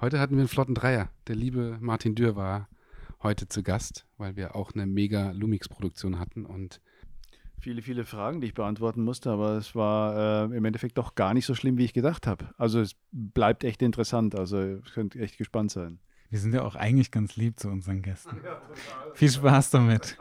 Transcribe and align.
Heute 0.00 0.18
hatten 0.18 0.34
wir 0.34 0.40
einen 0.40 0.48
flotten 0.48 0.74
Dreier. 0.74 1.10
Der 1.26 1.36
liebe 1.36 1.76
Martin 1.78 2.14
Dürr 2.14 2.34
war 2.34 2.70
heute 3.22 3.48
zu 3.48 3.62
Gast, 3.62 4.06
weil 4.16 4.34
wir 4.34 4.56
auch 4.56 4.72
eine 4.72 4.86
mega 4.86 5.32
Lumix-Produktion 5.32 6.18
hatten 6.18 6.46
und 6.46 6.80
viele, 7.58 7.82
viele 7.82 8.06
Fragen, 8.06 8.40
die 8.40 8.46
ich 8.46 8.54
beantworten 8.54 9.04
musste, 9.04 9.30
aber 9.30 9.58
es 9.58 9.74
war 9.74 10.48
äh, 10.50 10.56
im 10.56 10.64
Endeffekt 10.64 10.96
doch 10.96 11.16
gar 11.16 11.34
nicht 11.34 11.44
so 11.44 11.54
schlimm, 11.54 11.76
wie 11.76 11.84
ich 11.84 11.92
gedacht 11.92 12.26
habe. 12.26 12.48
Also 12.56 12.80
es 12.80 12.96
bleibt 13.12 13.62
echt 13.62 13.82
interessant, 13.82 14.34
also 14.34 14.58
ihr 14.58 14.80
könnt 14.94 15.16
echt 15.16 15.36
gespannt 15.36 15.70
sein. 15.70 15.98
Wir 16.30 16.38
sind 16.38 16.54
ja 16.54 16.62
auch 16.62 16.76
eigentlich 16.76 17.10
ganz 17.10 17.36
lieb 17.36 17.60
zu 17.60 17.68
unseren 17.68 18.00
Gästen. 18.00 18.40
Ja, 18.42 18.62
Viel 19.12 19.30
Spaß 19.30 19.68
damit. 19.68 20.16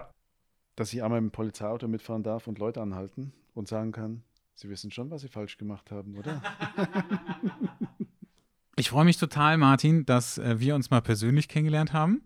Dass 0.75 0.91
ich 0.91 1.04
einmal 1.04 1.21
dem 1.21 1.32
Polizeiauto 1.32 1.88
mitfahren 1.88 2.23
darf 2.23 2.48
und 2.48 2.59
Leute 2.59 2.82
anhalten 2.82 3.32
und 3.54 3.70
sagen 3.70 3.93
kann, 3.93 4.23
sie 4.55 4.70
wissen 4.70 4.91
schon, 4.91 5.09
was 5.09 5.21
sie 5.21 5.30
falsch 5.30 5.57
gemacht 5.57 5.89
haben, 5.89 6.18
oder? 6.18 6.41
Ich 8.80 8.91
freue 8.91 9.04
mich 9.04 9.18
total, 9.18 9.57
Martin, 9.57 10.05
dass 10.05 10.38
äh, 10.38 10.61
wir 10.61 10.73
uns 10.73 10.89
mal 10.89 11.02
persönlich 11.02 11.50
kennengelernt 11.50 11.92
haben. 11.92 12.24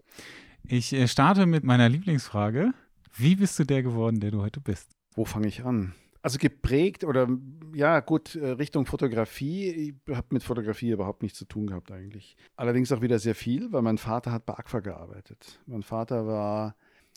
Ich 0.63 0.93
äh, 0.93 1.07
starte 1.07 1.47
mit 1.47 1.63
meiner 1.63 1.89
Lieblingsfrage. 1.89 2.75
Wie 3.11 3.35
bist 3.37 3.57
du 3.57 3.63
der 3.63 3.81
geworden, 3.81 4.19
der 4.19 4.29
du 4.29 4.43
heute 4.43 4.61
bist? 4.61 4.91
Wo 5.15 5.25
fange 5.25 5.47
ich 5.47 5.65
an? 5.65 5.95
Also 6.21 6.37
geprägt 6.37 7.05
oder 7.05 7.27
ja, 7.73 8.01
gut, 8.01 8.35
äh, 8.35 8.49
Richtung 8.49 8.85
Fotografie. 8.85 9.95
Ich 10.07 10.15
habe 10.15 10.27
mit 10.29 10.43
Fotografie 10.43 10.91
überhaupt 10.91 11.23
nichts 11.23 11.39
zu 11.39 11.45
tun 11.45 11.65
gehabt 11.65 11.91
eigentlich. 11.91 12.37
Allerdings 12.55 12.91
auch 12.91 13.01
wieder 13.01 13.17
sehr 13.17 13.33
viel, 13.33 13.71
weil 13.71 13.81
mein 13.81 13.97
Vater 13.97 14.31
hat 14.31 14.45
bei 14.45 14.53
AGFA 14.53 14.81
gearbeitet. 14.81 15.59
Mein 15.65 15.81
Vater 15.81 16.27
war 16.27 16.75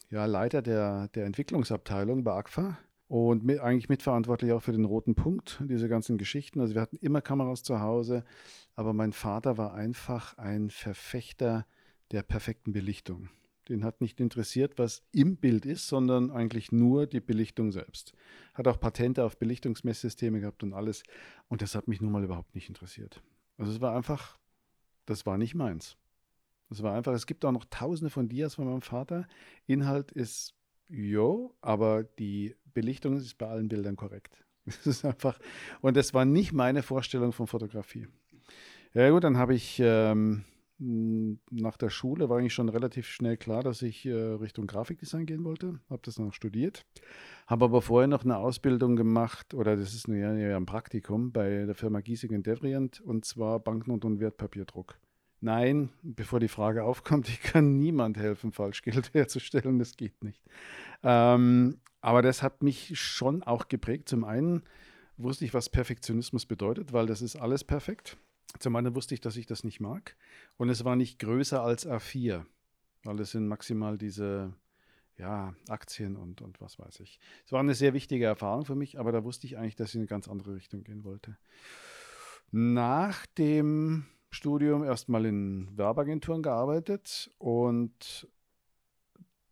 ja 0.09 0.25
Leiter 0.25 0.63
der, 0.63 1.09
der 1.09 1.27
Entwicklungsabteilung 1.27 2.25
bei 2.25 2.33
AGFA 2.33 2.79
und 3.09 3.45
mit, 3.45 3.61
eigentlich 3.61 3.89
mitverantwortlich 3.89 4.53
auch 4.53 4.63
für 4.63 4.73
den 4.73 4.85
roten 4.85 5.15
Punkt, 5.15 5.63
diese 5.65 5.89
ganzen 5.89 6.19
Geschichten. 6.19 6.61
Also 6.61 6.75
wir 6.75 6.83
hatten 6.83 6.97
immer 6.97 7.21
Kameras 7.21 7.63
zu 7.63 7.81
Hause, 7.81 8.25
aber 8.75 8.93
mein 8.93 9.13
Vater 9.13 9.59
war 9.59 9.75
einfach 9.75 10.37
ein 10.39 10.71
Verfechter 10.71 11.67
der 12.11 12.23
perfekten 12.23 12.73
Belichtung. 12.73 13.29
Den 13.69 13.85
hat 13.85 14.01
nicht 14.01 14.21
interessiert, 14.21 14.79
was 14.79 15.03
im 15.13 15.37
Bild 15.37 15.67
ist, 15.67 15.89
sondern 15.89 16.31
eigentlich 16.31 16.71
nur 16.71 17.07
die 17.07 17.21
Belichtung 17.21 17.73
selbst. 17.73 18.13
Hat 18.55 18.69
auch 18.69 18.79
Patente 18.79 19.25
auf 19.25 19.39
Belichtungsmesssysteme 19.39 20.41
gehabt 20.41 20.63
und 20.63 20.73
alles. 20.73 21.03
Und 21.49 21.63
das 21.63 21.75
hat 21.75 21.89
mich 21.89 22.01
nun 22.01 22.13
mal 22.13 22.23
überhaupt 22.23 22.55
nicht 22.55 22.69
interessiert. 22.69 23.23
Also 23.59 23.73
es 23.73 23.81
war 23.81 23.97
einfach, 23.97 24.39
das 25.05 25.27
war 25.27 25.37
nicht 25.37 25.55
meins. 25.55 25.97
Das 26.69 26.83
war 26.83 26.95
einfach, 26.95 27.13
es 27.13 27.27
gibt 27.27 27.45
auch 27.45 27.53
noch 27.53 27.65
tausende 27.71 28.11
von 28.11 28.29
Dias 28.29 28.57
von 28.57 28.67
meinem 28.67 28.83
Vater. 28.83 29.27
Inhalt 29.67 30.13
ist, 30.13 30.56
jo, 30.89 31.55
aber 31.61 32.05
die 32.05 32.55
Belichtung 32.75 33.17
ist 33.17 33.39
bei 33.39 33.47
allen 33.47 33.69
Bildern 33.69 33.97
korrekt. 33.97 34.45
Das 34.67 34.85
ist 34.87 35.05
einfach, 35.05 35.39
und 35.81 35.97
das 35.97 36.13
war 36.13 36.25
nicht 36.25 36.53
meine 36.53 36.83
Vorstellung 36.83 37.33
von 37.33 37.47
Fotografie. 37.47 38.09
Ja 38.95 39.11
gut, 39.11 39.23
dann 39.23 39.39
habe 39.39 39.55
ich 39.55 39.79
ähm, 39.81 40.45
hm, 40.79 41.39
nach 41.51 41.77
der 41.77 41.89
Schule 41.89 42.29
war 42.29 42.39
eigentlich 42.39 42.53
schon 42.53 42.69
relativ 42.69 43.07
schnell 43.07 43.37
klar, 43.37 43.63
dass 43.63 43.81
ich 43.83 44.05
äh, 44.05 44.13
Richtung 44.13 44.67
Grafikdesign 44.67 45.25
gehen 45.25 45.45
wollte. 45.45 45.81
Habe 45.89 46.03
das 46.05 46.19
noch 46.19 46.35
studiert. 46.35 46.85
Habe 47.47 47.67
aber 47.67 47.81
vorher 47.81 48.09
noch 48.09 48.25
eine 48.25 48.37
Ausbildung 48.37 48.97
gemacht, 48.97 49.55
oder 49.55 49.77
das 49.77 49.95
ist 49.95 50.09
eine, 50.09 50.49
ja, 50.49 50.57
ein 50.57 50.67
Praktikum 50.67 51.33
bei 51.33 51.65
der 51.65 51.75
Firma 51.75 52.01
Giesing 52.01 52.43
Devrient, 52.43 53.01
und 53.01 53.25
zwar 53.25 53.61
Banknoten 53.61 54.13
und 54.13 54.21
Wertpapierdruck. 54.21 54.99
Nein, 55.47 55.91
bevor 56.03 56.41
die 56.41 56.49
Frage 56.49 56.83
aufkommt, 56.83 57.29
ich 57.29 57.41
kann 57.41 57.79
niemand 57.79 58.17
helfen, 58.17 58.51
Falschgeld 58.51 59.15
herzustellen, 59.15 59.79
das 59.79 59.97
geht 59.97 60.25
nicht. 60.25 60.43
Ähm, 61.05 61.79
aber 62.01 62.21
das 62.21 62.43
hat 62.43 62.65
mich 62.65 62.99
schon 62.99 63.45
auch 63.45 63.69
geprägt. 63.69 64.09
Zum 64.09 64.25
einen 64.25 64.65
wusste 65.17 65.45
ich, 65.45 65.55
was 65.55 65.69
Perfektionismus 65.69 66.47
bedeutet, 66.47 66.93
weil 66.93 67.07
das 67.07 67.23
ist 67.23 67.37
alles 67.37 67.63
perfekt. 67.63 68.17
Zum 68.59 68.75
anderen 68.75 68.97
wusste 68.97 69.15
ich, 69.15 69.21
dass 69.21 69.37
ich 69.37 69.47
das 69.47 69.63
nicht 69.63 69.79
mag. 69.79 70.17
Und 70.57 70.69
es 70.69 70.85
war 70.85 70.97
nicht 70.97 71.21
größer 71.21 71.63
als 71.63 71.87
A4, 71.87 72.45
weil 73.05 73.21
es 73.21 73.31
sind 73.31 73.47
maximal 73.47 73.99
diese 73.99 74.53
ja, 75.17 75.55
Aktien 75.69 76.17
und, 76.17 76.43
und 76.43 76.61
was 76.61 76.77
weiß 76.81 76.99
ich. 76.99 77.21
Es 77.45 77.53
war 77.53 77.61
eine 77.61 77.77
sehr 77.77 77.95
wichtige 77.95 78.25
Erfahrung 78.25 78.65
für 78.65 78.75
mich, 78.75 78.99
aber 78.99 79.13
da 79.13 79.23
wusste 79.23 79.47
ich 79.47 79.59
eigentlich, 79.59 79.77
dass 79.77 79.91
ich 79.91 79.95
in 79.95 80.01
eine 80.01 80.09
ganz 80.09 80.27
andere 80.27 80.57
Richtung 80.57 80.83
gehen 80.83 81.05
wollte. 81.05 81.39
Nach 82.51 83.27
dem 83.39 84.07
Studium 84.37 84.85
erstmal 84.85 85.25
in 85.25 85.77
Werbeagenturen 85.77 86.43
gearbeitet 86.43 87.31
und 87.39 88.29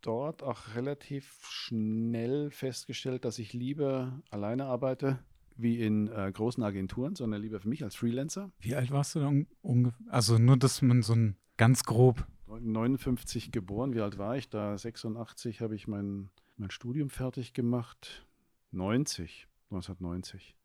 dort 0.01 0.43
auch 0.43 0.75
relativ 0.75 1.39
schnell 1.49 2.51
festgestellt, 2.51 3.25
dass 3.25 3.39
ich 3.39 3.53
lieber 3.53 4.21
alleine 4.29 4.65
arbeite 4.65 5.19
wie 5.57 5.81
in 5.81 6.07
äh, 6.09 6.31
großen 6.31 6.63
Agenturen, 6.63 7.15
sondern 7.15 7.41
lieber 7.41 7.59
für 7.59 7.69
mich 7.69 7.83
als 7.83 7.95
Freelancer. 7.95 8.51
Wie 8.59 8.75
alt 8.75 8.91
warst 8.91 9.15
du 9.15 9.19
dann 9.21 9.47
ungefähr? 9.61 10.05
Also 10.09 10.37
nur, 10.37 10.57
dass 10.57 10.81
man 10.81 11.01
so 11.01 11.13
ein 11.13 11.35
ganz 11.57 11.83
grob. 11.83 12.27
59 12.47 13.51
geboren, 13.51 13.93
wie 13.95 14.01
alt 14.01 14.17
war 14.17 14.37
ich 14.37 14.49
da? 14.49 14.77
86 14.77 15.61
habe 15.61 15.75
ich 15.75 15.87
mein, 15.87 16.29
mein 16.57 16.71
Studium 16.71 17.09
fertig 17.09 17.53
gemacht. 17.53 18.25
90, 18.71 19.47
1990. 19.71 20.55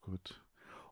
Gut. 0.00 0.42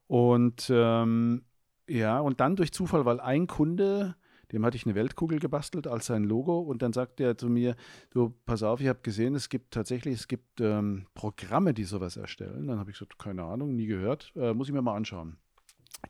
Und 0.07 0.71
ähm, 0.71 1.43
ja, 1.89 2.21
und 2.21 2.41
dann 2.41 2.57
durch 2.57 2.73
Zufall, 2.73 3.05
weil 3.05 3.21
ein 3.21 3.47
Kunde 3.47 4.17
dem 4.53 4.65
hatte 4.65 4.77
ich 4.77 4.87
eine 4.87 4.95
Weltkugel 4.95 5.39
gebastelt 5.41 5.87
als 5.87 6.07
sein 6.07 6.25
Logo 6.25 6.61
und 6.61 6.83
dann 6.83 6.93
sagte 6.93 7.25
er 7.25 7.39
zu 7.39 7.49
mir, 7.49 7.75
du, 8.11 8.35
pass 8.47 8.63
auf, 8.63 8.81
ich 8.81 8.89
habe 8.89 9.01
gesehen, 9.03 9.35
es 9.35 9.49
gibt 9.49 9.73
tatsächlich, 9.75 10.15
es 10.15 10.29
gibt 10.29 10.61
ähm, 10.61 11.07
Programme, 11.15 11.75
die 11.75 11.85
sowas 11.85 12.17
erstellen. 12.17 12.69
Dann 12.69 12.79
habe 12.79 12.91
ich 12.91 12.99
gesagt, 12.99 13.19
keine 13.19 13.43
Ahnung, 13.43 13.75
nie 13.75 13.87
gehört, 13.87 14.33
äh, 14.37 14.55
muss 14.55 14.69
ich 14.69 14.75
mir 14.75 14.83
mal 14.83 14.97
anschauen. 14.97 15.37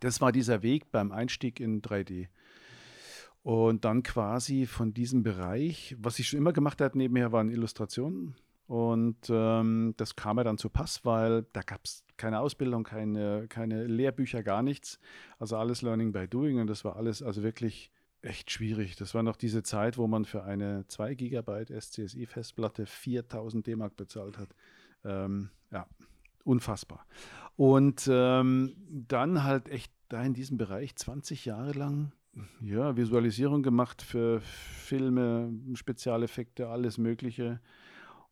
Das 0.01 0.21
war 0.21 0.33
dieser 0.33 0.63
Weg 0.63 0.91
beim 0.91 1.13
Einstieg 1.13 1.61
in 1.61 1.81
3D. 1.81 2.29
Und 3.43 3.85
dann 3.85 4.03
quasi 4.03 4.67
von 4.67 4.93
diesem 4.93 5.23
Bereich, 5.23 5.97
was 5.99 6.19
ich 6.19 6.29
schon 6.29 6.39
immer 6.39 6.53
gemacht 6.53 6.81
habe, 6.81 6.99
nebenher 6.99 7.33
waren 7.33 7.49
Illustrationen. 7.49 8.35
Und 8.67 9.29
ähm, 9.31 9.95
das 9.97 10.17
kam 10.17 10.37
mir 10.37 10.45
dann 10.45 10.59
zu 10.59 10.69
Pass, 10.69 11.05
weil 11.05 11.47
da 11.53 11.61
gab 11.63 11.85
es 11.85 12.05
keine 12.17 12.41
Ausbildung, 12.41 12.83
keine, 12.83 13.47
keine 13.49 13.87
Lehrbücher, 13.87 14.43
gar 14.43 14.63
nichts. 14.63 14.99
Also 15.39 15.57
alles 15.57 15.83
Learning 15.83 16.13
by 16.13 16.27
Doing. 16.27 16.61
Und 16.61 16.67
das 16.67 16.85
war 16.85 16.97
alles 16.97 17.23
also 17.23 17.43
wirklich 17.43 17.93
echt 18.23 18.51
schwierig. 18.51 18.97
Das 18.97 19.15
war 19.15 19.23
noch 19.23 19.37
diese 19.37 19.63
Zeit, 19.63 19.99
wo 19.99 20.07
man 20.09 20.25
für 20.25 20.43
eine 20.43 20.85
2 20.89 21.15
GB 21.15 21.67
SCSI-Festplatte 21.81 22.87
4000 22.87 23.67
D-Mark 23.67 23.97
bezahlt 23.97 24.39
hat. 24.39 24.49
Ähm, 25.05 25.51
ja, 25.71 25.87
unfassbar. 26.45 27.07
Und 27.57 28.09
ähm, 28.11 28.75
dann 28.89 29.45
halt 29.45 29.69
echt 29.69 29.93
da 30.09 30.23
in 30.23 30.35
diesem 30.35 30.57
Bereich 30.57 30.97
20 30.97 31.45
Jahre 31.45 31.73
lang 31.73 32.13
ja, 32.61 32.97
Visualisierung 32.97 33.63
gemacht 33.63 34.03
für 34.03 34.41
Filme, 34.41 35.53
Spezialeffekte, 35.75 36.69
alles 36.69 36.99
Mögliche. 36.99 37.61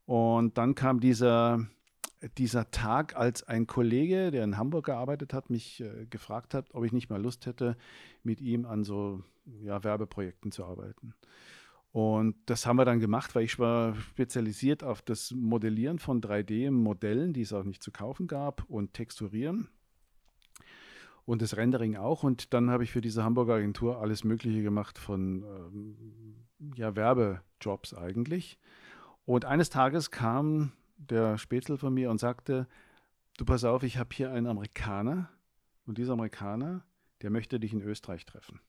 Und 0.05 0.57
dann 0.57 0.75
kam 0.75 0.99
dieser, 0.99 1.65
dieser 2.37 2.69
Tag, 2.71 3.15
als 3.15 3.43
ein 3.43 3.67
Kollege, 3.67 4.31
der 4.31 4.43
in 4.43 4.57
Hamburg 4.57 4.85
gearbeitet 4.85 5.33
hat, 5.33 5.49
mich 5.49 5.81
äh, 5.81 6.05
gefragt 6.09 6.53
hat, 6.53 6.73
ob 6.73 6.85
ich 6.85 6.91
nicht 6.91 7.09
mal 7.09 7.21
Lust 7.21 7.45
hätte, 7.45 7.75
mit 8.23 8.41
ihm 8.41 8.65
an 8.65 8.83
so 8.83 9.23
ja, 9.61 9.83
Werbeprojekten 9.83 10.51
zu 10.51 10.65
arbeiten. 10.65 11.13
Und 11.91 12.35
das 12.47 12.65
haben 12.65 12.75
wir 12.75 12.83
dann 12.83 12.99
gemacht, 12.99 13.35
weil 13.35 13.45
ich 13.45 13.57
war 13.57 13.95
spezialisiert 13.95 14.83
auf 14.83 15.01
das 15.01 15.31
Modellieren 15.31 15.97
von 15.97 16.21
3D-Modellen, 16.21 17.31
die 17.31 17.41
es 17.41 17.53
auch 17.53 17.63
nicht 17.63 17.81
zu 17.81 17.91
kaufen 17.91 18.27
gab, 18.27 18.65
und 18.69 18.93
Texturieren 18.93 19.69
und 21.25 21.41
das 21.41 21.57
Rendering 21.57 21.95
auch. 21.95 22.23
Und 22.23 22.53
dann 22.53 22.69
habe 22.69 22.83
ich 22.83 22.91
für 22.91 23.01
diese 23.01 23.23
Hamburger 23.23 23.55
Agentur 23.55 23.99
alles 24.01 24.23
Mögliche 24.23 24.61
gemacht 24.61 24.97
von 24.97 25.43
ähm, 25.43 26.35
ja, 26.75 26.95
Werbejobs 26.95 27.93
eigentlich. 27.93 28.59
Und 29.25 29.45
eines 29.45 29.69
Tages 29.69 30.11
kam 30.11 30.71
der 30.97 31.37
Spätzle 31.37 31.77
von 31.77 31.93
mir 31.93 32.09
und 32.11 32.19
sagte, 32.19 32.67
du 33.37 33.45
pass 33.45 33.63
auf, 33.63 33.83
ich 33.83 33.97
habe 33.97 34.09
hier 34.13 34.31
einen 34.31 34.47
Amerikaner 34.47 35.29
und 35.85 35.97
dieser 35.97 36.13
Amerikaner, 36.13 36.83
der 37.21 37.31
möchte 37.31 37.59
dich 37.59 37.73
in 37.73 37.81
Österreich 37.81 38.25
treffen 38.25 38.59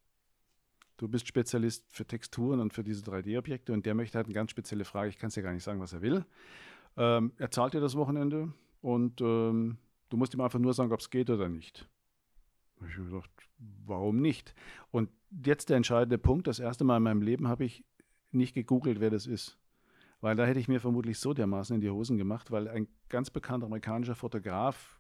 du 0.97 1.09
bist 1.09 1.29
Spezialist 1.29 1.85
für 1.93 2.07
Texturen 2.07 2.61
und 2.61 2.73
für 2.73 2.83
diese 2.83 3.03
3D-Objekte 3.05 3.73
und 3.73 3.87
der 3.87 3.95
möchte 3.95 4.17
halt 4.17 4.27
eine 4.27 4.35
ganz 4.35 4.51
spezielle 4.51 4.85
Frage, 4.85 5.11
ich 5.11 5.19
kann 5.19 5.29
es 5.29 5.35
dir 5.35 5.43
gar 5.43 5.53
nicht 5.53 5.63
sagen, 5.65 5.81
was 5.81 5.93
er 5.93 6.03
will. 6.03 6.25
Ähm, 6.97 7.33
er 7.37 7.51
zahlt 7.51 7.75
dir 7.75 7.81
das 7.81 7.97
Wochenende 7.97 8.53
und 8.81 9.21
ähm, 9.21 9.79
du 10.09 10.17
musst 10.17 10.35
ihm 10.35 10.41
einfach 10.41 10.59
nur 10.59 10.75
sagen, 10.75 10.93
ob 10.93 11.01
es 11.01 11.11
geht 11.11 11.31
oder 11.31 11.49
nicht. 11.49 11.89
Da 12.77 12.83
habe 12.83 12.91
ich 12.91 12.97
gedacht, 12.97 13.31
warum 13.85 14.21
nicht? 14.21 14.55
Und 14.91 15.11
jetzt 15.45 15.69
der 15.69 15.77
entscheidende 15.77 16.19
Punkt, 16.19 16.47
das 16.47 16.59
erste 16.59 16.85
Mal 16.85 16.99
in 16.99 17.03
meinem 17.03 17.23
Leben 17.23 17.49
habe 17.49 17.65
ich 17.65 17.85
nicht 18.33 18.55
gegoogelt, 18.55 19.01
wer 19.01 19.11
das 19.11 19.27
ist. 19.27 19.59
Weil 20.27 20.35
da 20.35 20.45
hätte 20.45 20.59
ich 20.59 20.67
mir 20.67 20.81
vermutlich 20.81 21.21
so 21.21 21.35
dermaßen 21.35 21.77
in 21.77 21.81
die 21.81 21.89
Hosen 21.89 22.17
gemacht, 22.19 22.51
weil 22.51 22.67
ein 22.67 22.89
ganz 23.09 23.31
bekannter 23.31 23.67
amerikanischer 23.67 24.17
Fotograf, 24.17 24.99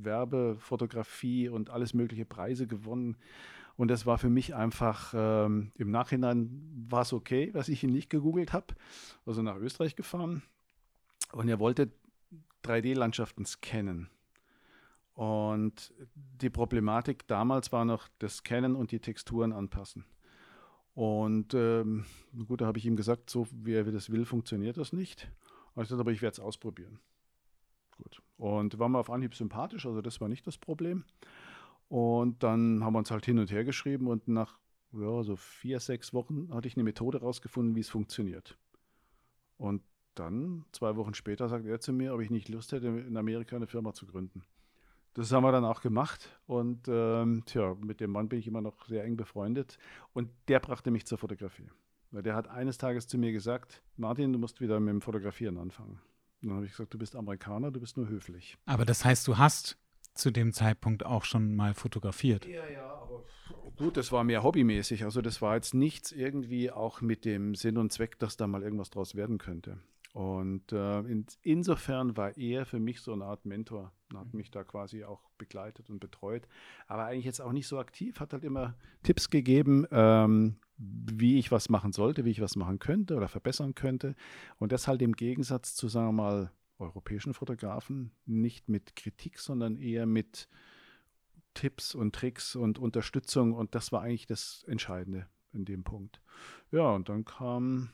Werbefotografie 0.00 1.50
und 1.50 1.68
alles 1.68 1.92
mögliche 1.92 2.24
Preise 2.24 2.66
gewonnen 2.66 3.18
und 3.76 3.88
das 3.88 4.06
war 4.06 4.16
für 4.16 4.30
mich 4.30 4.54
einfach, 4.54 5.12
ähm, 5.14 5.72
im 5.76 5.90
Nachhinein 5.90 6.48
war 6.88 7.02
es 7.02 7.12
okay, 7.12 7.50
dass 7.52 7.68
ich 7.68 7.84
ihn 7.84 7.92
nicht 7.92 8.08
gegoogelt 8.08 8.54
habe. 8.54 8.68
Also 9.26 9.42
nach 9.42 9.56
Österreich 9.56 9.94
gefahren. 9.94 10.42
Und 11.32 11.48
er 11.48 11.58
wollte 11.58 11.90
3D-Landschaften 12.64 13.44
scannen. 13.44 14.08
Und 15.12 15.92
die 16.40 16.48
Problematik 16.48 17.26
damals 17.26 17.72
war 17.72 17.84
noch 17.84 18.08
das 18.18 18.36
Scannen 18.36 18.74
und 18.74 18.90
die 18.90 19.00
Texturen 19.00 19.52
anpassen. 19.52 20.06
Und 20.94 21.54
ähm, 21.54 22.04
gut, 22.46 22.60
da 22.60 22.66
habe 22.66 22.78
ich 22.78 22.86
ihm 22.86 22.96
gesagt, 22.96 23.30
so 23.30 23.46
wie 23.50 23.74
er 23.74 23.84
das 23.84 24.10
will, 24.10 24.24
funktioniert 24.24 24.76
das 24.76 24.92
nicht. 24.92 25.30
Und 25.74 25.82
ich 25.82 25.88
gesagt, 25.88 26.00
aber 26.00 26.12
ich 26.12 26.22
werde 26.22 26.34
es 26.34 26.40
ausprobieren. 26.40 26.98
Gut. 27.96 28.22
Und 28.36 28.78
war 28.78 28.88
mir 28.88 28.98
auf 28.98 29.10
Anhieb 29.10 29.34
sympathisch, 29.34 29.86
also 29.86 30.02
das 30.02 30.20
war 30.20 30.28
nicht 30.28 30.46
das 30.46 30.58
Problem. 30.58 31.04
Und 31.88 32.42
dann 32.42 32.84
haben 32.84 32.94
wir 32.94 32.98
uns 32.98 33.10
halt 33.10 33.24
hin 33.24 33.38
und 33.38 33.50
her 33.50 33.64
geschrieben 33.64 34.06
und 34.06 34.28
nach 34.28 34.58
ja, 34.92 35.22
so 35.22 35.36
vier, 35.36 35.80
sechs 35.80 36.12
Wochen 36.12 36.52
hatte 36.52 36.68
ich 36.68 36.76
eine 36.76 36.84
Methode 36.84 37.20
rausgefunden, 37.20 37.74
wie 37.74 37.80
es 37.80 37.88
funktioniert. 37.88 38.58
Und 39.56 39.82
dann, 40.14 40.64
zwei 40.72 40.96
Wochen 40.96 41.14
später, 41.14 41.48
sagt 41.48 41.64
er 41.64 41.80
zu 41.80 41.92
mir, 41.92 42.14
ob 42.14 42.20
ich 42.20 42.30
nicht 42.30 42.48
Lust 42.48 42.72
hätte, 42.72 42.88
in 42.88 43.16
Amerika 43.16 43.56
eine 43.56 43.66
Firma 43.66 43.94
zu 43.94 44.06
gründen. 44.06 44.42
Das 45.14 45.30
haben 45.30 45.44
wir 45.44 45.52
dann 45.52 45.64
auch 45.64 45.82
gemacht 45.82 46.38
und 46.46 46.88
ähm, 46.88 47.42
tja, 47.44 47.76
mit 47.80 48.00
dem 48.00 48.10
Mann 48.12 48.28
bin 48.28 48.38
ich 48.38 48.46
immer 48.46 48.62
noch 48.62 48.86
sehr 48.86 49.04
eng 49.04 49.16
befreundet 49.16 49.78
und 50.14 50.30
der 50.48 50.58
brachte 50.58 50.90
mich 50.90 51.06
zur 51.06 51.18
Fotografie. 51.18 51.68
Weil 52.12 52.22
der 52.22 52.34
hat 52.34 52.48
eines 52.48 52.78
Tages 52.78 53.06
zu 53.06 53.18
mir 53.18 53.32
gesagt, 53.32 53.82
Martin, 53.96 54.32
du 54.32 54.38
musst 54.38 54.60
wieder 54.60 54.80
mit 54.80 54.90
dem 54.90 55.00
Fotografieren 55.00 55.58
anfangen. 55.58 56.00
Und 56.42 56.48
dann 56.48 56.56
habe 56.56 56.66
ich 56.66 56.72
gesagt, 56.72 56.92
du 56.94 56.98
bist 56.98 57.14
Amerikaner, 57.14 57.70
du 57.70 57.80
bist 57.80 57.96
nur 57.96 58.08
höflich. 58.08 58.56
Aber 58.66 58.84
das 58.84 59.04
heißt, 59.04 59.26
du 59.28 59.38
hast 59.38 59.78
zu 60.14 60.30
dem 60.30 60.52
Zeitpunkt 60.52 61.04
auch 61.04 61.24
schon 61.24 61.54
mal 61.54 61.74
fotografiert. 61.74 62.46
Ja, 62.46 62.68
ja, 62.68 62.84
aber 62.84 63.24
gut, 63.76 63.96
das 63.96 64.12
war 64.12 64.24
mehr 64.24 64.42
hobbymäßig. 64.42 65.04
Also 65.04 65.22
das 65.22 65.40
war 65.40 65.54
jetzt 65.54 65.74
nichts 65.74 66.12
irgendwie 66.12 66.70
auch 66.70 67.00
mit 67.00 67.24
dem 67.24 67.54
Sinn 67.54 67.78
und 67.78 67.92
Zweck, 67.92 68.18
dass 68.18 68.36
da 68.36 68.46
mal 68.46 68.62
irgendwas 68.62 68.90
draus 68.90 69.14
werden 69.14 69.38
könnte. 69.38 69.78
Und 70.12 70.72
äh, 70.72 71.00
in, 71.00 71.26
insofern 71.40 72.16
war 72.16 72.36
er 72.36 72.66
für 72.66 72.78
mich 72.78 73.00
so 73.00 73.12
eine 73.12 73.24
Art 73.24 73.46
Mentor 73.46 73.92
hat 74.18 74.34
mich 74.34 74.50
da 74.50 74.64
quasi 74.64 75.04
auch 75.04 75.30
begleitet 75.38 75.90
und 75.90 76.00
betreut. 76.00 76.46
Aber 76.86 77.04
eigentlich 77.04 77.24
jetzt 77.24 77.40
auch 77.40 77.52
nicht 77.52 77.66
so 77.66 77.78
aktiv, 77.78 78.20
hat 78.20 78.32
halt 78.32 78.44
immer 78.44 78.74
Tipps 79.02 79.30
gegeben, 79.30 79.86
ähm, 79.90 80.56
wie 80.76 81.38
ich 81.38 81.52
was 81.52 81.68
machen 81.68 81.92
sollte, 81.92 82.24
wie 82.24 82.30
ich 82.30 82.40
was 82.40 82.56
machen 82.56 82.78
könnte 82.78 83.16
oder 83.16 83.28
verbessern 83.28 83.74
könnte. 83.74 84.14
Und 84.58 84.72
das 84.72 84.88
halt 84.88 85.02
im 85.02 85.14
Gegensatz 85.14 85.74
zu, 85.74 85.88
sagen 85.88 86.08
wir 86.08 86.12
mal, 86.12 86.52
europäischen 86.78 87.34
Fotografen, 87.34 88.12
nicht 88.26 88.68
mit 88.68 88.96
Kritik, 88.96 89.38
sondern 89.38 89.76
eher 89.76 90.06
mit 90.06 90.48
Tipps 91.54 91.94
und 91.94 92.14
Tricks 92.14 92.56
und 92.56 92.78
Unterstützung. 92.78 93.52
Und 93.52 93.74
das 93.74 93.92
war 93.92 94.02
eigentlich 94.02 94.26
das 94.26 94.64
Entscheidende 94.66 95.26
in 95.52 95.64
dem 95.64 95.84
Punkt. 95.84 96.20
Ja, 96.70 96.90
und 96.90 97.08
dann 97.08 97.24
kam 97.24 97.90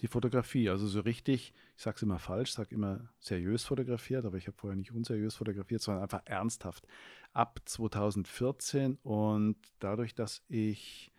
die 0.00 0.08
Fotografie. 0.08 0.68
Also 0.68 0.86
so 0.86 1.00
richtig, 1.00 1.52
ich 1.76 1.82
sage 1.82 1.96
es 1.96 2.02
immer 2.02 2.18
falsch, 2.18 2.52
sage 2.52 2.74
immer 2.74 3.08
seriös 3.18 3.64
fotografiert, 3.64 4.24
aber 4.24 4.36
ich 4.36 4.46
habe 4.46 4.56
vorher 4.56 4.76
nicht 4.76 4.92
unseriös 4.92 5.36
fotografiert, 5.36 5.82
sondern 5.82 6.02
einfach 6.02 6.22
ernsthaft. 6.24 6.86
Ab 7.32 7.60
2014 7.64 8.98
und 9.02 9.56
dadurch, 9.78 10.14
dass 10.14 10.42
ich 10.48 11.12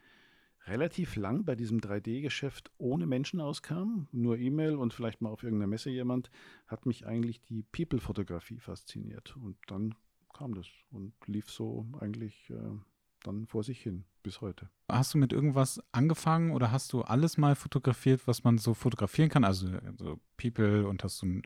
relativ 0.68 1.16
lang 1.16 1.44
bei 1.44 1.56
diesem 1.56 1.80
3D-Geschäft 1.80 2.72
ohne 2.78 3.08
Menschen 3.08 3.42
auskam, 3.42 4.08
nur 4.12 4.38
E-Mail 4.38 4.76
und 4.76 4.94
vielleicht 4.94 5.22
mal 5.22 5.30
auf 5.30 5.44
irgendeiner 5.44 5.68
Messe 5.68 5.90
jemand, 5.90 6.30
hat 6.68 6.86
mich 6.86 7.06
eigentlich 7.06 7.42
die 7.42 7.64
People-Fotografie 7.64 8.60
fasziniert. 8.60 9.36
Und 9.38 9.58
dann 9.68 9.96
kam 10.34 10.54
das 10.54 10.68
und 10.92 11.14
lief 11.26 11.50
so 11.50 11.88
eigentlich 12.00 12.50
äh, 12.52 12.78
dann 13.24 13.48
vor 13.48 13.64
sich 13.64 13.82
hin 13.82 14.06
bis 14.24 14.42
heute. 14.42 14.70
Hast 14.90 15.14
du 15.14 15.18
mit 15.18 15.34
irgendwas 15.34 15.82
angefangen 15.92 16.52
oder 16.52 16.72
hast 16.72 16.94
du 16.94 17.02
alles 17.02 17.38
mal 17.38 17.56
fotografiert, 17.56 18.28
was 18.28 18.44
man 18.44 18.58
so 18.58 18.74
fotografieren 18.74 19.30
kann? 19.30 19.44
Also 19.44 19.68
so 19.98 20.20
People 20.38 20.88
und 20.88 21.04
hast 21.04 21.22
du 21.22 21.28
ein 21.28 21.42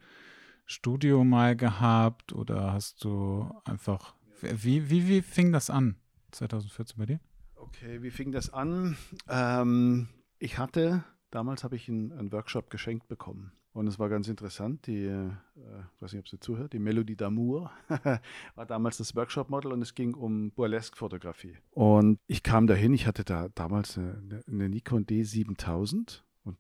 Studio 0.66 1.24
mal 1.24 1.56
gehabt 1.56 2.34
oder 2.34 2.74
hast 2.74 3.04
du 3.04 3.50
einfach, 3.64 4.16
wie, 4.42 4.90
wie, 4.90 5.08
wie 5.08 5.22
fing 5.22 5.52
das 5.52 5.70
an 5.70 5.96
2014 6.32 6.98
bei 6.98 7.06
dir? 7.06 7.20
Okay, 7.56 8.02
wie 8.02 8.12
fing 8.12 8.32
das 8.32 8.52
an? 8.52 8.98
Ähm, 9.30 10.10
ich 10.40 10.58
hatte, 10.58 11.04
damals 11.32 11.64
habe 11.64 11.76
ich 11.76 11.88
einen, 11.88 12.12
einen 12.12 12.32
Workshop 12.32 12.70
geschenkt 12.70 13.08
bekommen 13.08 13.52
und 13.76 13.88
es 13.88 14.00
war 14.00 14.08
ganz 14.08 14.30
interessant, 14.30 14.88
die, 14.88 15.04
äh, 15.04 15.28
ich 15.58 16.02
weiß 16.02 16.14
nicht, 16.14 16.22
ob 16.22 16.30
sie 16.30 16.40
zuhört, 16.40 16.72
die 16.72 16.80
Melodie 16.80 17.18
d'Amour 17.18 17.70
war 18.56 18.66
damals 18.66 18.98
das 19.00 19.18
Workshop-Model 19.18 19.74
und 19.74 19.82
es 19.82 19.94
ging 19.94 20.14
um 20.14 20.52
Burlesque-Fotografie. 20.52 21.58
Und 21.72 22.18
ich 22.26 22.42
kam 22.42 22.68
dahin, 22.68 22.94
ich 22.94 23.06
hatte 23.06 23.26
da 23.26 23.50
damals 23.50 23.98
eine, 23.98 24.42
eine 24.48 24.70
Nikon 24.70 25.06
D7000 25.06 26.22
und 26.46 26.58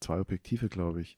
zwei 0.00 0.20
Objektive, 0.20 0.68
glaube 0.68 1.00
ich. 1.00 1.16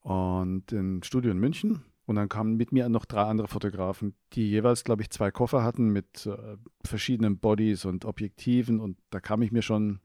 Und 0.00 0.70
ein 0.72 1.02
Studio 1.02 1.30
in 1.30 1.38
München. 1.38 1.82
Und 2.04 2.16
dann 2.16 2.28
kamen 2.28 2.58
mit 2.58 2.70
mir 2.70 2.86
noch 2.90 3.06
drei 3.06 3.22
andere 3.22 3.48
Fotografen, 3.48 4.14
die 4.34 4.50
jeweils, 4.50 4.84
glaube 4.84 5.00
ich, 5.00 5.08
zwei 5.08 5.30
Koffer 5.30 5.64
hatten 5.64 5.88
mit 5.88 6.26
äh, 6.26 6.58
verschiedenen 6.84 7.38
Bodies 7.38 7.86
und 7.86 8.04
Objektiven. 8.04 8.80
Und 8.80 8.98
da 9.08 9.20
kam 9.20 9.40
ich 9.40 9.52
mir 9.52 9.62
schon, 9.62 10.00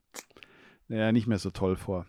naja, 0.88 1.12
nicht 1.12 1.26
mehr 1.26 1.38
so 1.38 1.50
toll 1.50 1.76
vor. 1.76 2.06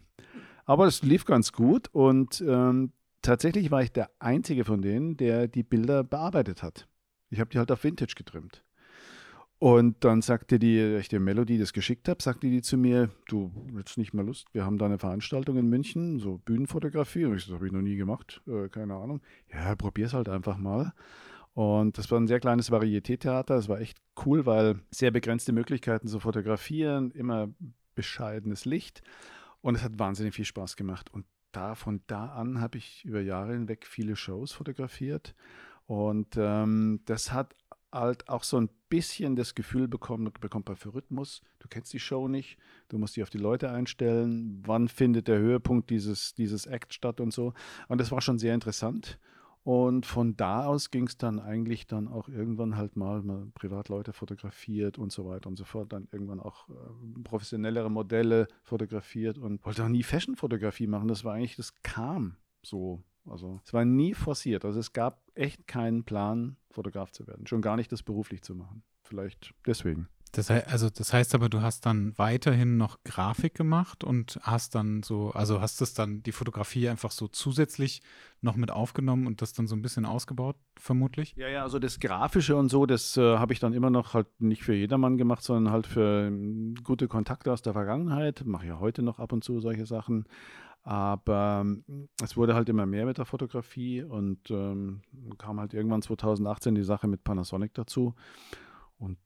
Aber 0.66 0.88
es 0.88 1.04
lief 1.04 1.26
ganz 1.26 1.52
gut 1.52 1.90
und 1.92 2.44
ähm, 2.48 2.92
tatsächlich 3.22 3.72
war 3.72 3.84
ich 3.84 3.92
der 3.92 4.10
Einzige 4.20 4.66
von 4.66 4.82
denen, 4.82 5.18
der 5.18 5.48
die 5.48 5.64
Bilder 5.64 6.04
bearbeitet 6.04 6.64
hat. 6.64 6.88
Ich 7.30 7.40
habe 7.40 7.50
die 7.50 7.58
halt 7.58 7.72
auf 7.72 7.84
Vintage 7.84 8.14
getrimmt. 8.16 8.64
Und 9.60 10.04
dann 10.04 10.22
sagte 10.22 10.60
die, 10.60 10.98
ich 10.98 11.08
der 11.08 11.22
Melody 11.22 11.58
das 11.58 11.72
geschickt 11.72 12.10
habe, 12.10 12.22
sagte 12.22 12.50
die 12.50 12.62
zu 12.62 12.78
mir, 12.78 13.10
du 13.30 13.50
hättest 13.78 13.98
nicht 13.98 14.14
mehr 14.14 14.26
Lust, 14.26 14.54
wir 14.54 14.66
haben 14.66 14.78
da 14.78 14.86
eine 14.86 15.00
Veranstaltung 15.00 15.58
in 15.58 15.70
München, 15.70 16.20
so 16.20 16.40
Bühnenfotografie. 16.40 17.24
Und 17.24 17.38
ich 17.38 17.46
das 17.46 17.54
habe 17.54 17.66
ich 17.66 17.72
noch 17.72 17.82
nie 17.82 17.96
gemacht, 17.96 18.42
äh, 18.46 18.68
keine 18.68 18.96
Ahnung. 18.96 19.22
Ja, 19.54 19.74
probier's 19.76 20.14
halt 20.14 20.28
einfach 20.28 20.58
mal. 20.58 20.92
Und 21.54 21.98
das 21.98 22.12
war 22.12 22.20
ein 22.20 22.28
sehr 22.28 22.42
kleines 22.42 22.72
Varieté-Theater. 22.72 23.56
Es 23.56 23.70
war 23.70 23.80
echt 23.80 24.00
cool, 24.26 24.46
weil 24.46 24.82
sehr 24.92 25.12
begrenzte 25.12 25.54
Möglichkeiten 25.54 26.08
zu 26.08 26.20
fotografieren, 26.20 27.12
immer 27.12 27.48
bescheidenes 27.96 28.66
Licht. 28.66 29.02
Und 29.64 29.76
es 29.76 29.82
hat 29.82 29.98
wahnsinnig 29.98 30.36
viel 30.36 30.46
Spaß 30.46 30.76
gemacht. 30.76 31.12
Und 31.12 31.26
da, 31.54 31.74
von 31.74 32.02
da 32.08 32.28
an 32.34 32.60
habe 32.60 32.78
ich 32.78 33.06
über 33.06 33.22
Jahre 33.22 33.54
hinweg 33.54 33.88
viele 33.88 34.18
Shows 34.18 34.52
fotografiert. 34.52 35.34
Und 35.86 36.36
ähm, 36.36 37.00
das 37.06 37.32
hat 37.32 37.56
halt 37.90 38.28
auch 38.28 38.44
so 38.44 38.60
ein 38.60 38.70
bisschen 38.90 39.38
das 39.38 39.56
Gefühl 39.56 39.88
bekommen, 39.88 40.30
bekommt 40.42 40.68
man 40.68 40.76
für 40.76 40.94
Rhythmus. 40.94 41.42
Du 41.60 41.70
kennst 41.70 41.94
die 41.94 42.00
Show 42.00 42.28
nicht, 42.28 42.58
du 42.90 42.98
musst 42.98 43.16
dich 43.16 43.24
auf 43.24 43.30
die 43.30 43.38
Leute 43.38 43.72
einstellen. 43.72 44.62
Wann 44.66 44.90
findet 44.90 45.30
der 45.30 45.38
Höhepunkt 45.40 45.90
dieses, 45.90 46.34
dieses 46.34 46.66
Act 46.66 46.94
statt 46.94 47.22
und 47.22 47.32
so. 47.32 47.54
Und 47.88 48.02
das 48.02 48.12
war 48.12 48.20
schon 48.20 48.40
sehr 48.40 48.54
interessant. 48.54 49.18
Und 49.64 50.06
von 50.06 50.36
da 50.36 50.66
aus 50.66 50.92
ging 50.92 51.08
es 51.08 51.18
dann 51.18 51.40
eigentlich 51.40 51.88
dann 51.88 52.10
auch 52.10 52.28
irgendwann 52.28 52.76
halt 52.76 52.98
mal, 52.98 53.22
mal 53.22 53.48
Privatleute 53.54 54.12
fotografiert 54.12 54.98
und 54.98 55.12
so 55.12 55.26
weiter 55.26 55.48
und 55.48 55.56
so 55.56 55.64
fort. 55.64 55.94
Dann 55.94 56.10
irgendwann 56.12 56.42
auch 56.42 56.68
äh, 56.70 56.74
professionellere 57.24 57.90
Modelle 57.90 58.48
fotografiert 58.62 59.38
und 59.38 59.66
wollte 59.66 59.86
auch 59.86 59.90
nie 59.90 60.04
Fashion-Fotografie 60.04 60.88
machen. 60.88 61.08
Das 61.08 61.24
war 61.24 61.36
eigentlich, 61.36 61.56
das 61.56 61.74
kam 61.82 62.36
so. 62.62 63.04
Also 63.26 63.62
es 63.66 63.74
war 63.74 63.86
nie 63.86 64.14
forciert. 64.14 64.66
Also 64.66 64.82
es 64.82 64.92
gab 64.92 65.22
echt 65.34 65.66
keinen 65.66 66.04
Plan, 66.04 66.58
Fotograf 66.70 67.12
zu 67.12 67.26
werden. 67.26 67.48
Schon 67.48 67.62
gar 67.62 67.78
nicht 67.78 67.92
das 67.92 68.04
beruflich 68.04 68.42
zu 68.42 68.56
machen. 68.56 68.84
Vielleicht 69.04 69.54
deswegen. 69.66 70.10
Das 70.34 70.50
heißt, 70.50 70.68
also 70.68 70.90
das 70.90 71.14
heißt 71.14 71.36
aber, 71.36 71.48
du 71.48 71.62
hast 71.62 71.86
dann 71.86 72.18
weiterhin 72.18 72.76
noch 72.76 72.98
Grafik 73.04 73.54
gemacht 73.54 74.04
und 74.04 74.40
hast 74.42 74.74
dann 74.74 75.04
so, 75.04 75.30
also 75.30 75.62
hast 75.62 75.80
es 75.80 75.94
dann 75.94 76.24
die 76.24 76.32
Fotografie 76.32 76.90
einfach 76.90 77.12
so 77.12 77.28
zusätzlich 77.28 78.02
noch 78.42 78.56
mit 78.56 78.72
aufgenommen 78.72 79.28
und 79.28 79.44
das 79.44 79.54
dann 79.54 79.68
so 79.68 79.76
ein 79.76 79.84
bisschen 79.84 80.08
ausgebaut, 80.08 80.56
vermutlich? 80.76 81.36
Ja, 81.38 81.48
ja, 81.50 81.62
also 81.62 81.78
das 81.78 82.00
Grafische 82.00 82.56
und 82.56 82.70
so, 82.70 82.88
das 82.88 83.16
äh, 83.16 83.38
habe 83.38 83.54
ich 83.54 83.60
dann 83.60 83.74
immer 83.74 83.92
noch 83.92 84.16
halt 84.16 84.26
nicht 84.40 84.64
für 84.64 84.74
jedermann 84.74 85.18
gemacht, 85.18 85.44
sondern 85.44 85.72
halt 85.72 85.86
für 85.86 86.26
ähm, 86.26 86.74
gute 86.84 87.08
Kontakte 87.08 87.54
aus 87.54 87.62
der 87.62 87.74
Vergangenheit. 87.74 88.44
Mache 88.44 88.66
ja 88.66 88.80
heute 88.80 89.04
noch 89.04 89.20
ab 89.20 89.34
und 89.34 89.44
zu 89.44 89.60
solche 89.60 89.86
Sachen. 89.86 90.26
Aber 90.82 91.62
ähm, 91.64 92.10
es 92.24 92.36
wurde 92.36 92.56
halt 92.56 92.70
immer 92.70 92.88
mehr 92.88 93.06
mit 93.06 93.20
der 93.20 93.26
Fotografie 93.26 94.02
und 94.02 94.50
ähm, 94.50 95.02
kam 95.38 95.60
halt 95.60 95.76
irgendwann 95.76 96.02
2018 96.02 96.74
die 96.74 96.84
Sache 96.84 97.08
mit 97.08 97.24
Panasonic 97.24 97.76
dazu. 97.76 98.16
Und 98.98 99.18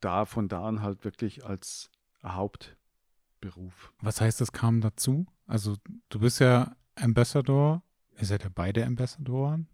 da 0.00 0.24
von 0.24 0.48
da 0.48 0.64
an 0.64 0.82
halt 0.82 1.04
wirklich 1.04 1.44
als 1.44 1.90
Hauptberuf. 2.24 3.92
Was 4.00 4.20
heißt, 4.20 4.40
das 4.40 4.52
kam 4.52 4.80
dazu? 4.80 5.26
Also 5.46 5.76
du 6.08 6.20
bist 6.20 6.40
ja 6.40 6.76
Ambassador, 6.96 7.82
ihr 8.18 8.26
seid 8.26 8.42
ja 8.42 8.50
beide 8.54 8.84
Ambassadoren, 8.84 9.68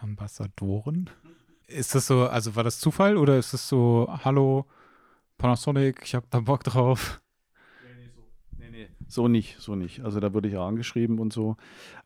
Ambassadoren. 0.00 1.10
Ist 1.66 1.94
das 1.94 2.06
so, 2.06 2.26
also 2.26 2.56
war 2.56 2.64
das 2.64 2.80
Zufall 2.80 3.16
oder 3.16 3.38
ist 3.38 3.54
es 3.54 3.68
so, 3.68 4.08
hallo 4.24 4.66
Panasonic, 5.38 6.00
ich 6.04 6.14
habe 6.14 6.26
da 6.30 6.40
Bock 6.40 6.64
drauf? 6.64 7.20
Nee, 8.58 8.70
nee, 8.70 8.88
so 9.08 9.28
nicht, 9.28 9.58
so 9.58 9.74
nicht. 9.74 10.00
Also 10.00 10.20
da 10.20 10.34
wurde 10.34 10.48
ich 10.48 10.56
auch 10.56 10.66
angeschrieben 10.66 11.18
und 11.18 11.32
so. 11.32 11.56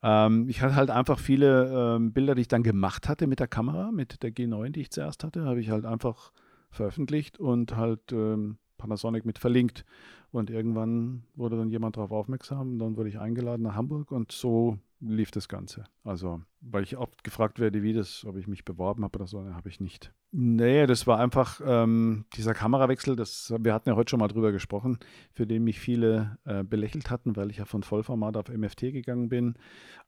Ähm, 0.02 0.48
ich 0.48 0.62
hatte 0.62 0.74
halt 0.74 0.90
einfach 0.90 1.18
viele 1.18 1.96
ähm, 1.96 2.12
Bilder, 2.12 2.34
die 2.34 2.42
ich 2.42 2.48
dann 2.48 2.62
gemacht 2.62 3.08
hatte 3.08 3.26
mit 3.26 3.40
der 3.40 3.48
Kamera, 3.48 3.92
mit 3.92 4.22
der 4.22 4.30
G9, 4.30 4.70
die 4.70 4.80
ich 4.80 4.90
zuerst 4.90 5.24
hatte, 5.24 5.44
habe 5.44 5.60
ich 5.60 5.70
halt 5.70 5.84
einfach 5.84 6.32
veröffentlicht 6.70 7.38
und 7.38 7.76
halt 7.76 8.12
ähm, 8.12 8.58
Panasonic 8.78 9.24
mit 9.24 9.38
verlinkt. 9.38 9.84
Und 10.32 10.50
irgendwann 10.50 11.24
wurde 11.34 11.56
dann 11.56 11.70
jemand 11.70 11.96
darauf 11.96 12.10
aufmerksam, 12.10 12.78
dann 12.78 12.96
wurde 12.96 13.08
ich 13.08 13.18
eingeladen 13.18 13.62
nach 13.62 13.74
Hamburg 13.74 14.10
und 14.10 14.32
so 14.32 14.78
lief 15.00 15.30
das 15.30 15.48
Ganze. 15.48 15.84
Also 16.04 16.42
weil 16.60 16.82
ich 16.82 16.96
oft 16.96 17.22
gefragt 17.24 17.58
werde, 17.58 17.82
wie 17.82 17.92
das, 17.92 18.24
ob 18.24 18.36
ich 18.36 18.46
mich 18.46 18.64
beworben 18.64 19.04
habe 19.04 19.18
oder 19.18 19.26
so, 19.26 19.44
habe 19.54 19.68
ich 19.68 19.80
nicht. 19.80 20.12
Nee, 20.32 20.86
das 20.86 21.06
war 21.06 21.18
einfach 21.18 21.60
ähm, 21.64 22.26
dieser 22.34 22.52
Kamerawechsel, 22.52 23.16
das, 23.16 23.54
wir 23.58 23.72
hatten 23.72 23.88
ja 23.88 23.96
heute 23.96 24.10
schon 24.10 24.20
mal 24.20 24.28
drüber 24.28 24.52
gesprochen, 24.52 24.98
für 25.32 25.46
den 25.46 25.64
mich 25.64 25.78
viele 25.80 26.38
äh, 26.44 26.62
belächelt 26.62 27.10
hatten, 27.10 27.36
weil 27.36 27.50
ich 27.50 27.58
ja 27.58 27.64
von 27.64 27.82
Vollformat 27.82 28.36
auf 28.36 28.48
MFT 28.48 28.92
gegangen 28.92 29.28
bin. 29.28 29.54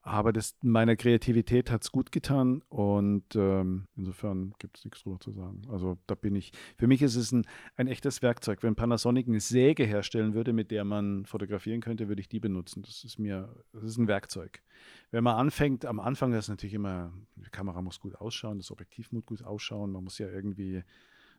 Aber 0.02 0.32
das, 0.32 0.56
meiner 0.62 0.96
Kreativität 0.96 1.70
hat 1.70 1.82
es 1.82 1.92
gut 1.92 2.12
getan 2.12 2.62
und 2.68 3.36
ähm, 3.36 3.86
insofern 3.96 4.54
gibt 4.58 4.78
es 4.78 4.84
nichts 4.84 5.02
drüber 5.02 5.20
zu 5.20 5.32
sagen. 5.32 5.62
Also 5.70 5.98
da 6.06 6.14
bin 6.14 6.34
ich, 6.34 6.52
für 6.76 6.86
mich 6.86 7.02
ist 7.02 7.16
es 7.16 7.32
ein, 7.32 7.46
ein 7.76 7.88
echtes 7.88 8.22
Werkzeug. 8.22 8.62
Wenn 8.62 8.74
Panasonic 8.74 9.28
eine 9.28 9.40
Säge 9.40 9.84
herstellen 9.84 10.34
würde, 10.34 10.52
mit 10.52 10.70
der 10.70 10.84
man 10.84 11.26
fotografieren 11.26 11.80
könnte, 11.80 12.08
würde 12.08 12.20
ich 12.20 12.28
die 12.28 12.40
benutzen. 12.40 12.82
Das 12.82 13.04
ist 13.04 13.18
mir, 13.18 13.54
das 13.72 13.84
ist 13.84 13.98
ein 13.98 14.08
Werkzeug. 14.08 14.62
Wenn 15.10 15.24
man 15.24 15.36
anfängt, 15.36 15.84
am 15.84 16.00
Anfang 16.00 16.32
ist 16.32 16.48
natürlich 16.48 16.74
immer, 16.74 17.12
die 17.36 17.50
Kamera 17.50 17.82
muss 17.82 18.00
gut 18.00 18.14
ausschauen, 18.16 18.58
das 18.58 18.70
Objektiv 18.70 19.12
muss 19.12 19.26
gut 19.26 19.42
ausschauen, 19.42 19.92
man 19.92 20.04
muss 20.04 20.07
ja 20.16 20.28
irgendwie 20.28 20.82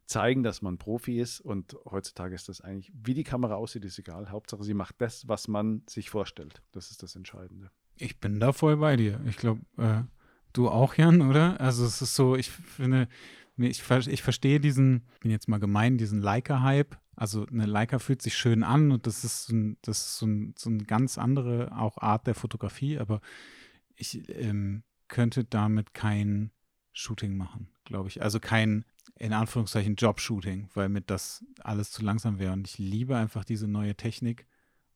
zeigen, 0.06 0.44
dass 0.44 0.62
man 0.62 0.78
Profi 0.78 1.20
ist. 1.20 1.40
Und 1.40 1.76
heutzutage 1.90 2.36
ist 2.36 2.50
das 2.50 2.62
eigentlich, 2.62 2.92
wie 2.94 3.16
die 3.16 3.24
Kamera 3.24 3.56
aussieht, 3.56 3.86
ist 3.86 3.98
egal. 3.98 4.30
Hauptsache, 4.30 4.64
sie 4.64 4.76
macht 4.76 4.96
das, 5.00 5.28
was 5.28 5.48
man 5.48 5.82
sich 5.88 6.12
vorstellt. 6.12 6.62
Das 6.72 6.92
ist 6.92 7.02
das 7.02 7.16
Entscheidende. 7.16 7.72
Ich 7.96 8.20
bin 8.20 8.40
da 8.40 8.54
voll 8.54 8.78
bei 8.78 8.96
dir. 8.96 9.20
Ich 9.28 9.38
glaube, 9.38 9.62
äh, 9.78 10.04
du 10.54 10.70
auch, 10.70 10.96
Jan, 10.96 11.22
oder? 11.22 11.60
Also 11.60 11.86
es 11.86 12.02
ist 12.02 12.16
so, 12.16 12.36
ich 12.36 12.50
finde, 12.52 13.08
ich, 13.58 13.84
ich 14.08 14.22
verstehe 14.22 14.60
diesen, 14.60 15.04
bin 15.20 15.32
jetzt 15.32 15.48
mal 15.48 15.60
gemein, 15.60 15.98
diesen 15.98 16.22
Leica-Hype. 16.22 16.98
Also 17.16 17.46
eine 17.46 17.66
Leica 17.66 18.00
fühlt 18.00 18.22
sich 18.22 18.38
schön 18.38 18.64
an 18.64 18.92
und 18.92 19.06
das 19.06 19.26
ist, 19.26 19.50
ein, 19.50 19.78
das 19.82 20.00
ist 20.00 20.18
so, 20.20 20.26
ein, 20.26 20.54
so 20.58 20.70
eine 20.70 20.86
ganz 20.86 21.18
andere 21.18 21.78
auch 21.78 21.98
Art 21.98 22.28
der 22.28 22.36
Fotografie, 22.36 22.98
aber 22.98 23.20
ich 23.96 24.30
ähm, 24.30 24.84
könnte 25.10 25.44
damit 25.44 25.94
kein 25.94 26.52
Shooting 27.00 27.38
machen, 27.38 27.70
glaube 27.86 28.10
ich. 28.10 28.22
Also 28.22 28.40
kein, 28.40 28.86
in 29.16 29.34
Anführungszeichen, 29.34 29.96
Job-Shooting, 29.96 30.70
weil 30.74 30.90
mir 30.90 31.02
das 31.02 31.46
alles 31.62 31.92
zu 31.92 32.04
langsam 32.04 32.40
wäre. 32.40 32.54
Und 32.54 32.68
ich 32.68 32.78
liebe 32.78 33.16
einfach 33.16 33.46
diese 33.46 33.68
neue 33.68 33.96
Technik. 33.96 34.46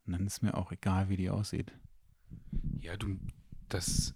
Und 0.06 0.14
dann 0.14 0.26
ist 0.26 0.44
mir 0.44 0.56
auch 0.56 0.72
egal, 0.72 1.10
wie 1.10 1.18
die 1.18 1.30
aussieht. 1.30 1.72
Ja, 2.82 2.98
du, 2.98 3.18
das, 3.70 4.16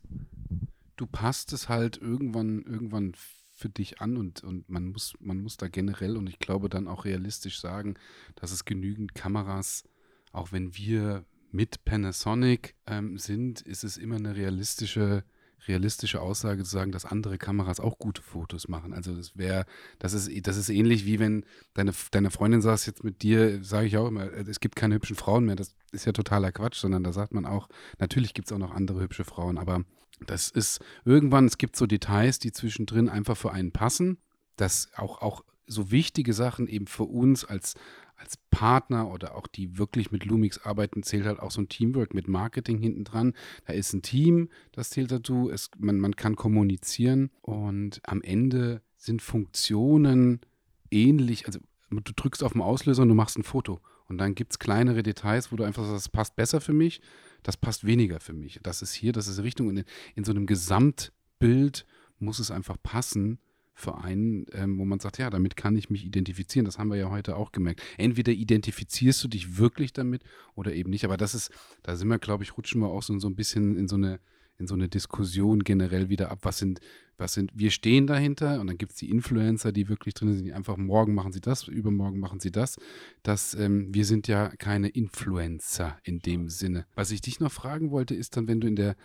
du 0.97 1.07
passt 1.07 1.53
es 1.53 1.69
halt 1.69 1.97
irgendwann, 1.97 2.63
irgendwann 2.63 3.13
für 3.57 3.69
dich 3.69 4.01
an 4.01 4.17
und, 4.17 4.43
und 4.43 4.69
man 4.69 4.91
muss, 4.91 5.15
man 5.19 5.41
muss 5.41 5.57
da 5.57 5.67
generell 5.67 6.17
und 6.17 6.27
ich 6.27 6.39
glaube 6.39 6.69
dann 6.69 6.87
auch 6.87 7.05
realistisch 7.05 7.59
sagen, 7.59 7.95
dass 8.35 8.51
es 8.51 8.65
genügend 8.65 9.15
Kameras, 9.15 9.83
auch 10.31 10.51
wenn 10.51 10.75
wir 10.75 11.25
mit 11.51 11.85
Panasonic 11.85 12.75
ähm, 12.85 13.17
sind, 13.17 13.61
ist 13.61 13.83
es 13.83 13.97
immer 13.97 14.17
eine 14.17 14.35
realistische, 14.35 15.23
realistische 15.67 16.21
Aussage 16.21 16.63
zu 16.63 16.69
sagen, 16.69 16.91
dass 16.91 17.05
andere 17.05 17.37
Kameras 17.37 17.79
auch 17.79 17.99
gute 17.99 18.21
Fotos 18.21 18.67
machen. 18.67 18.93
Also 18.93 19.15
das 19.15 19.37
wäre, 19.37 19.65
das 19.99 20.13
ist, 20.13 20.29
das 20.47 20.57
ist 20.57 20.69
ähnlich 20.69 21.05
wie 21.05 21.19
wenn 21.19 21.45
deine, 21.73 21.93
deine 22.11 22.31
Freundin 22.31 22.61
saß 22.61 22.85
jetzt 22.85 23.03
mit 23.03 23.21
dir, 23.21 23.63
sage 23.63 23.87
ich 23.87 23.97
auch 23.97 24.07
immer, 24.07 24.31
es 24.31 24.59
gibt 24.59 24.75
keine 24.75 24.95
hübschen 24.95 25.15
Frauen 25.15 25.45
mehr. 25.45 25.55
Das 25.55 25.75
ist 25.91 26.05
ja 26.05 26.11
totaler 26.11 26.51
Quatsch, 26.51 26.79
sondern 26.79 27.03
da 27.03 27.11
sagt 27.11 27.33
man 27.33 27.45
auch, 27.45 27.69
natürlich 27.99 28.33
gibt 28.33 28.47
es 28.47 28.53
auch 28.53 28.59
noch 28.59 28.71
andere 28.71 29.01
hübsche 29.01 29.25
Frauen, 29.25 29.57
aber 29.57 29.83
das 30.25 30.49
ist 30.49 30.79
irgendwann, 31.05 31.45
es 31.45 31.57
gibt 31.57 31.75
so 31.75 31.85
Details, 31.85 32.39
die 32.39 32.51
zwischendrin 32.51 33.09
einfach 33.09 33.37
für 33.37 33.51
einen 33.51 33.71
passen, 33.71 34.17
dass 34.55 34.89
auch, 34.95 35.21
auch 35.21 35.43
so 35.67 35.91
wichtige 35.91 36.33
Sachen 36.33 36.67
eben 36.67 36.87
für 36.87 37.03
uns 37.03 37.45
als, 37.45 37.75
als 38.17 38.37
Partner 38.51 39.11
oder 39.11 39.35
auch 39.35 39.47
die 39.47 39.77
wirklich 39.77 40.11
mit 40.11 40.25
Lumix 40.25 40.59
arbeiten, 40.59 41.03
zählt 41.03 41.25
halt 41.25 41.39
auch 41.39 41.51
so 41.51 41.61
ein 41.61 41.69
Teamwork 41.69 42.13
mit 42.13 42.27
Marketing 42.27 42.79
hinten 42.79 43.03
dran. 43.03 43.33
Da 43.65 43.73
ist 43.73 43.93
ein 43.93 44.01
Team, 44.01 44.49
das 44.71 44.89
zählt 44.89 45.11
dazu. 45.11 45.49
Es, 45.49 45.69
man, 45.77 45.99
man 45.99 46.15
kann 46.15 46.35
kommunizieren 46.35 47.29
und 47.41 48.01
am 48.03 48.21
Ende 48.21 48.81
sind 48.97 49.21
Funktionen 49.21 50.41
ähnlich. 50.89 51.45
Also 51.45 51.59
du 51.89 52.01
drückst 52.01 52.43
auf 52.43 52.53
den 52.53 52.61
Auslöser 52.61 53.03
und 53.03 53.09
du 53.09 53.15
machst 53.15 53.37
ein 53.37 53.43
Foto. 53.43 53.79
Und 54.07 54.17
dann 54.17 54.35
gibt 54.35 54.53
es 54.53 54.59
kleinere 54.59 55.03
Details, 55.03 55.51
wo 55.51 55.55
du 55.55 55.63
einfach 55.63 55.83
sagst, 55.83 56.05
das 56.05 56.09
passt 56.09 56.35
besser 56.35 56.61
für 56.61 56.73
mich, 56.73 57.01
das 57.43 57.57
passt 57.57 57.85
weniger 57.85 58.19
für 58.19 58.33
mich. 58.33 58.59
Das 58.63 58.81
ist 58.81 58.93
hier, 58.93 59.11
das 59.11 59.27
ist 59.27 59.43
Richtung. 59.43 59.67
Und 59.67 59.77
in, 59.77 59.85
in 60.15 60.23
so 60.23 60.31
einem 60.31 60.47
Gesamtbild 60.47 61.85
muss 62.19 62.39
es 62.39 62.49
einfach 62.49 62.77
passen 62.81 63.39
für 63.77 64.03
einen, 64.03 64.47
ähm, 64.53 64.79
wo 64.79 64.85
man 64.85 64.99
sagt, 64.99 65.19
ja, 65.19 65.29
damit 65.29 65.55
kann 65.55 65.77
ich 65.77 65.91
mich 65.91 66.03
identifizieren. 66.03 66.65
Das 66.65 66.79
haben 66.79 66.89
wir 66.89 66.97
ja 66.97 67.11
heute 67.11 67.35
auch 67.35 67.51
gemerkt. 67.51 67.83
Entweder 67.97 68.33
identifizierst 68.33 69.23
du 69.23 69.27
dich 69.27 69.57
wirklich 69.57 69.93
damit 69.93 70.23
oder 70.55 70.73
eben 70.73 70.89
nicht. 70.89 71.05
Aber 71.05 71.15
das 71.15 71.35
ist, 71.35 71.51
da 71.83 71.95
sind 71.95 72.07
wir, 72.07 72.17
glaube 72.17 72.43
ich, 72.43 72.57
rutschen 72.57 72.81
wir 72.81 72.87
auch 72.87 73.03
so, 73.03 73.17
so 73.19 73.29
ein 73.29 73.35
bisschen 73.35 73.77
in 73.77 73.87
so 73.87 73.95
eine 73.95 74.19
in 74.59 74.65
so 74.65 74.73
eine 74.73 74.89
Diskussion 74.89 75.63
generell 75.63 76.09
wieder 76.09 76.31
ab, 76.31 76.39
was 76.41 76.57
sind, 76.57 76.79
was 77.17 77.33
sind, 77.33 77.51
wir 77.53 77.69
stehen 77.69 78.07
dahinter 78.07 78.59
und 78.59 78.65
dann 78.65 78.79
gibt 78.79 78.93
es 78.93 78.97
die 78.97 79.09
Influencer, 79.11 79.71
die 79.71 79.87
wirklich 79.87 80.15
drin 80.15 80.33
sind, 80.33 80.45
die 80.45 80.53
einfach 80.53 80.77
morgen 80.77 81.13
machen 81.13 81.31
sie 81.31 81.41
das, 81.41 81.67
übermorgen 81.67 82.19
machen 82.19 82.39
sie 82.39 82.51
das. 82.51 82.77
Das, 83.21 83.53
ähm, 83.53 83.93
wir 83.93 84.05
sind 84.05 84.27
ja 84.27 84.49
keine 84.57 84.89
Influencer 84.89 85.99
in 86.03 86.19
dem 86.19 86.49
Sinne. 86.49 86.87
Was 86.95 87.11
ich 87.11 87.21
dich 87.21 87.39
noch 87.39 87.51
fragen 87.51 87.91
wollte, 87.91 88.15
ist 88.15 88.35
dann, 88.35 88.47
wenn 88.47 88.59
du 88.59 88.67
in 88.67 88.75
der, 88.75 88.95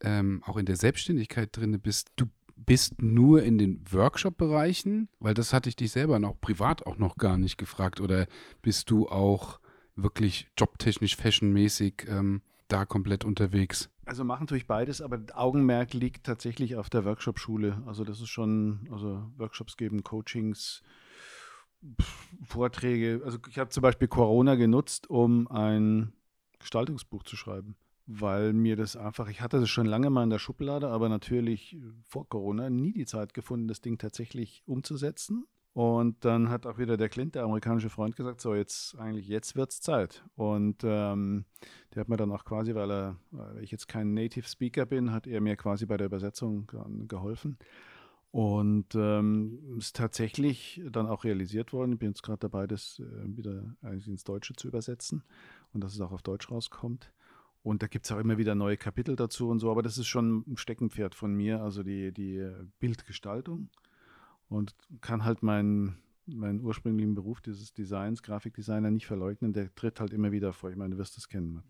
ähm, 0.00 0.42
auch 0.46 0.56
in 0.56 0.64
der 0.66 0.76
Selbstständigkeit 0.76 1.54
drin 1.54 1.78
bist, 1.78 2.10
du 2.16 2.24
bist 2.56 3.02
nur 3.02 3.42
in 3.42 3.58
den 3.58 3.84
Workshop-Bereichen? 3.90 5.08
Weil 5.18 5.34
das 5.34 5.52
hatte 5.52 5.68
ich 5.68 5.76
dich 5.76 5.92
selber 5.92 6.18
noch 6.18 6.40
privat 6.40 6.86
auch 6.86 6.98
noch 6.98 7.16
gar 7.16 7.38
nicht 7.38 7.58
gefragt. 7.58 8.00
Oder 8.00 8.26
bist 8.62 8.90
du 8.90 9.08
auch 9.08 9.60
wirklich 9.96 10.48
jobtechnisch, 10.58 11.16
fashionmäßig 11.16 12.06
ähm, 12.08 12.42
da 12.68 12.84
komplett 12.84 13.24
unterwegs? 13.24 13.90
Also 14.04 14.24
machen 14.24 14.46
tue 14.46 14.58
ich 14.58 14.66
beides, 14.66 15.00
aber 15.00 15.20
Augenmerk 15.34 15.94
liegt 15.94 16.24
tatsächlich 16.24 16.76
auf 16.76 16.90
der 16.90 17.04
Workshop-Schule. 17.04 17.82
Also 17.86 18.04
das 18.04 18.20
ist 18.20 18.28
schon, 18.28 18.88
also 18.90 19.30
Workshops 19.36 19.76
geben, 19.76 20.02
Coachings, 20.02 20.82
Vorträge. 22.44 23.22
Also 23.24 23.38
ich 23.48 23.58
habe 23.58 23.70
zum 23.70 23.82
Beispiel 23.82 24.08
Corona 24.08 24.54
genutzt, 24.54 25.08
um 25.08 25.48
ein 25.48 26.12
Gestaltungsbuch 26.58 27.22
zu 27.22 27.36
schreiben 27.36 27.76
weil 28.20 28.52
mir 28.52 28.76
das 28.76 28.96
einfach, 28.96 29.28
ich 29.28 29.40
hatte 29.40 29.60
das 29.60 29.70
schon 29.70 29.86
lange 29.86 30.10
mal 30.10 30.24
in 30.24 30.30
der 30.30 30.38
Schublade, 30.38 30.88
aber 30.88 31.08
natürlich 31.08 31.78
vor 32.02 32.28
Corona 32.28 32.70
nie 32.70 32.92
die 32.92 33.06
Zeit 33.06 33.34
gefunden, 33.34 33.68
das 33.68 33.80
Ding 33.80 33.98
tatsächlich 33.98 34.62
umzusetzen. 34.66 35.46
Und 35.74 36.22
dann 36.26 36.50
hat 36.50 36.66
auch 36.66 36.76
wieder 36.76 36.98
der 36.98 37.08
Clint, 37.08 37.34
der 37.34 37.44
amerikanische 37.44 37.88
Freund, 37.88 38.14
gesagt, 38.14 38.42
so 38.42 38.54
jetzt 38.54 38.98
eigentlich, 38.98 39.26
jetzt 39.26 39.56
wird 39.56 39.70
es 39.70 39.80
Zeit. 39.80 40.22
Und 40.34 40.82
ähm, 40.84 41.46
der 41.94 42.00
hat 42.00 42.10
mir 42.10 42.18
dann 42.18 42.30
auch 42.30 42.44
quasi, 42.44 42.74
weil, 42.74 42.90
er, 42.90 43.16
weil 43.30 43.64
ich 43.64 43.70
jetzt 43.70 43.88
kein 43.88 44.12
Native 44.12 44.46
Speaker 44.46 44.84
bin, 44.84 45.12
hat 45.12 45.26
er 45.26 45.40
mir 45.40 45.56
quasi 45.56 45.86
bei 45.86 45.96
der 45.96 46.08
Übersetzung 46.08 46.70
geholfen. 47.08 47.56
Und 48.32 48.94
ähm, 48.94 49.76
ist 49.78 49.96
tatsächlich 49.96 50.82
dann 50.90 51.06
auch 51.06 51.24
realisiert 51.24 51.72
worden. 51.72 51.92
Ich 51.92 51.98
bin 51.98 52.10
jetzt 52.10 52.22
gerade 52.22 52.40
dabei, 52.40 52.66
das 52.66 53.00
äh, 53.00 53.36
wieder 53.36 53.74
eigentlich 53.82 54.08
ins 54.08 54.24
Deutsche 54.24 54.54
zu 54.54 54.68
übersetzen 54.68 55.22
und 55.72 55.84
dass 55.84 55.94
es 55.94 56.00
auch 56.00 56.12
auf 56.12 56.22
Deutsch 56.22 56.50
rauskommt. 56.50 57.12
Und 57.62 57.82
da 57.82 57.86
gibt 57.86 58.06
es 58.06 58.12
auch 58.12 58.18
immer 58.18 58.38
wieder 58.38 58.54
neue 58.54 58.76
Kapitel 58.76 59.14
dazu 59.14 59.48
und 59.48 59.60
so, 59.60 59.70
aber 59.70 59.82
das 59.82 59.96
ist 59.96 60.08
schon 60.08 60.44
ein 60.48 60.56
Steckenpferd 60.56 61.14
von 61.14 61.32
mir, 61.32 61.62
also 61.62 61.82
die, 61.82 62.12
die 62.12 62.50
Bildgestaltung. 62.80 63.70
Und 64.48 64.74
kann 65.00 65.24
halt 65.24 65.42
meinen, 65.42 65.96
meinen 66.26 66.60
ursprünglichen 66.60 67.14
Beruf 67.14 67.40
dieses 67.40 67.72
Designs, 67.72 68.22
Grafikdesigner, 68.22 68.90
nicht 68.90 69.06
verleugnen. 69.06 69.52
Der 69.52 69.74
tritt 69.74 70.00
halt 70.00 70.12
immer 70.12 70.32
wieder 70.32 70.52
vor. 70.52 70.70
Ich 70.70 70.76
meine, 70.76 70.94
du 70.94 70.98
wirst 70.98 71.16
das 71.16 71.28
kennen. 71.28 71.62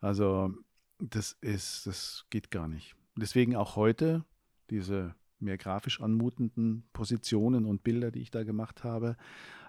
Also, 0.00 0.54
das 0.98 1.36
ist, 1.40 1.86
das 1.86 2.24
geht 2.30 2.50
gar 2.50 2.68
nicht. 2.68 2.94
Deswegen 3.16 3.56
auch 3.56 3.76
heute 3.76 4.24
diese 4.70 5.14
mehr 5.40 5.58
grafisch 5.58 6.00
anmutenden 6.00 6.84
Positionen 6.92 7.64
und 7.64 7.82
Bilder, 7.82 8.10
die 8.10 8.20
ich 8.20 8.30
da 8.30 8.44
gemacht 8.44 8.84
habe. 8.84 9.16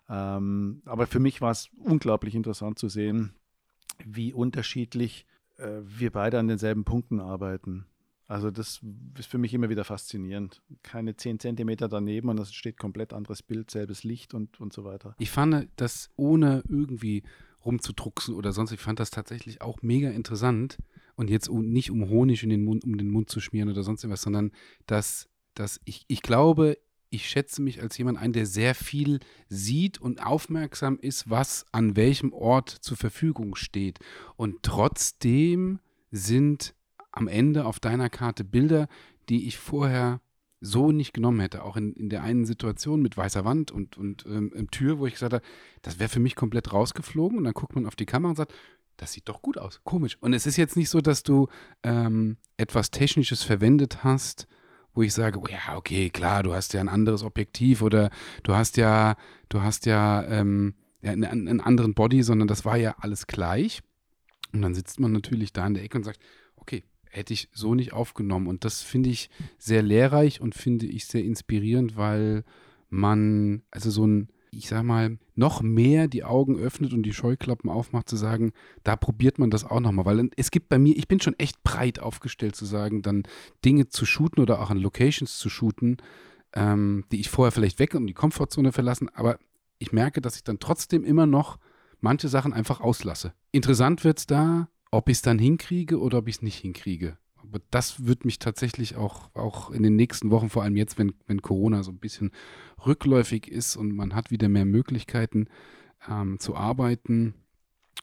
Ähm, 0.07 0.81
aber 0.85 1.07
für 1.07 1.19
mich 1.19 1.41
war 1.41 1.51
es 1.51 1.69
unglaublich 1.77 2.35
interessant 2.35 2.79
zu 2.79 2.89
sehen, 2.89 3.33
wie 4.03 4.33
unterschiedlich 4.33 5.25
wir 5.59 6.11
beide 6.11 6.39
an 6.39 6.47
denselben 6.47 6.83
Punkten 6.85 7.19
arbeiten. 7.19 7.85
Also 8.27 8.51
das 8.51 8.81
ist 9.17 9.27
für 9.27 9.39
mich 9.39 9.55
immer 9.55 9.69
wieder 9.69 9.83
faszinierend. 9.83 10.61
Keine 10.83 11.15
10 11.15 11.39
Zentimeter 11.39 11.89
daneben 11.89 12.29
und 12.29 12.39
es 12.39 12.53
steht 12.53 12.77
komplett 12.77 13.11
anderes 13.11 13.41
Bild, 13.41 13.71
selbes 13.71 14.03
Licht 14.03 14.35
und, 14.35 14.59
und 14.59 14.71
so 14.71 14.83
weiter. 14.83 15.15
Ich 15.17 15.31
fand 15.31 15.67
das 15.77 16.11
ohne 16.15 16.63
irgendwie 16.69 17.23
rumzudrucksen 17.65 18.35
oder 18.35 18.51
sonst, 18.51 18.71
ich 18.71 18.79
fand 18.79 18.99
das 18.99 19.09
tatsächlich 19.09 19.61
auch 19.61 19.81
mega 19.81 20.11
interessant. 20.11 20.77
Und 21.15 21.29
jetzt 21.29 21.49
nicht 21.51 21.91
um 21.91 22.07
Honig 22.07 22.43
in 22.43 22.49
den 22.49 22.63
Mund, 22.63 22.85
um 22.85 22.97
den 22.97 23.09
Mund 23.09 23.29
zu 23.29 23.41
schmieren 23.41 23.69
oder 23.69 23.83
sonst 23.83 24.03
irgendwas, 24.03 24.21
sondern 24.21 24.51
dass, 24.85 25.27
dass 25.55 25.81
ich, 25.83 26.05
ich 26.07 26.21
glaube, 26.21 26.77
ich 27.09 27.27
schätze 27.27 27.61
mich 27.61 27.81
als 27.81 27.97
jemand 27.97 28.19
ein, 28.19 28.33
der 28.33 28.45
sehr 28.45 28.75
viel 28.75 29.19
sieht 29.47 29.99
und 29.99 30.23
aufmerksam 30.23 30.99
ist, 30.99 31.29
was 31.29 31.65
an 31.71 31.95
welchem 31.95 32.33
Ort 32.33 32.69
zur 32.69 32.97
Verfügung 32.97 33.55
steht. 33.55 33.99
Und 34.35 34.63
trotzdem 34.63 35.79
sind 36.11 36.75
am 37.11 37.27
Ende 37.27 37.65
auf 37.65 37.79
deiner 37.79 38.09
Karte 38.09 38.43
Bilder, 38.43 38.87
die 39.29 39.47
ich 39.47 39.57
vorher 39.57 40.21
so 40.61 40.91
nicht 40.91 41.13
genommen 41.13 41.39
hätte. 41.39 41.63
Auch 41.63 41.77
in, 41.77 41.93
in 41.93 42.09
der 42.09 42.23
einen 42.23 42.45
Situation 42.45 43.01
mit 43.01 43.17
weißer 43.17 43.45
Wand 43.45 43.71
und, 43.71 43.97
und 43.97 44.25
ähm, 44.25 44.67
Tür, 44.71 44.99
wo 44.99 45.07
ich 45.07 45.13
gesagt 45.13 45.33
habe, 45.33 45.45
das 45.81 45.99
wäre 45.99 46.09
für 46.09 46.19
mich 46.19 46.35
komplett 46.35 46.73
rausgeflogen. 46.73 47.37
Und 47.37 47.43
dann 47.45 47.53
guckt 47.53 47.75
man 47.75 47.85
auf 47.85 47.95
die 47.95 48.05
Kamera 48.05 48.31
und 48.31 48.35
sagt, 48.35 48.53
das 48.97 49.13
sieht 49.13 49.29
doch 49.29 49.41
gut 49.41 49.57
aus. 49.57 49.81
Komisch. 49.83 50.17
Und 50.19 50.33
es 50.33 50.45
ist 50.45 50.57
jetzt 50.57 50.75
nicht 50.75 50.89
so, 50.89 50.99
dass 50.99 51.23
du 51.23 51.47
ähm, 51.83 52.37
etwas 52.57 52.91
Technisches 52.91 53.43
verwendet 53.43 54.03
hast, 54.03 54.47
wo 54.93 55.01
ich 55.01 55.13
sage, 55.13 55.39
ja, 55.49 55.75
okay, 55.77 56.09
klar, 56.09 56.43
du 56.43 56.53
hast 56.53 56.73
ja 56.73 56.79
ein 56.79 56.89
anderes 56.89 57.23
Objektiv 57.23 57.81
oder 57.81 58.09
du 58.43 58.55
hast 58.55 58.77
ja, 58.77 59.15
du 59.49 59.61
hast 59.61 59.85
ja, 59.85 60.23
ähm, 60.27 60.75
ja 61.01 61.11
einen, 61.11 61.47
einen 61.47 61.61
anderen 61.61 61.93
Body, 61.93 62.23
sondern 62.23 62.47
das 62.47 62.65
war 62.65 62.77
ja 62.77 62.95
alles 62.99 63.27
gleich. 63.27 63.81
Und 64.51 64.61
dann 64.61 64.73
sitzt 64.73 64.99
man 64.99 65.11
natürlich 65.11 65.53
da 65.53 65.65
in 65.67 65.75
der 65.75 65.83
Ecke 65.83 65.97
und 65.97 66.03
sagt, 66.03 66.19
okay, 66.55 66.83
hätte 67.09 67.33
ich 67.33 67.49
so 67.53 67.75
nicht 67.75 67.93
aufgenommen. 67.93 68.47
Und 68.47 68.65
das 68.65 68.81
finde 68.81 69.09
ich 69.09 69.29
sehr 69.57 69.81
lehrreich 69.81 70.41
und 70.41 70.55
finde 70.55 70.85
ich 70.85 71.05
sehr 71.05 71.23
inspirierend, 71.23 71.97
weil 71.97 72.43
man, 72.89 73.63
also 73.71 73.91
so 73.91 74.05
ein, 74.05 74.29
ich 74.51 74.67
sag 74.67 74.83
mal, 74.83 75.17
noch 75.35 75.61
mehr 75.61 76.07
die 76.07 76.23
Augen 76.23 76.57
öffnet 76.57 76.93
und 76.93 77.03
die 77.03 77.13
Scheuklappen 77.13 77.69
aufmacht, 77.69 78.09
zu 78.09 78.15
sagen, 78.15 78.51
da 78.83 78.95
probiert 78.95 79.39
man 79.39 79.49
das 79.49 79.63
auch 79.63 79.79
nochmal. 79.79 80.05
Weil 80.05 80.29
es 80.35 80.51
gibt 80.51 80.69
bei 80.69 80.79
mir, 80.79 80.97
ich 80.97 81.07
bin 81.07 81.19
schon 81.19 81.37
echt 81.37 81.63
breit 81.63 81.99
aufgestellt, 81.99 82.55
zu 82.55 82.65
sagen, 82.65 83.01
dann 83.01 83.23
Dinge 83.63 83.89
zu 83.89 84.05
shooten 84.05 84.41
oder 84.41 84.61
auch 84.61 84.69
an 84.69 84.77
Locations 84.77 85.37
zu 85.37 85.49
shooten, 85.49 85.97
ähm, 86.53 87.05
die 87.11 87.19
ich 87.19 87.29
vorher 87.29 87.51
vielleicht 87.51 87.79
weg 87.79 87.95
und 87.95 88.07
die 88.07 88.13
Komfortzone 88.13 88.71
verlassen, 88.71 89.09
aber 89.09 89.37
ich 89.77 89.91
merke, 89.91 90.21
dass 90.21 90.35
ich 90.35 90.43
dann 90.43 90.59
trotzdem 90.59 91.03
immer 91.03 91.25
noch 91.25 91.57
manche 92.01 92.27
Sachen 92.27 92.53
einfach 92.53 92.81
auslasse. 92.81 93.33
Interessant 93.51 94.03
wird 94.03 94.19
es 94.19 94.27
da, 94.27 94.69
ob 94.91 95.09
ich 95.09 95.17
es 95.17 95.21
dann 95.21 95.39
hinkriege 95.39 95.99
oder 95.99 96.19
ob 96.19 96.27
ich 96.27 96.35
es 96.35 96.41
nicht 96.41 96.57
hinkriege. 96.57 97.17
Aber 97.43 97.59
das 97.71 98.05
wird 98.05 98.25
mich 98.25 98.39
tatsächlich 98.39 98.95
auch, 98.95 99.33
auch 99.33 99.71
in 99.71 99.83
den 99.83 99.95
nächsten 99.95 100.31
Wochen, 100.31 100.49
vor 100.49 100.63
allem 100.63 100.75
jetzt, 100.75 100.97
wenn, 100.97 101.13
wenn 101.27 101.41
Corona 101.41 101.83
so 101.83 101.91
ein 101.91 101.99
bisschen 101.99 102.31
rückläufig 102.85 103.47
ist 103.47 103.75
und 103.75 103.95
man 103.95 104.15
hat 104.15 104.31
wieder 104.31 104.49
mehr 104.49 104.65
Möglichkeiten 104.65 105.47
ähm, 106.07 106.39
zu 106.39 106.55
arbeiten. 106.55 107.33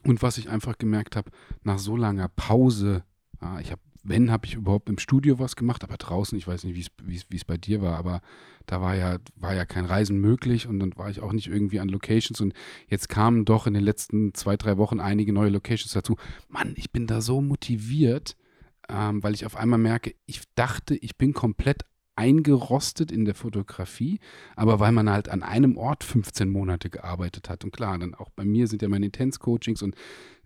Und 0.05 0.23
was 0.23 0.39
ich 0.39 0.51
einfach 0.51 0.79
gemerkt 0.79 1.17
habe, 1.17 1.31
nach 1.63 1.79
so 1.79 1.97
langer 1.97 2.29
Pause, 2.29 3.05
ja, 3.41 3.61
ich 3.61 3.71
habe, 3.71 3.81
wenn, 4.03 4.31
habe 4.31 4.47
ich 4.47 4.55
überhaupt 4.55 4.89
im 4.89 4.99
Studio 4.99 5.39
was 5.39 5.57
gemacht, 5.57 5.83
aber 5.83 5.97
draußen, 5.97 6.39
ich 6.39 6.47
weiß 6.47 6.65
nicht, 6.65 6.91
wie 7.05 7.37
es 7.37 7.45
bei 7.45 7.57
dir 7.57 7.83
war, 7.83 7.97
aber 7.97 8.21
da 8.67 8.81
war 8.81 8.95
ja, 8.95 9.19
war 9.37 9.55
ja 9.55 9.65
kein 9.65 9.85
Reisen 9.85 10.21
möglich 10.21 10.67
und 10.69 10.79
dann 10.79 10.97
war 10.97 11.11
ich 11.11 11.21
auch 11.21 11.33
nicht 11.33 11.49
irgendwie 11.49 11.81
an 11.81 11.89
Locations 11.89 12.41
und 12.41 12.53
jetzt 12.89 13.09
kamen 13.09 13.45
doch 13.45 13.67
in 13.67 13.75
den 13.75 13.83
letzten 13.83 14.35
zwei, 14.35 14.57
drei 14.57 14.77
Wochen 14.77 15.01
einige 15.01 15.33
neue 15.33 15.51
Locations 15.51 15.93
dazu. 15.93 16.17
Mann, 16.49 16.75
ich 16.77 16.93
bin 16.93 17.07
da 17.07 17.21
so 17.21 17.41
motiviert, 17.41 18.37
ähm, 18.89 19.23
weil 19.23 19.35
ich 19.35 19.47
auf 19.47 19.57
einmal 19.57 19.79
merke, 19.79 20.15
ich 20.27 20.43
dachte, 20.55 20.97
ich 20.97 21.17
bin 21.17 21.33
komplett 21.33 21.85
eingerostet 22.17 23.13
in 23.13 23.27
der 23.27 23.35
Fotografie, 23.35 24.21
aber 24.57 24.81
weil 24.81 24.93
man 24.93 25.11
halt 25.11 25.29
an 25.29 25.43
einem 25.43 25.77
Ort 25.77 26.03
15 26.03 26.49
Monate 26.49 26.89
gearbeitet 26.89 27.51
hat. 27.51 27.65
Und 27.65 27.73
klar, 27.73 27.99
dann 27.99 28.15
auch 28.15 28.31
bei 28.31 28.45
mir 28.45 28.67
sind 28.69 28.83
ja 28.83 28.89
meine 28.89 29.07
Intense-Coachings 29.07 29.83
und 29.83 29.95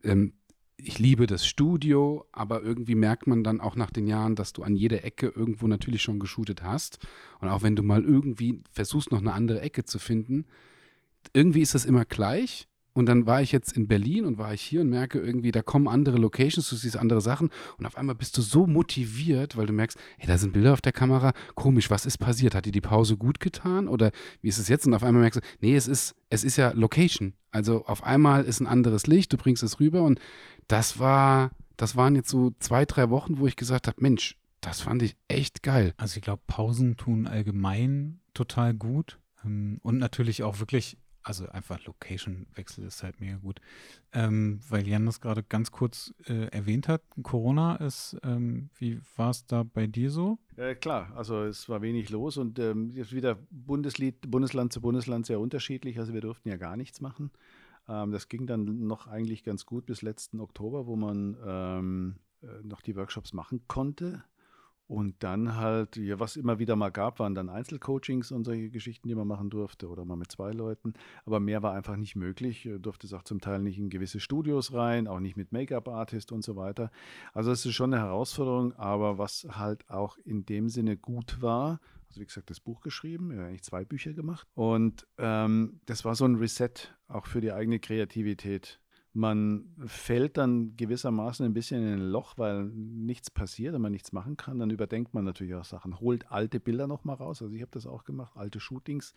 ähm, 0.03 0.35
ich 0.77 0.99
liebe 0.99 1.27
das 1.27 1.47
Studio, 1.47 2.27
aber 2.33 2.63
irgendwie 2.63 2.95
merkt 2.95 3.27
man 3.27 3.45
dann 3.45 3.61
auch 3.61 3.77
nach 3.77 3.91
den 3.91 4.07
Jahren, 4.07 4.35
dass 4.35 4.53
du 4.53 4.63
an 4.63 4.77
jeder 4.77 5.05
Ecke 5.05 5.29
irgendwo 5.29 5.67
natürlich 5.67 6.03
schon 6.03 6.19
geshootet 6.19 6.63
hast. 6.63 6.99
Und 7.41 7.49
auch 7.49 7.63
wenn 7.63 7.77
du 7.77 7.83
mal 7.83 8.03
irgendwie 8.03 8.63
versuchst, 8.73 9.13
noch 9.13 9.21
eine 9.21 9.33
andere 9.35 9.61
Ecke 9.61 9.85
zu 9.85 9.99
finden, 9.99 10.47
irgendwie 11.35 11.61
ist 11.61 11.75
das 11.75 11.85
immer 11.85 12.05
gleich. 12.05 12.67
Und 13.01 13.07
dann 13.07 13.25
war 13.25 13.41
ich 13.41 13.51
jetzt 13.51 13.79
in 13.79 13.89
Berlin 13.89 14.27
und 14.27 14.37
war 14.37 14.53
ich 14.53 14.61
hier 14.61 14.83
und 14.83 14.91
merke 14.91 15.19
irgendwie, 15.19 15.53
da 15.53 15.63
kommen 15.63 15.89
andere 15.89 16.19
Locations, 16.19 16.69
du 16.69 16.77
siehst 16.77 16.99
andere 16.99 17.23
Sachen 17.23 17.49
und 17.79 17.87
auf 17.87 17.97
einmal 17.97 18.15
bist 18.15 18.37
du 18.37 18.43
so 18.43 18.67
motiviert, 18.67 19.57
weil 19.57 19.65
du 19.65 19.73
merkst, 19.73 19.99
hey, 20.19 20.27
da 20.27 20.37
sind 20.37 20.53
Bilder 20.53 20.75
auf 20.75 20.83
der 20.83 20.93
Kamera, 20.93 21.33
komisch, 21.55 21.89
was 21.89 22.05
ist 22.05 22.19
passiert? 22.19 22.55
Hat 22.55 22.67
dir 22.67 22.73
die 22.73 22.83
Pause 22.83 23.17
gut 23.17 23.41
getan 23.41 23.89
oder 23.89 24.11
wie 24.43 24.49
ist 24.49 24.59
es 24.59 24.69
jetzt? 24.69 24.87
Und 24.87 24.93
auf 24.93 25.03
einmal 25.03 25.23
merkst 25.23 25.41
du, 25.41 25.47
nee, 25.61 25.75
es 25.75 25.89
ist, 25.89 26.15
es 26.29 26.45
ist 26.45 26.59
ja 26.59 26.73
Location. 26.73 27.33
Also 27.53 27.87
auf 27.87 28.05
einmal 28.05 28.45
ist 28.45 28.61
ein 28.61 28.67
anderes 28.67 29.07
Licht, 29.07 29.33
du 29.33 29.39
bringst 29.39 29.63
es 29.63 29.81
rüber 29.81 30.03
und 30.03 30.21
das 30.69 30.99
war, 30.99 31.53
das 31.79 31.97
waren 31.97 32.15
jetzt 32.17 32.29
so 32.29 32.53
zwei, 32.59 32.85
drei 32.85 33.09
Wochen, 33.09 33.39
wo 33.39 33.47
ich 33.47 33.57
gesagt 33.57 33.87
habe, 33.87 33.97
Mensch, 34.01 34.37
das 34.61 34.83
fand 34.83 35.01
ich 35.01 35.17
echt 35.27 35.63
geil. 35.63 35.95
Also 35.97 36.19
ich 36.19 36.23
glaube, 36.23 36.43
Pausen 36.47 36.99
tun 36.99 37.27
allgemein 37.27 38.21
total 38.35 38.75
gut. 38.75 39.19
Ähm, 39.43 39.81
und 39.83 39.97
natürlich 39.97 40.43
auch 40.43 40.61
wirklich 40.61 40.99
also 41.23 41.49
einfach 41.49 41.85
Location-Wechsel 41.85 42.85
ist 42.85 43.03
halt 43.03 43.21
mega 43.21 43.37
gut. 43.37 43.61
Ähm, 44.13 44.61
weil 44.69 44.87
Jan 44.87 45.07
das 45.07 45.21
gerade 45.21 45.43
ganz 45.43 45.71
kurz 45.71 46.15
äh, 46.27 46.47
erwähnt 46.47 46.89
hat, 46.89 47.03
Corona 47.23 47.77
ist, 47.77 48.17
ähm, 48.23 48.71
wie 48.77 49.01
war 49.17 49.31
es 49.31 49.47
da 49.47 49.63
bei 49.63 49.87
dir 49.87 50.11
so? 50.11 50.39
Äh, 50.57 50.75
klar, 50.75 51.13
also 51.15 51.45
es 51.45 51.69
war 51.69 51.83
wenig 51.83 52.11
los 52.11 52.37
und 52.37 52.59
ähm, 52.59 52.95
wieder 52.95 53.39
Bundeslied, 53.51 54.31
Bundesland 54.31 54.73
zu 54.73 54.81
Bundesland 54.81 55.27
sehr 55.27 55.41
unterschiedlich. 55.41 55.99
Also 55.99 56.15
wir 56.15 56.21
durften 56.21 56.49
ja 56.49 56.57
gar 56.57 56.77
nichts 56.77 57.01
machen. 57.01 57.31
Ähm, 57.89 58.13
das 58.13 58.29
ging 58.29 58.47
dann 58.47 58.87
noch 58.87 59.07
eigentlich 59.07 59.45
ganz 59.45 59.67
gut 59.67 59.87
bis 59.87 60.03
letzten 60.03 60.41
Oktober, 60.41 60.87
wo 60.87 60.97
man 60.97 61.37
ähm, 61.45 62.17
äh, 62.43 62.47
noch 62.63 62.81
die 62.81 62.97
Workshops 62.97 63.33
machen 63.33 63.63
konnte. 63.69 64.25
Und 64.91 65.23
dann 65.23 65.55
halt, 65.55 65.97
ja, 65.97 66.19
was 66.19 66.35
immer 66.35 66.59
wieder 66.59 66.75
mal 66.75 66.91
gab, 66.91 67.21
waren 67.21 67.37
dann 67.37 67.49
Einzelcoachings 67.49 68.33
und 68.33 68.43
solche 68.43 68.71
Geschichten, 68.71 69.07
die 69.07 69.15
man 69.15 69.29
machen 69.29 69.49
durfte 69.49 69.89
oder 69.89 70.05
mal 70.05 70.17
mit 70.17 70.33
zwei 70.33 70.51
Leuten. 70.51 70.95
Aber 71.25 71.39
mehr 71.39 71.63
war 71.63 71.75
einfach 71.75 71.95
nicht 71.95 72.17
möglich. 72.17 72.69
Durfte 72.81 73.07
es 73.07 73.13
auch 73.13 73.23
zum 73.23 73.41
Teil 73.41 73.61
nicht 73.61 73.79
in 73.79 73.89
gewisse 73.89 74.19
Studios 74.19 74.73
rein, 74.73 75.07
auch 75.07 75.21
nicht 75.21 75.37
mit 75.37 75.53
Make-up-Artist 75.53 76.33
und 76.33 76.43
so 76.43 76.57
weiter. 76.57 76.91
Also 77.33 77.53
es 77.53 77.65
ist 77.65 77.75
schon 77.75 77.95
eine 77.95 78.03
Herausforderung, 78.03 78.73
aber 78.73 79.17
was 79.17 79.47
halt 79.49 79.89
auch 79.89 80.19
in 80.25 80.45
dem 80.45 80.69
Sinne 80.69 80.97
gut 80.97 81.41
war, 81.41 81.79
also 82.09 82.21
wie 82.21 82.27
gesagt, 82.27 82.51
das 82.51 82.59
Buch 82.59 82.81
geschrieben, 82.81 83.31
ja, 83.31 83.47
eigentlich 83.47 83.63
zwei 83.63 83.85
Bücher 83.85 84.13
gemacht. 84.13 84.49
Und 84.55 85.07
ähm, 85.19 85.79
das 85.87 86.05
war 86.05 86.17
so 86.17 86.25
ein 86.25 86.35
Reset 86.35 86.73
auch 87.07 87.27
für 87.27 87.41
die 87.41 87.53
eigene 87.53 87.79
Kreativität 87.79 88.81
man 89.13 89.65
fällt 89.87 90.37
dann 90.37 90.77
gewissermaßen 90.77 91.45
ein 91.45 91.53
bisschen 91.53 91.83
in 91.83 91.95
ein 91.95 92.11
Loch, 92.11 92.39
weil 92.39 92.67
nichts 92.67 93.31
passiert 93.31 93.75
und 93.75 93.83
man 93.83 93.93
nichts 93.93 94.13
machen 94.13 94.37
kann. 94.37 94.59
Dann 94.59 94.71
überdenkt 94.71 95.15
man 95.15 95.25
natürlich 95.25 95.55
auch 95.55 95.65
Sachen, 95.65 95.99
holt 95.99 96.31
alte 96.31 96.61
Bilder 96.61 96.87
nochmal 96.87 97.17
raus. 97.17 97.43
Also 97.43 97.55
ich 97.55 97.63
habe 97.63 97.73
das 97.73 97.87
auch 97.87 98.05
gemacht, 98.05 98.37
alte 98.37 98.61
Shootings 98.61 99.15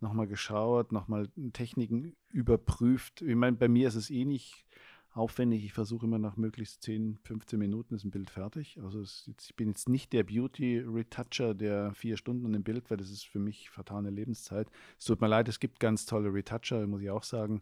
nochmal 0.00 0.26
geschaut, 0.26 0.92
nochmal 0.92 1.28
Techniken 1.52 2.16
überprüft. 2.30 3.22
Ich 3.22 3.36
meine, 3.36 3.56
bei 3.56 3.68
mir 3.68 3.88
ist 3.88 3.94
es 3.94 4.10
eh 4.10 4.24
nicht 4.24 4.64
aufwendig. 5.12 5.64
Ich 5.64 5.72
versuche 5.72 6.06
immer 6.06 6.18
nach 6.18 6.36
möglichst 6.36 6.82
10, 6.82 7.18
15 7.22 7.58
Minuten 7.58 7.94
ist 7.94 8.04
ein 8.04 8.10
Bild 8.10 8.30
fertig. 8.30 8.78
Also 8.82 9.00
jetzt, 9.00 9.50
ich 9.50 9.56
bin 9.56 9.68
jetzt 9.68 9.88
nicht 9.88 10.12
der 10.12 10.24
Beauty-Retoucher, 10.24 11.54
der 11.54 11.92
vier 11.94 12.16
Stunden 12.16 12.46
an 12.46 12.52
dem 12.52 12.62
Bild, 12.62 12.90
weil 12.90 12.96
das 12.96 13.10
ist 13.10 13.24
für 13.24 13.38
mich 13.38 13.70
vertane 13.70 14.10
Lebenszeit. 14.10 14.68
Es 14.98 15.06
tut 15.06 15.20
mir 15.20 15.28
leid, 15.28 15.48
es 15.48 15.60
gibt 15.60 15.80
ganz 15.80 16.06
tolle 16.06 16.32
Retoucher, 16.32 16.86
muss 16.86 17.02
ich 17.02 17.10
auch 17.10 17.24
sagen. 17.24 17.60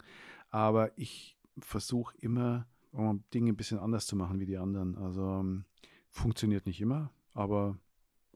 Aber 0.50 0.90
ich 0.96 1.35
versuche 1.58 2.16
immer, 2.18 2.66
Dinge 3.34 3.52
ein 3.52 3.56
bisschen 3.56 3.78
anders 3.78 4.06
zu 4.06 4.16
machen 4.16 4.40
wie 4.40 4.46
die 4.46 4.56
anderen. 4.56 4.96
Also 4.96 5.22
um, 5.22 5.64
funktioniert 6.10 6.66
nicht 6.66 6.80
immer, 6.80 7.10
aber 7.34 7.78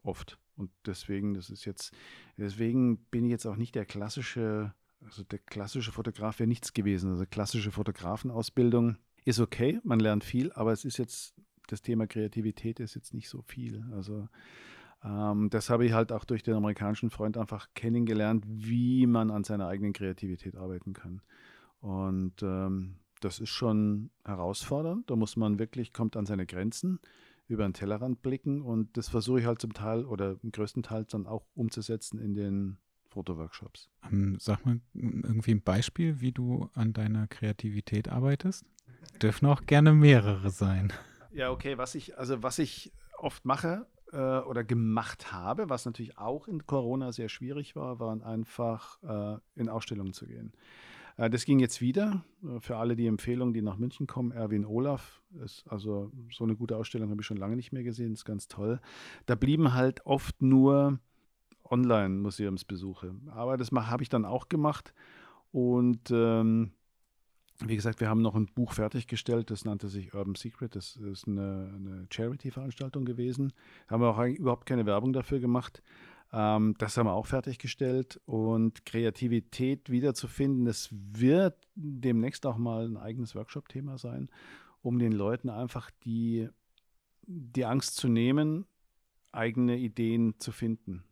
oft. 0.03 0.37
Und 0.55 0.71
deswegen, 0.85 1.33
das 1.33 1.49
ist 1.49 1.65
jetzt, 1.65 1.93
deswegen 2.37 2.97
bin 3.05 3.25
ich 3.25 3.31
jetzt 3.31 3.47
auch 3.47 3.55
nicht 3.55 3.73
der 3.73 3.85
klassische, 3.85 4.73
also 5.03 5.23
der 5.23 5.39
klassische 5.39 5.91
Fotograf 5.91 6.39
wäre 6.39 6.47
nichts 6.47 6.73
gewesen. 6.73 7.11
Also 7.11 7.25
klassische 7.25 7.71
Fotografenausbildung 7.71 8.97
ist 9.25 9.39
okay, 9.39 9.79
man 9.83 9.99
lernt 9.99 10.23
viel, 10.23 10.51
aber 10.53 10.71
es 10.71 10.85
ist 10.85 10.97
jetzt, 10.97 11.33
das 11.67 11.81
Thema 11.81 12.05
Kreativität 12.05 12.79
ist 12.79 12.95
jetzt 12.95 13.13
nicht 13.13 13.29
so 13.29 13.41
viel. 13.41 13.83
Also 13.93 14.27
ähm, 15.03 15.49
das 15.49 15.69
habe 15.69 15.85
ich 15.85 15.93
halt 15.93 16.11
auch 16.11 16.25
durch 16.25 16.43
den 16.43 16.53
amerikanischen 16.53 17.09
Freund 17.09 17.37
einfach 17.37 17.69
kennengelernt, 17.73 18.45
wie 18.47 19.07
man 19.07 19.31
an 19.31 19.43
seiner 19.43 19.67
eigenen 19.67 19.93
Kreativität 19.93 20.55
arbeiten 20.55 20.93
kann. 20.93 21.21
Und 21.79 22.43
ähm, 22.43 22.97
das 23.21 23.39
ist 23.39 23.49
schon 23.49 24.09
herausfordernd. 24.25 25.09
Da 25.09 25.15
muss 25.15 25.37
man 25.37 25.59
wirklich, 25.59 25.93
kommt 25.93 26.17
an 26.17 26.25
seine 26.25 26.45
Grenzen, 26.45 26.99
über 27.47 27.63
den 27.63 27.73
Tellerrand 27.73 28.21
blicken 28.21 28.61
und 28.61 28.95
das 28.97 29.09
versuche 29.09 29.41
ich 29.41 29.45
halt 29.45 29.59
zum 29.59 29.73
Teil 29.73 30.05
oder 30.05 30.37
im 30.41 30.51
größten 30.51 30.83
Teil 30.83 31.05
dann 31.05 31.27
auch 31.27 31.45
umzusetzen 31.53 32.17
in 32.19 32.33
den 32.33 32.77
Fotoworkshops. 33.09 33.89
Ähm, 34.09 34.37
sag 34.39 34.65
mal 34.65 34.79
irgendwie 34.93 35.51
ein 35.51 35.61
Beispiel, 35.61 36.21
wie 36.21 36.31
du 36.31 36.69
an 36.73 36.93
deiner 36.93 37.27
Kreativität 37.27 38.07
arbeitest. 38.07 38.65
Dürfen 39.21 39.47
auch 39.47 39.65
gerne 39.65 39.93
mehrere 39.93 40.49
sein. 40.49 40.93
Ja, 41.31 41.51
okay, 41.51 41.77
was 41.77 41.95
ich, 41.95 42.17
also 42.17 42.41
was 42.41 42.57
ich 42.57 42.93
oft 43.17 43.43
mache 43.43 43.85
äh, 44.13 44.17
oder 44.17 44.63
gemacht 44.63 45.31
habe, 45.31 45.69
was 45.69 45.85
natürlich 45.85 46.17
auch 46.17 46.47
in 46.47 46.65
Corona 46.65 47.11
sehr 47.11 47.29
schwierig 47.29 47.75
war, 47.75 47.99
waren 47.99 48.21
einfach 48.21 49.01
äh, 49.03 49.39
in 49.59 49.69
Ausstellungen 49.69 50.13
zu 50.13 50.25
gehen. 50.25 50.53
Äh, 51.21 51.29
das 51.29 51.45
ging 51.45 51.59
jetzt 51.59 51.81
wieder. 51.81 52.23
Äh, 52.43 52.59
für 52.59 52.77
alle 52.77 52.95
die 52.95 53.07
Empfehlungen, 53.07 53.53
die 53.53 53.61
nach 53.61 53.77
München 53.77 54.07
kommen, 54.07 54.31
Erwin 54.31 54.65
Olaf. 54.65 55.21
Ist 55.43 55.63
also 55.69 56.11
so 56.31 56.43
eine 56.43 56.55
gute 56.55 56.75
Ausstellung 56.75 57.09
habe 57.09 57.21
ich 57.21 57.27
schon 57.27 57.37
lange 57.37 57.55
nicht 57.55 57.71
mehr 57.71 57.83
gesehen. 57.83 58.13
Ist 58.13 58.25
ganz 58.25 58.47
toll. 58.47 58.79
Da 59.27 59.35
blieben 59.35 59.73
halt 59.73 60.05
oft 60.05 60.41
nur 60.41 60.99
Online-Museumsbesuche. 61.69 63.15
Aber 63.29 63.55
das 63.57 63.71
habe 63.71 64.03
ich 64.03 64.09
dann 64.09 64.25
auch 64.25 64.49
gemacht. 64.49 64.93
Und 65.51 66.11
ähm, 66.11 66.71
wie 67.63 67.75
gesagt, 67.75 67.99
wir 67.99 68.09
haben 68.09 68.21
noch 68.21 68.35
ein 68.35 68.47
Buch 68.47 68.73
fertiggestellt, 68.73 69.51
das 69.51 69.65
nannte 69.65 69.87
sich 69.87 70.13
Urban 70.13 70.35
Secret. 70.35 70.75
Das 70.75 70.95
ist 70.95 71.27
eine, 71.27 71.71
eine 71.75 72.07
Charity-Veranstaltung 72.09 73.05
gewesen. 73.05 73.53
Da 73.87 73.93
haben 73.93 74.01
wir 74.01 74.09
auch 74.09 74.25
überhaupt 74.25 74.65
keine 74.65 74.85
Werbung 74.85 75.13
dafür 75.13 75.39
gemacht. 75.39 75.83
Ähm, 76.33 76.75
das 76.77 76.97
haben 76.97 77.07
wir 77.07 77.13
auch 77.13 77.27
fertiggestellt 77.27 78.21
und 78.25 78.85
Kreativität 78.85 79.89
wiederzufinden, 79.89 80.65
das 80.65 80.89
wird 80.91 81.55
demnächst 81.75 82.45
auch 82.45 82.57
mal 82.57 82.85
ein 82.85 82.97
eigenes 82.97 83.35
Workshop-Thema 83.35 83.97
sein. 83.97 84.29
um 84.81 84.99
den 84.99 85.11
Leuten 85.11 85.49
einfach 85.49 85.91
die, 86.03 86.49
die 87.27 87.65
Angst 87.65 87.95
zu 87.95 88.07
nehmen, 88.07 88.65
eigene 89.31 89.77
Ideen 89.77 90.39
zu 90.39 90.51
finden. 90.51 91.03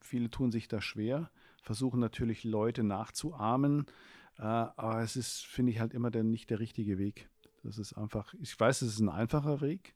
Viele 0.00 0.30
tun 0.30 0.52
sich 0.52 0.68
da 0.68 0.80
schwer, 0.80 1.30
versuchen 1.62 2.00
natürlich 2.00 2.44
Leute 2.44 2.82
nachzuahmen, 2.82 3.86
äh, 4.38 4.42
aber 4.42 5.02
es 5.02 5.16
ist, 5.16 5.44
finde 5.44 5.72
ich, 5.72 5.80
halt 5.80 5.92
immer 5.92 6.10
der, 6.10 6.24
nicht 6.24 6.50
der 6.50 6.60
richtige 6.60 6.98
Weg. 6.98 7.28
Das 7.62 7.78
ist 7.78 7.92
einfach, 7.94 8.32
ich 8.40 8.58
weiß, 8.58 8.82
es 8.82 8.94
ist 8.94 9.00
ein 9.00 9.08
einfacher 9.08 9.60
Weg, 9.60 9.94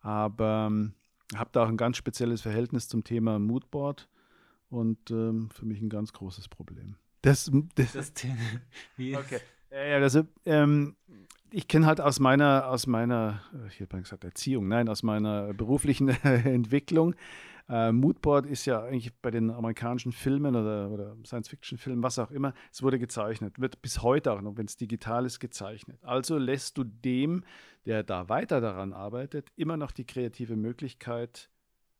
aber 0.00 0.66
ähm, 0.70 0.94
habe 1.34 1.50
da 1.52 1.64
auch 1.64 1.68
ein 1.68 1.76
ganz 1.76 1.96
spezielles 1.96 2.40
Verhältnis 2.42 2.88
zum 2.88 3.04
Thema 3.04 3.38
Moodboard 3.38 4.08
und 4.70 5.10
ähm, 5.10 5.50
für 5.50 5.66
mich 5.66 5.80
ein 5.80 5.88
ganz 5.88 6.12
großes 6.12 6.48
Problem. 6.48 6.96
Das, 7.22 7.50
das, 7.74 7.92
das 7.92 8.12
okay. 8.98 9.40
Ja, 9.70 9.96
also, 9.96 10.24
ähm, 10.46 10.96
ich 11.50 11.68
kenne 11.68 11.86
halt 11.86 12.00
aus 12.00 12.20
meiner, 12.20 12.68
aus 12.68 12.86
meiner, 12.86 13.42
äh, 13.54 13.68
ich 13.68 13.80
hätte 13.80 13.98
gesagt 13.98 14.24
Erziehung, 14.24 14.68
nein, 14.68 14.88
aus 14.88 15.02
meiner 15.02 15.52
beruflichen 15.54 16.08
Entwicklung. 16.22 17.14
Äh, 17.68 17.92
Moodboard 17.92 18.46
ist 18.46 18.64
ja 18.64 18.82
eigentlich 18.82 19.14
bei 19.20 19.30
den 19.30 19.50
amerikanischen 19.50 20.12
Filmen 20.12 20.56
oder, 20.56 20.90
oder 20.90 21.16
Science-Fiction-Filmen, 21.24 22.02
was 22.02 22.18
auch 22.18 22.30
immer, 22.30 22.54
es 22.72 22.82
wurde 22.82 22.98
gezeichnet, 22.98 23.60
wird 23.60 23.82
bis 23.82 24.02
heute 24.02 24.32
auch 24.32 24.40
noch, 24.40 24.56
wenn 24.56 24.66
es 24.66 24.76
digital 24.76 25.26
ist, 25.26 25.38
gezeichnet. 25.38 25.98
Also 26.02 26.38
lässt 26.38 26.78
du 26.78 26.84
dem, 26.84 27.44
der 27.84 28.02
da 28.02 28.28
weiter 28.28 28.60
daran 28.60 28.92
arbeitet, 28.92 29.50
immer 29.56 29.76
noch 29.76 29.92
die 29.92 30.06
kreative 30.06 30.56
Möglichkeit, 30.56 31.50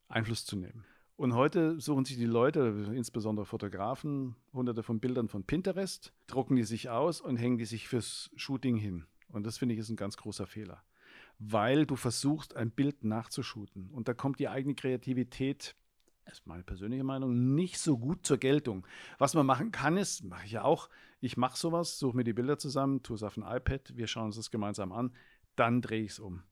Einfluss 0.09 0.47
zu 0.47 0.57
nehmen. 0.57 0.85
Und 1.17 1.35
heute 1.35 1.81
suchen 1.81 2.05
sich 2.05 2.17
die 2.17 2.27
Leute, 2.27 2.93
insbesondere 2.95 3.45
Fotografen, 3.45 4.37
hunderte 4.53 4.85
von 4.85 5.01
Bildern 5.01 5.29
von 5.29 5.43
Pinterest, 5.43 6.13
drucken 6.29 6.55
die 6.55 6.63
sich 6.63 6.91
aus 6.91 7.21
und 7.21 7.37
hängen 7.37 7.59
die 7.59 7.65
sich 7.65 7.89
fürs 7.89 8.31
Shooting 8.37 8.77
hin. 8.77 9.05
Und 9.29 9.45
das 9.45 9.59
finde 9.59 9.75
ich 9.75 9.81
ist 9.81 9.91
ein 9.91 9.97
ganz 9.97 10.17
großer 10.17 10.47
Fehler, 10.47 10.83
weil 11.39 11.87
du 11.87 11.97
versuchst, 11.97 12.57
ein 12.57 12.71
Bild 12.71 13.05
nachzushooten. 13.05 13.91
Und 13.91 14.09
da 14.09 14.15
kommt 14.15 14.41
die 14.41 14.49
eigene 14.49 14.75
Kreativität, 14.75 15.77
das 16.25 16.41
ist 16.41 16.47
meine 16.47 16.63
persönliche 16.63 17.05
Meinung, 17.05 17.55
nicht 17.55 17.79
so 17.79 17.97
gut 17.97 18.27
zur 18.27 18.39
Geltung. 18.39 18.87
Was 19.19 19.35
man 19.35 19.47
machen 19.47 19.73
kann, 19.73 19.97
ist, 19.97 20.25
mache 20.25 20.45
ich 20.47 20.53
ja 20.53 20.65
auch, 20.65 20.91
ich 21.21 21.37
mache 21.37 21.57
sowas, 21.57 21.99
suche 21.99 22.17
mir 22.17 22.25
die 22.25 22.33
Bilder 22.33 22.59
zusammen, 22.59 23.03
tue 23.03 23.17
es 23.17 23.23
auf 23.23 23.37
ein 23.37 23.45
iPad, 23.45 23.97
wir 23.97 24.07
schauen 24.07 24.27
uns 24.27 24.37
das 24.37 24.51
gemeinsam 24.51 24.93
an, 24.93 25.13
dann 25.57 25.81
drehe 25.81 26.03
ich 26.03 26.13
es 26.13 26.19
um. 26.19 26.43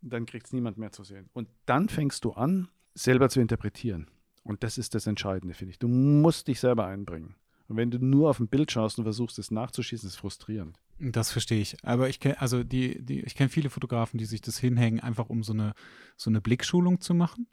Dann 0.00 0.26
kriegt 0.26 0.46
es 0.46 0.52
niemand 0.52 0.78
mehr 0.78 0.92
zu 0.92 1.04
sehen. 1.04 1.28
Und 1.32 1.48
dann 1.66 1.88
fängst 1.88 2.24
du 2.24 2.32
an, 2.32 2.68
selber 2.94 3.28
zu 3.28 3.40
interpretieren. 3.40 4.08
Und 4.44 4.62
das 4.62 4.78
ist 4.78 4.94
das 4.94 5.06
Entscheidende, 5.06 5.54
finde 5.54 5.72
ich. 5.72 5.78
Du 5.78 5.88
musst 5.88 6.48
dich 6.48 6.60
selber 6.60 6.86
einbringen. 6.86 7.34
Und 7.68 7.76
wenn 7.76 7.90
du 7.90 7.98
nur 7.98 8.30
auf 8.30 8.40
ein 8.40 8.48
Bild 8.48 8.72
schaust 8.72 8.98
und 8.98 9.04
versuchst, 9.04 9.38
es 9.38 9.50
nachzuschießen, 9.50 10.06
ist 10.06 10.14
es 10.14 10.18
frustrierend. 10.18 10.78
Das 10.98 11.30
verstehe 11.30 11.60
ich. 11.60 11.76
Aber 11.84 12.08
ich 12.08 12.18
kenne, 12.18 12.40
also 12.40 12.64
die, 12.64 13.02
die, 13.04 13.20
ich 13.20 13.34
kenne 13.34 13.50
viele 13.50 13.70
Fotografen, 13.70 14.18
die 14.18 14.24
sich 14.24 14.40
das 14.40 14.58
hinhängen, 14.58 15.00
einfach 15.00 15.28
um 15.28 15.42
so 15.42 15.52
eine, 15.52 15.74
so 16.16 16.30
eine 16.30 16.40
Blickschulung 16.40 17.00
zu 17.00 17.14
machen, 17.14 17.46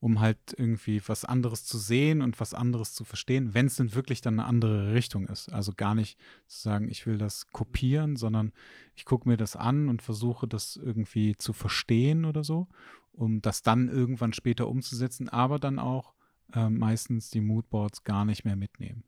um 0.00 0.20
halt 0.20 0.38
irgendwie 0.56 1.00
was 1.06 1.24
anderes 1.24 1.64
zu 1.64 1.78
sehen 1.78 2.20
und 2.20 2.40
was 2.40 2.52
anderes 2.52 2.92
zu 2.92 3.04
verstehen, 3.04 3.54
wenn 3.54 3.66
es 3.66 3.76
denn 3.76 3.94
wirklich 3.94 4.20
dann 4.20 4.38
eine 4.38 4.48
andere 4.48 4.92
Richtung 4.92 5.28
ist. 5.28 5.50
Also 5.52 5.72
gar 5.74 5.94
nicht 5.94 6.18
zu 6.46 6.60
sagen, 6.60 6.90
ich 6.90 7.06
will 7.06 7.16
das 7.16 7.46
kopieren, 7.52 8.16
sondern 8.16 8.52
ich 8.96 9.04
gucke 9.04 9.28
mir 9.28 9.36
das 9.36 9.56
an 9.56 9.88
und 9.88 10.02
versuche 10.02 10.48
das 10.48 10.76
irgendwie 10.76 11.36
zu 11.36 11.52
verstehen 11.52 12.24
oder 12.24 12.44
so 12.44 12.68
um 13.12 13.42
das 13.42 13.62
dann 13.62 13.88
irgendwann 13.88 14.32
später 14.32 14.68
umzusetzen, 14.68 15.28
aber 15.28 15.58
dann 15.58 15.78
auch 15.78 16.14
äh, 16.54 16.68
meistens 16.68 17.30
die 17.30 17.40
Moodboards 17.40 18.04
gar 18.04 18.24
nicht 18.24 18.44
mehr 18.44 18.56
mitnehmen. 18.56 19.04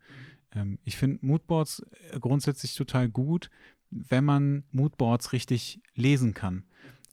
Ähm, 0.55 0.79
ich 0.85 0.97
finde 0.97 1.25
Moodboards 1.25 1.85
äh, 2.11 2.19
grundsätzlich 2.19 2.75
total 2.75 3.09
gut, 3.09 3.51
wenn 3.91 4.25
man 4.25 4.65
Moodboards 4.71 5.33
richtig 5.33 5.81
lesen 5.95 6.35
kann. 6.35 6.65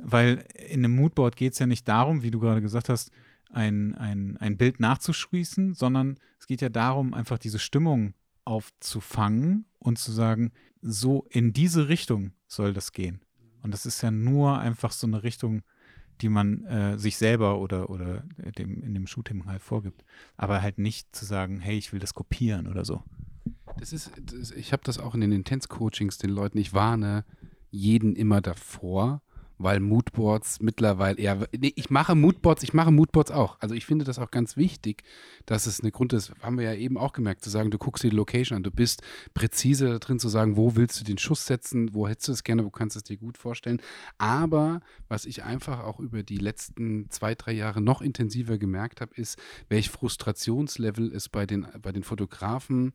Weil 0.02 0.46
in 0.70 0.86
einem 0.86 0.96
Moodboard 0.96 1.36
geht 1.36 1.54
es 1.54 1.60
ja 1.60 1.68
nicht 1.68 1.88
darum, 1.88 2.24
wie 2.24 2.32
du 2.32 2.40
gerade 2.40 2.62
gesagt 2.62 2.90
hast, 2.90 3.12
ein, 3.52 3.96
ein, 3.96 4.38
ein 4.38 4.58
Bild 4.58 4.80
nachzuschließen, 4.80 5.74
sondern 5.74 6.20
es 6.40 6.48
geht 6.48 6.62
ja 6.62 6.70
darum, 6.70 7.14
einfach 7.14 7.38
diese 7.38 7.60
Stimmung 7.60 8.14
aufzufangen 8.46 9.66
und 9.80 9.98
zu 9.98 10.12
sagen, 10.12 10.52
so 10.82 11.26
in 11.30 11.52
diese 11.52 11.90
Richtung 11.90 12.32
soll 12.48 12.74
das 12.74 12.94
gehen. 12.94 13.22
Und 13.62 13.74
das 13.74 13.86
ist 13.86 14.02
ja 14.02 14.12
nur 14.12 14.60
einfach 14.60 14.92
so 14.92 15.08
eine 15.08 15.24
Richtung, 15.24 15.64
die 16.22 16.30
man 16.30 16.66
äh, 16.66 16.98
sich 16.98 17.18
selber 17.18 17.60
oder, 17.60 17.90
oder 17.90 18.24
dem, 18.58 18.82
in 18.84 18.94
dem 18.94 19.08
Shooting 19.08 19.46
halt 19.46 19.62
vorgibt. 19.62 20.04
Aber 20.38 20.62
halt 20.62 20.78
nicht 20.78 21.16
zu 21.16 21.26
sagen, 21.26 21.60
hey, 21.60 21.78
ich 21.78 21.92
will 21.92 22.00
das 22.00 22.14
kopieren 22.14 22.68
oder 22.68 22.86
so. 22.86 23.04
Das 23.78 23.94
ist, 23.94 24.12
das, 24.22 24.52
ich 24.52 24.74
habe 24.74 24.84
das 24.84 25.00
auch 25.00 25.14
in 25.16 25.22
den 25.22 25.32
Intense-Coachings 25.32 26.18
den 26.18 26.32
Leuten, 26.32 26.58
ich 26.58 26.74
warne 26.74 27.26
jeden 27.72 28.16
immer 28.16 28.42
davor, 28.42 29.22
weil 29.60 29.82
Moodboards 29.82 30.62
mittlerweile 30.62 31.18
eher. 31.18 31.48
Nee, 31.56 31.74
ich 31.76 31.90
mache 31.90 32.16
Moodboards, 32.16 32.64
ich 32.64 32.74
mache 32.74 32.92
Moodboards 32.92 33.30
auch. 33.30 33.58
Also 33.60 33.76
ich 33.76 33.86
finde 33.86 34.06
das 34.06 34.18
auch 34.18 34.32
ganz 34.32 34.56
wichtig, 34.56 35.04
dass 35.46 35.68
es 35.68 35.82
eine 35.82 35.92
Grund 35.92 36.14
ist, 36.14 36.32
haben 36.42 36.58
wir 36.58 36.64
ja 36.66 36.74
eben 36.74 36.98
auch 36.98 37.12
gemerkt, 37.12 37.44
zu 37.44 37.50
sagen, 37.50 37.70
du 37.70 37.78
guckst 37.78 38.04
dir 38.04 38.10
die 38.10 38.16
Location 38.16 38.56
an, 38.56 38.64
du 38.64 38.72
bist 38.72 39.04
präzise 39.34 39.90
da 39.90 40.00
drin 40.00 40.18
zu 40.18 40.30
sagen, 40.30 40.56
wo 40.56 40.78
willst 40.78 41.00
du 41.00 41.04
den 41.04 41.18
Schuss 41.18 41.46
setzen, 41.46 41.94
wo 41.94 42.08
hättest 42.08 42.30
du 42.30 42.32
es 42.32 42.44
gerne, 42.46 42.64
wo 42.64 42.70
kannst 42.70 42.96
du 42.96 43.00
es 43.00 43.04
dir 43.04 43.18
gut 43.18 43.38
vorstellen. 43.38 43.82
Aber 44.18 44.80
was 45.10 45.26
ich 45.26 45.44
einfach 45.44 45.82
auch 45.82 46.00
über 46.00 46.24
die 46.24 46.38
letzten 46.38 47.10
zwei, 47.10 47.36
drei 47.36 47.52
Jahre 47.52 47.82
noch 47.82 48.02
intensiver 48.02 48.58
gemerkt 48.58 49.02
habe, 49.02 49.14
ist, 49.16 49.38
welch 49.68 49.90
Frustrationslevel 49.90 51.14
es 51.14 51.28
bei 51.28 51.46
den, 51.46 51.68
bei 51.82 51.92
den 51.92 52.04
Fotografen 52.04 52.94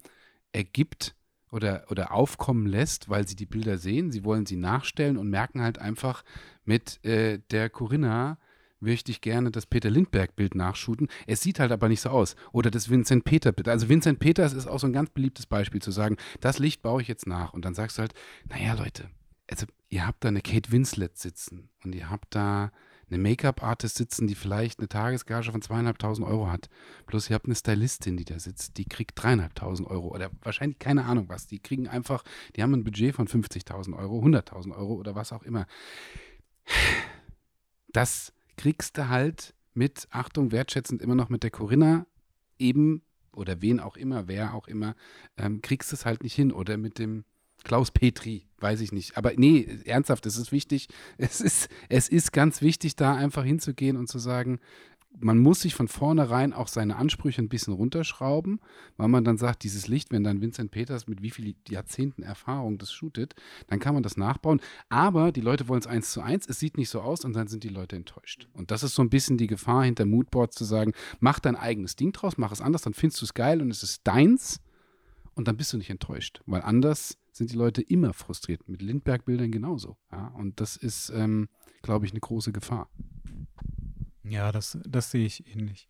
ergibt, 0.54 1.14
oder, 1.54 1.84
oder 1.88 2.12
aufkommen 2.12 2.66
lässt, 2.66 3.08
weil 3.08 3.28
sie 3.28 3.36
die 3.36 3.46
Bilder 3.46 3.78
sehen, 3.78 4.10
sie 4.10 4.24
wollen 4.24 4.44
sie 4.44 4.56
nachstellen 4.56 5.16
und 5.16 5.30
merken 5.30 5.62
halt 5.62 5.78
einfach, 5.78 6.24
mit 6.64 7.02
äh, 7.04 7.38
der 7.52 7.70
Corinna 7.70 8.38
möchte 8.80 9.12
ich 9.12 9.20
gerne 9.20 9.52
das 9.52 9.64
Peter 9.64 9.88
Lindbergh-Bild 9.88 10.56
nachschuten. 10.56 11.08
Es 11.28 11.40
sieht 11.40 11.60
halt 11.60 11.70
aber 11.70 11.88
nicht 11.88 12.00
so 12.00 12.10
aus. 12.10 12.34
Oder 12.52 12.72
das 12.72 12.90
Vincent 12.90 13.24
Peter-Bild. 13.24 13.68
Also 13.68 13.88
Vincent 13.88 14.18
Peters 14.18 14.52
ist 14.52 14.66
auch 14.66 14.80
so 14.80 14.88
ein 14.88 14.92
ganz 14.92 15.10
beliebtes 15.10 15.46
Beispiel 15.46 15.80
zu 15.80 15.92
sagen, 15.92 16.16
das 16.40 16.58
Licht 16.58 16.82
baue 16.82 17.00
ich 17.00 17.08
jetzt 17.08 17.26
nach. 17.26 17.54
Und 17.54 17.64
dann 17.64 17.74
sagst 17.74 17.96
du 17.96 18.02
halt, 18.02 18.14
naja 18.48 18.74
Leute, 18.74 19.08
also 19.48 19.66
ihr 19.88 20.06
habt 20.06 20.24
da 20.24 20.28
eine 20.28 20.42
Kate 20.42 20.72
Winslet 20.72 21.16
sitzen 21.16 21.70
und 21.84 21.94
ihr 21.94 22.10
habt 22.10 22.34
da 22.34 22.72
eine 23.10 23.18
Make-up-Artist 23.18 23.96
sitzen, 23.96 24.26
die 24.26 24.34
vielleicht 24.34 24.78
eine 24.78 24.88
Tagesgage 24.88 25.52
von 25.52 25.62
zweieinhalbtausend 25.62 26.26
Euro 26.26 26.50
hat. 26.50 26.68
Plus 27.06 27.28
ihr 27.28 27.34
habt 27.34 27.46
eine 27.46 27.54
Stylistin, 27.54 28.16
die 28.16 28.24
da 28.24 28.38
sitzt, 28.38 28.76
die 28.78 28.84
kriegt 28.84 29.12
dreieinhalbtausend 29.22 29.88
Euro 29.88 30.08
oder 30.08 30.30
wahrscheinlich 30.42 30.78
keine 30.78 31.04
Ahnung 31.04 31.28
was. 31.28 31.46
Die 31.46 31.58
kriegen 31.58 31.88
einfach, 31.88 32.24
die 32.56 32.62
haben 32.62 32.74
ein 32.74 32.84
Budget 32.84 33.14
von 33.14 33.28
50.000 33.28 33.96
Euro, 33.96 34.20
100.000 34.20 34.76
Euro 34.76 34.94
oder 34.94 35.14
was 35.14 35.32
auch 35.32 35.42
immer. 35.42 35.66
Das 37.92 38.32
kriegst 38.56 38.98
du 38.98 39.08
halt 39.08 39.54
mit, 39.74 40.08
Achtung, 40.10 40.52
wertschätzend 40.52 41.02
immer 41.02 41.14
noch 41.14 41.28
mit 41.28 41.42
der 41.42 41.50
Corinna 41.50 42.06
eben 42.58 43.02
oder 43.32 43.60
wen 43.60 43.80
auch 43.80 43.96
immer, 43.96 44.28
wer 44.28 44.54
auch 44.54 44.68
immer, 44.68 44.94
ähm, 45.36 45.60
kriegst 45.60 45.92
es 45.92 46.04
halt 46.04 46.22
nicht 46.22 46.34
hin 46.34 46.52
oder 46.52 46.76
mit 46.76 46.98
dem 46.98 47.24
Klaus 47.64 47.90
Petri, 47.90 48.46
weiß 48.60 48.80
ich 48.80 48.92
nicht. 48.92 49.16
Aber 49.16 49.32
nee, 49.36 49.66
ernsthaft, 49.84 50.26
es 50.26 50.36
ist 50.36 50.52
wichtig. 50.52 50.88
Es 51.18 51.40
ist, 51.40 51.68
es 51.88 52.08
ist 52.08 52.32
ganz 52.32 52.60
wichtig, 52.60 52.96
da 52.96 53.14
einfach 53.14 53.44
hinzugehen 53.44 53.96
und 53.96 54.08
zu 54.08 54.18
sagen, 54.18 54.60
man 55.20 55.38
muss 55.38 55.60
sich 55.60 55.74
von 55.74 55.88
vornherein 55.88 56.52
auch 56.52 56.68
seine 56.68 56.96
Ansprüche 56.96 57.40
ein 57.40 57.48
bisschen 57.48 57.72
runterschrauben, 57.72 58.60
weil 58.96 59.08
man 59.08 59.24
dann 59.24 59.38
sagt, 59.38 59.62
dieses 59.62 59.86
Licht, 59.86 60.10
wenn 60.10 60.24
dann 60.24 60.40
Vincent 60.40 60.70
Peters 60.70 61.06
mit 61.06 61.22
wie 61.22 61.30
vielen 61.30 61.54
Jahrzehnten 61.68 62.22
Erfahrung 62.22 62.78
das 62.78 62.92
shootet, 62.92 63.34
dann 63.68 63.78
kann 63.78 63.94
man 63.94 64.02
das 64.02 64.16
nachbauen. 64.16 64.60
Aber 64.88 65.30
die 65.30 65.40
Leute 65.40 65.68
wollen 65.68 65.80
es 65.80 65.86
eins 65.86 66.10
zu 66.10 66.20
eins, 66.20 66.48
es 66.48 66.58
sieht 66.58 66.76
nicht 66.76 66.90
so 66.90 67.00
aus 67.00 67.24
und 67.24 67.34
dann 67.34 67.46
sind 67.46 67.64
die 67.64 67.68
Leute 67.68 67.96
enttäuscht. 67.96 68.48
Und 68.54 68.70
das 68.70 68.82
ist 68.82 68.94
so 68.94 69.02
ein 69.02 69.10
bisschen 69.10 69.38
die 69.38 69.46
Gefahr 69.46 69.84
hinter 69.84 70.04
Moodboards 70.04 70.56
zu 70.56 70.64
sagen, 70.64 70.92
mach 71.20 71.38
dein 71.38 71.56
eigenes 71.56 71.96
Ding 71.96 72.12
draus, 72.12 72.36
mach 72.36 72.52
es 72.52 72.60
anders, 72.60 72.82
dann 72.82 72.94
findest 72.94 73.22
du 73.22 73.26
es 73.26 73.34
geil 73.34 73.62
und 73.62 73.70
es 73.70 73.82
ist 73.82 74.00
deins 74.04 74.60
und 75.34 75.48
dann 75.48 75.56
bist 75.56 75.72
du 75.72 75.76
nicht 75.76 75.90
enttäuscht, 75.90 76.42
weil 76.46 76.62
anders 76.62 77.18
sind 77.36 77.50
die 77.50 77.56
Leute 77.56 77.82
immer 77.82 78.12
frustriert. 78.12 78.68
Mit 78.68 78.80
Lindbergh-Bildern 78.80 79.50
genauso. 79.50 79.96
Ja? 80.12 80.28
Und 80.28 80.60
das 80.60 80.76
ist, 80.76 81.10
ähm, 81.10 81.48
glaube 81.82 82.06
ich, 82.06 82.12
eine 82.12 82.20
große 82.20 82.52
Gefahr. 82.52 82.88
Ja, 84.22 84.52
das, 84.52 84.78
das 84.86 85.10
sehe 85.10 85.26
ich 85.26 85.46
ähnlich. 85.54 85.88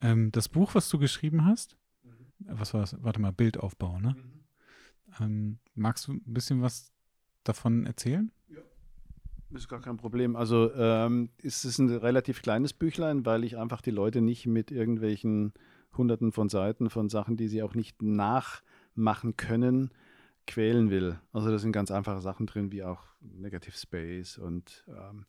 Ähm, 0.00 0.32
das 0.32 0.48
Buch, 0.48 0.74
was 0.74 0.88
du 0.88 0.98
geschrieben 0.98 1.44
hast, 1.44 1.76
mhm. 2.02 2.10
was 2.38 2.74
war 2.74 2.80
das? 2.80 2.96
Warte 3.02 3.20
mal, 3.20 3.32
Bildaufbau, 3.32 4.00
ne? 4.00 4.16
Mhm. 4.16 4.36
Ähm, 5.20 5.58
magst 5.74 6.08
du 6.08 6.14
ein 6.14 6.22
bisschen 6.24 6.62
was 6.62 6.92
davon 7.44 7.86
erzählen? 7.86 8.32
Ja. 8.48 8.58
Ist 9.50 9.68
gar 9.68 9.80
kein 9.80 9.96
Problem. 9.98 10.34
Also 10.34 10.72
ähm, 10.74 11.30
ist 11.38 11.64
es 11.64 11.78
ein 11.78 11.88
relativ 11.90 12.42
kleines 12.42 12.72
Büchlein, 12.72 13.24
weil 13.24 13.44
ich 13.44 13.56
einfach 13.56 13.80
die 13.80 13.92
Leute 13.92 14.20
nicht 14.20 14.46
mit 14.46 14.70
irgendwelchen 14.70 15.52
Hunderten 15.96 16.32
von 16.32 16.48
Seiten 16.48 16.90
von 16.90 17.08
Sachen, 17.08 17.36
die 17.36 17.48
sie 17.48 17.62
auch 17.62 17.74
nicht 17.74 18.02
nachmachen 18.02 19.36
können, 19.36 19.90
quälen 20.46 20.90
will. 20.90 21.18
Also 21.32 21.50
da 21.50 21.58
sind 21.58 21.72
ganz 21.72 21.90
einfache 21.90 22.20
Sachen 22.20 22.46
drin, 22.46 22.72
wie 22.72 22.82
auch 22.82 23.02
Negative 23.20 23.76
Space 23.76 24.38
und 24.38 24.84
ähm, 24.88 25.26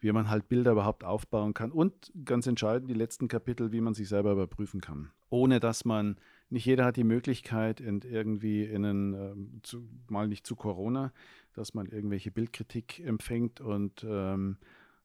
wie 0.00 0.12
man 0.12 0.30
halt 0.30 0.48
Bilder 0.48 0.72
überhaupt 0.72 1.04
aufbauen 1.04 1.54
kann. 1.54 1.72
Und 1.72 2.12
ganz 2.24 2.46
entscheidend, 2.46 2.90
die 2.90 2.94
letzten 2.94 3.28
Kapitel, 3.28 3.72
wie 3.72 3.80
man 3.80 3.94
sich 3.94 4.08
selber 4.08 4.32
überprüfen 4.32 4.80
kann. 4.80 5.10
Ohne 5.30 5.60
dass 5.60 5.84
man, 5.84 6.16
nicht 6.50 6.66
jeder 6.66 6.84
hat 6.84 6.96
die 6.96 7.04
Möglichkeit, 7.04 7.80
in 7.80 8.00
irgendwie 8.02 8.64
in 8.64 8.84
einen, 8.84 9.14
ähm, 9.14 9.60
zu, 9.62 9.88
mal 10.08 10.28
nicht 10.28 10.46
zu 10.46 10.56
Corona, 10.56 11.12
dass 11.52 11.74
man 11.74 11.86
irgendwelche 11.86 12.30
Bildkritik 12.30 13.00
empfängt. 13.00 13.60
Und 13.60 14.04
ähm, 14.08 14.58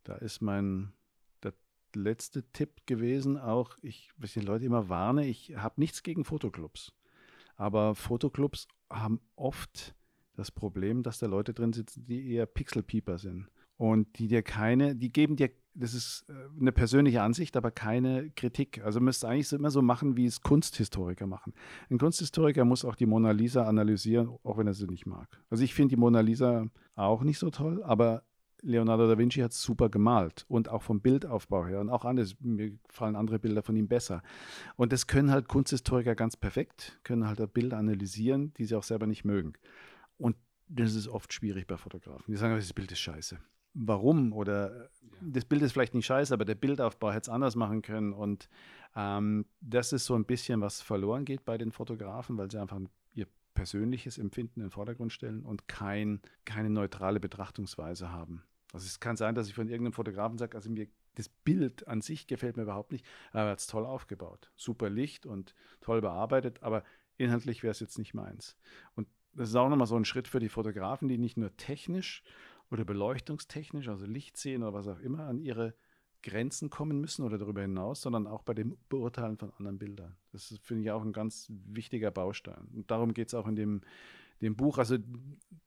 da 0.03 0.15
ist 0.15 0.41
mein 0.41 0.93
der 1.41 1.53
letzte 1.95 2.43
Tipp 2.51 2.85
gewesen, 2.85 3.37
auch 3.37 3.77
ich, 3.81 4.11
was 4.17 4.29
ich 4.29 4.33
den 4.35 4.47
Leute 4.47 4.65
immer 4.65 4.89
warne, 4.89 5.25
ich 5.25 5.55
habe 5.55 5.79
nichts 5.79 6.03
gegen 6.03 6.23
Fotoclubs. 6.23 6.93
Aber 7.55 7.95
Fotoclubs 7.95 8.67
haben 8.89 9.19
oft 9.35 9.95
das 10.35 10.51
Problem, 10.51 11.03
dass 11.03 11.19
da 11.19 11.27
Leute 11.27 11.53
drin 11.53 11.73
sitzen, 11.73 12.05
die 12.05 12.31
eher 12.31 12.45
Pixelpieper 12.45 13.17
sind 13.17 13.47
und 13.77 14.17
die 14.19 14.27
dir 14.27 14.41
keine, 14.43 14.95
die 14.95 15.11
geben 15.11 15.35
dir, 15.35 15.51
das 15.75 15.93
ist 15.93 16.25
äh, 16.29 16.33
eine 16.59 16.71
persönliche 16.71 17.21
Ansicht, 17.21 17.57
aber 17.57 17.71
keine 17.71 18.29
Kritik. 18.31 18.83
Also 18.83 18.99
müsst 18.99 19.25
eigentlich 19.25 19.51
immer 19.53 19.71
so 19.71 19.81
machen, 19.81 20.15
wie 20.17 20.25
es 20.25 20.41
Kunsthistoriker 20.41 21.27
machen. 21.27 21.53
Ein 21.89 21.97
Kunsthistoriker 21.97 22.65
muss 22.65 22.85
auch 22.85 22.95
die 22.95 23.05
Mona 23.05 23.31
Lisa 23.31 23.65
analysieren, 23.65 24.29
auch 24.43 24.57
wenn 24.57 24.67
er 24.67 24.73
sie 24.73 24.87
nicht 24.87 25.05
mag. 25.05 25.27
Also 25.49 25.63
ich 25.63 25.73
finde 25.73 25.95
die 25.95 25.99
Mona 25.99 26.21
Lisa 26.21 26.67
auch 26.95 27.23
nicht 27.23 27.39
so 27.39 27.49
toll, 27.49 27.81
aber 27.83 28.23
Leonardo 28.63 29.07
da 29.07 29.17
Vinci 29.17 29.41
hat 29.41 29.51
es 29.51 29.61
super 29.61 29.89
gemalt 29.89 30.45
und 30.47 30.69
auch 30.69 30.81
vom 30.81 31.01
Bildaufbau 31.01 31.65
her 31.65 31.81
und 31.81 31.89
auch 31.89 32.05
anders, 32.05 32.35
mir 32.39 32.71
fallen 32.87 33.15
andere 33.15 33.37
Bilder 33.37 33.61
von 33.61 33.75
ihm 33.75 33.87
besser. 33.87 34.23
Und 34.77 34.93
das 34.93 35.05
können 35.07 35.31
halt 35.31 35.47
Kunsthistoriker 35.47 36.15
ganz 36.15 36.37
perfekt, 36.37 36.97
können 37.03 37.27
halt 37.27 37.53
Bilder 37.53 37.77
analysieren, 37.77 38.53
die 38.55 38.65
sie 38.65 38.75
auch 38.75 38.83
selber 38.83 39.05
nicht 39.05 39.25
mögen. 39.25 39.53
Und 40.17 40.37
das 40.69 40.95
ist 40.95 41.07
oft 41.07 41.33
schwierig 41.33 41.67
bei 41.67 41.77
Fotografen. 41.77 42.31
Die 42.31 42.37
sagen, 42.37 42.55
das 42.55 42.73
Bild 42.73 42.91
ist 42.91 42.99
scheiße. 42.99 43.37
Warum? 43.73 44.33
Oder 44.33 44.89
das 45.21 45.45
Bild 45.45 45.61
ist 45.61 45.73
vielleicht 45.73 45.93
nicht 45.93 46.05
scheiße, 46.05 46.33
aber 46.33 46.45
der 46.45 46.55
Bildaufbau 46.55 47.11
hätte 47.11 47.23
es 47.23 47.29
anders 47.29 47.55
machen 47.55 47.81
können. 47.81 48.13
Und 48.13 48.47
ähm, 48.95 49.45
das 49.61 49.91
ist 49.91 50.05
so 50.05 50.15
ein 50.15 50.25
bisschen, 50.25 50.61
was 50.61 50.81
verloren 50.81 51.25
geht 51.25 51.43
bei 51.43 51.57
den 51.57 51.71
Fotografen, 51.71 52.37
weil 52.37 52.49
sie 52.49 52.61
einfach 52.61 52.79
ihr 53.13 53.27
persönliches 53.55 54.17
Empfinden 54.17 54.61
in 54.61 54.67
den 54.67 54.71
Vordergrund 54.71 55.11
stellen 55.11 55.43
und 55.43 55.67
kein, 55.67 56.21
keine 56.45 56.69
neutrale 56.69 57.19
Betrachtungsweise 57.19 58.11
haben. 58.11 58.43
Also 58.73 58.85
es 58.87 58.99
kann 58.99 59.15
sein, 59.15 59.35
dass 59.35 59.47
ich 59.47 59.53
von 59.53 59.69
irgendeinem 59.69 59.93
Fotografen 59.93 60.37
sage, 60.37 60.57
also 60.57 60.69
mir 60.69 60.87
das 61.15 61.29
Bild 61.29 61.87
an 61.87 62.01
sich 62.01 62.27
gefällt 62.27 62.57
mir 62.57 62.63
überhaupt 62.63 62.91
nicht, 62.91 63.05
aber 63.31 63.43
er 63.43 63.51
hat 63.51 63.59
es 63.59 63.67
toll 63.67 63.85
aufgebaut. 63.85 64.51
Super 64.55 64.89
Licht 64.89 65.25
und 65.25 65.53
toll 65.79 66.01
bearbeitet, 66.01 66.63
aber 66.63 66.83
inhaltlich 67.17 67.61
wäre 67.63 67.71
es 67.71 67.79
jetzt 67.79 67.99
nicht 67.99 68.15
meins. 68.15 68.57
Und 68.95 69.07
das 69.33 69.49
ist 69.49 69.55
auch 69.55 69.69
nochmal 69.69 69.87
so 69.87 69.95
ein 69.95 70.05
Schritt 70.05 70.27
für 70.27 70.39
die 70.39 70.49
Fotografen, 70.49 71.07
die 71.07 71.19
nicht 71.19 71.37
nur 71.37 71.55
technisch 71.55 72.23
oder 72.71 72.83
beleuchtungstechnisch, 72.83 73.87
also 73.87 74.05
Licht 74.05 74.37
sehen 74.37 74.63
oder 74.63 74.73
was 74.73 74.87
auch 74.87 74.99
immer, 74.99 75.27
an 75.27 75.39
ihre 75.39 75.75
Grenzen 76.23 76.69
kommen 76.69 76.99
müssen 76.99 77.23
oder 77.23 77.37
darüber 77.37 77.61
hinaus, 77.61 78.01
sondern 78.01 78.25
auch 78.25 78.41
bei 78.41 78.53
dem 78.53 78.77
Beurteilen 78.89 79.37
von 79.37 79.51
anderen 79.53 79.77
Bildern. 79.77 80.15
Das 80.31 80.57
finde 80.63 80.83
ich 80.83 80.91
auch 80.91 81.03
ein 81.03 81.13
ganz 81.13 81.47
wichtiger 81.49 82.09
Baustein. 82.09 82.69
Und 82.73 82.89
darum 82.89 83.13
geht 83.13 83.27
es 83.27 83.33
auch 83.33 83.47
in 83.47 83.55
dem, 83.55 83.81
dem 84.41 84.55
Buch. 84.55 84.77
Also, 84.77 84.97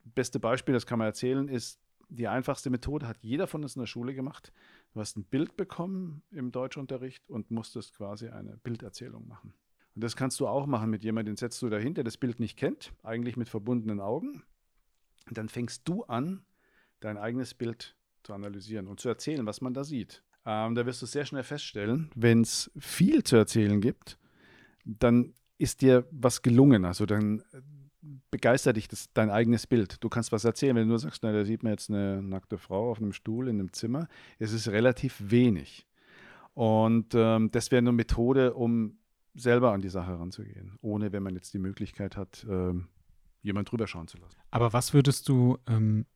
beste 0.04 0.40
Beispiel, 0.40 0.74
das 0.74 0.86
kann 0.86 0.98
man 0.98 1.06
erzählen, 1.06 1.48
ist 1.48 1.80
die 2.08 2.28
einfachste 2.28 2.70
Methode, 2.70 3.06
hat 3.06 3.18
jeder 3.22 3.46
von 3.46 3.62
uns 3.62 3.76
in 3.76 3.80
der 3.80 3.86
Schule 3.86 4.14
gemacht. 4.14 4.52
Du 4.92 5.00
hast 5.00 5.16
ein 5.16 5.24
Bild 5.24 5.56
bekommen 5.56 6.22
im 6.30 6.52
Deutschunterricht 6.52 7.28
und 7.28 7.50
musstest 7.50 7.94
quasi 7.94 8.28
eine 8.28 8.56
Bilderzählung 8.58 9.26
machen. 9.26 9.54
Und 9.94 10.04
das 10.04 10.14
kannst 10.14 10.38
du 10.40 10.46
auch 10.46 10.66
machen 10.66 10.90
mit 10.90 11.04
jemandem, 11.04 11.34
den 11.34 11.38
setzt 11.38 11.60
du 11.62 11.68
dahinter, 11.68 11.96
der 11.96 12.04
das 12.04 12.18
Bild 12.18 12.38
nicht 12.38 12.58
kennt, 12.58 12.92
eigentlich 13.02 13.36
mit 13.36 13.48
verbundenen 13.48 14.00
Augen. 14.00 14.42
Und 15.26 15.38
dann 15.38 15.48
fängst 15.48 15.88
du 15.88 16.04
an, 16.04 16.44
dein 17.00 17.16
eigenes 17.16 17.54
Bild 17.54 17.96
zu 18.22 18.32
analysieren 18.32 18.88
und 18.88 19.00
zu 19.00 19.08
erzählen, 19.08 19.46
was 19.46 19.60
man 19.60 19.74
da 19.74 19.84
sieht. 19.84 20.22
Ähm, 20.44 20.74
da 20.74 20.86
wirst 20.86 21.02
du 21.02 21.06
sehr 21.06 21.24
schnell 21.24 21.42
feststellen, 21.42 22.10
wenn 22.14 22.42
es 22.42 22.70
viel 22.78 23.24
zu 23.24 23.36
erzählen 23.36 23.80
gibt, 23.80 24.18
dann 24.84 25.34
ist 25.58 25.82
dir 25.82 26.06
was 26.10 26.42
gelungen. 26.42 26.84
Also 26.84 27.06
dann 27.06 27.42
begeistert 28.30 28.76
dich 28.76 28.88
das, 28.88 29.12
dein 29.12 29.30
eigenes 29.30 29.66
Bild. 29.66 30.02
Du 30.02 30.08
kannst 30.08 30.32
was 30.32 30.44
erzählen, 30.44 30.76
wenn 30.76 30.84
du 30.84 30.90
nur 30.90 30.98
sagst, 30.98 31.22
na, 31.22 31.32
da 31.32 31.44
sieht 31.44 31.62
man 31.62 31.72
jetzt 31.72 31.90
eine 31.90 32.22
nackte 32.22 32.58
Frau 32.58 32.90
auf 32.90 32.98
einem 32.98 33.12
Stuhl 33.12 33.48
in 33.48 33.58
einem 33.58 33.72
Zimmer. 33.72 34.08
Es 34.38 34.52
ist 34.52 34.68
relativ 34.68 35.16
wenig. 35.18 35.86
Und 36.54 37.14
ähm, 37.14 37.50
das 37.50 37.70
wäre 37.70 37.78
eine 37.78 37.92
Methode, 37.92 38.54
um 38.54 38.98
selber 39.34 39.72
an 39.72 39.82
die 39.82 39.88
Sache 39.88 40.18
ranzugehen, 40.18 40.78
ohne 40.80 41.12
wenn 41.12 41.22
man 41.22 41.34
jetzt 41.34 41.52
die 41.52 41.58
Möglichkeit 41.58 42.16
hat, 42.16 42.46
ähm, 42.48 42.88
jemand 43.42 43.70
drüber 43.70 43.86
schauen 43.86 44.08
zu 44.08 44.16
lassen. 44.18 44.36
Aber 44.50 44.72
was 44.72 44.94
würdest 44.94 45.28
du, 45.28 45.58
ähm, 45.68 46.06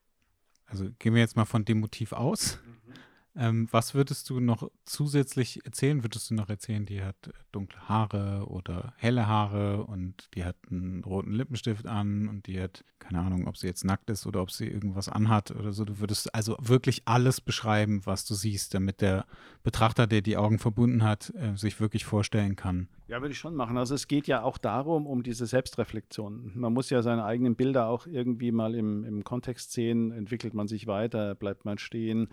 also 0.67 0.89
gehen 0.99 1.15
wir 1.15 1.21
jetzt 1.21 1.37
mal 1.37 1.45
von 1.45 1.65
dem 1.65 1.81
Motiv 1.81 2.13
aus, 2.13 2.59
mhm. 2.65 2.95
Ähm, 3.41 3.69
was 3.71 3.95
würdest 3.95 4.29
du 4.29 4.39
noch 4.39 4.71
zusätzlich 4.85 5.65
erzählen? 5.65 6.05
Würdest 6.05 6.29
du 6.29 6.35
noch 6.35 6.51
erzählen, 6.51 6.85
die 6.85 7.03
hat 7.03 7.17
dunkle 7.53 7.89
Haare 7.89 8.45
oder 8.49 8.93
helle 8.99 9.27
Haare 9.27 9.85
und 9.85 10.29
die 10.35 10.45
hat 10.45 10.57
einen 10.71 11.03
roten 11.05 11.33
Lippenstift 11.33 11.87
an 11.87 12.29
und 12.29 12.47
die 12.47 12.61
hat, 12.61 12.85
keine 12.99 13.21
Ahnung, 13.21 13.49
ob 13.49 13.57
sie 13.57 13.67
jetzt 13.67 13.83
nackt 13.83 14.11
ist 14.11 14.27
oder 14.27 14.43
ob 14.43 14.51
sie 14.51 14.67
irgendwas 14.67 15.09
anhat 15.09 15.53
oder 15.53 15.73
so. 15.73 15.87
Du 15.87 16.01
würdest 16.01 16.35
also 16.35 16.55
wirklich 16.61 17.01
alles 17.07 17.41
beschreiben, 17.41 18.03
was 18.05 18.27
du 18.27 18.35
siehst, 18.35 18.75
damit 18.75 19.01
der 19.01 19.25
Betrachter, 19.63 20.07
der 20.07 20.21
die 20.21 20.37
Augen 20.37 20.59
verbunden 20.59 21.03
hat, 21.03 21.33
äh, 21.35 21.57
sich 21.57 21.81
wirklich 21.81 22.05
vorstellen 22.05 22.57
kann. 22.57 22.89
Ja, 23.09 23.23
würde 23.23 23.33
ich 23.33 23.39
schon 23.39 23.57
machen. 23.57 23.79
Also 23.79 23.95
es 23.95 24.07
geht 24.07 24.27
ja 24.27 24.43
auch 24.43 24.59
darum, 24.59 25.07
um 25.07 25.23
diese 25.23 25.47
Selbstreflexion. 25.47 26.53
Man 26.55 26.75
muss 26.75 26.91
ja 26.91 27.01
seine 27.01 27.25
eigenen 27.25 27.57
Bilder 27.57 27.89
auch 27.89 28.07
irgendwie 28.07 28.53
mal 28.53 28.75
im, 28.75 29.03
im 29.05 29.25
Kontext 29.25 29.73
sehen. 29.73 30.13
Entwickelt 30.13 30.53
man 30.53 30.69
sich 30.69 30.87
weiter, 30.87 31.35
bleibt 31.35 31.65
man 31.65 31.79
stehen? 31.79 32.29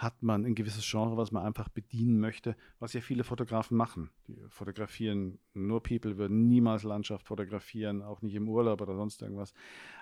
Hat 0.00 0.22
man 0.22 0.46
ein 0.46 0.54
gewisses 0.54 0.90
Genre, 0.90 1.18
was 1.18 1.30
man 1.30 1.44
einfach 1.44 1.68
bedienen 1.68 2.20
möchte, 2.20 2.56
was 2.78 2.94
ja 2.94 3.02
viele 3.02 3.22
Fotografen 3.22 3.76
machen. 3.76 4.08
Die 4.28 4.36
fotografieren 4.48 5.38
nur 5.52 5.82
People, 5.82 6.16
würden 6.16 6.48
niemals 6.48 6.84
Landschaft 6.84 7.26
fotografieren, 7.26 8.00
auch 8.00 8.22
nicht 8.22 8.34
im 8.34 8.48
Urlaub 8.48 8.80
oder 8.80 8.96
sonst 8.96 9.20
irgendwas. 9.20 9.52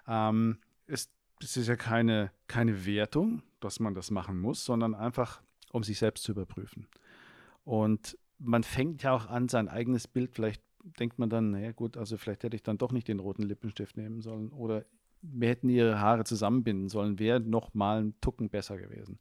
Ähm, 0.06 0.58
es, 0.86 1.10
es 1.42 1.56
ist 1.56 1.66
ja 1.66 1.74
keine, 1.74 2.30
keine 2.46 2.86
Wertung, 2.86 3.42
dass 3.58 3.80
man 3.80 3.94
das 3.94 4.12
machen 4.12 4.40
muss, 4.40 4.64
sondern 4.64 4.94
einfach, 4.94 5.42
um 5.72 5.82
sich 5.82 5.98
selbst 5.98 6.22
zu 6.22 6.30
überprüfen. 6.30 6.86
Und 7.64 8.16
man 8.38 8.62
fängt 8.62 9.02
ja 9.02 9.12
auch 9.12 9.26
an, 9.26 9.48
sein 9.48 9.68
eigenes 9.68 10.06
Bild, 10.06 10.32
vielleicht 10.32 10.62
denkt 11.00 11.18
man 11.18 11.28
dann, 11.28 11.50
naja 11.50 11.72
gut, 11.72 11.96
also 11.96 12.16
vielleicht 12.16 12.44
hätte 12.44 12.54
ich 12.54 12.62
dann 12.62 12.78
doch 12.78 12.92
nicht 12.92 13.08
den 13.08 13.18
roten 13.18 13.42
Lippenstift 13.42 13.96
nehmen 13.96 14.20
sollen 14.20 14.52
oder 14.52 14.84
wir 15.22 15.48
hätten 15.48 15.68
ihre 15.68 16.00
Haare 16.00 16.24
zusammenbinden 16.24 16.88
sollen, 16.88 17.18
wäre 17.18 17.40
noch 17.40 17.74
mal 17.74 18.02
ein 18.02 18.14
Tucken 18.20 18.48
besser 18.48 18.76
gewesen. 18.76 19.18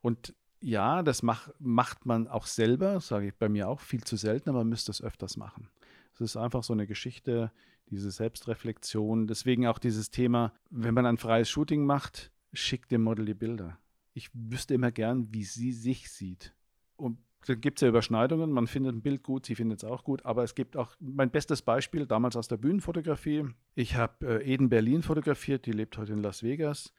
Und 0.00 0.34
ja, 0.60 1.02
das 1.02 1.22
mach, 1.22 1.50
macht 1.58 2.06
man 2.06 2.28
auch 2.28 2.46
selber, 2.46 3.00
sage 3.00 3.28
ich 3.28 3.34
bei 3.34 3.48
mir 3.48 3.68
auch, 3.68 3.80
viel 3.80 4.04
zu 4.04 4.16
selten, 4.16 4.48
aber 4.48 4.60
man 4.60 4.68
müsste 4.68 4.90
es 4.90 5.02
öfters 5.02 5.36
machen. 5.36 5.68
Es 6.14 6.20
ist 6.20 6.36
einfach 6.36 6.62
so 6.62 6.72
eine 6.72 6.86
Geschichte, 6.86 7.52
diese 7.90 8.10
Selbstreflexion. 8.10 9.26
Deswegen 9.26 9.66
auch 9.66 9.78
dieses 9.78 10.10
Thema, 10.10 10.52
wenn 10.70 10.94
man 10.94 11.06
ein 11.06 11.18
freies 11.18 11.48
Shooting 11.48 11.84
macht, 11.84 12.32
schickt 12.52 12.90
dem 12.90 13.02
Model 13.02 13.26
die 13.26 13.34
Bilder. 13.34 13.78
Ich 14.14 14.30
wüsste 14.32 14.74
immer 14.74 14.90
gern, 14.90 15.32
wie 15.32 15.44
sie 15.44 15.72
sich 15.72 16.10
sieht. 16.10 16.54
Und 16.96 17.18
gibt 17.54 17.78
es 17.78 17.82
ja 17.82 17.88
Überschneidungen. 17.88 18.50
Man 18.50 18.66
findet 18.66 18.94
ein 18.94 19.02
Bild 19.02 19.22
gut, 19.22 19.46
sie 19.46 19.54
findet 19.54 19.82
es 19.82 19.84
auch 19.84 20.04
gut. 20.04 20.24
Aber 20.24 20.42
es 20.42 20.54
gibt 20.54 20.76
auch 20.76 20.96
mein 21.00 21.30
bestes 21.30 21.62
Beispiel 21.62 22.06
damals 22.06 22.36
aus 22.36 22.48
der 22.48 22.56
Bühnenfotografie. 22.56 23.44
Ich 23.74 23.96
habe 23.96 24.40
äh, 24.42 24.52
Eden 24.52 24.68
Berlin 24.68 25.02
fotografiert, 25.02 25.66
die 25.66 25.72
lebt 25.72 25.96
heute 25.98 26.12
in 26.12 26.22
Las 26.22 26.42
Vegas. 26.42 26.92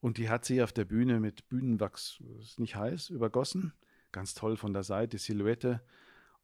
Und 0.00 0.18
die 0.18 0.28
hat 0.28 0.44
sie 0.44 0.62
auf 0.62 0.72
der 0.72 0.84
Bühne 0.84 1.18
mit 1.18 1.48
Bühnenwachs, 1.48 2.22
ist 2.38 2.60
nicht 2.60 2.76
heiß, 2.76 3.08
übergossen. 3.08 3.72
Ganz 4.12 4.34
toll 4.34 4.58
von 4.58 4.74
der 4.74 4.82
Seite, 4.82 5.16
Silhouette. 5.16 5.80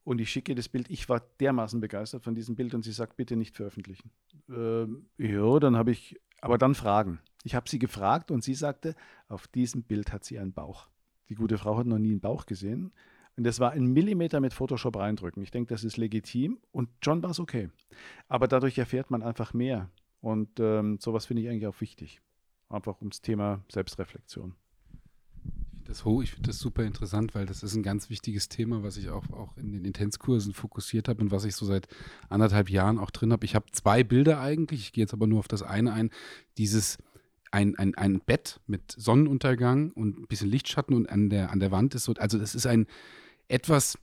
Und 0.03 0.20
ich 0.20 0.31
schicke 0.31 0.55
das 0.55 0.68
Bild. 0.68 0.88
Ich 0.90 1.09
war 1.09 1.20
dermaßen 1.40 1.81
begeistert 1.81 2.25
von 2.25 2.35
diesem 2.35 2.57
Bild 2.57 2.75
und 2.75 2.83
sie 2.83 2.92
sagt, 2.92 3.16
bitte 3.16 3.37
nicht 3.37 3.57
veröffentlichen. 3.57 4.11
Ähm, 4.49 5.07
ja, 5.18 5.59
dann 5.61 5.77
habe 5.77 5.90
ich, 5.90 6.18
aber 6.40 6.57
dann 6.57 6.75
Fragen. 6.75 7.20
Ich 7.44 7.55
habe 7.55 7.68
sie 7.68 7.79
gefragt 7.79 8.31
und 8.31 8.42
sie 8.42 8.55
sagte, 8.55 8.94
auf 9.29 9.46
diesem 9.49 9.83
Bild 9.83 10.12
hat 10.12 10.25
sie 10.25 10.38
einen 10.38 10.53
Bauch. 10.53 10.88
Die 11.29 11.35
gute 11.35 11.59
Frau 11.59 11.77
hat 11.77 11.87
noch 11.87 11.99
nie 11.99 12.12
einen 12.12 12.20
Bauch 12.20 12.46
gesehen. 12.46 12.92
Das 13.42 13.61
war 13.61 13.72
ein 13.72 13.87
Millimeter 13.87 14.40
mit 14.40 14.53
Photoshop 14.53 14.96
reindrücken. 14.96 15.42
Ich 15.42 15.50
denke, 15.50 15.72
das 15.72 15.85
ist 15.85 15.96
legitim 15.96 16.59
und 16.72 16.88
schon 17.03 17.22
war 17.22 17.31
es 17.31 17.40
okay. 17.40 17.70
Aber 18.29 18.48
dadurch 18.48 18.79
erfährt 18.79 19.11
man 19.11 19.22
einfach 19.22 19.55
mehr. 19.55 19.90
Und 20.20 20.61
ähm, 20.61 20.98
sowas 21.00 21.26
finde 21.26 21.42
ich 21.42 21.48
eigentlich 21.48 21.66
auch 21.66 21.81
wichtig 21.81 22.20
einfach 22.68 23.00
ums 23.00 23.20
Thema 23.20 23.64
Selbstreflexion. 23.70 24.55
Ich 25.42 25.92
finde 26.00 26.22
das, 26.22 26.31
find 26.31 26.48
das 26.48 26.59
super 26.59 26.85
interessant, 26.85 27.35
weil 27.35 27.46
das 27.46 27.62
ist 27.62 27.74
ein 27.74 27.83
ganz 27.83 28.11
wichtiges 28.11 28.48
Thema, 28.48 28.83
was 28.83 28.96
ich 28.96 29.09
auch, 29.09 29.29
auch 29.31 29.57
in 29.57 29.72
den 29.72 29.85
Intenskursen 29.85 30.55
fokussiert 30.55 31.09
habe 31.09 31.20
und 31.20 31.33
was 31.33 31.44
ich 31.44 31.57
so 31.57 31.66
seit 31.66 31.88
anderthalb 32.29 32.70
Jahren 32.70 32.98
auch 32.98 33.11
drin 33.11 33.33
habe. 33.33 33.44
Ich 33.44 33.55
habe 33.55 33.66
zwei 33.72 34.05
Bilder 34.05 34.40
eigentlich, 34.40 34.81
ich 34.81 34.92
gehe 34.92 35.03
jetzt 35.03 35.12
aber 35.12 35.26
nur 35.26 35.40
auf 35.40 35.48
das 35.48 35.62
eine 35.62 35.92
ein. 35.92 36.11
Dieses 36.59 36.98
ein, 37.50 37.76
ein, 37.76 37.96
ein 37.96 38.20
Bett 38.20 38.61
mit 38.66 38.92
Sonnenuntergang 38.92 39.90
und 39.90 40.18
ein 40.18 40.26
bisschen 40.29 40.48
Lichtschatten 40.48 40.94
und 40.94 41.09
an 41.09 41.31
der, 41.31 41.50
an 41.50 41.59
der 41.59 41.72
Wand 41.72 41.96
ist 41.96 42.05
so, 42.05 42.14
also 42.14 42.38
das 42.38 42.55
ist 42.55 42.66
ein 42.66 42.87
etwas 43.50 43.98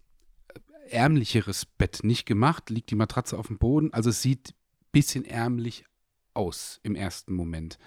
ärmlicheres 0.89 1.65
Bett, 1.65 2.01
nicht 2.03 2.25
gemacht, 2.25 2.69
liegt 2.69 2.91
die 2.91 2.95
Matratze 2.95 3.38
auf 3.38 3.47
dem 3.47 3.57
Boden, 3.57 3.93
also 3.93 4.10
es 4.10 4.21
sieht 4.21 4.49
ein 4.49 4.89
bisschen 4.91 5.25
ärmlich 5.25 5.86
aus 6.33 6.79
im 6.83 6.95
ersten 6.95 7.33
Moment. 7.33 7.77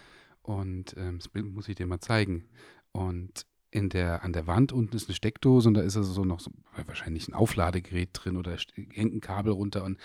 Und 0.43 0.95
ähm, 0.97 1.19
das 1.19 1.29
Bild 1.29 1.47
muss 1.47 1.69
ich 1.69 1.77
dir 1.77 1.87
mal 1.87 2.01
zeigen. 2.01 2.49
Und 2.93 3.47
in 3.71 3.89
der, 3.89 4.25
an 4.25 4.33
der 4.33 4.47
Wand 4.47 4.73
unten 4.73 4.97
ist 4.97 5.09
eine 5.09 5.15
Steckdose 5.15 5.69
und 5.69 5.75
da 5.75 5.83
ist 5.83 5.97
also 5.97 6.13
so 6.13 6.25
noch 6.25 6.41
so, 6.41 6.51
wahrscheinlich 6.87 7.29
ein 7.29 7.35
Aufladegerät 7.35 8.11
drin 8.13 8.37
oder 8.37 8.57
hängt 8.93 9.15
ein 9.15 9.21
Kabel 9.21 9.53
runter. 9.53 9.85
Und 9.85 9.99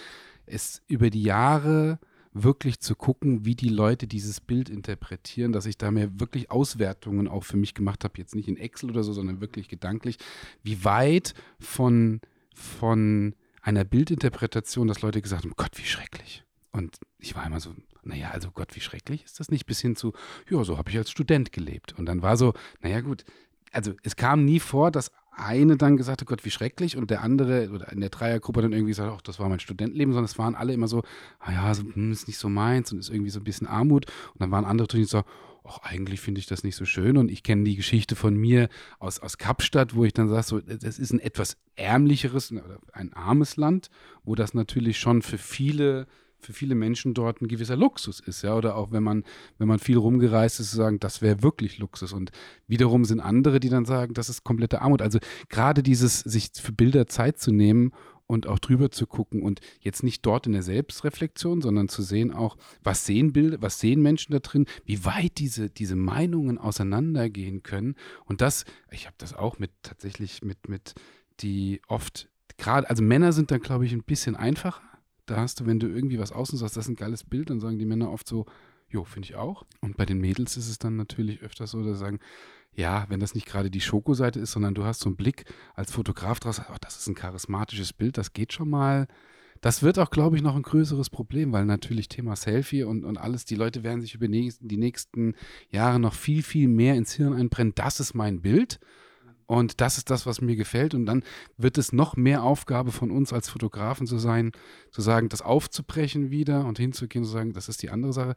es 0.45 0.83
über 0.87 1.09
die 1.09 1.23
Jahre 1.23 1.99
wirklich 2.35 2.81
zu 2.81 2.95
gucken, 2.95 3.45
wie 3.45 3.55
die 3.55 3.69
Leute 3.69 4.07
dieses 4.07 4.41
Bild 4.41 4.69
interpretieren, 4.69 5.53
dass 5.53 5.65
ich 5.65 5.77
da 5.77 5.89
mir 5.89 6.19
wirklich 6.19 6.51
Auswertungen 6.51 7.29
auch 7.29 7.45
für 7.45 7.55
mich 7.55 7.73
gemacht 7.73 8.03
habe, 8.03 8.17
jetzt 8.17 8.35
nicht 8.35 8.49
in 8.49 8.57
Excel 8.57 8.89
oder 8.91 9.03
so, 9.03 9.13
sondern 9.13 9.39
wirklich 9.39 9.69
gedanklich, 9.69 10.17
wie 10.61 10.83
weit 10.83 11.33
von, 11.59 12.19
von 12.53 13.35
einer 13.61 13.85
Bildinterpretation, 13.85 14.87
dass 14.89 15.01
Leute 15.01 15.21
gesagt 15.21 15.45
haben, 15.45 15.53
Gott, 15.55 15.71
wie 15.75 15.85
schrecklich. 15.85 16.43
Und 16.71 16.97
ich 17.19 17.35
war 17.35 17.47
immer 17.47 17.61
so, 17.61 17.73
naja, 18.03 18.31
also 18.31 18.51
Gott, 18.51 18.75
wie 18.75 18.81
schrecklich 18.81 19.23
ist 19.23 19.39
das 19.39 19.49
nicht? 19.49 19.65
Bis 19.65 19.79
hin 19.79 19.95
zu, 19.95 20.11
ja, 20.49 20.61
so 20.65 20.77
habe 20.77 20.91
ich 20.91 20.97
als 20.97 21.09
Student 21.09 21.53
gelebt. 21.53 21.97
Und 21.97 22.05
dann 22.05 22.21
war 22.21 22.35
so, 22.35 22.53
naja 22.81 22.99
gut, 22.99 23.23
also 23.71 23.93
es 24.03 24.17
kam 24.17 24.43
nie 24.43 24.59
vor, 24.59 24.91
dass 24.91 25.09
eine 25.37 25.77
dann 25.77 25.97
gesagt 25.97 26.21
hat, 26.21 26.27
Gott, 26.27 26.45
wie 26.45 26.51
schrecklich, 26.51 26.97
und 26.97 27.09
der 27.09 27.21
andere 27.21 27.69
oder 27.71 27.91
in 27.91 28.01
der 28.01 28.09
Dreiergruppe 28.09 28.61
dann 28.61 28.73
irgendwie 28.73 28.91
gesagt, 28.91 29.11
ach, 29.15 29.21
das 29.21 29.39
war 29.39 29.49
mein 29.49 29.59
Studentenleben, 29.59 30.13
sondern 30.13 30.25
es 30.25 30.37
waren 30.37 30.55
alle 30.55 30.73
immer 30.73 30.87
so, 30.87 31.03
ah 31.39 31.51
ja, 31.51 31.73
so, 31.73 31.83
hm, 31.83 32.11
ist 32.11 32.27
nicht 32.27 32.37
so 32.37 32.49
meins 32.49 32.91
und 32.91 32.99
ist 32.99 33.09
irgendwie 33.09 33.29
so 33.29 33.39
ein 33.39 33.43
bisschen 33.43 33.67
Armut. 33.67 34.05
Und 34.33 34.41
dann 34.41 34.51
waren 34.51 34.65
andere 34.65 34.87
drin, 34.87 35.05
so, 35.05 35.23
ach, 35.63 35.79
eigentlich 35.79 36.21
finde 36.21 36.39
ich 36.39 36.47
das 36.47 36.63
nicht 36.63 36.75
so 36.75 36.85
schön. 36.85 37.17
Und 37.17 37.29
ich 37.29 37.43
kenne 37.43 37.63
die 37.63 37.75
Geschichte 37.75 38.15
von 38.15 38.35
mir 38.35 38.69
aus, 38.99 39.19
aus 39.19 39.37
Kapstadt, 39.37 39.95
wo 39.95 40.05
ich 40.05 40.13
dann 40.13 40.29
sage, 40.29 40.43
so, 40.43 40.59
das 40.61 40.99
ist 40.99 41.11
ein 41.11 41.19
etwas 41.19 41.57
ärmlicheres, 41.75 42.53
ein 42.93 43.13
armes 43.13 43.57
Land, 43.57 43.89
wo 44.23 44.35
das 44.35 44.53
natürlich 44.53 44.99
schon 44.99 45.21
für 45.21 45.37
viele 45.37 46.07
für 46.45 46.53
viele 46.53 46.75
Menschen 46.75 47.13
dort 47.13 47.41
ein 47.41 47.47
gewisser 47.47 47.75
Luxus 47.75 48.19
ist, 48.19 48.43
ja, 48.43 48.55
oder 48.55 48.75
auch 48.75 48.91
wenn 48.91 49.03
man, 49.03 49.23
wenn 49.57 49.67
man 49.67 49.79
viel 49.79 49.97
rumgereist 49.97 50.59
ist, 50.59 50.71
zu 50.71 50.77
sagen, 50.77 50.99
das 50.99 51.21
wäre 51.21 51.43
wirklich 51.43 51.77
Luxus. 51.77 52.13
Und 52.13 52.31
wiederum 52.67 53.05
sind 53.05 53.19
andere, 53.19 53.59
die 53.59 53.69
dann 53.69 53.85
sagen, 53.85 54.13
das 54.13 54.29
ist 54.29 54.43
komplette 54.43 54.81
Armut. 54.81 55.01
Also 55.01 55.19
gerade 55.49 55.83
dieses, 55.83 56.19
sich 56.19 56.51
für 56.53 56.71
Bilder 56.71 57.07
Zeit 57.07 57.39
zu 57.39 57.51
nehmen 57.51 57.91
und 58.27 58.47
auch 58.47 58.59
drüber 58.59 58.91
zu 58.91 59.05
gucken 59.07 59.41
und 59.41 59.59
jetzt 59.79 60.03
nicht 60.03 60.25
dort 60.25 60.47
in 60.47 60.53
der 60.53 60.63
Selbstreflexion, 60.63 61.61
sondern 61.61 61.89
zu 61.89 62.01
sehen 62.01 62.31
auch, 62.31 62.57
was 62.83 63.05
sehen 63.05 63.33
Bilder, 63.33 63.61
was 63.61 63.79
sehen 63.79 64.01
Menschen 64.01 64.31
da 64.31 64.39
drin, 64.39 64.65
wie 64.85 65.05
weit 65.05 65.37
diese, 65.37 65.69
diese 65.69 65.95
Meinungen 65.95 66.57
auseinandergehen 66.57 67.63
können. 67.63 67.95
Und 68.25 68.41
das, 68.41 68.65
ich 68.91 69.05
habe 69.05 69.15
das 69.17 69.33
auch 69.33 69.59
mit 69.59 69.71
tatsächlich 69.83 70.43
mit, 70.43 70.69
mit 70.69 70.95
die 71.41 71.81
oft 71.87 72.29
gerade, 72.57 72.89
also 72.89 73.03
Männer 73.03 73.33
sind 73.33 73.51
dann, 73.51 73.61
glaube 73.61 73.85
ich, 73.85 73.93
ein 73.93 74.03
bisschen 74.03 74.35
einfacher 74.35 74.81
da 75.25 75.37
hast 75.37 75.59
du, 75.59 75.65
wenn 75.65 75.79
du 75.79 75.87
irgendwie 75.87 76.19
was 76.19 76.31
außen 76.31 76.57
sagst, 76.57 76.77
das 76.77 76.85
ist 76.85 76.89
ein 76.89 76.95
geiles 76.95 77.23
Bild, 77.23 77.49
dann 77.49 77.59
sagen 77.59 77.79
die 77.79 77.85
Männer 77.85 78.11
oft 78.11 78.27
so, 78.27 78.45
jo, 78.89 79.03
finde 79.03 79.27
ich 79.27 79.35
auch. 79.35 79.65
Und 79.81 79.97
bei 79.97 80.05
den 80.05 80.19
Mädels 80.19 80.57
ist 80.57 80.69
es 80.69 80.79
dann 80.79 80.95
natürlich 80.95 81.41
öfter 81.41 81.67
so, 81.67 81.83
dass 81.83 81.97
sie 81.97 82.05
sagen, 82.05 82.19
ja, 82.73 83.05
wenn 83.09 83.19
das 83.19 83.35
nicht 83.35 83.47
gerade 83.47 83.71
die 83.71 83.81
Schokoseite 83.81 84.39
ist, 84.39 84.51
sondern 84.51 84.75
du 84.75 84.83
hast 84.83 84.99
so 84.99 85.09
einen 85.09 85.15
Blick 85.15 85.45
als 85.73 85.91
Fotograf 85.91 86.39
draus, 86.39 86.61
oh, 86.69 86.75
das 86.81 86.97
ist 86.97 87.07
ein 87.07 87.15
charismatisches 87.15 87.93
Bild, 87.93 88.17
das 88.17 88.33
geht 88.33 88.53
schon 88.53 88.69
mal. 88.69 89.07
Das 89.61 89.81
wird 89.81 89.97
auch, 89.97 90.11
glaube 90.11 90.35
ich, 90.35 90.43
noch 90.43 90.55
ein 90.55 90.61
größeres 90.61 91.09
Problem, 91.09 91.53
weil 91.53 91.65
natürlich 91.65 92.09
Thema 92.09 92.35
Selfie 92.35 92.83
und, 92.83 93.05
und 93.05 93.17
alles, 93.17 93.45
die 93.45 93.55
Leute 93.55 93.83
werden 93.83 94.01
sich 94.01 94.13
über 94.13 94.27
die 94.27 94.77
nächsten 94.77 95.33
Jahre 95.69 95.99
noch 95.99 96.13
viel, 96.13 96.43
viel 96.43 96.67
mehr 96.67 96.95
ins 96.95 97.13
Hirn 97.13 97.33
einbrennen. 97.33 97.73
Das 97.73 97.99
ist 97.99 98.13
mein 98.13 98.41
Bild. 98.41 98.79
Und 99.47 99.81
das 99.81 99.97
ist 99.97 100.09
das, 100.09 100.25
was 100.25 100.41
mir 100.41 100.55
gefällt. 100.55 100.93
Und 100.93 101.05
dann 101.05 101.23
wird 101.57 101.77
es 101.77 101.93
noch 101.93 102.15
mehr 102.15 102.43
Aufgabe 102.43 102.91
von 102.91 103.11
uns 103.11 103.31
als 103.33 103.49
Fotografen 103.49 104.07
zu 104.07 104.17
sein, 104.17 104.51
zu 104.91 105.01
sagen, 105.01 105.29
das 105.29 105.41
aufzubrechen 105.41 106.31
wieder 106.31 106.65
und 106.65 106.79
hinzugehen 106.79 107.23
und 107.23 107.27
zu 107.27 107.33
sagen, 107.33 107.53
das 107.53 107.69
ist 107.69 107.83
die 107.83 107.89
andere 107.89 108.13
Sache. 108.13 108.33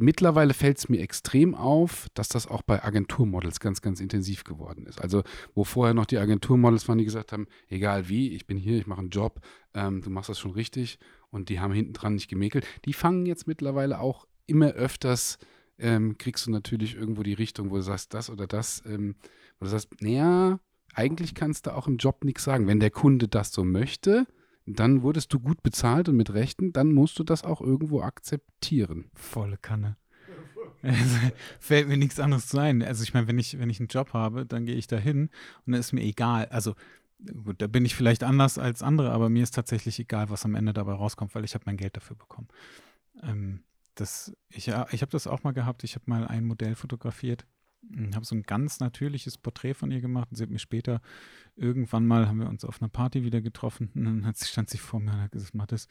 Mittlerweile 0.00 0.54
fällt 0.54 0.78
es 0.78 0.88
mir 0.88 1.00
extrem 1.00 1.56
auf, 1.56 2.06
dass 2.14 2.28
das 2.28 2.46
auch 2.46 2.62
bei 2.62 2.84
Agenturmodels 2.84 3.58
ganz, 3.58 3.82
ganz 3.82 3.98
intensiv 3.98 4.44
geworden 4.44 4.86
ist. 4.86 5.00
Also, 5.00 5.24
wo 5.56 5.64
vorher 5.64 5.92
noch 5.92 6.06
die 6.06 6.18
Agenturmodels 6.18 6.86
waren, 6.86 6.98
die 6.98 7.04
gesagt 7.04 7.32
haben, 7.32 7.48
egal 7.68 8.08
wie, 8.08 8.30
ich 8.30 8.46
bin 8.46 8.56
hier, 8.56 8.78
ich 8.78 8.86
mache 8.86 9.00
einen 9.00 9.10
Job, 9.10 9.40
ähm, 9.74 10.00
du 10.00 10.10
machst 10.10 10.28
das 10.28 10.38
schon 10.38 10.52
richtig 10.52 11.00
und 11.30 11.48
die 11.48 11.58
haben 11.58 11.72
hinten 11.72 11.94
dran 11.94 12.14
nicht 12.14 12.28
gemäkelt. 12.28 12.64
Die 12.84 12.92
fangen 12.92 13.26
jetzt 13.26 13.48
mittlerweile 13.48 13.98
auch 13.98 14.28
immer 14.46 14.68
öfters, 14.68 15.38
ähm, 15.78 16.16
kriegst 16.16 16.46
du 16.46 16.52
natürlich 16.52 16.94
irgendwo 16.94 17.24
die 17.24 17.34
Richtung, 17.34 17.70
wo 17.70 17.76
du 17.76 17.82
sagst, 17.82 18.14
das 18.14 18.30
oder 18.30 18.46
das 18.46 18.82
ähm, 18.86 19.16
wo 19.58 19.64
du 19.64 19.70
sagst, 19.70 19.88
naja, 20.00 20.60
eigentlich 20.94 21.34
kannst 21.34 21.66
du 21.66 21.74
auch 21.74 21.86
im 21.86 21.96
Job 21.96 22.24
nichts 22.24 22.44
sagen. 22.44 22.66
Wenn 22.66 22.80
der 22.80 22.90
Kunde 22.90 23.28
das 23.28 23.52
so 23.52 23.64
möchte, 23.64 24.26
dann 24.66 25.02
wurdest 25.02 25.32
du 25.32 25.40
gut 25.40 25.62
bezahlt 25.62 26.08
und 26.08 26.16
mit 26.16 26.32
Rechten, 26.32 26.72
dann 26.72 26.92
musst 26.92 27.18
du 27.18 27.24
das 27.24 27.44
auch 27.44 27.60
irgendwo 27.60 28.02
akzeptieren. 28.02 29.10
Volle 29.14 29.56
Kanne. 29.56 29.96
Also, 30.82 31.16
fällt 31.60 31.88
mir 31.88 31.96
nichts 31.96 32.20
anderes 32.20 32.48
zu 32.48 32.58
ein. 32.58 32.82
Also 32.82 33.02
ich 33.02 33.14
meine, 33.14 33.26
wenn 33.26 33.38
ich, 33.38 33.58
wenn 33.58 33.70
ich 33.70 33.80
einen 33.80 33.88
Job 33.88 34.12
habe, 34.12 34.46
dann 34.46 34.64
gehe 34.66 34.76
ich 34.76 34.86
da 34.86 34.96
hin 34.96 35.30
und 35.64 35.72
dann 35.72 35.80
ist 35.80 35.92
mir 35.92 36.02
egal. 36.02 36.46
Also 36.46 36.74
gut, 37.44 37.60
da 37.60 37.66
bin 37.66 37.84
ich 37.84 37.94
vielleicht 37.94 38.22
anders 38.22 38.58
als 38.58 38.82
andere, 38.82 39.10
aber 39.10 39.28
mir 39.28 39.42
ist 39.42 39.54
tatsächlich 39.54 39.98
egal, 39.98 40.30
was 40.30 40.44
am 40.44 40.54
Ende 40.54 40.72
dabei 40.72 40.92
rauskommt, 40.92 41.34
weil 41.34 41.44
ich 41.44 41.54
habe 41.54 41.64
mein 41.66 41.76
Geld 41.76 41.96
dafür 41.96 42.16
bekommen. 42.16 42.48
Ähm, 43.22 43.62
das, 43.94 44.36
ich 44.50 44.68
ich 44.68 45.02
habe 45.02 45.10
das 45.10 45.26
auch 45.26 45.42
mal 45.42 45.52
gehabt. 45.52 45.82
Ich 45.82 45.96
habe 45.96 46.04
mal 46.06 46.26
ein 46.26 46.44
Modell 46.44 46.76
fotografiert 46.76 47.46
habe 48.14 48.24
so 48.24 48.34
ein 48.34 48.42
ganz 48.42 48.80
natürliches 48.80 49.38
Porträt 49.38 49.74
von 49.74 49.90
ihr 49.90 50.00
gemacht 50.00 50.28
und 50.30 50.36
sie 50.36 50.42
hat 50.42 50.50
mir 50.50 50.58
später 50.58 51.00
irgendwann 51.56 52.06
mal, 52.06 52.28
haben 52.28 52.40
wir 52.40 52.48
uns 52.48 52.64
auf 52.64 52.80
einer 52.80 52.88
Party 52.88 53.24
wieder 53.24 53.40
getroffen 53.40 53.90
und 53.94 54.04
dann 54.04 54.26
hat, 54.26 54.38
stand 54.38 54.70
sie 54.70 54.78
vor 54.78 55.00
mir 55.00 55.12
und 55.12 55.22
hat 55.22 55.32
gesagt, 55.32 55.54
Mathis, 55.54 55.88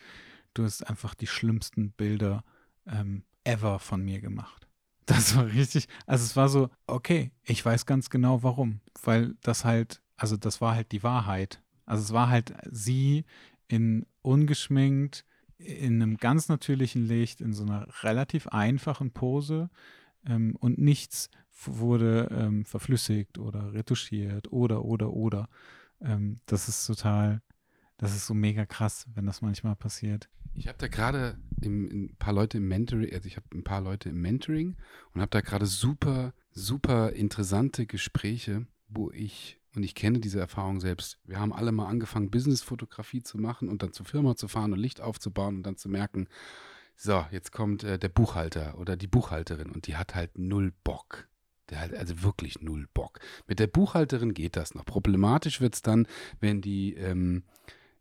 du 0.53 0.63
hast 0.63 0.83
einfach 0.83 1.15
die 1.15 1.27
schlimmsten 1.27 1.91
Bilder 1.91 2.43
ähm, 2.85 3.23
ever 3.43 3.79
von 3.79 4.03
mir 4.03 4.21
gemacht. 4.21 4.67
Das 5.07 5.37
war 5.37 5.45
richtig, 5.45 5.87
also 6.05 6.25
es 6.25 6.35
war 6.35 6.49
so, 6.49 6.69
okay, 6.85 7.31
ich 7.43 7.65
weiß 7.65 7.85
ganz 7.85 8.09
genau 8.09 8.43
warum, 8.43 8.81
weil 9.03 9.35
das 9.41 9.63
halt, 9.63 10.01
also 10.17 10.35
das 10.35 10.59
war 10.59 10.75
halt 10.75 10.91
die 10.91 11.01
Wahrheit. 11.01 11.61
Also 11.85 12.03
es 12.03 12.11
war 12.11 12.27
halt 12.27 12.53
sie 12.69 13.23
in 13.69 14.05
ungeschminkt, 14.21 15.23
in 15.59 16.01
einem 16.01 16.17
ganz 16.17 16.49
natürlichen 16.49 17.07
Licht, 17.07 17.39
in 17.39 17.53
so 17.53 17.63
einer 17.63 17.87
relativ 18.03 18.47
einfachen 18.47 19.11
Pose 19.11 19.69
ähm, 20.25 20.57
und 20.59 20.77
nichts 20.77 21.29
wurde 21.65 22.29
ähm, 22.31 22.65
verflüssigt 22.65 23.37
oder 23.37 23.73
retuschiert 23.73 24.51
oder, 24.51 24.85
oder, 24.85 25.13
oder. 25.13 25.49
Ähm, 26.01 26.39
das 26.45 26.69
ist 26.69 26.85
total, 26.85 27.41
das 27.97 28.15
ist 28.15 28.27
so 28.27 28.33
mega 28.33 28.65
krass, 28.65 29.07
wenn 29.15 29.25
das 29.25 29.41
manchmal 29.41 29.75
passiert. 29.75 30.29
Ich 30.53 30.67
habe 30.67 30.77
da 30.77 30.87
gerade 30.87 31.37
ein 31.63 32.15
paar 32.17 32.33
Leute 32.33 32.57
im 32.57 32.67
Mentoring, 32.67 33.13
also 33.13 33.27
ich 33.27 33.37
habe 33.37 33.47
ein 33.53 33.63
paar 33.63 33.81
Leute 33.81 34.09
im 34.09 34.21
Mentoring 34.21 34.75
und 35.13 35.21
habe 35.21 35.29
da 35.29 35.41
gerade 35.41 35.65
super, 35.65 36.33
super 36.51 37.13
interessante 37.13 37.85
Gespräche, 37.85 38.65
wo 38.87 39.11
ich, 39.11 39.59
und 39.75 39.83
ich 39.83 39.93
kenne 39.93 40.19
diese 40.19 40.39
Erfahrung 40.39 40.79
selbst, 40.79 41.19
wir 41.25 41.39
haben 41.39 41.53
alle 41.53 41.71
mal 41.71 41.87
angefangen, 41.87 42.31
Businessfotografie 42.31 43.21
zu 43.21 43.37
machen 43.37 43.69
und 43.69 43.83
dann 43.83 43.93
zur 43.93 44.05
Firma 44.05 44.35
zu 44.35 44.47
fahren 44.47 44.73
und 44.73 44.79
Licht 44.79 45.01
aufzubauen 45.01 45.57
und 45.57 45.63
dann 45.63 45.77
zu 45.77 45.89
merken, 45.89 46.27
so, 46.95 47.23
jetzt 47.29 47.51
kommt 47.51 47.83
äh, 47.83 47.99
der 47.99 48.09
Buchhalter 48.09 48.79
oder 48.79 48.97
die 48.97 49.05
Buchhalterin 49.05 49.69
und 49.69 49.85
die 49.85 49.95
hat 49.95 50.15
halt 50.15 50.39
null 50.39 50.73
Bock. 50.83 51.27
Der 51.69 51.81
hat 51.81 51.93
also 51.93 52.23
wirklich 52.23 52.61
null 52.61 52.87
Bock. 52.93 53.19
Mit 53.47 53.59
der 53.59 53.67
Buchhalterin 53.67 54.33
geht 54.33 54.55
das 54.55 54.73
noch. 54.73 54.85
Problematisch 54.85 55.59
wird 55.61 55.75
es 55.75 55.81
dann, 55.81 56.07
wenn 56.39 56.61
die, 56.61 56.93
ähm, 56.95 57.43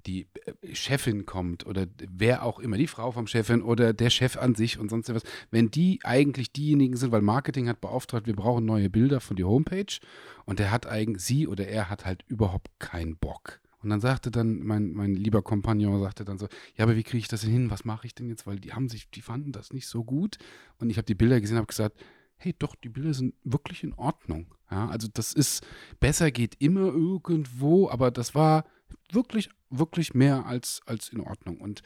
die 0.07 0.29
äh, 0.45 0.75
Chefin 0.75 1.27
kommt 1.27 1.67
oder 1.67 1.87
wer 1.99 2.45
auch 2.45 2.61
immer, 2.61 2.77
die 2.77 2.87
Frau 2.87 3.11
vom 3.11 3.27
Chefin 3.27 3.63
oder 3.63 3.93
der 3.93 4.11
Chef 4.11 4.37
an 4.37 4.55
sich 4.55 4.79
und 4.79 4.89
sonst 4.89 5.13
was. 5.13 5.25
Wenn 5.51 5.71
die 5.71 6.01
eigentlich 6.05 6.53
diejenigen 6.53 6.97
sind, 6.97 7.13
weil 7.13 7.23
Marketing 7.23 7.69
hat 7.69 7.81
beauftragt, 7.81 8.27
wir 8.27 8.37
brauchen 8.37 8.65
neue 8.65 8.89
Bilder 8.89 9.21
von 9.21 9.37
der 9.37 9.49
Homepage 9.49 9.99
und 10.45 10.59
der 10.59 10.71
hat 10.71 10.87
eigentlich, 10.87 11.25
sie 11.25 11.49
oder 11.49 11.67
er 11.67 11.91
hat 11.91 12.05
halt 12.05 12.25
überhaupt 12.29 12.71
keinen 12.79 13.17
Bock. 13.17 13.61
Und 13.83 13.91
dann 13.91 14.01
sagte 14.01 14.33
dann 14.33 14.65
mein, 14.65 14.93
mein 14.95 15.15
lieber 15.15 15.43
Kompagnon, 15.43 16.01
sagte 16.01 16.25
dann 16.25 16.39
so, 16.39 16.49
ja, 16.75 16.85
aber 16.85 16.97
wie 16.97 17.05
kriege 17.05 17.19
ich 17.19 17.29
das 17.29 17.43
denn 17.43 17.53
hin? 17.53 17.71
Was 17.71 17.85
mache 17.85 18.07
ich 18.07 18.17
denn 18.17 18.29
jetzt? 18.29 18.45
Weil 18.45 18.59
die 18.59 18.73
haben 18.73 18.89
sich, 18.89 19.09
die 19.11 19.23
fanden 19.23 19.53
das 19.53 19.73
nicht 19.73 19.87
so 19.87 20.03
gut. 20.03 20.39
Und 20.79 20.91
ich 20.91 20.97
habe 20.97 21.07
die 21.07 21.15
Bilder 21.15 21.41
gesehen, 21.41 21.57
habe 21.57 21.69
gesagt, 21.69 21.97
hey, 22.39 22.55
doch, 22.59 22.75
die 22.75 22.89
Bilder 22.89 23.15
sind 23.15 23.35
wirklich 23.45 23.83
in 23.83 23.95
Ordnung. 23.95 24.55
Ja, 24.71 24.89
also 24.89 25.09
das 25.13 25.33
ist, 25.33 25.67
besser 26.01 26.31
geht 26.31 26.57
immer 26.61 26.87
irgendwo, 26.87 27.89
aber 27.89 28.11
das 28.11 28.35
war 28.35 28.65
wirklich, 29.13 29.49
wirklich 29.71 30.15
mehr 30.15 30.47
als, 30.47 30.81
als 30.87 31.09
in 31.09 31.21
Ordnung. 31.21 31.59
Und, 31.59 31.83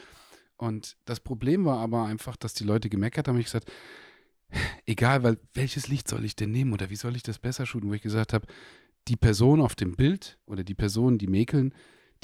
und 0.56 0.96
das 1.04 1.20
Problem 1.20 1.64
war 1.64 1.78
aber 1.78 2.04
einfach, 2.04 2.36
dass 2.36 2.54
die 2.54 2.64
Leute 2.64 2.88
gemeckert 2.88 3.28
haben. 3.28 3.38
Ich 3.38 3.46
gesagt, 3.46 3.70
egal, 4.86 5.22
weil 5.22 5.38
welches 5.54 5.88
Licht 5.88 6.08
soll 6.08 6.24
ich 6.24 6.36
denn 6.36 6.50
nehmen 6.50 6.72
oder 6.72 6.90
wie 6.90 6.96
soll 6.96 7.16
ich 7.16 7.22
das 7.22 7.38
besser 7.38 7.66
shooten, 7.66 7.88
wo 7.90 7.94
ich 7.94 8.02
gesagt 8.02 8.32
habe, 8.32 8.46
die 9.08 9.16
Person 9.16 9.60
auf 9.60 9.74
dem 9.74 9.96
Bild 9.96 10.38
oder 10.46 10.64
die 10.64 10.74
Personen, 10.74 11.18
die 11.18 11.26
mäkeln, 11.26 11.74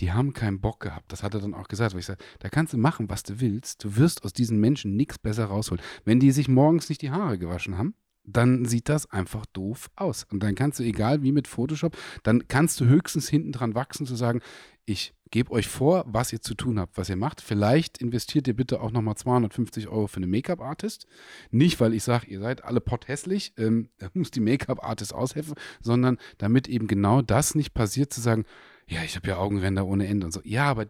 die 0.01 0.13
haben 0.13 0.35
keinen 0.35 0.61
Bock 0.61 0.81
gehabt. 0.81 1.11
Das 1.11 1.23
hat 1.23 1.35
er 1.35 1.41
dann 1.41 1.55
auch 1.55 1.69
gesagt, 1.69 1.95
weil 1.95 2.01
ich 2.01 2.07
sage, 2.07 2.23
da 2.39 2.51
kannst 2.51 2.75
du 2.75 2.79
machen, 2.79 3.09
was 3.09 3.23
du 3.23 3.41
willst. 3.41 3.83
Du 3.83 3.97
wirst 3.97 4.25
aus 4.25 4.35
diesen 4.35 4.61
Menschen 4.61 4.95
nichts 4.95 5.19
besser 5.19 5.47
rausholen. 5.47 5.83
Wenn 6.05 6.21
die 6.21 6.33
sich 6.33 6.49
morgens 6.49 6.89
nicht 6.89 7.01
die 7.01 7.11
Haare 7.11 7.39
gewaschen 7.39 7.79
haben, 7.79 7.95
dann 8.27 8.65
sieht 8.65 8.89
das 8.89 9.11
einfach 9.11 9.47
doof 9.47 9.91
aus. 9.97 10.27
Und 10.31 10.43
dann 10.43 10.55
kannst 10.55 10.79
du, 10.79 10.83
egal 10.83 11.23
wie 11.23 11.33
mit 11.33 11.49
Photoshop, 11.49 11.97
dann 12.23 12.49
kannst 12.49 12.81
du 12.81 12.87
höchstens 12.87 13.29
hinten 13.29 13.53
dran 13.53 13.75
wachsen, 13.75 14.07
zu 14.07 14.17
sagen, 14.17 14.41
ich 14.85 15.15
gebe 15.31 15.51
euch 15.51 15.67
vor, 15.67 16.05
was 16.07 16.33
ihr 16.33 16.41
zu 16.41 16.55
tun 16.55 16.79
habt, 16.79 16.97
was 16.97 17.09
ihr 17.09 17.17
macht. 17.17 17.41
Vielleicht 17.41 17.99
investiert 17.99 18.47
ihr 18.47 18.55
bitte 18.55 18.81
auch 18.81 18.93
nochmal 18.93 19.17
250 19.17 19.89
Euro 19.89 20.07
für 20.07 20.19
eine 20.19 20.29
Make-up-Artist. 20.29 21.07
Nicht, 21.51 21.81
weil 21.81 21.95
ich 21.95 22.05
sage, 22.05 22.27
ihr 22.27 22.41
seid 22.41 22.65
alle 22.65 22.81
potthässlich, 22.81 23.53
ähm, 23.57 23.89
da 23.99 24.09
muss 24.15 24.31
die 24.31 24.41
Make-up-Artist 24.41 25.15
aushelfen, 25.15 25.55
sondern 25.81 26.19
damit 26.39 26.69
eben 26.69 26.87
genau 26.87 27.23
das 27.23 27.55
nicht 27.55 27.75
passiert, 27.75 28.13
zu 28.13 28.21
sagen, 28.21 28.45
ja, 28.89 29.03
ich 29.03 29.17
habe 29.17 29.29
ja 29.29 29.39
Augenränder 29.39 29.87
ohne 29.87 30.07
Ende 30.07 30.27
und 30.27 30.33
so. 30.33 30.41
Ja, 30.45 30.67
aber 30.67 30.87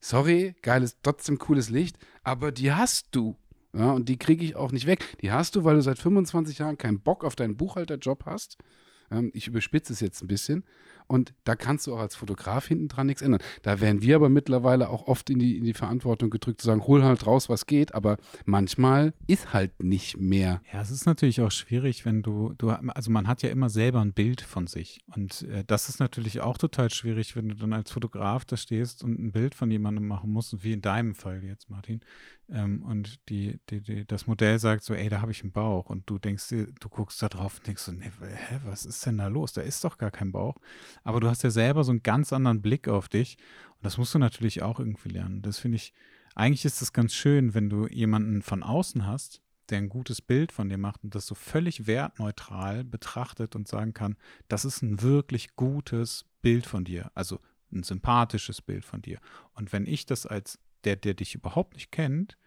sorry, 0.00 0.54
geiles, 0.62 0.96
trotzdem 1.02 1.38
cooles 1.38 1.68
Licht, 1.68 1.98
aber 2.22 2.52
die 2.52 2.72
hast 2.72 3.08
du. 3.10 3.36
Ja, 3.76 3.92
und 3.92 4.08
die 4.08 4.16
kriege 4.16 4.44
ich 4.44 4.56
auch 4.56 4.72
nicht 4.72 4.86
weg. 4.86 5.04
Die 5.20 5.32
hast 5.32 5.56
du, 5.56 5.64
weil 5.64 5.76
du 5.76 5.82
seit 5.82 5.98
25 5.98 6.58
Jahren 6.58 6.78
keinen 6.78 7.00
Bock 7.00 7.24
auf 7.24 7.36
deinen 7.36 7.56
Buchhalterjob 7.56 8.24
hast. 8.24 8.56
Ähm, 9.10 9.30
ich 9.34 9.46
überspitze 9.46 9.92
es 9.92 10.00
jetzt 10.00 10.22
ein 10.22 10.28
bisschen. 10.28 10.64
Und 11.08 11.34
da 11.44 11.54
kannst 11.54 11.86
du 11.86 11.94
auch 11.94 12.00
als 12.00 12.16
Fotograf 12.16 12.66
hinten 12.66 12.88
dran 12.88 13.06
nichts 13.06 13.22
ändern. 13.22 13.40
Da 13.62 13.80
werden 13.80 14.02
wir 14.02 14.16
aber 14.16 14.28
mittlerweile 14.28 14.88
auch 14.90 15.06
oft 15.06 15.30
in 15.30 15.38
die, 15.38 15.56
in 15.56 15.64
die 15.64 15.74
Verantwortung 15.74 16.30
gedrückt, 16.30 16.60
zu 16.60 16.66
sagen, 16.66 16.84
hol 16.86 17.04
halt 17.04 17.26
raus, 17.26 17.48
was 17.48 17.66
geht. 17.66 17.94
Aber 17.94 18.16
manchmal 18.44 19.14
ist 19.28 19.52
halt 19.52 19.82
nicht 19.82 20.18
mehr. 20.18 20.60
Ja, 20.72 20.80
es 20.80 20.90
ist 20.90 21.06
natürlich 21.06 21.40
auch 21.40 21.52
schwierig, 21.52 22.04
wenn 22.04 22.22
du, 22.22 22.54
du, 22.58 22.70
also 22.70 23.10
man 23.10 23.28
hat 23.28 23.42
ja 23.42 23.50
immer 23.50 23.70
selber 23.70 24.00
ein 24.00 24.14
Bild 24.14 24.40
von 24.40 24.66
sich. 24.66 25.00
Und 25.14 25.42
äh, 25.42 25.62
das 25.64 25.88
ist 25.88 26.00
natürlich 26.00 26.40
auch 26.40 26.58
total 26.58 26.90
schwierig, 26.90 27.36
wenn 27.36 27.48
du 27.48 27.54
dann 27.54 27.72
als 27.72 27.92
Fotograf 27.92 28.44
da 28.44 28.56
stehst 28.56 29.04
und 29.04 29.18
ein 29.18 29.32
Bild 29.32 29.54
von 29.54 29.70
jemandem 29.70 30.08
machen 30.08 30.32
musst, 30.32 30.64
wie 30.64 30.72
in 30.72 30.82
deinem 30.82 31.14
Fall 31.14 31.44
jetzt, 31.44 31.70
Martin. 31.70 32.00
Ähm, 32.48 32.82
und 32.82 33.28
die, 33.28 33.58
die, 33.70 33.80
die, 33.80 34.06
das 34.06 34.26
Modell 34.26 34.58
sagt 34.58 34.84
so, 34.84 34.94
ey, 34.94 35.08
da 35.08 35.20
habe 35.20 35.32
ich 35.32 35.42
einen 35.42 35.52
Bauch. 35.52 35.90
Und 35.90 36.08
du 36.08 36.18
denkst 36.18 36.48
dir, 36.48 36.66
du 36.80 36.88
guckst 36.88 37.20
da 37.22 37.28
drauf 37.28 37.58
und 37.58 37.66
denkst 37.66 37.82
so, 37.82 37.92
nee, 37.92 38.10
hä, 38.20 38.60
was 38.64 38.84
ist 38.86 39.04
denn 39.06 39.18
da 39.18 39.26
los? 39.28 39.52
Da 39.52 39.62
ist 39.62 39.84
doch 39.84 39.98
gar 39.98 40.10
kein 40.10 40.32
Bauch. 40.32 40.56
Aber 41.02 41.20
du 41.20 41.28
hast 41.28 41.42
ja 41.42 41.50
selber 41.50 41.84
so 41.84 41.90
einen 41.90 42.02
ganz 42.02 42.32
anderen 42.32 42.62
Blick 42.62 42.88
auf 42.88 43.08
dich. 43.08 43.36
Und 43.76 43.84
das 43.84 43.98
musst 43.98 44.14
du 44.14 44.18
natürlich 44.18 44.62
auch 44.62 44.78
irgendwie 44.78 45.08
lernen. 45.10 45.42
Das 45.42 45.58
finde 45.58 45.76
ich, 45.76 45.92
eigentlich 46.34 46.64
ist 46.64 46.82
es 46.82 46.92
ganz 46.92 47.14
schön, 47.14 47.54
wenn 47.54 47.68
du 47.68 47.86
jemanden 47.88 48.42
von 48.42 48.62
außen 48.62 49.06
hast, 49.06 49.42
der 49.70 49.78
ein 49.78 49.88
gutes 49.88 50.22
Bild 50.22 50.52
von 50.52 50.68
dir 50.68 50.78
macht 50.78 51.02
und 51.02 51.14
das 51.14 51.26
so 51.26 51.34
völlig 51.34 51.86
wertneutral 51.86 52.84
betrachtet 52.84 53.56
und 53.56 53.66
sagen 53.66 53.94
kann, 53.94 54.16
das 54.48 54.64
ist 54.64 54.82
ein 54.82 55.02
wirklich 55.02 55.56
gutes 55.56 56.26
Bild 56.42 56.66
von 56.66 56.84
dir, 56.84 57.10
also 57.14 57.40
ein 57.72 57.82
sympathisches 57.82 58.62
Bild 58.62 58.84
von 58.84 59.02
dir. 59.02 59.18
Und 59.54 59.72
wenn 59.72 59.86
ich 59.86 60.06
das 60.06 60.26
als 60.26 60.60
der, 60.86 60.96
der 60.96 61.14
dich 61.14 61.34
überhaupt 61.34 61.74
nicht 61.74 61.90
kennt, 61.90 62.38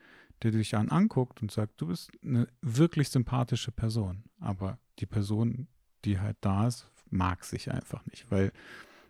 der 0.41 0.51
dich 0.51 0.69
dann 0.69 0.89
anguckt 0.89 1.41
und 1.41 1.51
sagt, 1.51 1.79
du 1.81 1.87
bist 1.87 2.11
eine 2.23 2.47
wirklich 2.61 3.09
sympathische 3.09 3.71
Person, 3.71 4.23
aber 4.39 4.79
die 4.99 5.05
Person, 5.05 5.67
die 6.05 6.19
halt 6.19 6.37
da 6.41 6.67
ist, 6.67 6.87
mag 7.09 7.43
sich 7.43 7.71
einfach 7.71 8.05
nicht, 8.05 8.31
weil 8.31 8.51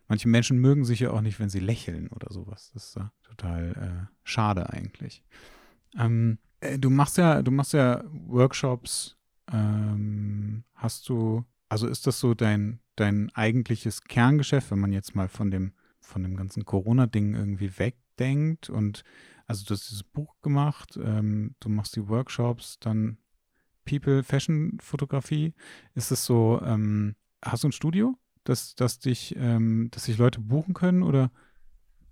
manche 0.07 0.27
Menschen 0.27 0.57
mögen 0.57 0.85
sich 0.85 1.01
ja 1.01 1.11
auch 1.11 1.21
nicht, 1.21 1.39
wenn 1.39 1.49
sie 1.49 1.59
lächeln 1.59 2.07
oder 2.09 2.33
sowas. 2.33 2.71
Das 2.73 2.87
ist 2.87 2.95
ja 2.95 3.11
total 3.23 4.07
äh, 4.09 4.15
schade 4.23 4.69
eigentlich. 4.71 5.23
Ähm, 5.97 6.39
äh, 6.61 6.79
du 6.79 6.89
machst 6.89 7.17
ja, 7.17 7.41
du 7.41 7.51
machst 7.51 7.73
ja 7.73 8.03
Workshops. 8.11 9.17
Ähm, 9.51 10.63
hast 10.73 11.09
du, 11.09 11.45
also 11.69 11.87
ist 11.87 12.07
das 12.07 12.19
so 12.19 12.33
dein, 12.33 12.79
dein 12.95 13.31
eigentliches 13.35 14.03
Kerngeschäft, 14.03 14.71
wenn 14.71 14.79
man 14.79 14.91
jetzt 14.91 15.15
mal 15.15 15.27
von 15.27 15.51
dem, 15.51 15.73
von 15.99 16.23
dem 16.23 16.35
ganzen 16.35 16.65
Corona-Ding 16.65 17.35
irgendwie 17.35 17.77
wegdenkt 18.19 18.69
und 18.69 19.03
also 19.47 19.65
du 19.65 19.73
hast 19.73 19.89
dieses 19.89 20.03
Buch 20.03 20.35
gemacht, 20.41 20.99
ähm, 21.01 21.55
du 21.59 21.69
machst 21.69 21.95
die 21.95 22.07
Workshops, 22.07 22.77
dann 22.79 23.17
People 23.85 24.21
Fashion 24.23 24.77
Fotografie. 24.79 25.55
Ist 25.95 26.11
es 26.11 26.25
so, 26.25 26.61
ähm, 26.63 27.15
hast 27.43 27.63
du 27.63 27.69
ein 27.69 27.71
Studio, 27.71 28.15
dass, 28.43 28.75
dass 28.75 28.99
dich, 28.99 29.35
ähm, 29.37 29.89
dass 29.91 30.05
sich 30.05 30.17
Leute 30.17 30.39
buchen 30.39 30.75
können 30.75 31.01
oder? 31.01 31.31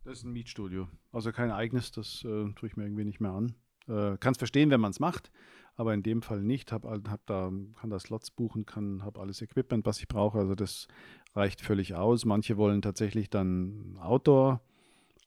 Das 0.04 0.20
ist 0.20 0.24
ein 0.24 0.32
Mietstudio. 0.32 0.88
Also 1.12 1.32
kein 1.32 1.52
eigenes, 1.52 1.92
das 1.92 2.24
äh, 2.24 2.52
tue 2.54 2.70
ich 2.70 2.76
mir 2.76 2.86
irgendwie 2.86 3.06
nicht 3.06 3.20
mehr 3.20 3.32
an. 3.32 3.54
Äh, 3.88 4.18
kann 4.18 4.32
es 4.32 4.38
verstehen, 4.38 4.72
wenn 4.72 4.82
man 4.82 4.92
es 4.92 5.00
macht, 5.00 5.32
aber 5.76 5.94
in 5.94 6.02
dem 6.02 6.24
Fall 6.24 6.42
nicht. 6.42 6.72
Hab, 6.72 6.86
hab 6.86 7.26
da, 7.28 7.52
kann 7.80 7.90
da 7.90 8.00
Slots 8.00 8.32
buchen, 8.32 8.66
kann, 8.66 9.04
habe 9.04 9.20
alles 9.20 9.42
Equipment, 9.42 9.86
was 9.86 10.00
ich 10.00 10.08
brauche. 10.08 10.40
Also 10.40 10.56
das 10.56 10.88
reicht 11.36 11.62
völlig 11.62 11.94
aus. 11.94 12.26
Manche 12.26 12.58
wollen 12.58 12.82
tatsächlich 12.82 13.30
dann 13.30 13.98
Outdoor, 14.00 14.62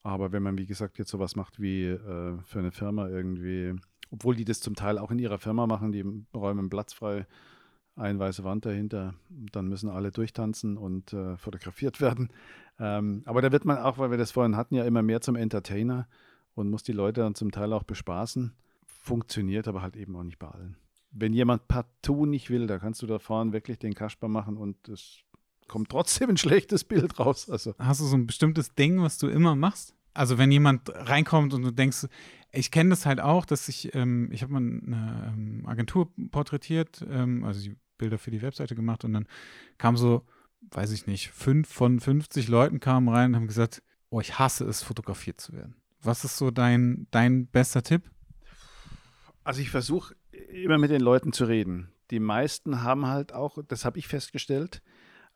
aber 0.03 0.33
wenn 0.33 0.43
man, 0.43 0.59
wie 0.59 0.67
gesagt, 0.67 0.99
jetzt 0.99 1.11
sowas 1.11 1.37
macht 1.37 1.61
wie 1.61 1.87
äh, 1.87 2.39
für 2.45 2.59
eine 2.59 2.73
Firma 2.73 3.09
irgendwie, 3.09 3.75
obwohl 4.11 4.35
die 4.35 4.45
das 4.45 4.61
zum 4.61 4.75
Teil 4.75 4.99
auch 4.99 5.11
in 5.11 5.19
ihrer 5.19 5.39
Firma 5.39 5.67
machen, 5.67 5.93
die 5.93 6.05
räumen 6.35 6.71
Platz 6.71 6.93
frei, 6.93 7.27
ein 7.97 8.19
weiße 8.19 8.45
Wand 8.45 8.65
dahinter, 8.65 9.15
dann 9.29 9.69
müssen 9.69 9.91
alle 9.91 10.11
durchtanzen 10.11 10.77
und 10.79 11.13
äh, 11.13 11.37
fotografiert 11.37 12.01
werden. 12.01 12.33
Ähm, 12.79 13.23
aber 13.27 13.43
da 13.43 13.53
wird 13.53 13.65
man 13.65 13.79
auch, 13.79 13.99
weil 13.99 14.11
wir 14.11 14.19
das 14.19 14.31
vorhin 14.31 14.57
hatten, 14.57 14.75
ja 14.75 14.85
immer 14.85 15.03
mehr 15.03 15.21
zum 15.21 15.37
Entertainer 15.37 16.09
und 16.55 16.71
muss 16.71 16.83
die 16.83 16.93
Leute 16.93 17.21
dann 17.21 17.35
zum 17.35 17.51
Teil 17.51 17.73
auch 17.73 17.83
bespaßen. 17.83 18.55
Funktioniert 18.87 19.69
aber 19.69 19.83
halt 19.83 19.97
eben 19.97 20.17
auch 20.17 20.23
nicht 20.23 20.39
bei 20.39 20.49
allen. 20.49 20.77
Wenn 21.11 21.33
jemand 21.33 21.69
partout 21.69 22.27
nicht 22.27 22.51
will, 22.51 22.67
da 22.67 22.79
kannst 22.79 23.03
du 23.03 23.07
da 23.07 23.19
vorne 23.19 23.53
wirklich 23.53 23.79
den 23.79 23.95
Kasper 23.95 24.29
machen 24.29 24.57
und 24.57 24.89
es 24.89 25.25
kommt 25.71 25.89
trotzdem 25.89 26.31
ein 26.31 26.37
schlechtes 26.37 26.83
Bild 26.83 27.19
raus. 27.21 27.49
Also. 27.49 27.75
Hast 27.79 28.01
du 28.01 28.05
so 28.05 28.17
ein 28.17 28.27
bestimmtes 28.27 28.75
Ding, 28.75 29.01
was 29.01 29.19
du 29.19 29.29
immer 29.29 29.55
machst? 29.55 29.95
Also 30.13 30.37
wenn 30.37 30.51
jemand 30.51 30.91
reinkommt 30.93 31.55
und 31.55 31.63
du 31.63 31.71
denkst, 31.71 32.09
ich 32.51 32.73
kenne 32.73 32.91
das 32.91 33.07
halt 33.07 33.21
auch, 33.21 33.47
dass 33.47 33.69
ich, 33.69 33.95
ähm, 33.95 34.29
ich 34.33 34.43
habe 34.43 34.53
mal 34.53 34.59
eine 34.59 35.33
ähm, 35.33 35.65
Agentur 35.67 36.13
porträtiert, 36.33 37.07
ähm, 37.09 37.45
also 37.45 37.61
die 37.61 37.77
Bilder 37.97 38.19
für 38.19 38.33
die 38.33 38.43
Webseite 38.43 38.75
gemacht 38.75 39.05
und 39.05 39.13
dann 39.13 39.29
kam 39.79 39.97
so, 39.97 40.27
weiß 40.73 40.91
ich 40.91 41.07
nicht, 41.07 41.31
fünf 41.31 41.69
von 41.69 42.01
50 42.01 42.49
Leuten 42.49 42.81
kamen 42.81 43.09
rein 43.09 43.31
und 43.31 43.37
haben 43.37 43.47
gesagt, 43.47 43.81
oh, 44.09 44.21
ich 44.21 44.41
hasse 44.41 44.65
es, 44.65 44.83
fotografiert 44.83 45.41
zu 45.41 45.53
werden. 45.53 45.77
Was 46.03 46.25
ist 46.25 46.37
so 46.37 46.51
dein, 46.51 47.07
dein 47.13 47.47
bester 47.47 47.85
Tipp? 47.85 48.03
Also 49.45 49.61
ich 49.61 49.71
versuche 49.71 50.17
immer 50.53 50.79
mit 50.79 50.91
den 50.91 51.01
Leuten 51.01 51.33
zu 51.33 51.45
reden. 51.45 51.93
Die 52.11 52.19
meisten 52.19 52.83
haben 52.83 53.07
halt 53.07 53.33
auch, 53.33 53.59
das 53.69 53.85
habe 53.85 54.01
ich 54.01 54.09
festgestellt, 54.09 54.83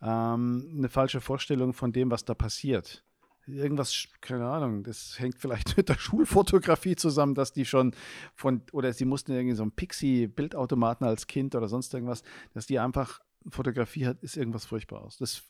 ähm, 0.04 0.74
eine 0.76 0.88
falsche 0.88 1.20
Vorstellung 1.20 1.72
von 1.72 1.92
dem, 1.92 2.10
was 2.10 2.24
da 2.24 2.34
passiert 2.34 3.04
irgendwas, 3.46 4.08
keine 4.20 4.46
Ahnung, 4.46 4.84
das 4.84 5.18
hängt 5.18 5.38
vielleicht 5.38 5.76
mit 5.76 5.88
der 5.88 5.98
Schulfotografie 5.98 6.96
zusammen, 6.96 7.34
dass 7.34 7.52
die 7.52 7.64
schon 7.64 7.94
von, 8.34 8.62
oder 8.72 8.92
sie 8.92 9.04
mussten 9.04 9.32
irgendwie 9.32 9.56
so 9.56 9.62
einen 9.62 9.72
Pixie-Bildautomaten 9.72 11.06
als 11.06 11.26
Kind 11.26 11.54
oder 11.54 11.68
sonst 11.68 11.92
irgendwas, 11.94 12.22
dass 12.52 12.66
die 12.66 12.78
einfach 12.78 13.20
Fotografie 13.48 14.06
hat, 14.06 14.22
ist 14.22 14.36
irgendwas 14.36 14.64
furchtbar 14.64 15.02
aus. 15.02 15.18
Das 15.18 15.42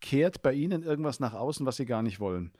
kehrt 0.00 0.42
bei 0.42 0.52
ihnen 0.52 0.82
irgendwas 0.82 1.20
nach 1.20 1.34
außen, 1.34 1.66
was 1.66 1.76
sie 1.76 1.86
gar 1.86 2.02
nicht 2.02 2.20
wollen. 2.20 2.52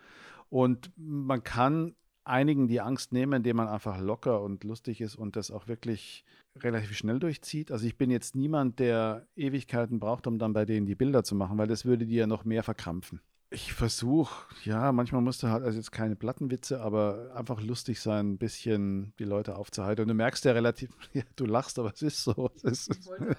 Und 0.49 0.91
man 0.97 1.43
kann 1.45 1.95
einigen 2.25 2.69
die 2.69 2.81
Angst 2.81 3.13
nehmen, 3.13 3.33
indem 3.35 3.57
man 3.57 3.69
einfach 3.69 4.01
locker 4.01 4.43
und 4.43 4.65
lustig 4.65 5.01
ist 5.01 5.17
und 5.17 5.37
das 5.37 5.51
auch 5.51 5.69
wirklich 5.69 6.25
relativ 6.57 6.97
schnell 6.97 7.19
durchzieht. 7.19 7.73
Also 7.73 7.87
ich 7.87 7.97
bin 7.97 8.11
jetzt 8.11 8.37
niemand, 8.37 8.79
der 8.79 9.27
Ewigkeiten 9.37 9.99
braucht, 9.99 10.27
um 10.27 10.39
dann 10.39 10.53
bei 10.53 10.65
denen 10.65 10.87
die 10.87 10.95
Bilder 10.95 11.25
zu 11.25 11.35
machen, 11.35 11.59
weil 11.59 11.67
das 11.67 11.85
würde 11.85 12.07
die 12.07 12.17
ja 12.17 12.27
noch 12.27 12.45
mehr 12.45 12.63
verkrampfen. 12.63 13.21
Ich 13.51 13.75
versuche, 13.75 14.47
ja, 14.65 14.93
manchmal 14.93 15.21
musste 15.21 15.51
halt, 15.51 15.63
also 15.63 15.77
jetzt 15.77 15.93
keine 15.93 16.17
Plattenwitze, 16.17 16.81
aber 16.81 17.33
einfach 17.35 17.61
lustig 17.61 18.01
sein, 18.01 18.33
ein 18.33 18.39
bisschen 18.39 19.13
die 19.19 19.25
Leute 19.25 19.57
aufzuhalten. 19.57 20.03
Und 20.03 20.09
du 20.09 20.15
merkst 20.15 20.47
ja 20.47 20.53
relativ, 20.53 20.91
ja, 21.13 21.23
du 21.37 21.45
lachst, 21.45 21.79
aber 21.79 21.93
es 21.93 22.01
ist 22.01 22.25
so. 22.25 22.51
Es 22.63 22.65
ist 22.65 22.89
ich, 22.89 23.07
wollte 23.07 23.37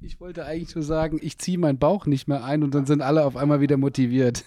ich, 0.00 0.20
wollte 0.20 0.46
eigentlich 0.46 0.74
nur 0.74 0.84
sagen, 0.84 1.18
ich 1.20 1.36
ziehe 1.36 1.58
meinen 1.58 1.78
Bauch 1.78 2.06
nicht 2.06 2.28
mehr 2.28 2.44
ein 2.44 2.62
und 2.62 2.74
dann 2.74 2.86
sind 2.86 3.02
alle 3.02 3.26
auf 3.26 3.36
einmal 3.36 3.60
wieder 3.60 3.76
motiviert. 3.76 4.44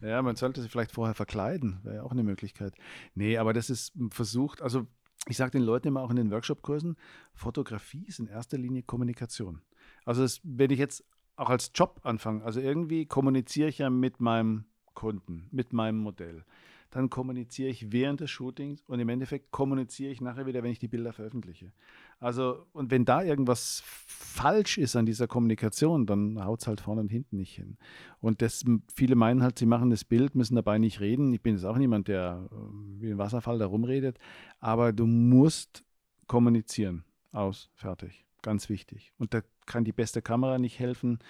ja, 0.00 0.22
man 0.22 0.36
sollte 0.36 0.62
sich 0.62 0.70
vielleicht 0.70 0.92
vorher 0.92 1.14
verkleiden, 1.14 1.80
wäre 1.82 1.96
ja 1.96 2.02
auch 2.02 2.12
eine 2.12 2.22
Möglichkeit. 2.22 2.74
Nee, 3.14 3.38
aber 3.38 3.52
das 3.52 3.70
ist 3.70 3.92
versucht, 4.10 4.62
also 4.62 4.86
ich 5.28 5.36
sage 5.36 5.52
den 5.52 5.62
Leuten 5.62 5.88
immer 5.88 6.00
auch 6.00 6.10
in 6.10 6.16
den 6.16 6.30
Workshop-Kursen, 6.30 6.96
Fotografie 7.34 8.04
ist 8.06 8.18
in 8.18 8.26
erster 8.26 8.56
Linie 8.56 8.82
Kommunikation. 8.82 9.60
Also 10.04 10.22
das, 10.22 10.40
wenn 10.42 10.70
ich 10.70 10.78
jetzt 10.78 11.04
auch 11.40 11.48
als 11.48 11.72
Job 11.74 12.00
anfangen. 12.04 12.42
Also 12.42 12.60
irgendwie 12.60 13.06
kommuniziere 13.06 13.68
ich 13.68 13.78
ja 13.78 13.88
mit 13.88 14.20
meinem 14.20 14.64
Kunden, 14.94 15.48
mit 15.50 15.72
meinem 15.72 15.98
Modell. 15.98 16.44
Dann 16.90 17.08
kommuniziere 17.08 17.70
ich 17.70 17.92
während 17.92 18.20
des 18.20 18.30
Shootings 18.30 18.82
und 18.86 19.00
im 19.00 19.08
Endeffekt 19.08 19.50
kommuniziere 19.50 20.10
ich 20.10 20.20
nachher 20.20 20.46
wieder, 20.46 20.62
wenn 20.62 20.72
ich 20.72 20.80
die 20.80 20.88
Bilder 20.88 21.12
veröffentliche. 21.12 21.72
Also, 22.20 22.66
und 22.74 22.90
wenn 22.90 23.06
da 23.06 23.22
irgendwas 23.22 23.82
falsch 23.86 24.76
ist 24.76 24.94
an 24.94 25.06
dieser 25.06 25.26
Kommunikation, 25.26 26.04
dann 26.04 26.44
haut 26.44 26.60
es 26.60 26.66
halt 26.66 26.82
vorne 26.82 27.00
und 27.00 27.08
hinten 27.08 27.38
nicht 27.38 27.54
hin. 27.54 27.78
Und 28.20 28.42
das, 28.42 28.62
viele 28.94 29.14
meinen 29.14 29.42
halt, 29.42 29.58
sie 29.58 29.64
machen 29.64 29.88
das 29.88 30.04
Bild, 30.04 30.34
müssen 30.34 30.54
dabei 30.54 30.76
nicht 30.76 31.00
reden. 31.00 31.32
Ich 31.32 31.40
bin 31.40 31.54
jetzt 31.54 31.64
auch 31.64 31.78
niemand, 31.78 32.08
der 32.08 32.46
äh, 32.52 32.54
wie 33.00 33.10
ein 33.10 33.18
Wasserfall 33.18 33.58
da 33.58 33.66
rumredet, 33.66 34.18
aber 34.58 34.92
du 34.92 35.06
musst 35.06 35.82
kommunizieren. 36.26 37.04
Aus, 37.32 37.70
fertig. 37.74 38.26
Ganz 38.42 38.68
wichtig. 38.68 39.12
Und 39.18 39.32
da 39.32 39.40
kann 39.64 39.84
die 39.84 39.92
beste 39.92 40.20
Kamera 40.20 40.58
nicht 40.58 40.78
helfen 40.78 41.20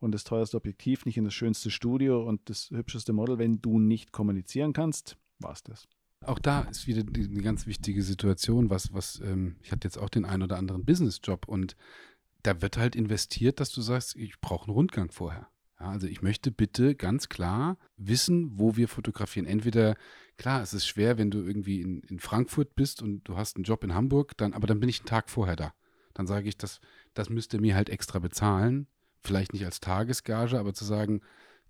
und 0.00 0.12
das 0.12 0.24
teuerste 0.24 0.56
Objektiv 0.56 1.06
nicht 1.06 1.16
in 1.16 1.24
das 1.24 1.34
schönste 1.34 1.70
Studio 1.70 2.26
und 2.26 2.48
das 2.48 2.70
hübscheste 2.70 3.12
Model. 3.12 3.38
Wenn 3.38 3.60
du 3.60 3.78
nicht 3.78 4.10
kommunizieren 4.10 4.72
kannst, 4.72 5.16
war 5.38 5.52
es 5.52 5.62
das. 5.62 5.88
Auch 6.24 6.38
da 6.38 6.62
ist 6.62 6.86
wieder 6.86 7.00
eine 7.00 7.42
ganz 7.42 7.66
wichtige 7.66 8.02
Situation, 8.02 8.68
was, 8.68 8.92
was, 8.92 9.20
ähm, 9.20 9.56
ich 9.62 9.72
hatte 9.72 9.88
jetzt 9.88 9.96
auch 9.98 10.10
den 10.10 10.26
einen 10.26 10.42
oder 10.42 10.58
anderen 10.58 10.84
Businessjob 10.84 11.48
und 11.48 11.76
da 12.42 12.60
wird 12.60 12.76
halt 12.76 12.94
investiert, 12.94 13.60
dass 13.60 13.70
du 13.70 13.80
sagst, 13.80 14.16
ich 14.16 14.40
brauche 14.40 14.66
einen 14.66 14.74
Rundgang 14.74 15.10
vorher. 15.10 15.48
Ja, 15.78 15.90
also 15.90 16.06
ich 16.06 16.20
möchte 16.20 16.50
bitte 16.50 16.94
ganz 16.94 17.28
klar 17.30 17.78
wissen, 17.96 18.58
wo 18.58 18.76
wir 18.76 18.86
fotografieren. 18.86 19.46
Entweder, 19.46 19.96
klar, 20.36 20.62
es 20.62 20.74
ist 20.74 20.86
schwer, 20.86 21.16
wenn 21.16 21.30
du 21.30 21.42
irgendwie 21.42 21.80
in, 21.80 22.00
in 22.02 22.18
Frankfurt 22.18 22.74
bist 22.74 23.02
und 23.02 23.24
du 23.24 23.36
hast 23.36 23.56
einen 23.56 23.64
Job 23.64 23.82
in 23.82 23.94
Hamburg, 23.94 24.36
dann, 24.36 24.52
aber 24.52 24.66
dann 24.66 24.80
bin 24.80 24.90
ich 24.90 25.00
einen 25.00 25.06
Tag 25.06 25.30
vorher 25.30 25.56
da. 25.56 25.72
Dann 26.12 26.26
sage 26.26 26.48
ich, 26.48 26.58
das, 26.58 26.80
das 27.14 27.30
müsst 27.30 27.54
ihr 27.54 27.60
mir 27.60 27.74
halt 27.74 27.88
extra 27.88 28.18
bezahlen. 28.18 28.88
Vielleicht 29.22 29.54
nicht 29.54 29.64
als 29.64 29.80
Tagesgage, 29.80 30.58
aber 30.58 30.74
zu 30.74 30.84
sagen, 30.84 31.22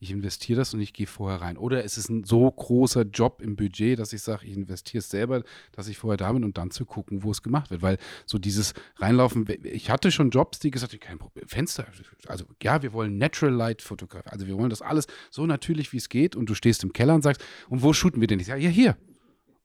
ich 0.03 0.11
investiere 0.11 0.59
das 0.59 0.73
und 0.73 0.81
ich 0.81 0.95
gehe 0.95 1.07
vorher 1.07 1.43
rein. 1.43 1.59
Oder 1.59 1.85
ist 1.85 1.99
es 1.99 2.09
ein 2.09 2.25
so 2.25 2.51
großer 2.51 3.03
Job 3.03 3.43
im 3.43 3.55
Budget, 3.55 3.99
dass 3.99 4.15
ich 4.15 4.23
sage, 4.23 4.47
ich 4.47 4.57
investiere 4.57 5.01
es 5.01 5.11
selber, 5.11 5.43
dass 5.73 5.89
ich 5.89 5.99
vorher 5.99 6.17
da 6.17 6.33
bin 6.33 6.43
und 6.43 6.57
dann 6.57 6.71
zu 6.71 6.87
gucken, 6.87 7.23
wo 7.23 7.31
es 7.31 7.43
gemacht 7.43 7.71
wird. 7.71 7.83
Weil 7.83 7.99
so 8.25 8.39
dieses 8.39 8.73
Reinlaufen, 8.97 9.47
ich 9.63 9.91
hatte 9.91 10.11
schon 10.11 10.31
Jobs, 10.31 10.59
die 10.59 10.71
gesagt 10.71 10.95
haben, 10.95 11.01
kein 11.01 11.19
Problem, 11.19 11.47
Fenster, 11.47 11.87
also 12.27 12.47
ja, 12.63 12.83
wir 12.83 12.95
wollen 12.95 13.19
Natural 13.19 13.55
Light 13.55 13.83
Fotografie, 13.83 14.31
also 14.31 14.47
wir 14.47 14.57
wollen 14.57 14.71
das 14.71 14.81
alles 14.81 15.07
so 15.31 15.45
natürlich, 15.45 15.93
wie 15.93 15.99
es 15.99 16.09
geht 16.09 16.35
und 16.35 16.49
du 16.49 16.55
stehst 16.55 16.83
im 16.83 16.95
Keller 16.95 17.15
und 17.15 17.23
sagst, 17.23 17.45
und 17.69 17.83
wo 17.83 17.93
shooten 17.93 18.23
wir 18.23 18.27
denn? 18.27 18.41
Ich 18.41 18.47
sage, 18.47 18.63
ja, 18.63 18.71
hier. 18.71 18.97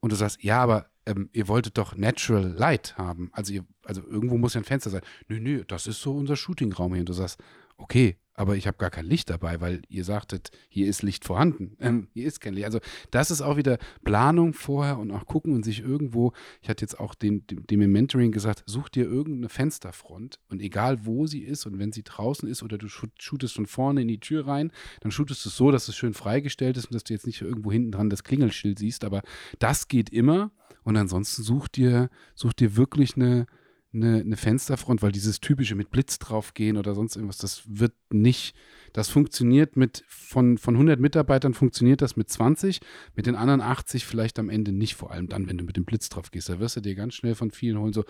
Und 0.01 0.11
du 0.11 0.17
sagst, 0.17 0.43
ja, 0.43 0.61
aber 0.61 0.89
ähm, 1.05 1.29
ihr 1.31 1.47
wolltet 1.47 1.77
doch 1.77 1.95
Natural 1.95 2.45
Light 2.45 2.97
haben. 2.97 3.29
Also, 3.31 3.53
ihr, 3.53 3.65
also 3.85 4.01
irgendwo 4.05 4.37
muss 4.37 4.53
ja 4.53 4.61
ein 4.61 4.65
Fenster 4.65 4.89
sein. 4.89 5.01
Nö, 5.29 5.39
nö, 5.39 5.63
das 5.65 5.87
ist 5.87 6.01
so 6.01 6.15
unser 6.15 6.35
Shootingraum 6.35 6.93
hier. 6.93 7.01
Und 7.01 7.09
du 7.09 7.13
sagst, 7.13 7.39
okay, 7.77 8.17
aber 8.35 8.55
ich 8.55 8.67
habe 8.67 8.77
gar 8.77 8.89
kein 8.89 9.05
Licht 9.05 9.29
dabei, 9.29 9.61
weil 9.61 9.81
ihr 9.89 10.03
sagtet, 10.03 10.51
hier 10.69 10.87
ist 10.87 11.01
Licht 11.01 11.25
vorhanden. 11.25 11.77
Ähm, 11.85 12.07
hier 12.13 12.25
ist 12.25 12.41
kein 12.41 12.53
Licht. 12.53 12.65
Also 12.65 12.79
das 13.11 13.29
ist 13.29 13.41
auch 13.41 13.57
wieder 13.57 13.77
Planung 14.03 14.53
vorher 14.53 14.97
und 14.97 15.11
auch 15.11 15.27
gucken 15.27 15.53
und 15.53 15.63
sich 15.63 15.81
irgendwo, 15.81 16.33
ich 16.61 16.69
hatte 16.69 16.83
jetzt 16.83 16.99
auch 16.99 17.13
dem, 17.13 17.45
dem, 17.45 17.67
dem 17.67 17.81
im 17.81 17.91
Mentoring 17.91 18.31
gesagt, 18.31 18.63
such 18.65 18.89
dir 18.89 19.05
irgendeine 19.05 19.49
Fensterfront 19.49 20.39
und 20.49 20.61
egal 20.61 21.05
wo 21.05 21.27
sie 21.27 21.41
ist 21.41 21.67
und 21.67 21.77
wenn 21.77 21.91
sie 21.91 22.01
draußen 22.01 22.49
ist 22.49 22.63
oder 22.63 22.79
du 22.79 22.87
shootest 22.87 23.53
von 23.53 23.67
vorne 23.67 24.01
in 24.01 24.07
die 24.07 24.19
Tür 24.19 24.47
rein, 24.47 24.71
dann 25.01 25.11
shootest 25.11 25.45
du 25.45 25.49
es 25.49 25.57
so, 25.57 25.69
dass 25.69 25.87
es 25.87 25.95
schön 25.95 26.15
freigestellt 26.15 26.77
ist 26.77 26.85
und 26.85 26.95
dass 26.95 27.03
du 27.03 27.13
jetzt 27.13 27.27
nicht 27.27 27.41
irgendwo 27.41 27.71
hinten 27.71 27.91
dran 27.91 28.09
das 28.09 28.23
Klingelschild 28.23 28.79
siehst, 28.79 29.03
aber 29.03 29.21
das 29.59 29.87
geht 29.87 30.09
immer 30.09 30.51
und 30.83 30.97
ansonsten 30.97 31.43
such 31.43 31.67
dir, 31.67 32.09
such 32.35 32.53
dir 32.53 32.77
wirklich 32.77 33.15
eine, 33.15 33.47
eine, 33.95 34.19
eine 34.19 34.37
Fensterfront, 34.37 35.01
weil 35.01 35.11
dieses 35.11 35.39
typische 35.39 35.75
mit 35.75 35.89
Blitz 35.89 36.19
draufgehen 36.19 36.77
oder 36.77 36.93
sonst 36.93 37.15
irgendwas, 37.15 37.37
das 37.37 37.63
wird 37.65 37.93
nicht, 38.11 38.55
das 38.93 39.09
funktioniert 39.09 39.75
mit, 39.75 40.03
von, 40.07 40.57
von 40.57 40.75
100 40.75 40.99
Mitarbeitern 40.99 41.53
funktioniert 41.53 42.01
das 42.01 42.15
mit 42.15 42.29
20, 42.29 42.81
mit 43.15 43.25
den 43.25 43.35
anderen 43.35 43.61
80 43.61 44.05
vielleicht 44.05 44.37
am 44.39 44.49
Ende 44.49 44.71
nicht, 44.71 44.95
vor 44.95 45.11
allem 45.11 45.27
dann, 45.27 45.47
wenn 45.47 45.57
du 45.57 45.63
mit 45.63 45.77
dem 45.77 45.85
Blitz 45.85 46.09
drauf 46.09 46.31
gehst, 46.31 46.49
da 46.49 46.59
wirst 46.59 46.75
du 46.75 46.81
dir 46.81 46.95
ganz 46.95 47.15
schnell 47.15 47.35
von 47.35 47.51
vielen 47.51 47.79
holen, 47.79 47.93
so, 47.93 48.03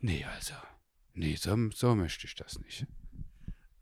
nee, 0.00 0.24
also, 0.34 0.54
nee, 1.14 1.36
so, 1.36 1.56
so 1.74 1.94
möchte 1.94 2.26
ich 2.26 2.34
das 2.34 2.58
nicht. 2.60 2.86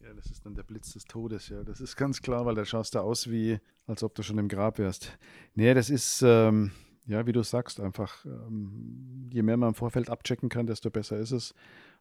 Ja, 0.00 0.12
das 0.14 0.26
ist 0.26 0.46
dann 0.46 0.54
der 0.54 0.62
Blitz 0.62 0.92
des 0.92 1.04
Todes, 1.04 1.48
ja, 1.48 1.62
das 1.62 1.80
ist 1.80 1.96
ganz 1.96 2.22
klar, 2.22 2.46
weil 2.46 2.54
da 2.54 2.64
schaust 2.64 2.94
du 2.94 3.00
aus 3.00 3.30
wie, 3.30 3.58
als 3.86 4.02
ob 4.02 4.14
du 4.14 4.22
schon 4.22 4.38
im 4.38 4.48
Grab 4.48 4.78
wärst. 4.78 5.18
Nee, 5.54 5.74
das 5.74 5.90
ist, 5.90 6.22
ähm, 6.24 6.72
ja, 7.06 7.26
wie 7.26 7.32
du 7.32 7.42
sagst, 7.42 7.80
einfach, 7.80 8.24
ähm, 8.24 9.28
je 9.32 9.42
mehr 9.42 9.56
man 9.56 9.70
im 9.70 9.74
Vorfeld 9.74 10.10
abchecken 10.10 10.48
kann, 10.48 10.66
desto 10.66 10.90
besser 10.90 11.18
ist 11.18 11.30
es. 11.30 11.54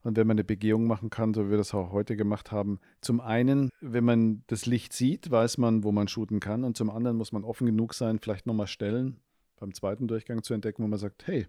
Und 0.04 0.18
wenn 0.18 0.28
man 0.28 0.36
eine 0.36 0.44
Begehung 0.44 0.86
machen 0.86 1.10
kann, 1.10 1.34
so 1.34 1.46
wie 1.46 1.52
wir 1.52 1.58
das 1.58 1.74
auch 1.74 1.92
heute 1.92 2.16
gemacht 2.16 2.52
haben, 2.52 2.80
zum 3.02 3.22
einen, 3.22 3.70
wenn 3.82 4.04
man 4.04 4.44
das 4.48 4.66
Licht 4.66 4.94
sieht, 4.94 5.30
weiß 5.30 5.58
man, 5.58 5.84
wo 5.84 5.92
man 5.92 6.08
shooten 6.08 6.40
kann. 6.40 6.64
Und 6.64 6.76
zum 6.78 6.90
anderen 6.90 7.18
muss 7.18 7.32
man 7.32 7.44
offen 7.44 7.66
genug 7.66 7.94
sein, 7.94 8.20
vielleicht 8.20 8.48
nochmal 8.48 8.68
Stellen 8.68 9.18
beim 9.58 9.74
zweiten 9.74 10.08
Durchgang 10.08 10.44
zu 10.44 10.54
entdecken, 10.54 10.84
wo 10.84 10.88
man 10.88 11.00
sagt, 11.00 11.28
hey, 11.28 11.48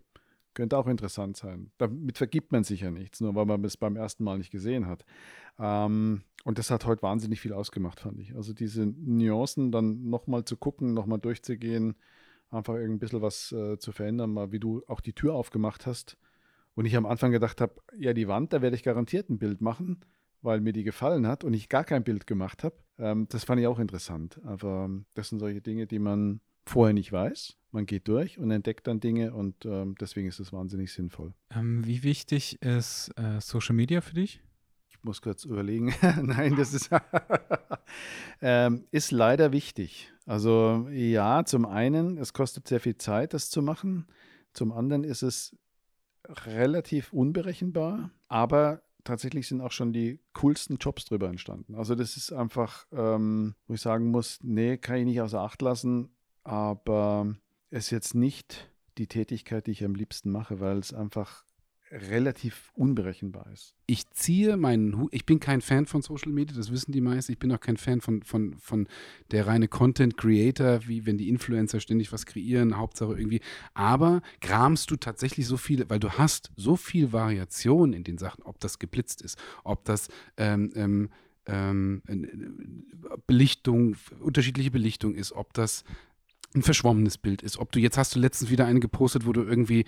könnte 0.55 0.79
auch 0.79 0.87
interessant 0.87 1.37
sein. 1.37 1.71
Damit 1.79 2.19
vergibt 2.19 2.53
man 2.53 2.65
sich 2.65 2.81
ja 2.81 2.91
nichts, 2.91 3.21
nur 3.21 3.35
weil 3.35 3.47
man 3.47 3.63
es 3.65 3.77
beim 3.77 3.97
ersten 3.97 4.25
Mal 4.25 4.39
nicht 4.39 4.51
gesehen 4.51 4.87
hat. 4.87 5.05
Ähm, 5.59 6.23
und 6.45 6.59
das 6.59 6.71
hat 6.71 6.87
heute 6.87 7.03
wahnsinnig 7.03 7.41
viel 7.41 7.53
ausgemacht, 7.53 8.01
fand 8.01 8.19
ich. 8.21 8.35
Also 8.35 8.53
diese 8.53 8.87
Nuancen 8.87 9.71
dann 9.71 10.09
nochmal 10.09 10.45
zu 10.45 10.57
gucken, 10.57 10.95
nochmal 10.95 11.19
durchzugehen, 11.19 11.95
einfach 12.57 12.75
ein 12.75 12.99
bisschen 12.99 13.23
was 13.23 13.53
äh, 13.53 13.79
zu 13.79 13.93
verändern, 13.93 14.33
mal 14.33 14.53
wie 14.53 14.61
du 14.61 14.83
auch 14.87 15.01
die 15.01 15.13
Tür 15.13 15.35
aufgemacht 15.35 15.87
hast. 15.87 16.17
Und 16.75 16.85
ich 16.85 16.97
am 16.97 17.07
Anfang 17.07 17.33
gedacht 17.33 17.61
habe, 17.61 17.81
ja, 17.97 18.13
die 18.13 18.29
Wand, 18.29 18.53
da 18.53 18.61
werde 18.61 18.77
ich 18.77 18.83
garantiert 18.83 19.31
ein 19.31 19.39
Bild 19.39 19.61
machen, 19.61 20.01
weil 20.43 20.61
mir 20.61 20.73
die 20.73 20.85
gefallen 20.85 21.27
hat 21.27 21.43
und 21.43 21.55
ich 21.55 21.69
gar 21.69 21.85
kein 21.85 22.05
Bild 22.05 22.27
gemacht 22.27 22.65
habe. 22.65 22.77
Ähm, 22.99 23.27
das 23.31 23.45
fand 23.45 23.61
ich 23.61 23.67
auch 23.67 23.79
interessant. 23.79 24.41
Aber 24.45 24.85
ähm, 24.85 25.07
das 25.15 25.31
sind 25.31 25.39
solche 25.39 25.63
Dinge, 25.63 25.87
die 25.87 25.99
man 25.99 26.41
vorher 26.67 26.93
nicht 26.93 27.13
weiß. 27.13 27.57
Man 27.71 27.87
geht 27.87 28.09
durch 28.09 28.39
und 28.39 28.51
entdeckt 28.51 28.87
dann 28.87 29.01
Dinge 29.01 29.33
und 29.33 29.65
ähm, 29.65 29.95
deswegen 30.01 30.29
ist 30.29 30.41
es 30.41 30.53
wahnsinnig 30.53 30.93
sinnvoll. 30.93 31.33
Ähm, 31.55 31.87
wie 31.87 32.03
wichtig 32.03 32.61
ist 32.63 33.11
äh, 33.17 33.41
Social 33.41 33.75
Media 33.75 34.01
für 34.01 34.15
dich? 34.15 34.43
Ich 34.89 35.03
muss 35.03 35.23
kurz 35.23 35.45
überlegen. 35.45 35.95
Nein, 36.23 36.57
das 36.57 36.75
ist, 36.75 36.91
ähm, 38.43 38.85
ist 38.91 39.13
leider 39.13 39.53
wichtig. 39.53 40.13
Also 40.27 40.89
ja, 40.91 41.45
zum 41.45 41.65
einen, 41.65 42.19
es 42.19 42.33
kostet 42.33 42.67
sehr 42.69 42.81
viel 42.81 42.99
Zeit, 42.99 43.33
das 43.33 43.49
zu 43.49 43.63
machen. 43.63 44.07
Zum 44.53 44.73
anderen 44.73 45.05
ist 45.05 45.23
es 45.23 45.57
relativ 46.29 47.13
unberechenbar, 47.13 48.11
aber 48.29 48.83
tatsächlich 49.05 49.47
sind 49.47 49.61
auch 49.61 49.71
schon 49.71 49.93
die 49.93 50.21
coolsten 50.35 50.77
Jobs 50.77 51.05
drüber 51.05 51.29
entstanden. 51.29 51.77
Also 51.77 51.95
das 51.95 52.17
ist 52.17 52.33
einfach, 52.33 52.87
ähm, 52.91 53.55
wo 53.69 53.75
ich 53.75 53.81
sagen 53.81 54.11
muss, 54.11 54.41
nee, 54.43 54.77
kann 54.77 54.97
ich 54.97 55.05
nicht 55.05 55.21
außer 55.21 55.41
Acht 55.41 55.63
lassen, 55.63 56.11
aber 56.43 57.37
es 57.71 57.87
ist 57.87 57.91
jetzt 57.91 58.15
nicht 58.15 58.71
die 58.99 59.07
Tätigkeit, 59.07 59.67
die 59.67 59.73
ich 59.73 59.85
am 59.85 59.95
liebsten 59.95 60.31
mache, 60.31 60.59
weil 60.61 60.79
es 60.79 60.93
einfach 60.93 61.45
relativ 61.91 62.73
unberechenbar 62.75 63.49
ist. 63.53 63.75
Ich 63.87 64.11
ziehe 64.11 64.57
meinen 64.57 64.97
Hut, 64.99 65.15
ich 65.15 65.25
bin 65.25 65.39
kein 65.39 65.61
Fan 65.61 65.87
von 65.87 66.03
Social 66.03 66.33
Media, 66.33 66.57
das 66.57 66.73
wissen 66.73 66.93
die 66.93 67.01
meisten. 67.01 67.33
Ich 67.33 67.39
bin 67.39 67.53
auch 67.53 67.61
kein 67.61 67.77
Fan 67.77 68.01
von, 68.01 68.23
von, 68.23 68.57
von 68.59 68.89
der 69.31 69.47
reine 69.47 69.69
Content 69.69 70.17
Creator, 70.17 70.87
wie 70.89 71.07
wenn 71.07 71.17
die 71.17 71.29
Influencer 71.29 71.79
ständig 71.79 72.13
was 72.13 72.27
kreieren, 72.27 72.77
Hauptsache 72.77 73.17
irgendwie. 73.17 73.41
Aber 73.75 74.21
kramst 74.41 74.91
du 74.91 74.97
tatsächlich 74.97 75.47
so 75.47 75.57
viele, 75.57 75.89
weil 75.89 76.01
du 76.01 76.11
hast 76.11 76.51
so 76.57 76.77
viel 76.77 77.13
Variation 77.13 77.93
in 77.93 78.03
den 78.03 78.19
Sachen, 78.19 78.43
ob 78.43 78.59
das 78.59 78.79
geblitzt 78.79 79.23
ist, 79.23 79.39
ob 79.63 79.85
das 79.85 80.09
ähm, 80.37 80.73
ähm, 80.75 81.11
ähm 81.47 82.03
Belichtung, 83.29 83.97
unterschiedliche 84.19 84.73
Belichtung 84.73 85.15
ist, 85.15 85.33
ob 85.33 85.55
das 85.55 85.85
ein 86.57 86.63
verschwommenes 86.63 87.19
Bild 87.19 87.43
ist. 87.43 87.59
Ob 87.59 87.71
du 87.71 87.79
jetzt 87.79 87.99
hast 87.99 88.17
du 88.17 88.19
letztens 88.19 88.51
wieder 88.51 88.67
eine 88.67 88.81
gepostet, 88.81 89.27
wo 89.27 89.33
du 89.33 89.43
irgendwie, 89.43 89.85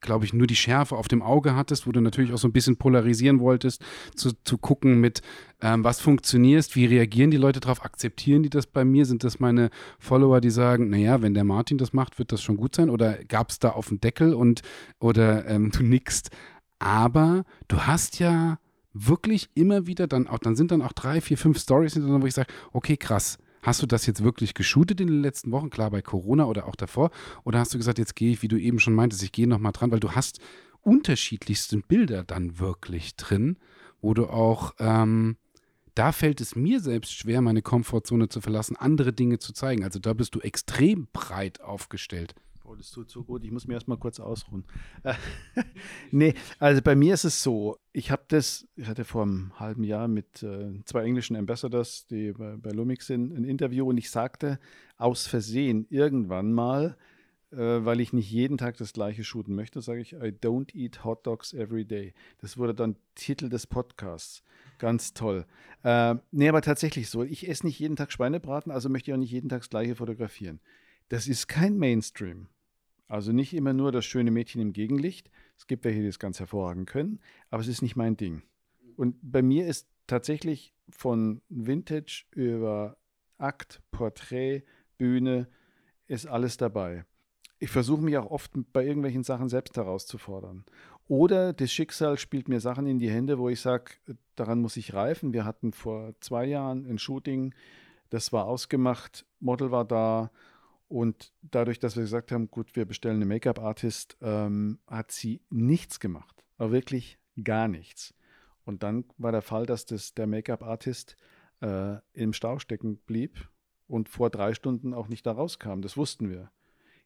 glaube 0.00 0.24
ich, 0.24 0.32
nur 0.32 0.46
die 0.46 0.56
Schärfe 0.56 0.96
auf 0.96 1.08
dem 1.08 1.22
Auge 1.22 1.54
hattest, 1.54 1.86
wo 1.86 1.92
du 1.92 2.00
natürlich 2.00 2.32
auch 2.32 2.38
so 2.38 2.48
ein 2.48 2.52
bisschen 2.52 2.76
polarisieren 2.76 3.40
wolltest, 3.40 3.82
zu, 4.14 4.32
zu 4.44 4.58
gucken 4.58 5.00
mit, 5.00 5.22
ähm, 5.60 5.84
was 5.84 6.00
funktioniert, 6.00 6.74
wie 6.74 6.86
reagieren 6.86 7.30
die 7.30 7.36
Leute 7.36 7.60
darauf, 7.60 7.84
akzeptieren 7.84 8.42
die 8.42 8.50
das 8.50 8.66
bei 8.66 8.84
mir? 8.84 9.04
Sind 9.06 9.24
das 9.24 9.40
meine 9.40 9.70
Follower, 9.98 10.40
die 10.40 10.50
sagen, 10.50 10.90
naja, 10.90 11.22
wenn 11.22 11.34
der 11.34 11.44
Martin 11.44 11.78
das 11.78 11.92
macht, 11.92 12.18
wird 12.18 12.32
das 12.32 12.42
schon 12.42 12.56
gut 12.56 12.74
sein? 12.74 12.90
Oder 12.90 13.24
gab 13.24 13.50
es 13.50 13.58
da 13.58 13.70
auf 13.70 13.88
den 13.88 14.00
Deckel 14.00 14.34
und 14.34 14.62
oder 14.98 15.46
ähm, 15.46 15.70
du 15.70 15.82
nickst? 15.82 16.30
Aber 16.78 17.44
du 17.68 17.80
hast 17.82 18.18
ja 18.18 18.58
wirklich 18.92 19.50
immer 19.54 19.86
wieder 19.86 20.06
dann 20.06 20.26
auch, 20.26 20.38
dann 20.38 20.56
sind 20.56 20.72
dann 20.72 20.82
auch 20.82 20.92
drei, 20.92 21.20
vier, 21.20 21.38
fünf 21.38 21.58
Stories 21.58 21.96
wo 22.00 22.26
ich 22.26 22.34
sage, 22.34 22.52
okay, 22.72 22.96
krass 22.96 23.38
Hast 23.62 23.82
du 23.82 23.86
das 23.86 24.06
jetzt 24.06 24.22
wirklich 24.24 24.54
geshootet 24.54 25.00
in 25.00 25.08
den 25.08 25.22
letzten 25.22 25.52
Wochen, 25.52 25.70
klar 25.70 25.90
bei 25.90 26.02
Corona 26.02 26.46
oder 26.46 26.66
auch 26.66 26.76
davor? 26.76 27.10
Oder 27.44 27.58
hast 27.58 27.74
du 27.74 27.78
gesagt, 27.78 27.98
jetzt 27.98 28.16
gehe 28.16 28.32
ich, 28.32 28.42
wie 28.42 28.48
du 28.48 28.56
eben 28.56 28.80
schon 28.80 28.94
meintest, 28.94 29.22
ich 29.22 29.32
gehe 29.32 29.46
nochmal 29.46 29.72
dran, 29.72 29.90
weil 29.90 30.00
du 30.00 30.12
hast 30.12 30.40
unterschiedlichste 30.82 31.78
Bilder 31.78 32.24
dann 32.24 32.58
wirklich 32.58 33.16
drin, 33.16 33.58
wo 34.00 34.14
du 34.14 34.26
auch, 34.28 34.74
ähm, 34.78 35.36
da 35.94 36.12
fällt 36.12 36.40
es 36.40 36.56
mir 36.56 36.80
selbst 36.80 37.12
schwer, 37.12 37.42
meine 37.42 37.62
Komfortzone 37.62 38.28
zu 38.28 38.40
verlassen, 38.40 38.76
andere 38.76 39.12
Dinge 39.12 39.38
zu 39.38 39.52
zeigen. 39.52 39.84
Also 39.84 39.98
da 39.98 40.14
bist 40.14 40.34
du 40.34 40.40
extrem 40.40 41.08
breit 41.12 41.60
aufgestellt. 41.60 42.34
Oh, 42.70 42.76
das 42.76 42.92
tut 42.92 43.10
so 43.10 43.24
gut. 43.24 43.42
Ich 43.42 43.50
muss 43.50 43.66
mir 43.66 43.74
erstmal 43.74 43.98
kurz 43.98 44.20
ausruhen. 44.20 44.64
nee, 46.12 46.34
also 46.60 46.80
bei 46.82 46.94
mir 46.94 47.14
ist 47.14 47.24
es 47.24 47.42
so, 47.42 47.76
ich 47.92 48.12
habe 48.12 48.22
das, 48.28 48.68
ich 48.76 48.86
hatte 48.86 49.04
vor 49.04 49.22
einem 49.22 49.58
halben 49.58 49.82
Jahr 49.82 50.06
mit 50.06 50.44
äh, 50.44 50.80
zwei 50.84 51.02
englischen 51.02 51.34
Ambassadors, 51.34 52.06
die 52.06 52.30
bei, 52.32 52.56
bei 52.56 52.70
Lumix 52.70 53.08
sind, 53.08 53.36
ein 53.36 53.42
Interview 53.42 53.88
und 53.88 53.98
ich 53.98 54.08
sagte 54.08 54.60
aus 54.98 55.26
Versehen 55.26 55.84
irgendwann 55.90 56.52
mal, 56.52 56.96
äh, 57.50 57.56
weil 57.56 57.98
ich 57.98 58.12
nicht 58.12 58.30
jeden 58.30 58.56
Tag 58.56 58.76
das 58.76 58.92
gleiche 58.92 59.24
shooten 59.24 59.56
möchte, 59.56 59.80
sage 59.80 60.00
ich, 60.00 60.12
I 60.12 60.28
don't 60.28 60.72
eat 60.72 61.02
hot 61.02 61.26
dogs 61.26 61.52
every 61.52 61.84
day. 61.84 62.14
Das 62.38 62.56
wurde 62.56 62.74
dann 62.74 62.94
Titel 63.16 63.48
des 63.48 63.66
Podcasts. 63.66 64.44
Ganz 64.78 65.12
toll. 65.12 65.44
Äh, 65.82 66.14
nee, 66.30 66.48
aber 66.48 66.62
tatsächlich 66.62 67.10
so. 67.10 67.24
Ich 67.24 67.48
esse 67.48 67.66
nicht 67.66 67.80
jeden 67.80 67.96
Tag 67.96 68.12
Schweinebraten, 68.12 68.70
also 68.70 68.88
möchte 68.88 69.10
ich 69.10 69.14
auch 69.14 69.18
nicht 69.18 69.32
jeden 69.32 69.48
Tag 69.48 69.62
das 69.62 69.70
gleiche 69.70 69.96
fotografieren. 69.96 70.60
Das 71.08 71.26
ist 71.26 71.48
kein 71.48 71.76
Mainstream. 71.76 72.46
Also 73.10 73.32
nicht 73.32 73.54
immer 73.54 73.72
nur 73.72 73.90
das 73.90 74.04
schöne 74.04 74.30
Mädchen 74.30 74.60
im 74.60 74.72
Gegenlicht. 74.72 75.32
Es 75.58 75.66
gibt 75.66 75.84
welche, 75.84 75.98
die 75.98 76.06
das 76.06 76.20
ganz 76.20 76.38
hervorragend 76.38 76.88
können, 76.88 77.18
aber 77.50 77.60
es 77.60 77.66
ist 77.66 77.82
nicht 77.82 77.96
mein 77.96 78.16
Ding. 78.16 78.42
Und 78.96 79.16
bei 79.20 79.42
mir 79.42 79.66
ist 79.66 79.88
tatsächlich 80.06 80.72
von 80.90 81.42
Vintage 81.48 82.26
über 82.30 82.96
Akt, 83.36 83.82
Porträt, 83.90 84.62
Bühne, 84.96 85.48
ist 86.06 86.28
alles 86.28 86.56
dabei. 86.56 87.04
Ich 87.58 87.70
versuche 87.70 88.00
mich 88.00 88.16
auch 88.16 88.30
oft 88.30 88.52
bei 88.72 88.86
irgendwelchen 88.86 89.24
Sachen 89.24 89.48
selbst 89.48 89.76
herauszufordern. 89.76 90.64
Oder 91.08 91.52
das 91.52 91.72
Schicksal 91.72 92.16
spielt 92.16 92.48
mir 92.48 92.60
Sachen 92.60 92.86
in 92.86 93.00
die 93.00 93.10
Hände, 93.10 93.40
wo 93.40 93.48
ich 93.48 93.60
sage, 93.60 93.94
daran 94.36 94.60
muss 94.60 94.76
ich 94.76 94.94
reifen. 94.94 95.32
Wir 95.32 95.44
hatten 95.44 95.72
vor 95.72 96.14
zwei 96.20 96.44
Jahren 96.44 96.86
ein 96.86 96.98
Shooting, 96.98 97.56
das 98.08 98.32
war 98.32 98.44
ausgemacht, 98.44 99.26
Model 99.40 99.72
war 99.72 99.84
da 99.84 100.30
und 100.90 101.32
dadurch, 101.42 101.78
dass 101.78 101.94
wir 101.94 102.02
gesagt 102.02 102.32
haben, 102.32 102.50
gut, 102.50 102.74
wir 102.74 102.84
bestellen 102.84 103.16
eine 103.16 103.24
Make-up-Artist, 103.26 104.16
ähm, 104.22 104.80
hat 104.88 105.12
sie 105.12 105.40
nichts 105.48 106.00
gemacht. 106.00 106.44
Aber 106.58 106.72
wirklich 106.72 107.20
gar 107.44 107.68
nichts. 107.68 108.12
Und 108.64 108.82
dann 108.82 109.04
war 109.16 109.30
der 109.30 109.40
Fall, 109.40 109.66
dass 109.66 109.86
das, 109.86 110.14
der 110.14 110.26
Make-up-Artist 110.26 111.16
äh, 111.60 111.98
im 112.12 112.32
Stau 112.32 112.58
stecken 112.58 112.96
blieb 113.06 113.48
und 113.86 114.08
vor 114.08 114.30
drei 114.30 114.52
Stunden 114.52 114.92
auch 114.92 115.06
nicht 115.06 115.24
da 115.26 115.32
rauskam. 115.32 115.80
Das 115.80 115.96
wussten 115.96 116.28
wir. 116.28 116.50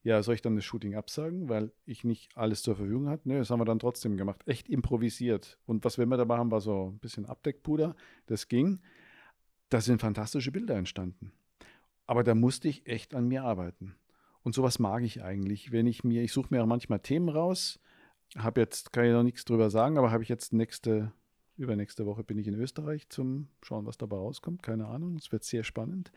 Ja, 0.02 0.22
soll 0.22 0.36
ich 0.36 0.42
dann 0.42 0.56
das 0.56 0.64
Shooting 0.64 0.94
absagen, 0.94 1.50
weil 1.50 1.70
ich 1.84 2.04
nicht 2.04 2.34
alles 2.38 2.62
zur 2.62 2.76
Verfügung 2.76 3.10
hatte? 3.10 3.28
Ne, 3.28 3.36
das 3.36 3.50
haben 3.50 3.60
wir 3.60 3.66
dann 3.66 3.78
trotzdem 3.78 4.16
gemacht. 4.16 4.40
Echt 4.46 4.70
improvisiert. 4.70 5.58
Und 5.66 5.84
was 5.84 5.98
wir 5.98 6.04
immer 6.04 6.16
dabei 6.16 6.38
haben, 6.38 6.50
war 6.50 6.62
so 6.62 6.88
ein 6.88 7.00
bisschen 7.00 7.26
Abdeckpuder. 7.26 7.96
Das 8.24 8.48
ging. 8.48 8.80
Da 9.68 9.82
sind 9.82 10.00
fantastische 10.00 10.52
Bilder 10.52 10.76
entstanden. 10.76 11.32
Aber 12.06 12.24
da 12.24 12.34
musste 12.34 12.68
ich 12.68 12.86
echt 12.86 13.14
an 13.14 13.28
mir 13.28 13.44
arbeiten. 13.44 13.94
Und 14.42 14.54
sowas 14.54 14.78
mag 14.78 15.02
ich 15.02 15.22
eigentlich. 15.22 15.72
Wenn 15.72 15.86
ich 15.86 16.04
mir, 16.04 16.22
ich 16.22 16.32
suche 16.32 16.48
mir 16.50 16.62
auch 16.62 16.66
manchmal 16.66 17.00
Themen 17.00 17.30
raus, 17.30 17.80
habe 18.36 18.60
jetzt, 18.60 18.92
kann 18.92 19.04
ich 19.04 19.12
noch 19.12 19.22
nichts 19.22 19.44
drüber 19.44 19.70
sagen, 19.70 19.96
aber 19.96 20.10
habe 20.10 20.22
ich 20.22 20.28
jetzt 20.28 20.52
nächste, 20.52 21.12
übernächste 21.56 22.04
Woche 22.04 22.24
bin 22.24 22.38
ich 22.38 22.46
in 22.46 22.54
Österreich 22.54 23.08
zum 23.08 23.48
Schauen, 23.62 23.86
was 23.86 23.96
dabei 23.96 24.16
rauskommt. 24.16 24.62
Keine 24.62 24.86
Ahnung, 24.86 25.16
es 25.16 25.32
wird 25.32 25.44
sehr 25.44 25.64
spannend. 25.64 26.12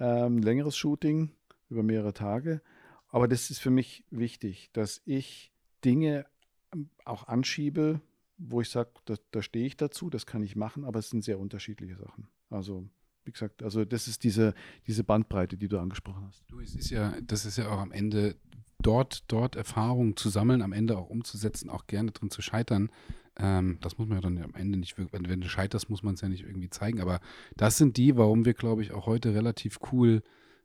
Ähm, 0.00 0.38
längeres 0.38 0.76
Shooting 0.76 1.30
über 1.68 1.82
mehrere 1.82 2.14
Tage. 2.14 2.62
Aber 3.10 3.28
das 3.28 3.50
ist 3.50 3.58
für 3.58 3.70
mich 3.70 4.04
wichtig, 4.10 4.70
dass 4.72 5.02
ich 5.04 5.52
Dinge 5.84 6.26
ähm, 6.74 6.90
auch 7.04 7.28
anschiebe, 7.28 8.00
wo 8.38 8.60
ich 8.60 8.70
sage, 8.70 8.90
da, 9.04 9.14
da 9.30 9.42
stehe 9.42 9.66
ich 9.66 9.76
dazu, 9.76 10.10
das 10.10 10.26
kann 10.26 10.42
ich 10.42 10.56
machen, 10.56 10.84
aber 10.84 10.98
es 10.98 11.10
sind 11.10 11.24
sehr 11.24 11.38
unterschiedliche 11.38 11.96
Sachen. 11.96 12.28
Also 12.50 12.88
wie 13.28 13.32
gesagt, 13.32 13.62
also 13.62 13.84
das 13.84 14.08
ist 14.08 14.24
diese, 14.24 14.54
diese 14.86 15.04
Bandbreite, 15.04 15.58
die 15.58 15.68
du 15.68 15.78
angesprochen 15.78 16.24
hast. 16.26 16.42
Du, 16.48 16.60
es 16.60 16.74
ist 16.74 16.90
ja, 16.90 17.14
das 17.22 17.44
ist 17.44 17.58
ja 17.58 17.68
auch 17.68 17.78
am 17.78 17.92
Ende 17.92 18.36
dort, 18.80 19.24
dort 19.28 19.54
Erfahrungen 19.54 20.16
zu 20.16 20.30
sammeln, 20.30 20.62
am 20.62 20.72
Ende 20.72 20.96
auch 20.96 21.10
umzusetzen, 21.10 21.68
auch 21.68 21.86
gerne 21.86 22.10
drin 22.10 22.30
zu 22.30 22.40
scheitern. 22.40 22.90
Ähm, 23.36 23.76
das 23.82 23.98
muss 23.98 24.08
man 24.08 24.16
ja 24.18 24.22
dann 24.22 24.42
am 24.42 24.54
Ende 24.54 24.78
nicht 24.78 24.96
wirklich, 24.96 25.12
wenn, 25.12 25.28
wenn 25.28 25.42
du 25.42 25.48
scheiterst, 25.48 25.90
muss 25.90 26.02
man 26.02 26.14
es 26.14 26.22
ja 26.22 26.28
nicht 26.30 26.44
irgendwie 26.44 26.70
zeigen. 26.70 27.00
Aber 27.00 27.20
das 27.54 27.76
sind 27.76 27.98
die, 27.98 28.16
warum 28.16 28.46
wir, 28.46 28.54
glaube 28.54 28.82
ich, 28.82 28.92
auch 28.92 29.04
heute 29.04 29.34
relativ 29.34 29.78
cool 29.92 30.22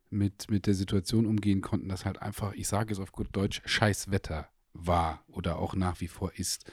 mit, 0.08 0.50
mit 0.50 0.66
der 0.66 0.74
Situation 0.74 1.26
umgehen 1.26 1.60
konnten, 1.60 1.90
dass 1.90 2.06
halt 2.06 2.22
einfach, 2.22 2.54
ich 2.54 2.66
sage 2.66 2.94
es 2.94 2.98
auf 2.98 3.12
gut 3.12 3.28
Deutsch, 3.32 3.60
scheiß 3.66 4.10
Wetter 4.10 4.48
war 4.72 5.22
oder 5.28 5.58
auch 5.58 5.74
nach 5.76 6.00
wie 6.00 6.08
vor 6.08 6.32
ist. 6.34 6.64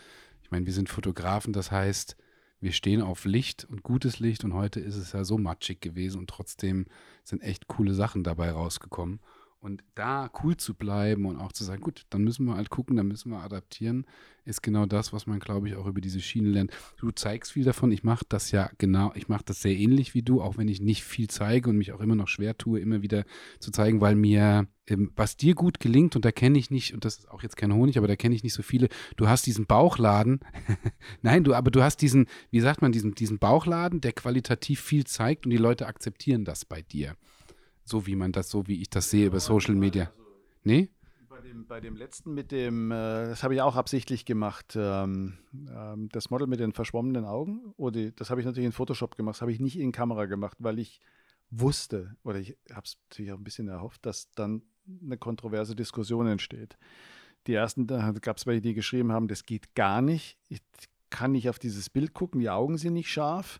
Ich 0.41 0.51
meine, 0.51 0.65
wir 0.65 0.73
sind 0.73 0.87
Fotografen, 0.87 1.51
das 1.51 1.69
heißt, 1.69 2.15
wir 2.61 2.71
stehen 2.71 3.01
auf 3.01 3.25
Licht 3.25 3.65
und 3.65 3.81
gutes 3.81 4.19
Licht 4.19 4.43
und 4.43 4.53
heute 4.53 4.79
ist 4.79 4.95
es 4.95 5.11
ja 5.13 5.25
so 5.25 5.37
matschig 5.37 5.81
gewesen 5.81 6.19
und 6.19 6.29
trotzdem 6.29 6.85
sind 7.23 7.41
echt 7.41 7.67
coole 7.67 7.93
Sachen 7.95 8.23
dabei 8.23 8.51
rausgekommen. 8.51 9.19
Und 9.63 9.83
da 9.93 10.31
cool 10.43 10.57
zu 10.57 10.73
bleiben 10.73 11.27
und 11.27 11.37
auch 11.37 11.51
zu 11.51 11.63
sagen, 11.63 11.83
gut, 11.83 12.07
dann 12.09 12.23
müssen 12.23 12.47
wir 12.47 12.55
halt 12.55 12.71
gucken, 12.71 12.95
dann 12.95 13.07
müssen 13.07 13.29
wir 13.29 13.43
adaptieren, 13.43 14.07
ist 14.43 14.63
genau 14.63 14.87
das, 14.87 15.13
was 15.13 15.27
man, 15.27 15.39
glaube 15.39 15.69
ich, 15.69 15.75
auch 15.75 15.85
über 15.85 16.01
diese 16.01 16.19
Schiene 16.19 16.49
lernt. 16.49 16.71
Du 16.97 17.11
zeigst 17.11 17.51
viel 17.51 17.63
davon, 17.63 17.91
ich 17.91 18.03
mache 18.03 18.25
das 18.27 18.49
ja 18.49 18.71
genau, 18.79 19.11
ich 19.13 19.29
mache 19.29 19.43
das 19.45 19.61
sehr 19.61 19.77
ähnlich 19.77 20.15
wie 20.15 20.23
du, 20.23 20.41
auch 20.41 20.57
wenn 20.57 20.67
ich 20.67 20.81
nicht 20.81 21.03
viel 21.03 21.27
zeige 21.27 21.69
und 21.69 21.77
mich 21.77 21.91
auch 21.91 21.99
immer 21.99 22.15
noch 22.15 22.27
schwer 22.27 22.57
tue, 22.57 22.79
immer 22.79 23.03
wieder 23.03 23.23
zu 23.59 23.69
zeigen, 23.69 24.01
weil 24.01 24.15
mir, 24.15 24.67
ähm, 24.87 25.11
was 25.15 25.37
dir 25.37 25.53
gut 25.53 25.79
gelingt, 25.79 26.15
und 26.15 26.25
da 26.25 26.31
kenne 26.31 26.57
ich 26.57 26.71
nicht, 26.71 26.95
und 26.95 27.05
das 27.05 27.19
ist 27.19 27.29
auch 27.29 27.43
jetzt 27.43 27.55
kein 27.55 27.71
Honig, 27.71 27.99
aber 27.99 28.07
da 28.07 28.15
kenne 28.15 28.33
ich 28.33 28.41
nicht 28.41 28.55
so 28.55 28.63
viele, 28.63 28.89
du 29.15 29.27
hast 29.27 29.45
diesen 29.45 29.67
Bauchladen, 29.67 30.39
nein, 31.21 31.43
du, 31.43 31.53
aber 31.53 31.69
du 31.69 31.83
hast 31.83 31.97
diesen, 31.97 32.25
wie 32.49 32.61
sagt 32.61 32.81
man, 32.81 32.91
diesen, 32.91 33.13
diesen 33.13 33.37
Bauchladen, 33.37 34.01
der 34.01 34.13
qualitativ 34.13 34.81
viel 34.81 35.05
zeigt 35.05 35.45
und 35.45 35.51
die 35.51 35.57
Leute 35.57 35.85
akzeptieren 35.85 36.45
das 36.45 36.65
bei 36.65 36.81
dir. 36.81 37.15
So 37.91 38.07
wie 38.07 38.15
man 38.15 38.31
das, 38.31 38.49
so 38.49 38.67
wie 38.67 38.81
ich 38.81 38.89
das 38.89 39.09
sehe 39.09 39.27
über 39.27 39.41
Social 39.41 39.75
Media. 39.75 40.13
Nee? 40.63 40.89
Bei 41.27 41.41
dem, 41.41 41.67
bei 41.67 41.81
dem 41.81 41.97
letzten 41.97 42.33
mit 42.33 42.53
dem, 42.53 42.89
äh, 42.89 43.27
das 43.27 43.43
habe 43.43 43.53
ich 43.53 43.61
auch 43.61 43.75
absichtlich 43.75 44.23
gemacht, 44.23 44.77
ähm, 44.77 45.37
ähm, 45.69 46.07
das 46.13 46.29
Model 46.29 46.47
mit 46.47 46.61
den 46.61 46.71
verschwommenen 46.71 47.25
Augen, 47.25 47.73
oder 47.75 48.11
das 48.11 48.29
habe 48.29 48.39
ich 48.39 48.45
natürlich 48.45 48.67
in 48.67 48.71
Photoshop 48.71 49.17
gemacht, 49.17 49.35
das 49.35 49.41
habe 49.41 49.51
ich 49.51 49.59
nicht 49.59 49.77
in 49.77 49.91
Kamera 49.91 50.25
gemacht, 50.25 50.55
weil 50.59 50.79
ich 50.79 51.01
wusste, 51.49 52.15
oder 52.23 52.39
ich 52.39 52.55
habe 52.71 52.83
es 52.85 52.97
natürlich 53.09 53.33
auch 53.33 53.37
ein 53.37 53.43
bisschen 53.43 53.67
erhofft, 53.67 54.05
dass 54.05 54.31
dann 54.35 54.61
eine 55.03 55.17
kontroverse 55.17 55.75
Diskussion 55.75 56.27
entsteht. 56.27 56.77
Die 57.47 57.53
ersten, 57.53 57.87
da 57.87 58.11
gab 58.21 58.37
es 58.37 58.45
welche, 58.45 58.61
die 58.61 58.73
geschrieben 58.73 59.11
haben, 59.11 59.27
das 59.27 59.45
geht 59.45 59.75
gar 59.75 60.01
nicht, 60.01 60.37
ich 60.47 60.61
kann 61.09 61.33
nicht 61.33 61.49
auf 61.49 61.59
dieses 61.59 61.89
Bild 61.89 62.13
gucken, 62.13 62.39
die 62.39 62.49
Augen 62.49 62.77
sind 62.77 62.93
nicht 62.93 63.09
scharf. 63.11 63.59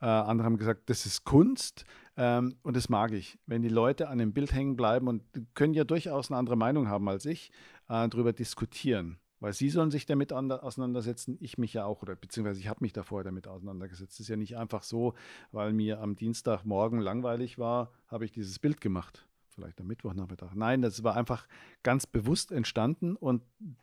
Äh, 0.00 0.06
andere 0.06 0.46
haben 0.46 0.56
gesagt, 0.56 0.88
das 0.90 1.06
ist 1.06 1.24
Kunst. 1.24 1.84
Ähm, 2.18 2.56
und 2.62 2.76
das 2.76 2.88
mag 2.88 3.12
ich, 3.12 3.38
wenn 3.46 3.62
die 3.62 3.68
Leute 3.68 4.08
an 4.08 4.18
dem 4.18 4.32
Bild 4.32 4.52
hängen 4.52 4.76
bleiben 4.76 5.06
und 5.06 5.22
können 5.54 5.72
ja 5.72 5.84
durchaus 5.84 6.30
eine 6.30 6.38
andere 6.38 6.56
Meinung 6.56 6.88
haben 6.88 7.08
als 7.08 7.24
ich, 7.24 7.52
äh, 7.88 8.08
darüber 8.08 8.32
diskutieren. 8.32 9.18
Weil 9.40 9.52
sie 9.52 9.70
sollen 9.70 9.92
sich 9.92 10.04
damit 10.04 10.32
auseinandersetzen, 10.32 11.38
ich 11.40 11.58
mich 11.58 11.72
ja 11.72 11.84
auch, 11.84 12.02
oder 12.02 12.16
beziehungsweise 12.16 12.58
ich 12.58 12.66
habe 12.66 12.80
mich 12.82 12.92
davor 12.92 13.22
damit 13.22 13.46
auseinandergesetzt. 13.46 14.14
Es 14.14 14.20
ist 14.20 14.28
ja 14.28 14.36
nicht 14.36 14.56
einfach 14.56 14.82
so, 14.82 15.14
weil 15.52 15.72
mir 15.72 16.00
am 16.00 16.16
Dienstagmorgen 16.16 16.98
langweilig 16.98 17.56
war, 17.56 17.92
habe 18.08 18.24
ich 18.24 18.32
dieses 18.32 18.58
Bild 18.58 18.80
gemacht. 18.80 19.28
Vielleicht 19.46 19.80
am 19.80 19.86
Mittwochnachmittag. 19.86 20.54
Nein, 20.54 20.82
das 20.82 21.04
war 21.04 21.14
einfach 21.14 21.46
ganz 21.84 22.04
bewusst 22.04 22.50
entstanden 22.50 23.14
und 23.14 23.42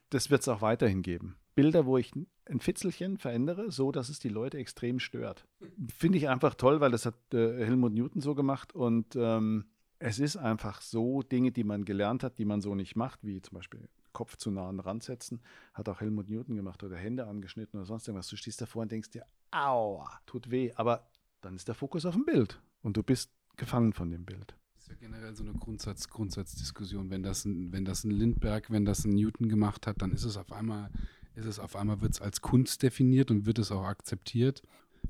das 0.10 0.30
wird 0.30 0.42
es 0.42 0.50
auch 0.50 0.62
weiterhin 0.62 1.02
geben. 1.02 1.38
Bilder, 1.56 1.86
wo 1.86 1.98
ich 1.98 2.12
ein 2.46 2.60
Fitzelchen 2.60 3.18
verändere, 3.18 3.72
so 3.72 3.92
dass 3.92 4.10
es 4.10 4.20
die 4.20 4.30
Leute 4.30 4.58
extrem 4.58 5.00
stört. 5.00 5.48
Finde 5.88 6.18
ich 6.18 6.30
einfach 6.30 6.56
toll, 6.56 6.82
weil 6.82 6.92
das 6.92 7.06
hat 7.06 7.16
äh, 7.34 7.66
Helmut 7.66 7.94
Newton 7.94 8.22
so 8.22 8.36
gemacht 8.36 8.74
und 8.74 9.16
ähm, 9.16 9.66
es 10.00 10.20
ist 10.20 10.38
einfach 10.38 10.82
so 10.82 11.22
Dinge, 11.24 11.52
die 11.52 11.64
man 11.64 11.86
gelernt 11.86 12.24
hat, 12.24 12.38
die 12.38 12.46
man 12.46 12.62
so 12.62 12.76
nicht 12.76 12.96
macht, 12.96 13.24
wie 13.24 13.42
zum 13.42 13.56
Beispiel 13.56 13.88
Kopf 14.12 14.38
zu 14.38 14.52
nah 14.52 14.70
an 14.70 14.78
den 14.78 14.80
Rand 14.82 15.04
setzen, 15.04 15.42
hat 15.74 15.90
auch 15.90 16.00
Helmut 16.00 16.30
Newton 16.30 16.56
gemacht 16.56 16.84
oder 16.84 16.96
Hände 16.96 17.28
angeschnitten 17.28 17.80
oder 17.80 17.86
sonst 17.86 18.08
irgendwas. 18.08 18.28
Du 18.28 18.38
stehst 18.38 18.62
davor 18.62 18.84
und 18.84 18.92
denkst 18.92 19.12
dir, 19.12 19.26
aua, 19.52 20.10
tut 20.26 20.52
weh, 20.52 20.72
aber 20.76 21.08
dann 21.42 21.56
ist 21.56 21.68
der 21.68 21.76
Fokus 21.76 22.06
auf 22.06 22.16
dem 22.16 22.26
Bild 22.26 22.62
und 22.82 22.98
du 22.98 23.04
bist 23.04 23.32
gefangen 23.58 23.94
von 23.94 24.10
dem 24.10 24.26
Bild. 24.26 24.56
Das 24.74 24.84
ist 24.84 24.90
ja 24.90 24.96
generell 24.96 25.36
so 25.36 25.44
eine 25.44 25.54
Grundsatz, 25.54 26.10
Grundsatzdiskussion. 26.10 27.10
Wenn 27.10 27.24
das, 27.24 27.46
ein, 27.46 27.72
wenn 27.72 27.86
das 27.86 28.04
ein 28.04 28.12
Lindberg, 28.12 28.72
wenn 28.72 28.86
das 28.86 29.06
ein 29.06 29.12
Newton 29.12 29.50
gemacht 29.50 29.88
hat, 29.88 30.02
dann 30.02 30.12
ist 30.12 30.24
es 30.24 30.38
auf 30.38 30.52
einmal 30.52 30.90
ist 31.36 31.46
es 31.46 31.60
auf 31.60 31.76
einmal 31.76 32.02
wird 32.02 32.14
es 32.14 32.22
als 32.22 32.42
Kunst 32.42 32.84
definiert 32.84 33.32
und 33.32 33.46
wird 33.46 33.60
es 33.60 33.72
auch 33.72 33.84
akzeptiert. 33.84 34.64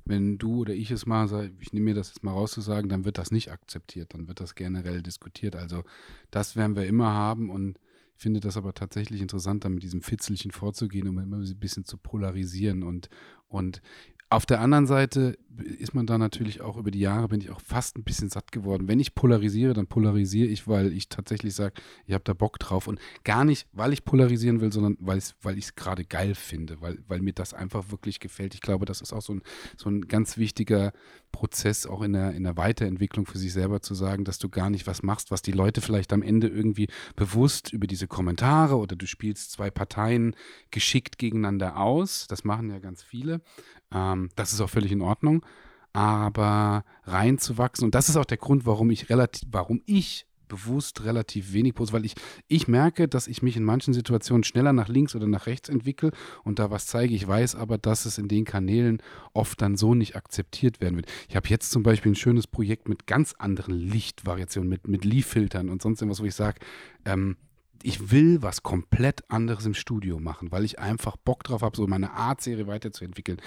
Wenn 0.04 0.38
du 0.38 0.62
oder 0.62 0.74
ich 0.74 0.92
es 0.92 1.06
mal, 1.06 1.52
ich 1.60 1.72
nehme 1.72 1.86
mir 1.86 1.94
das 1.96 2.10
jetzt 2.10 2.24
mal 2.24 2.32
rauszusagen, 2.32 2.90
dann 2.90 3.06
wird 3.06 3.18
das 3.18 3.32
nicht 3.32 3.52
akzeptiert, 3.52 4.14
dann 4.14 4.28
wird 4.28 4.40
das 4.40 4.56
generell 4.56 5.02
diskutiert. 5.02 5.56
Also 5.56 5.84
das 6.32 6.56
werden 6.56 6.76
wir 6.76 6.86
immer 6.86 7.14
haben 7.14 7.50
und 7.50 7.80
ich 8.18 8.24
finde 8.24 8.40
das 8.40 8.58
aber 8.58 8.74
tatsächlich 8.74 9.22
interessant, 9.22 9.66
da 9.66 9.70
mit 9.70 9.84
diesem 9.84 10.02
Fitzelchen 10.02 10.52
vorzugehen, 10.52 11.08
um 11.08 11.20
immer 11.20 11.38
ein 11.38 11.60
bisschen 11.60 11.86
zu 11.86 11.98
polarisieren 11.98 12.84
und, 12.84 13.10
und 13.48 13.82
auf 14.30 14.46
der 14.46 14.62
anderen 14.62 14.88
Seite 14.88 15.38
ist 15.64 15.94
man 15.94 16.06
da 16.06 16.18
natürlich 16.18 16.62
auch 16.62 16.78
über 16.78 16.92
die 16.92 17.00
Jahre, 17.00 17.28
bin 17.30 17.42
ich 17.42 17.50
auch 17.50 17.62
fast 17.62 17.98
ein 17.98 18.04
bisschen 18.04 18.30
satt 18.30 18.52
geworden. 18.52 18.88
Wenn 18.88 19.00
ich 19.00 19.16
polarisiere, 19.16 19.74
dann 19.74 19.88
polarisiere 19.88 20.48
ich, 20.48 20.68
weil 20.68 20.92
ich 20.94 21.10
tatsächlich 21.10 21.56
sage, 21.56 21.76
ich 22.06 22.14
habe 22.14 22.24
da 22.24 22.34
Bock 22.34 22.60
drauf. 22.60 22.88
Und 22.88 23.00
gar 23.24 23.46
nicht, 23.46 23.68
weil 23.72 23.94
ich 23.94 24.06
polarisieren 24.06 24.62
will, 24.62 24.72
sondern 24.72 24.98
weil 25.00 25.18
ich 25.18 25.66
es 25.66 25.76
gerade 25.76 26.06
geil 26.06 26.36
finde, 26.36 26.82
weil, 26.82 27.00
weil 27.08 27.22
mir 27.22 27.34
das 27.34 27.54
einfach 27.54 27.92
wirklich 27.92 28.20
gefällt. 28.20 28.54
Ich 28.54 28.62
glaube, 28.62 28.86
das 28.86 29.02
ist 29.02 29.14
auch 29.14 29.22
so 29.22 29.34
ein, 29.34 29.42
so 29.78 29.90
ein 29.90 30.08
ganz 30.08 30.38
wichtiger 30.38 30.94
Prozess, 31.32 31.86
auch 31.86 32.02
in 32.02 32.14
der, 32.14 32.32
in 32.32 32.44
der 32.44 32.58
Weiterentwicklung 32.58 33.26
für 33.26 33.38
sich 33.38 33.52
selber 33.52 33.82
zu 33.82 33.94
sagen, 33.94 34.24
dass 34.24 34.40
du 34.40 34.50
gar 34.50 34.70
nicht 34.70 34.88
was 34.88 35.04
machst, 35.04 35.32
was 35.32 35.42
die 35.42 35.52
Leute 35.52 35.82
vielleicht 35.82 36.14
am 36.14 36.22
Ende 36.22 36.48
irgendwie 36.48 36.88
bewusst 37.16 37.74
über 37.74 37.88
diese 37.88 38.08
Kommentare 38.08 38.78
oder 38.78 38.96
du 38.96 39.06
spielst 39.06 39.52
zwei 39.52 39.70
Parteien 39.70 40.36
geschickt 40.72 41.18
gegeneinander 41.18 41.78
aus. 41.78 42.28
Das 42.28 42.46
machen 42.46 42.70
ja 42.70 42.80
ganz 42.80 43.04
viele. 43.04 43.42
Ähm, 43.94 44.30
das 44.36 44.54
ist 44.54 44.62
auch 44.62 44.70
völlig 44.70 44.92
in 44.92 45.02
Ordnung. 45.02 45.45
Aber 45.96 46.84
reinzuwachsen, 47.06 47.86
und 47.86 47.96
das 47.96 48.10
ist 48.10 48.18
auch 48.18 48.26
der 48.26 48.36
Grund, 48.36 48.66
warum 48.66 48.92
ich 48.92 49.10
relativ, 49.10 49.48
warum 49.50 49.82
ich 49.86 50.28
bewusst 50.50 51.06
relativ 51.06 51.54
wenig 51.54 51.74
poste, 51.74 51.94
weil 51.94 52.04
ich, 52.04 52.16
ich 52.50 52.68
merke, 52.68 53.08
dass 53.08 53.28
ich 53.28 53.42
mich 53.42 53.56
in 53.56 53.64
manchen 53.64 53.94
Situationen 53.94 54.44
schneller 54.44 54.74
nach 54.74 54.90
links 54.90 55.16
oder 55.16 55.26
nach 55.26 55.48
rechts 55.48 55.70
entwickle 55.70 56.12
und 56.44 56.60
da 56.60 56.70
was 56.70 56.86
zeige. 56.86 57.16
Ich 57.16 57.26
weiß 57.26 57.56
aber, 57.56 57.78
dass 57.78 58.06
es 58.06 58.18
in 58.18 58.28
den 58.28 58.44
Kanälen 58.44 59.02
oft 59.34 59.62
dann 59.62 59.78
so 59.78 59.96
nicht 59.96 60.18
akzeptiert 60.18 60.82
werden 60.82 60.98
wird. 60.98 61.08
Ich 61.30 61.38
habe 61.38 61.48
jetzt 61.48 61.72
zum 61.72 61.82
Beispiel 61.82 62.12
ein 62.12 62.16
schönes 62.16 62.46
Projekt 62.46 62.90
mit 62.90 63.08
ganz 63.08 63.34
anderen 63.38 63.74
Lichtvariationen, 63.76 64.70
mit, 64.70 64.90
mit 64.90 65.06
Leaf-Filtern 65.06 65.70
und 65.70 65.82
sonst 65.82 66.02
irgendwas, 66.02 66.22
wo 66.22 66.26
ich 66.26 66.36
sage, 66.36 66.60
ähm, 67.06 67.38
ich 67.84 68.12
will 68.12 68.42
was 68.42 68.64
komplett 68.64 69.24
anderes 69.32 69.66
im 69.66 69.76
Studio 69.76 70.20
machen, 70.20 70.52
weil 70.52 70.66
ich 70.66 70.78
einfach 70.78 71.16
Bock 71.16 71.44
drauf 71.46 71.62
habe, 71.62 71.78
so 71.78 71.88
meine 71.88 72.12
Art-Serie 72.12 72.68
weiterzuentwickeln. 72.68 73.40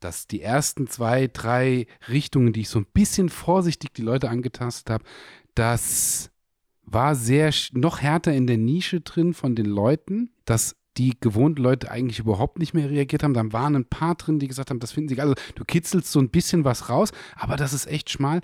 Dass 0.00 0.26
die 0.26 0.42
ersten 0.42 0.86
zwei, 0.88 1.26
drei 1.26 1.86
Richtungen, 2.08 2.52
die 2.52 2.62
ich 2.62 2.68
so 2.68 2.78
ein 2.78 2.86
bisschen 2.92 3.28
vorsichtig 3.28 3.92
die 3.94 4.02
Leute 4.02 4.28
angetastet 4.28 4.90
habe, 4.90 5.04
das 5.54 6.30
war 6.84 7.14
sehr 7.14 7.52
noch 7.72 8.00
härter 8.00 8.32
in 8.32 8.46
der 8.46 8.58
Nische 8.58 9.00
drin 9.00 9.34
von 9.34 9.56
den 9.56 9.66
Leuten, 9.66 10.30
dass 10.44 10.76
die 10.96 11.18
gewohnten 11.20 11.62
Leute 11.62 11.90
eigentlich 11.90 12.20
überhaupt 12.20 12.58
nicht 12.58 12.74
mehr 12.74 12.88
reagiert 12.88 13.22
haben. 13.22 13.34
Dann 13.34 13.52
waren 13.52 13.76
ein 13.76 13.84
paar 13.84 14.14
drin, 14.14 14.38
die 14.38 14.48
gesagt 14.48 14.70
haben, 14.70 14.80
das 14.80 14.92
finden 14.92 15.08
sie 15.08 15.16
geil. 15.16 15.28
Also 15.28 15.40
du 15.54 15.64
kitzelst 15.64 16.10
so 16.10 16.20
ein 16.20 16.30
bisschen 16.30 16.64
was 16.64 16.88
raus, 16.88 17.10
aber 17.34 17.56
das 17.56 17.72
ist 17.72 17.86
echt 17.86 18.10
schmal. 18.10 18.40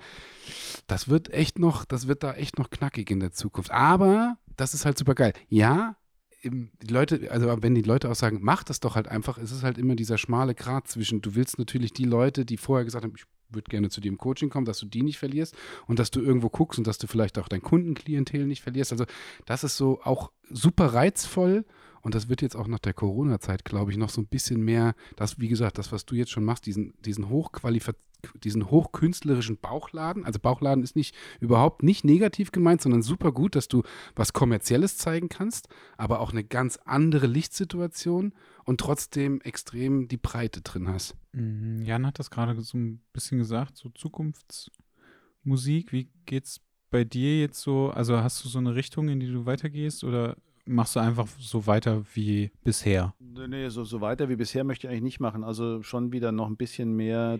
Das 0.87 1.07
wird 1.07 1.33
echt 1.33 1.57
noch, 1.57 1.85
das 1.85 2.07
wird 2.07 2.23
da 2.23 2.33
echt 2.33 2.59
noch 2.59 2.69
knackig 2.69 3.09
in 3.09 3.19
der 3.19 3.31
Zukunft. 3.31 3.71
Aber 3.71 4.37
das 4.55 4.73
ist 4.73 4.85
halt 4.85 4.97
super 4.97 5.15
geil. 5.15 5.33
Ja, 5.49 5.95
die 6.43 6.87
Leute, 6.87 7.31
also 7.31 7.47
wenn 7.61 7.75
die 7.75 7.81
Leute 7.81 8.09
auch 8.09 8.15
sagen, 8.15 8.39
mach 8.41 8.63
das 8.63 8.79
doch 8.79 8.95
halt 8.95 9.07
einfach, 9.07 9.37
ist 9.37 9.51
es 9.51 9.63
halt 9.63 9.77
immer 9.77 9.95
dieser 9.95 10.17
schmale 10.17 10.55
Grat 10.55 10.87
zwischen, 10.87 11.21
du 11.21 11.35
willst 11.35 11.57
natürlich 11.57 11.93
die 11.93 12.05
Leute, 12.05 12.45
die 12.45 12.57
vorher 12.57 12.85
gesagt 12.85 13.05
haben, 13.05 13.13
ich 13.15 13.25
würde 13.49 13.69
gerne 13.69 13.89
zu 13.89 14.01
dir 14.01 14.09
im 14.09 14.17
Coaching 14.17 14.49
kommen, 14.49 14.65
dass 14.65 14.79
du 14.79 14.85
die 14.85 15.03
nicht 15.03 15.19
verlierst 15.19 15.55
und 15.87 15.99
dass 15.99 16.11
du 16.11 16.21
irgendwo 16.21 16.49
guckst 16.49 16.79
und 16.79 16.87
dass 16.87 16.97
du 16.97 17.07
vielleicht 17.07 17.37
auch 17.37 17.47
dein 17.47 17.61
Kundenklientel 17.61 18.45
nicht 18.45 18.61
verlierst. 18.61 18.91
Also 18.91 19.05
das 19.45 19.63
ist 19.63 19.77
so 19.77 20.01
auch 20.03 20.31
super 20.49 20.87
reizvoll 20.93 21.65
und 22.01 22.15
das 22.15 22.29
wird 22.29 22.41
jetzt 22.41 22.55
auch 22.55 22.67
nach 22.67 22.79
der 22.79 22.93
Corona-Zeit, 22.93 23.63
glaube 23.63 23.91
ich, 23.91 23.97
noch 23.97 24.09
so 24.09 24.21
ein 24.21 24.27
bisschen 24.27 24.61
mehr, 24.63 24.95
das, 25.15 25.39
wie 25.39 25.47
gesagt, 25.47 25.77
das, 25.77 25.91
was 25.91 26.05
du 26.05 26.15
jetzt 26.15 26.31
schon 26.31 26.43
machst, 26.43 26.65
diesen, 26.65 26.93
diesen 27.03 27.29
hochqualifizierten 27.29 28.12
diesen 28.43 28.69
hochkünstlerischen 28.69 29.57
Bauchladen. 29.57 30.25
Also 30.25 30.39
Bauchladen 30.39 30.83
ist 30.83 30.95
nicht 30.95 31.15
überhaupt 31.39 31.83
nicht 31.83 32.03
negativ 32.03 32.51
gemeint, 32.51 32.81
sondern 32.81 33.01
super 33.01 33.31
gut, 33.31 33.55
dass 33.55 33.67
du 33.67 33.83
was 34.15 34.33
Kommerzielles 34.33 34.97
zeigen 34.97 35.29
kannst, 35.29 35.67
aber 35.97 36.19
auch 36.19 36.31
eine 36.31 36.43
ganz 36.43 36.77
andere 36.85 37.27
Lichtsituation 37.27 38.33
und 38.65 38.79
trotzdem 38.79 39.41
extrem 39.41 40.07
die 40.07 40.17
Breite 40.17 40.61
drin 40.61 40.87
hast. 40.87 41.15
Mhm, 41.33 41.83
Jan 41.83 42.05
hat 42.05 42.19
das 42.19 42.31
gerade 42.31 42.59
so 42.61 42.77
ein 42.77 43.01
bisschen 43.11 43.37
gesagt, 43.37 43.77
so 43.77 43.89
Zukunftsmusik. 43.89 45.91
Wie 45.91 46.09
geht's 46.25 46.61
bei 46.89 47.03
dir 47.03 47.39
jetzt 47.39 47.61
so? 47.61 47.89
Also 47.89 48.17
hast 48.17 48.43
du 48.45 48.49
so 48.49 48.59
eine 48.59 48.75
Richtung, 48.75 49.09
in 49.09 49.19
die 49.19 49.31
du 49.31 49.45
weitergehst 49.45 50.03
oder 50.03 50.37
machst 50.65 50.95
du 50.95 50.99
einfach 50.99 51.27
so 51.39 51.67
weiter 51.67 52.03
wie 52.13 52.51
bisher? 52.63 53.13
Nee, 53.19 53.69
so, 53.69 53.83
so 53.83 54.01
weiter 54.01 54.29
wie 54.29 54.35
bisher 54.35 54.63
möchte 54.63 54.87
ich 54.87 54.91
eigentlich 54.91 55.03
nicht 55.03 55.19
machen. 55.19 55.43
Also 55.43 55.81
schon 55.81 56.11
wieder 56.11 56.31
noch 56.31 56.47
ein 56.47 56.57
bisschen 56.57 56.95
mehr, 56.95 57.39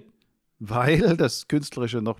weil 0.60 1.18
das 1.18 1.48
Künstlerische 1.48 2.02
noch 2.02 2.20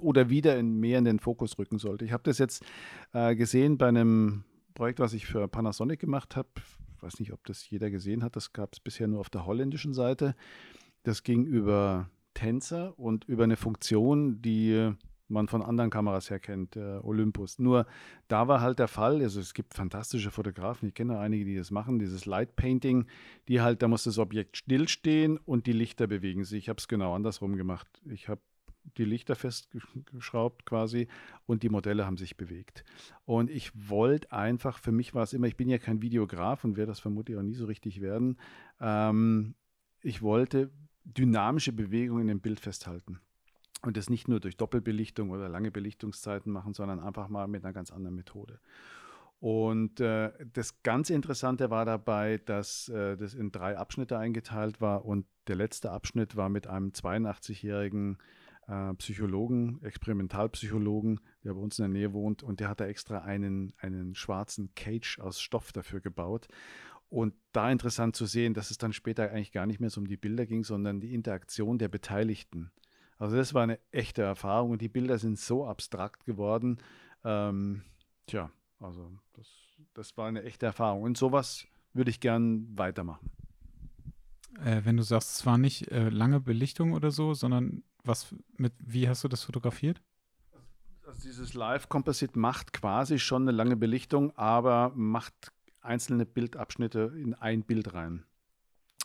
oder 0.00 0.30
wieder 0.30 0.58
in, 0.58 0.78
mehr 0.80 0.98
in 0.98 1.04
den 1.04 1.18
Fokus 1.18 1.58
rücken 1.58 1.78
sollte. 1.78 2.04
Ich 2.04 2.12
habe 2.12 2.22
das 2.24 2.38
jetzt 2.38 2.64
äh, 3.12 3.34
gesehen 3.34 3.78
bei 3.78 3.88
einem 3.88 4.44
Projekt, 4.74 5.00
was 5.00 5.12
ich 5.12 5.26
für 5.26 5.46
Panasonic 5.48 6.00
gemacht 6.00 6.36
habe. 6.36 6.48
Ich 6.96 7.02
weiß 7.02 7.18
nicht, 7.20 7.32
ob 7.32 7.44
das 7.44 7.68
jeder 7.68 7.90
gesehen 7.90 8.22
hat. 8.22 8.36
Das 8.36 8.52
gab 8.52 8.72
es 8.72 8.80
bisher 8.80 9.08
nur 9.08 9.20
auf 9.20 9.30
der 9.30 9.46
holländischen 9.46 9.94
Seite. 9.94 10.34
Das 11.02 11.22
ging 11.22 11.44
über 11.44 12.10
Tänzer 12.34 12.98
und 12.98 13.24
über 13.24 13.44
eine 13.44 13.56
Funktion, 13.56 14.42
die 14.42 14.92
man 15.30 15.48
von 15.48 15.62
anderen 15.62 15.90
Kameras 15.90 16.30
her 16.30 16.40
kennt, 16.40 16.76
äh, 16.76 16.98
Olympus. 17.02 17.58
Nur 17.58 17.86
da 18.28 18.48
war 18.48 18.60
halt 18.60 18.78
der 18.78 18.88
Fall, 18.88 19.22
also 19.22 19.40
es 19.40 19.54
gibt 19.54 19.74
fantastische 19.74 20.30
Fotografen, 20.30 20.88
ich 20.88 20.94
kenne 20.94 21.18
einige, 21.18 21.44
die 21.44 21.56
das 21.56 21.70
machen, 21.70 21.98
dieses 21.98 22.26
Light 22.26 22.56
Painting, 22.56 23.06
die 23.48 23.60
halt, 23.60 23.82
da 23.82 23.88
muss 23.88 24.04
das 24.04 24.18
Objekt 24.18 24.56
stillstehen 24.56 25.38
und 25.38 25.66
die 25.66 25.72
Lichter 25.72 26.06
bewegen 26.06 26.44
sich. 26.44 26.64
Ich 26.64 26.68
habe 26.68 26.78
es 26.78 26.88
genau 26.88 27.14
andersrum 27.14 27.56
gemacht. 27.56 27.88
Ich 28.04 28.28
habe 28.28 28.40
die 28.96 29.04
Lichter 29.04 29.36
festgeschraubt 29.36 30.64
quasi 30.66 31.08
und 31.46 31.62
die 31.62 31.68
Modelle 31.68 32.06
haben 32.06 32.16
sich 32.16 32.36
bewegt. 32.36 32.84
Und 33.24 33.50
ich 33.50 33.70
wollte 33.88 34.32
einfach, 34.32 34.78
für 34.78 34.92
mich 34.92 35.14
war 35.14 35.22
es 35.22 35.32
immer, 35.32 35.46
ich 35.46 35.56
bin 35.56 35.68
ja 35.68 35.78
kein 35.78 36.02
Videograf 36.02 36.64
und 36.64 36.76
werde 36.76 36.90
das 36.90 37.00
vermutlich 37.00 37.36
auch 37.36 37.42
nie 37.42 37.54
so 37.54 37.66
richtig 37.66 38.00
werden, 38.00 38.38
ähm, 38.80 39.54
ich 40.02 40.22
wollte 40.22 40.70
dynamische 41.04 41.72
Bewegungen 41.72 42.28
im 42.28 42.40
Bild 42.40 42.60
festhalten. 42.60 43.20
Und 43.82 43.96
das 43.96 44.10
nicht 44.10 44.28
nur 44.28 44.40
durch 44.40 44.56
Doppelbelichtung 44.56 45.30
oder 45.30 45.48
lange 45.48 45.70
Belichtungszeiten 45.70 46.52
machen, 46.52 46.74
sondern 46.74 47.00
einfach 47.00 47.28
mal 47.28 47.48
mit 47.48 47.64
einer 47.64 47.72
ganz 47.72 47.90
anderen 47.90 48.14
Methode. 48.14 48.60
Und 49.40 50.00
äh, 50.00 50.32
das 50.52 50.82
ganz 50.82 51.08
Interessante 51.08 51.70
war 51.70 51.86
dabei, 51.86 52.38
dass 52.44 52.90
äh, 52.90 53.16
das 53.16 53.32
in 53.32 53.50
drei 53.50 53.78
Abschnitte 53.78 54.18
eingeteilt 54.18 54.82
war 54.82 55.06
und 55.06 55.24
der 55.46 55.56
letzte 55.56 55.90
Abschnitt 55.90 56.36
war 56.36 56.50
mit 56.50 56.66
einem 56.66 56.90
82-jährigen 56.90 58.18
äh, 58.68 58.92
Psychologen, 58.94 59.82
Experimentalpsychologen, 59.82 61.20
der 61.42 61.54
bei 61.54 61.60
uns 61.60 61.78
in 61.78 61.84
der 61.84 61.88
Nähe 61.88 62.12
wohnt 62.12 62.42
und 62.42 62.60
der 62.60 62.68
hat 62.68 62.80
da 62.80 62.86
extra 62.86 63.22
einen, 63.22 63.72
einen 63.78 64.14
schwarzen 64.14 64.74
Cage 64.74 65.18
aus 65.20 65.40
Stoff 65.40 65.72
dafür 65.72 66.00
gebaut. 66.00 66.46
Und 67.08 67.34
da 67.52 67.72
interessant 67.72 68.14
zu 68.14 68.26
sehen, 68.26 68.54
dass 68.54 68.70
es 68.70 68.78
dann 68.78 68.92
später 68.92 69.30
eigentlich 69.30 69.52
gar 69.52 69.66
nicht 69.66 69.80
mehr 69.80 69.90
so 69.90 70.00
um 70.00 70.06
die 70.06 70.18
Bilder 70.18 70.46
ging, 70.46 70.62
sondern 70.64 71.00
die 71.00 71.14
Interaktion 71.14 71.78
der 71.78 71.88
Beteiligten. 71.88 72.70
Also 73.20 73.36
das 73.36 73.52
war 73.52 73.62
eine 73.62 73.78
echte 73.92 74.22
Erfahrung 74.22 74.70
und 74.70 74.80
die 74.80 74.88
Bilder 74.88 75.18
sind 75.18 75.38
so 75.38 75.66
abstrakt 75.66 76.24
geworden. 76.24 76.78
Ähm, 77.22 77.82
tja, 78.26 78.50
also 78.78 79.12
das, 79.34 79.46
das 79.92 80.16
war 80.16 80.26
eine 80.26 80.42
echte 80.42 80.64
Erfahrung. 80.64 81.02
Und 81.02 81.18
sowas 81.18 81.66
würde 81.92 82.10
ich 82.10 82.20
gern 82.20 82.66
weitermachen. 82.78 83.30
Äh, 84.64 84.80
wenn 84.84 84.96
du 84.96 85.02
sagst, 85.02 85.36
es 85.36 85.44
war 85.44 85.58
nicht 85.58 85.92
äh, 85.92 86.08
lange 86.08 86.40
Belichtung 86.40 86.94
oder 86.94 87.10
so, 87.10 87.34
sondern 87.34 87.82
was 88.04 88.34
mit, 88.56 88.72
wie 88.78 89.06
hast 89.06 89.22
du 89.22 89.28
das 89.28 89.44
fotografiert? 89.44 90.00
Also 91.06 91.20
dieses 91.20 91.52
Live-Composite 91.52 92.38
macht 92.38 92.72
quasi 92.72 93.18
schon 93.18 93.42
eine 93.42 93.52
lange 93.52 93.76
Belichtung, 93.76 94.34
aber 94.38 94.92
macht 94.94 95.52
einzelne 95.82 96.24
Bildabschnitte 96.24 97.12
in 97.16 97.34
ein 97.34 97.64
Bild 97.64 97.92
rein. 97.92 98.24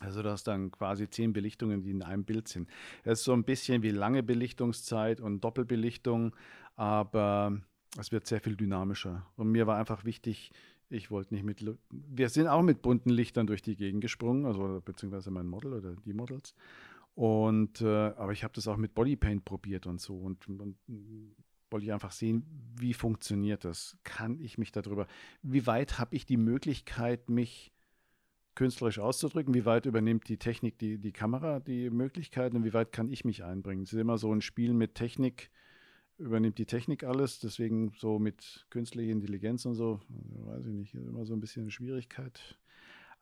Also 0.06 0.22
du 0.22 0.32
hast 0.32 0.46
dann 0.46 0.72
quasi 0.72 1.10
zehn 1.10 1.34
Belichtungen, 1.34 1.82
die 1.84 1.92
in 1.92 2.04
einem 2.04 2.24
Bild 2.24 2.48
sind. 2.48 2.70
Das 3.04 3.20
ist 3.20 3.26
so 3.26 3.34
ein 3.34 3.44
bisschen 3.44 3.84
wie 3.84 3.92
lange 3.92 4.24
Belichtungszeit 4.24 5.20
und 5.20 5.44
Doppelbelichtung, 5.44 6.36
aber 6.76 7.60
es 8.00 8.12
wird 8.12 8.28
sehr 8.28 8.42
viel 8.42 8.56
dynamischer. 8.56 9.26
Und 9.36 9.52
mir 9.52 9.68
war 9.68 9.78
einfach 9.78 10.06
wichtig, 10.06 10.52
ich 10.90 11.10
wollte 11.12 11.34
nicht 11.34 11.44
mit. 11.44 11.66
Wir 11.90 12.30
sind 12.30 12.48
auch 12.48 12.62
mit 12.62 12.82
bunten 12.82 13.10
Lichtern 13.10 13.48
durch 13.48 13.62
die 13.62 13.76
Gegend 13.76 14.02
gesprungen, 14.02 14.46
also 14.46 14.82
beziehungsweise 14.84 15.32
mein 15.32 15.48
Model 15.48 15.74
oder 15.74 15.96
die 16.06 16.14
Models. 16.14 16.54
Und 17.16 17.82
äh, 17.82 17.86
aber 17.86 18.34
ich 18.34 18.44
habe 18.44 18.54
das 18.54 18.68
auch 18.68 18.78
mit 18.78 18.94
Bodypaint 18.94 19.46
probiert 19.46 19.88
und 19.88 20.02
so 20.02 20.18
und, 20.18 20.48
und 20.48 20.76
wollte 21.72 21.86
ich 21.86 21.94
einfach 21.94 22.12
sehen, 22.12 22.46
wie 22.78 22.94
funktioniert 22.94 23.66
das? 23.66 23.98
Kann 24.04 24.40
ich 24.40 24.58
mich 24.58 24.72
darüber? 24.72 25.08
Wie 25.42 25.66
weit 25.66 25.98
habe 25.98 26.16
ich 26.16 26.26
die 26.26 26.38
Möglichkeit, 26.38 27.30
mich 27.30 27.72
künstlerisch 28.56 29.00
auszudrücken, 29.00 29.54
wie 29.54 29.66
weit 29.66 29.86
übernimmt 29.86 30.28
die 30.30 30.38
Technik, 30.38 30.80
die, 30.80 30.98
die 30.98 31.12
Kamera 31.12 31.60
die 31.60 31.90
Möglichkeiten 31.90 32.64
wie 32.64 32.74
weit 32.74 32.92
kann 32.92 33.10
ich 33.10 33.26
mich 33.26 33.44
einbringen. 33.44 33.84
Es 33.84 33.94
ist 33.94 34.00
immer 34.00 34.18
so 34.18 34.34
ein 34.34 34.42
Spiel 34.42 34.74
mit 34.74 34.96
Technik, 34.96 35.52
übernimmt 36.18 36.58
die 36.58 36.66
Technik 36.66 37.04
alles, 37.04 37.40
deswegen 37.40 37.94
so 37.98 38.20
mit 38.20 38.66
künstlicher 38.70 39.12
Intelligenz 39.12 39.66
und 39.66 39.76
so, 39.76 40.00
weiß 40.10 40.66
ich 40.66 40.74
nicht, 40.74 40.94
ist 40.94 41.08
immer 41.08 41.26
so 41.26 41.34
ein 41.34 41.42
bisschen 41.42 41.64
eine 41.64 41.72
Schwierigkeit. 41.72 42.58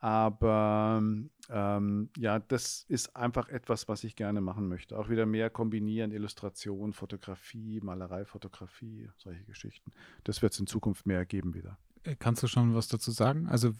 Aber 0.03 1.01
ähm, 1.49 2.09
ja, 2.17 2.39
das 2.39 2.86
ist 2.89 3.15
einfach 3.15 3.47
etwas, 3.47 3.88
was 3.88 4.03
ich 4.03 4.17
gerne 4.17 4.41
machen 4.41 4.67
möchte. 4.67 4.99
Auch 4.99 5.07
wieder 5.07 5.25
mehr 5.25 5.49
kombinieren, 5.49 6.11
Illustration, 6.11 6.91
Fotografie, 6.91 7.79
Malerei, 7.81 8.25
Fotografie, 8.25 9.09
solche 9.15 9.45
Geschichten. 9.45 9.91
Das 10.25 10.41
wird 10.41 10.51
es 10.51 10.59
in 10.59 10.67
Zukunft 10.67 11.05
mehr 11.05 11.25
geben 11.25 11.53
wieder. 11.53 11.77
Äh, 12.04 12.16
kannst 12.18 12.43
du 12.43 12.47
schon 12.47 12.76
was 12.76 12.88
dazu 12.88 13.12
sagen? 13.12 13.47
Also 13.47 13.74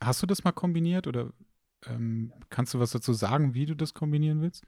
hast 0.00 0.22
du 0.22 0.26
das 0.26 0.44
mal 0.44 0.52
kombiniert 0.52 1.06
oder 1.06 1.32
ähm, 1.86 2.32
kannst 2.50 2.74
du 2.74 2.80
was 2.80 2.92
dazu 2.92 3.12
sagen, 3.12 3.54
wie 3.54 3.66
du 3.66 3.74
das 3.74 3.94
kombinieren 3.94 4.40
willst? 4.40 4.64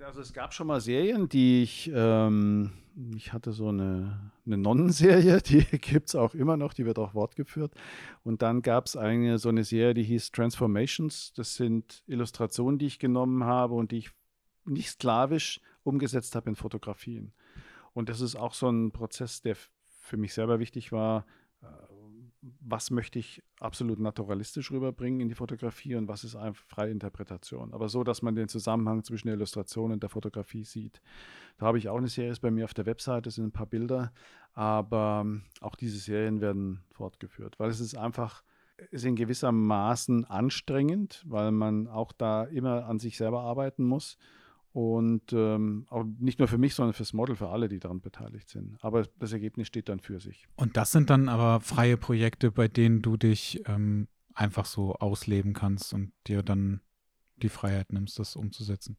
Also 0.00 0.20
es 0.20 0.32
gab 0.32 0.52
schon 0.52 0.66
mal 0.66 0.80
Serien, 0.80 1.28
die 1.28 1.62
ich, 1.62 1.90
ähm, 1.92 2.72
ich 3.16 3.32
hatte 3.32 3.52
so 3.52 3.68
eine, 3.68 4.30
eine 4.44 4.58
Nonnenserie, 4.58 5.40
die 5.46 5.64
gibt 5.78 6.08
es 6.08 6.14
auch 6.14 6.34
immer 6.34 6.56
noch, 6.56 6.74
die 6.74 6.84
wird 6.84 6.98
auch 6.98 7.12
fortgeführt. 7.12 7.72
Und 8.22 8.42
dann 8.42 8.62
gab 8.62 8.86
es 8.86 8.96
eine 8.96 9.38
so 9.38 9.48
eine 9.48 9.64
Serie, 9.64 9.94
die 9.94 10.02
hieß 10.02 10.32
Transformations. 10.32 11.32
Das 11.34 11.54
sind 11.54 12.02
Illustrationen, 12.06 12.78
die 12.78 12.86
ich 12.86 12.98
genommen 12.98 13.44
habe 13.44 13.74
und 13.74 13.90
die 13.90 13.98
ich 13.98 14.10
nicht 14.64 14.90
sklavisch 14.90 15.60
umgesetzt 15.82 16.36
habe 16.36 16.50
in 16.50 16.56
Fotografien. 16.56 17.32
Und 17.94 18.08
das 18.08 18.20
ist 18.20 18.36
auch 18.36 18.52
so 18.52 18.68
ein 18.68 18.92
Prozess, 18.92 19.40
der 19.40 19.56
für 20.00 20.16
mich 20.16 20.34
selber 20.34 20.58
wichtig 20.58 20.92
war, 20.92 21.24
was 22.60 22.90
möchte 22.90 23.18
ich 23.18 23.42
absolut 23.60 23.98
naturalistisch 23.98 24.70
rüberbringen 24.70 25.20
in 25.20 25.28
die 25.28 25.34
Fotografie 25.34 25.94
und 25.94 26.08
was 26.08 26.24
ist 26.24 26.36
einfach 26.36 26.64
freie 26.64 26.90
Interpretation. 26.90 27.72
Aber 27.72 27.88
so, 27.88 28.04
dass 28.04 28.22
man 28.22 28.34
den 28.34 28.48
Zusammenhang 28.48 29.04
zwischen 29.04 29.28
der 29.28 29.36
Illustration 29.36 29.92
und 29.92 30.02
der 30.02 30.10
Fotografie 30.10 30.64
sieht. 30.64 31.00
Da 31.58 31.66
habe 31.66 31.78
ich 31.78 31.88
auch 31.88 31.96
eine 31.96 32.08
Serie 32.08 32.34
bei 32.40 32.50
mir 32.50 32.64
auf 32.64 32.74
der 32.74 32.86
Webseite, 32.86 33.22
das 33.22 33.36
sind 33.36 33.46
ein 33.46 33.52
paar 33.52 33.66
Bilder, 33.66 34.12
aber 34.52 35.22
ähm, 35.24 35.42
auch 35.60 35.74
diese 35.74 35.98
Serien 35.98 36.40
werden 36.40 36.82
fortgeführt, 36.92 37.58
weil 37.58 37.70
es 37.70 37.80
ist 37.80 37.96
einfach, 37.96 38.42
ist 38.90 39.04
in 39.04 39.16
gewisser 39.16 39.52
Maßen 39.52 40.24
anstrengend, 40.24 41.24
weil 41.26 41.52
man 41.52 41.88
auch 41.88 42.12
da 42.12 42.44
immer 42.44 42.86
an 42.86 42.98
sich 42.98 43.16
selber 43.16 43.42
arbeiten 43.42 43.84
muss 43.84 44.18
und 44.76 45.32
ähm, 45.32 45.86
auch 45.88 46.04
nicht 46.18 46.38
nur 46.38 46.48
für 46.48 46.58
mich, 46.58 46.74
sondern 46.74 46.92
fürs 46.92 47.14
Model, 47.14 47.34
für 47.34 47.48
alle, 47.48 47.66
die 47.66 47.78
daran 47.78 48.02
beteiligt 48.02 48.50
sind. 48.50 48.76
Aber 48.82 49.06
das 49.18 49.32
Ergebnis 49.32 49.68
steht 49.68 49.88
dann 49.88 50.00
für 50.00 50.20
sich. 50.20 50.46
Und 50.54 50.76
das 50.76 50.92
sind 50.92 51.08
dann 51.08 51.30
aber 51.30 51.60
freie 51.60 51.96
Projekte, 51.96 52.52
bei 52.52 52.68
denen 52.68 53.00
du 53.00 53.16
dich 53.16 53.62
ähm, 53.64 54.06
einfach 54.34 54.66
so 54.66 54.92
ausleben 54.96 55.54
kannst 55.54 55.94
und 55.94 56.12
dir 56.26 56.42
dann 56.42 56.82
die 57.36 57.48
Freiheit 57.48 57.90
nimmst, 57.90 58.18
das 58.18 58.36
umzusetzen. 58.36 58.98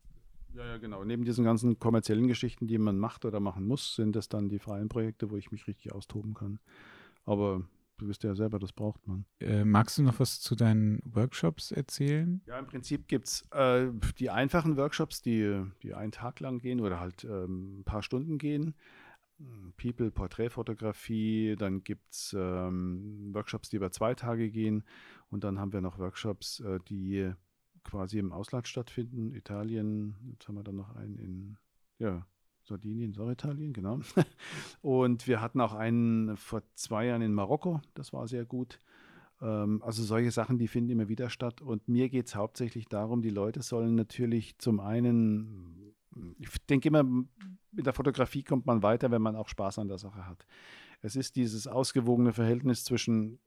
Ja, 0.56 0.66
ja, 0.66 0.78
genau. 0.78 1.04
Neben 1.04 1.26
diesen 1.26 1.46
ganzen 1.46 1.78
kommerziellen 1.78 2.28
Geschichten, 2.28 2.66
die 2.66 2.80
man 2.80 2.98
macht 2.98 3.24
oder 3.24 3.40
machen 3.40 3.68
muss, 3.68 3.94
sind 3.94 4.16
das 4.16 4.30
dann 4.30 4.50
die 4.50 4.58
freien 4.58 4.90
Projekte, 4.90 5.30
wo 5.30 5.38
ich 5.38 5.52
mich 5.52 5.68
richtig 5.68 5.92
austoben 5.92 6.34
kann. 6.34 6.58
Aber 7.24 7.62
Du 7.98 8.08
wisst 8.08 8.24
ja 8.24 8.36
selber, 8.36 8.60
das 8.60 8.74
braucht 8.74 9.08
man. 9.08 9.26
Äh, 9.40 9.66
magst 9.66 9.98
du 9.98 10.04
noch 10.04 10.20
was 10.20 10.40
zu 10.40 10.56
deinen 10.56 11.02
Workshops 11.04 11.72
erzählen? 11.72 12.42
Ja, 12.46 12.60
im 12.60 12.68
Prinzip 12.68 13.08
gibt 13.08 13.28
es 13.28 13.48
äh, 13.52 13.88
die 14.20 14.30
einfachen 14.30 14.78
Workshops, 14.78 15.22
die, 15.22 15.64
die 15.82 15.96
einen 15.96 16.12
Tag 16.12 16.40
lang 16.40 16.60
gehen 16.60 16.80
oder 16.80 17.00
halt 17.00 17.24
ähm, 17.24 17.80
ein 17.80 17.84
paar 17.84 18.04
Stunden 18.04 18.38
gehen. 18.38 18.76
People, 19.78 20.10
Porträtfotografie, 20.10 21.56
dann 21.58 21.84
gibt 21.84 22.12
es 22.12 22.36
ähm, 22.38 23.30
Workshops, 23.34 23.70
die 23.70 23.76
über 23.76 23.92
zwei 23.92 24.16
Tage 24.16 24.50
gehen 24.50 24.84
und 25.30 25.44
dann 25.44 25.60
haben 25.60 25.74
wir 25.74 25.82
noch 25.82 26.00
Workshops, 26.00 26.60
äh, 26.62 26.80
die 26.88 27.32
quasi 27.84 28.18
im 28.18 28.32
Ausland 28.32 28.68
stattfinden. 28.68 29.34
Italien, 29.34 30.16
jetzt 30.32 30.48
haben 30.48 30.56
wir 30.56 30.64
dann 30.64 30.76
noch 30.76 30.96
einen 30.96 31.18
in 31.20 31.58
Ja, 32.00 32.26
Sardinien, 32.68 33.12
Norditalien, 33.12 33.74
genau. 33.74 34.00
Und 34.82 35.28
wir 35.28 35.42
hatten 35.42 35.62
auch 35.62 35.74
einen 35.74 36.36
vor 36.38 36.62
zwei 36.76 37.08
Jahren 37.08 37.22
in 37.22 37.34
Marokko, 37.34 37.82
das 37.94 38.14
war 38.14 38.28
sehr 38.28 38.46
gut. 38.46 38.80
Ähm, 39.42 39.82
also 39.84 40.04
solche 40.04 40.32
Sachen, 40.32 40.58
die 40.58 40.68
finden 40.68 40.92
immer 40.92 41.08
wieder 41.08 41.30
statt. 41.30 41.62
Und 41.62 41.88
mir 41.88 42.10
geht 42.10 42.28
es 42.28 42.36
hauptsächlich 42.36 42.88
darum, 42.88 43.22
die 43.22 43.30
Leute 43.30 43.62
sollen 43.62 43.96
natürlich 43.96 44.58
zum 44.58 44.80
einen, 44.80 45.94
ich 46.40 46.50
denke 46.66 46.90
immer, 46.90 47.04
mit 47.04 47.86
der 47.86 47.94
Fotografie 47.94 48.44
kommt 48.44 48.66
man 48.66 48.84
weiter, 48.84 49.12
wenn 49.12 49.22
man 49.22 49.36
auch 49.36 49.48
Spaß 49.48 49.80
an 49.80 49.88
der 49.88 49.98
Sache 49.98 50.26
hat. 50.26 50.46
Es 51.02 51.16
ist 51.16 51.36
dieses 51.36 51.68
ausgewogene 51.68 52.34
Verhältnis 52.34 52.84
zwischen 52.84 53.40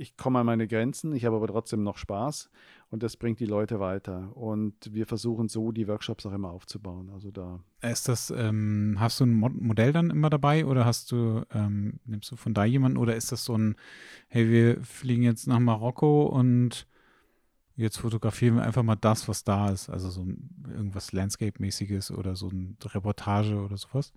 ich 0.00 0.16
komme 0.16 0.38
an 0.38 0.46
meine 0.46 0.66
Grenzen, 0.66 1.14
ich 1.14 1.26
habe 1.26 1.36
aber 1.36 1.46
trotzdem 1.46 1.82
noch 1.82 1.98
Spaß 1.98 2.50
und 2.90 3.02
das 3.02 3.18
bringt 3.18 3.38
die 3.38 3.44
Leute 3.46 3.80
weiter. 3.80 4.34
Und 4.34 4.74
wir 4.92 5.06
versuchen 5.06 5.48
so 5.48 5.72
die 5.72 5.86
Workshops 5.88 6.24
auch 6.24 6.32
immer 6.32 6.50
aufzubauen. 6.50 7.10
Also 7.12 7.30
da. 7.30 7.60
Ist 7.82 8.08
das, 8.08 8.32
ähm, 8.34 8.96
hast 8.98 9.20
du 9.20 9.26
ein 9.26 9.34
Modell 9.34 9.92
dann 9.92 10.08
immer 10.08 10.30
dabei 10.30 10.64
oder 10.64 10.86
hast 10.86 11.12
du, 11.12 11.42
ähm, 11.52 12.00
nimmst 12.06 12.30
du 12.32 12.36
von 12.36 12.54
da 12.54 12.64
jemanden 12.64 12.96
oder 12.96 13.14
ist 13.14 13.30
das 13.30 13.44
so 13.44 13.56
ein, 13.56 13.76
hey, 14.28 14.48
wir 14.48 14.82
fliegen 14.82 15.22
jetzt 15.22 15.46
nach 15.46 15.58
Marokko 15.58 16.26
und 16.26 16.86
jetzt 17.76 17.98
fotografieren 17.98 18.56
wir 18.56 18.62
einfach 18.62 18.82
mal 18.82 18.96
das, 18.96 19.28
was 19.28 19.44
da 19.44 19.70
ist, 19.70 19.90
also 19.90 20.08
so 20.08 20.22
ein, 20.22 20.64
irgendwas 20.74 21.12
Landscape-mäßiges 21.12 22.10
oder 22.10 22.36
so 22.36 22.48
eine 22.48 22.74
Reportage 22.82 23.54
oder 23.56 23.76
sowas? 23.76 24.14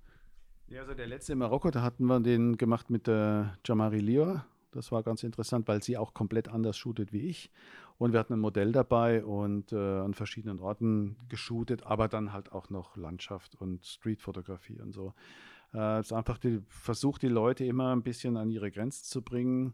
Ja, 0.70 0.82
also 0.82 0.94
der 0.94 1.08
letzte 1.08 1.34
in 1.34 1.40
Marokko, 1.40 1.72
da 1.72 1.82
hatten 1.82 2.06
wir 2.06 2.22
den 2.22 2.58
gemacht 2.58 2.90
mit 2.90 3.06
der 3.06 3.58
Jamari 3.66 4.00
Lior 4.00 4.46
das 4.74 4.92
war 4.92 5.04
ganz 5.04 5.24
interessant, 5.24 5.68
weil 5.68 5.82
sie 5.82 5.98
auch 5.98 6.14
komplett 6.14 6.48
anders 6.48 6.78
shootet 6.78 7.14
wie 7.14 7.22
ich. 7.22 7.52
Und 7.98 8.12
wir 8.12 8.20
hatten 8.20 8.34
ein 8.34 8.40
Modell 8.40 8.72
dabei 8.72 9.24
und 9.24 9.72
äh, 9.72 10.00
an 10.00 10.14
verschiedenen 10.14 10.60
Orten 10.60 11.16
geshootet, 11.30 11.84
aber 11.84 12.08
dann 12.08 12.34
halt 12.34 12.52
auch 12.52 12.70
noch 12.70 12.98
Landschaft 12.98 13.56
und 13.56 13.86
Streetfotografie 13.86 14.82
und 14.82 14.94
so. 14.94 15.14
Äh, 15.74 16.00
es 16.00 16.08
ist 16.08 16.14
einfach 16.14 16.38
die, 16.38 16.62
versucht, 16.68 17.22
die 17.22 17.28
Leute 17.28 17.66
immer 17.66 17.96
ein 17.96 18.04
bisschen 18.04 18.38
an 18.38 18.50
ihre 18.50 18.72
Grenzen 18.72 19.06
zu 19.06 19.22
bringen. 19.22 19.74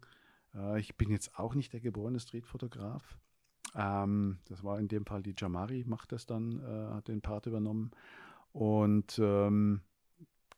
Äh, 0.54 0.80
ich 0.80 0.96
bin 0.96 1.10
jetzt 1.10 1.38
auch 1.40 1.56
nicht 1.56 1.74
der 1.74 1.80
geborene 1.80 2.20
Streetfotograf. 2.20 3.18
Ähm, 3.76 4.40
das 4.46 4.64
war 4.64 4.80
in 4.80 4.88
dem 4.88 5.06
Fall 5.06 5.24
die 5.24 5.36
Jamari, 5.38 5.84
macht 5.88 6.12
das 6.12 6.26
dann, 6.26 6.60
äh, 6.60 6.94
hat 6.96 7.08
den 7.08 7.22
Part 7.22 7.46
übernommen. 7.46 7.92
Und 8.52 9.20
ähm, 9.20 9.82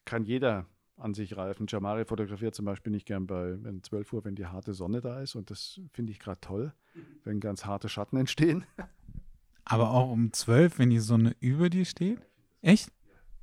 kann 0.05 0.23
jeder 0.23 0.65
an 0.97 1.13
sich 1.13 1.35
reifen. 1.35 1.65
Jamari 1.67 2.05
fotografiert 2.05 2.55
zum 2.55 2.65
Beispiel 2.65 2.91
nicht 2.91 3.05
gern 3.05 3.27
bei 3.27 3.57
wenn 3.63 3.83
12 3.83 4.13
Uhr, 4.13 4.23
wenn 4.25 4.35
die 4.35 4.45
harte 4.45 4.73
Sonne 4.73 5.01
da 5.01 5.21
ist. 5.21 5.35
Und 5.35 5.49
das 5.49 5.79
finde 5.91 6.11
ich 6.11 6.19
gerade 6.19 6.41
toll, 6.41 6.73
wenn 7.23 7.39
ganz 7.39 7.65
harte 7.65 7.89
Schatten 7.89 8.17
entstehen. 8.17 8.65
Aber 9.65 9.91
auch 9.91 10.11
um 10.11 10.33
12, 10.33 10.79
wenn 10.79 10.89
die 10.89 10.99
Sonne 10.99 11.35
über 11.39 11.69
dir 11.69 11.85
steht? 11.85 12.19
Echt? 12.61 12.91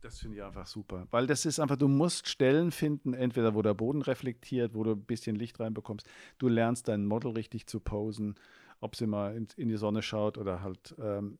Das 0.00 0.20
finde 0.20 0.36
ich 0.36 0.42
einfach 0.42 0.66
super. 0.66 1.06
Weil 1.10 1.26
das 1.26 1.44
ist 1.44 1.58
einfach, 1.58 1.76
du 1.76 1.88
musst 1.88 2.28
Stellen 2.28 2.70
finden, 2.70 3.14
entweder 3.14 3.54
wo 3.54 3.62
der 3.62 3.74
Boden 3.74 4.02
reflektiert, 4.02 4.74
wo 4.74 4.84
du 4.84 4.92
ein 4.92 5.04
bisschen 5.04 5.36
Licht 5.36 5.58
reinbekommst. 5.58 6.08
Du 6.38 6.48
lernst 6.48 6.88
dein 6.88 7.06
Model 7.06 7.32
richtig 7.32 7.66
zu 7.66 7.80
posen, 7.80 8.36
ob 8.80 8.94
sie 8.94 9.06
mal 9.06 9.36
in, 9.36 9.48
in 9.56 9.68
die 9.68 9.76
Sonne 9.76 10.02
schaut 10.02 10.38
oder 10.38 10.62
halt. 10.62 10.94
Ähm, 11.00 11.38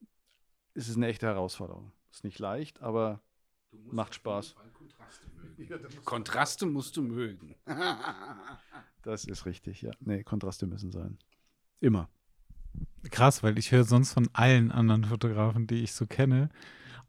es 0.75 0.89
ist 0.89 0.97
eine 0.97 1.09
echte 1.09 1.27
Herausforderung. 1.27 1.93
Ist 2.11 2.25
nicht 2.25 2.39
leicht, 2.39 2.83
aber 2.83 3.21
macht 3.91 4.15
Spaß. 4.15 4.55
Kontraste 6.05 6.67
musst 6.67 6.97
du 6.97 7.03
mögen. 7.03 7.55
das 9.03 9.25
ist 9.25 9.47
richtig, 9.47 9.83
ja. 9.83 9.91
Nee, 10.01 10.23
Kontraste 10.23 10.67
müssen 10.67 10.93
sein. 10.93 11.19
Immer. 11.81 12.09
Krass, 13.11 13.43
weil 13.43 13.59
ich 13.59 13.73
höre 13.73 13.85
sonst 13.85 14.13
von 14.13 14.29
allen 14.33 14.71
anderen 14.71 15.05
Fotografen, 15.05 15.67
die 15.67 15.83
ich 15.83 15.93
so 15.93 16.07
kenne, 16.07 16.51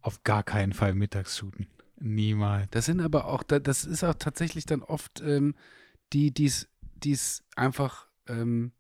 auf 0.02 0.24
gar 0.24 0.44
keinen 0.44 0.74
Fall 0.74 0.94
mittags 0.94 1.38
shooten. 1.38 1.68
Niemals. 2.00 2.68
Das 2.72 2.86
sind 2.86 3.02
aber 3.02 3.26
auch, 3.26 3.44
das 3.44 3.84
ist 3.84 4.04
auch 4.04 4.14
tatsächlich 4.14 4.66
dann 4.66 4.82
oft 4.82 5.22
ähm, 5.22 5.56
die, 6.14 6.32
die 6.32 6.46
es 7.12 7.44
einfach 7.56 8.08
ähm, 8.28 8.72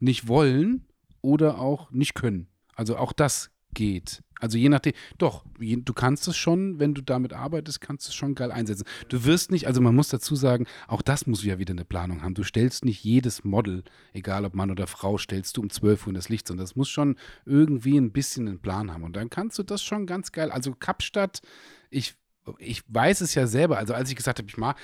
nicht 0.00 0.26
wollen 0.26 0.86
oder 1.20 1.58
auch 1.58 1.90
nicht 1.90 2.14
können. 2.14 2.48
Also 2.74 2.96
auch 2.96 3.12
das 3.12 3.50
geht. 3.74 4.22
Also 4.40 4.58
je 4.58 4.68
nachdem, 4.68 4.92
doch, 5.16 5.44
du 5.58 5.92
kannst 5.94 6.28
es 6.28 6.36
schon, 6.36 6.78
wenn 6.78 6.92
du 6.92 7.00
damit 7.00 7.32
arbeitest, 7.32 7.80
kannst 7.80 8.06
du 8.06 8.10
es 8.10 8.14
schon 8.14 8.34
geil 8.34 8.52
einsetzen. 8.52 8.84
Du 9.08 9.24
wirst 9.24 9.50
nicht, 9.50 9.66
also 9.66 9.80
man 9.80 9.94
muss 9.94 10.08
dazu 10.08 10.36
sagen, 10.36 10.66
auch 10.86 11.02
das 11.02 11.26
muss 11.26 11.42
ja 11.44 11.58
wieder 11.58 11.72
eine 11.72 11.86
Planung 11.86 12.22
haben. 12.22 12.34
Du 12.34 12.42
stellst 12.42 12.84
nicht 12.84 13.02
jedes 13.04 13.44
Model, 13.44 13.84
egal 14.12 14.44
ob 14.44 14.54
Mann 14.54 14.70
oder 14.70 14.86
Frau, 14.86 15.16
stellst 15.16 15.56
du 15.56 15.62
um 15.62 15.70
12 15.70 16.02
Uhr 16.02 16.08
in 16.08 16.14
das 16.14 16.28
Licht, 16.28 16.46
sondern 16.46 16.64
das 16.64 16.76
muss 16.76 16.90
schon 16.90 17.16
irgendwie 17.46 17.96
ein 17.96 18.12
bisschen 18.12 18.46
einen 18.46 18.58
Plan 18.58 18.92
haben. 18.92 19.04
Und 19.04 19.16
dann 19.16 19.30
kannst 19.30 19.58
du 19.58 19.62
das 19.62 19.82
schon 19.82 20.06
ganz 20.06 20.30
geil. 20.30 20.50
Also 20.50 20.74
Kapstadt, 20.74 21.40
ich, 21.88 22.14
ich 22.58 22.82
weiß 22.88 23.22
es 23.22 23.34
ja 23.34 23.46
selber, 23.46 23.78
also 23.78 23.94
als 23.94 24.10
ich 24.10 24.16
gesagt 24.16 24.38
habe, 24.38 24.48
ich 24.48 24.58
mag, 24.58 24.76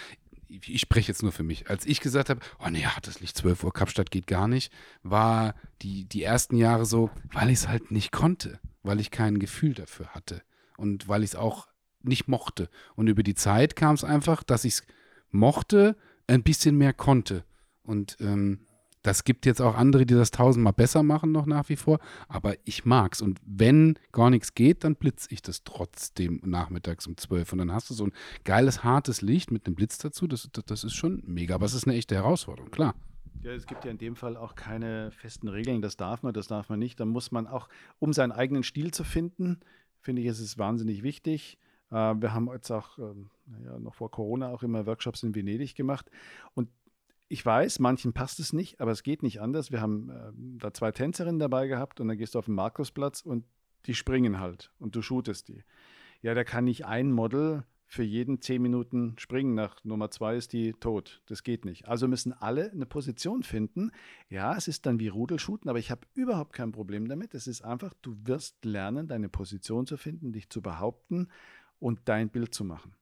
ich 0.51 0.81
spreche 0.81 1.09
jetzt 1.09 1.23
nur 1.23 1.33
für 1.33 1.43
mich. 1.43 1.71
Als 1.71 1.87
ich 1.87 2.01
gesagt 2.01 2.31
habe, 2.31 2.41
oh 2.59 2.69
nee, 2.71 2.85
hat 2.85 3.07
das 3.07 3.21
Licht 3.21 3.37
12 3.37 3.65
Uhr, 3.65 3.73
Kapstadt 3.73 4.11
geht 4.11 4.27
gar 4.27 4.49
nicht, 4.49 4.73
war 5.03 5.55
die, 5.83 6.05
die 6.05 6.23
ersten 6.23 6.57
Jahre 6.57 6.85
so, 6.87 7.11
weil 7.33 7.51
ich 7.51 7.61
es 7.61 7.69
halt 7.69 7.91
nicht 7.91 8.13
konnte 8.13 8.61
weil 8.83 9.01
ich 9.01 9.11
kein 9.11 9.39
Gefühl 9.39 9.75
dafür 9.75 10.09
hatte 10.09 10.43
und 10.77 11.09
weil 11.09 11.23
ich 11.23 11.31
es 11.31 11.37
auch 11.37 11.69
nicht 12.03 12.29
mochte. 12.29 12.69
Und 12.95 13.09
über 13.09 13.23
die 13.23 13.35
Zeit 13.35 13.77
kam 13.77 13.95
es 13.95 14.05
einfach, 14.05 14.43
dass 14.43 14.65
ich 14.65 14.75
es 14.75 14.83
mochte, 15.31 15.97
ein 16.27 16.43
bisschen 16.43 16.77
mehr 16.77 16.93
konnte. 16.93 17.45
Und 17.83 18.17
ähm, 18.21 18.61
das 19.03 19.25
gibt 19.25 19.47
jetzt 19.47 19.61
auch 19.61 19.77
andere, 19.77 20.05
die 20.05 20.15
das 20.15 20.31
tausendmal 20.31 20.73
besser 20.73 21.03
machen, 21.03 21.33
noch 21.33 21.47
nach 21.47 21.69
wie 21.69 21.77
vor. 21.77 21.99
Aber 22.29 22.55
ich 22.65 22.85
mag's. 22.85 23.23
Und 23.23 23.41
wenn 23.45 23.99
gar 24.13 24.31
nichts 24.31 24.55
geht, 24.55 24.85
dann 24.85 24.97
blitze 24.97 25.29
ich 25.31 25.43
das 25.43 25.65
trotzdem 25.65 26.41
nachmittags 26.45 27.07
um 27.07 27.17
zwölf. 27.17 27.53
Und 27.53 27.59
dann 27.59 27.73
hast 27.73 27.89
du 27.89 27.95
so 27.95 28.05
ein 28.05 28.13
geiles, 28.45 28.85
hartes 28.85 29.23
Licht 29.23 29.51
mit 29.51 29.67
einem 29.67 29.75
Blitz 29.75 29.99
dazu. 29.99 30.27
Das, 30.27 30.49
das, 30.53 30.65
das 30.65 30.85
ist 30.85 30.95
schon 30.95 31.23
mega. 31.27 31.55
Aber 31.55 31.67
es 31.67 31.75
ist 31.75 31.87
eine 31.87 31.97
echte 31.97 32.15
Herausforderung, 32.15 32.71
klar. 32.71 32.95
Ja, 33.43 33.53
es 33.53 33.67
gibt 33.67 33.87
ja 33.87 33.91
in 33.91 33.99
dem 33.99 34.17
Fall 34.17 34.37
auch 34.37 34.55
keine 34.55 35.11
festen 35.13 35.49
Regeln, 35.49 35.81
das 35.81 35.97
darf 35.97 36.23
man, 36.23 36.35
das 36.35 36.47
darf 36.47 36.69
man 36.69 36.79
nicht. 36.79 37.01
Da 37.01 37.07
muss 37.07 37.33
man 37.33 37.47
auch, 37.47 37.71
um 37.99 38.13
seinen 38.13 38.33
eigenen 38.33 38.63
Stil 38.63 38.93
zu 38.93 39.03
finden, 39.03 39.61
finde 40.01 40.21
ich, 40.21 40.29
ist 40.29 40.41
es 40.41 40.59
wahnsinnig 40.59 41.03
wichtig. 41.03 41.59
Äh, 41.91 42.15
wir 42.21 42.35
haben 42.35 42.51
jetzt 42.53 42.71
auch, 42.71 42.99
ähm, 42.99 43.31
naja, 43.47 43.79
noch 43.79 43.95
vor 43.95 44.11
Corona 44.11 44.51
auch 44.51 44.63
immer 44.63 44.85
Workshops 44.85 45.23
in 45.23 45.35
Venedig 45.35 45.75
gemacht. 45.75 46.11
Und 46.55 46.69
ich 47.31 47.47
weiß, 47.47 47.79
manchen 47.79 48.13
passt 48.13 48.41
es 48.41 48.53
nicht, 48.53 48.81
aber 48.81 48.91
es 48.91 49.05
geht 49.05 49.23
nicht 49.23 49.41
anders. 49.41 49.71
Wir 49.71 49.81
haben 49.81 50.11
äh, 50.11 50.33
da 50.59 50.75
zwei 50.75 50.91
Tänzerinnen 50.91 51.39
dabei 51.39 51.69
gehabt 51.69 52.01
und 52.01 52.09
dann 52.09 52.19
gehst 52.19 52.35
du 52.35 52.41
auf 52.41 52.47
den 52.47 52.57
Markusplatz 52.57 53.23
und 53.23 53.45
die 53.87 53.95
springen 53.95 54.41
halt 54.41 54.73
und 54.81 54.97
du 54.97 55.01
shootest 55.01 55.47
die. 55.47 55.63
Ja, 56.23 56.35
da 56.35 56.43
kann 56.43 56.65
nicht 56.65 56.87
ein 56.87 57.13
Model 57.13 57.63
für 57.87 58.03
jeden 58.03 58.43
zehn 58.43 58.61
Minuten 58.61 59.15
springen. 59.17 59.55
Nach 59.55 59.77
Nummer 59.85 60.11
zwei 60.11 60.37
ist 60.37 60.53
die 60.53 60.73
tot. 60.73 61.23
Das 61.27 61.45
geht 61.45 61.65
nicht. 61.65 61.87
Also 61.87 62.09
müssen 62.09 62.33
alle 62.33 62.73
eine 62.73 62.85
Position 62.85 63.45
finden. 63.45 63.93
Ja, 64.29 64.57
es 64.57 64.67
ist 64.67 64.85
dann 64.87 64.99
wie 64.99 65.09
Rudelschuten, 65.09 65.71
aber 65.71 65.79
ich 65.79 65.93
habe 65.93 66.09
überhaupt 66.15 66.53
kein 66.53 66.73
Problem 66.73 67.07
damit. 67.07 67.33
Es 67.35 67.47
ist 67.47 67.63
einfach, 67.63 67.95
du 68.03 68.17
wirst 68.25 68.65
lernen, 68.65 69.07
deine 69.07 69.29
Position 69.29 69.87
zu 69.87 69.97
finden, 69.97 70.33
dich 70.33 70.51
zu 70.51 70.63
behaupten 70.63 71.29
und 71.79 72.01
dein 72.07 72.29
Bild 72.29 72.53
zu 72.55 72.65
machen. 72.65 72.97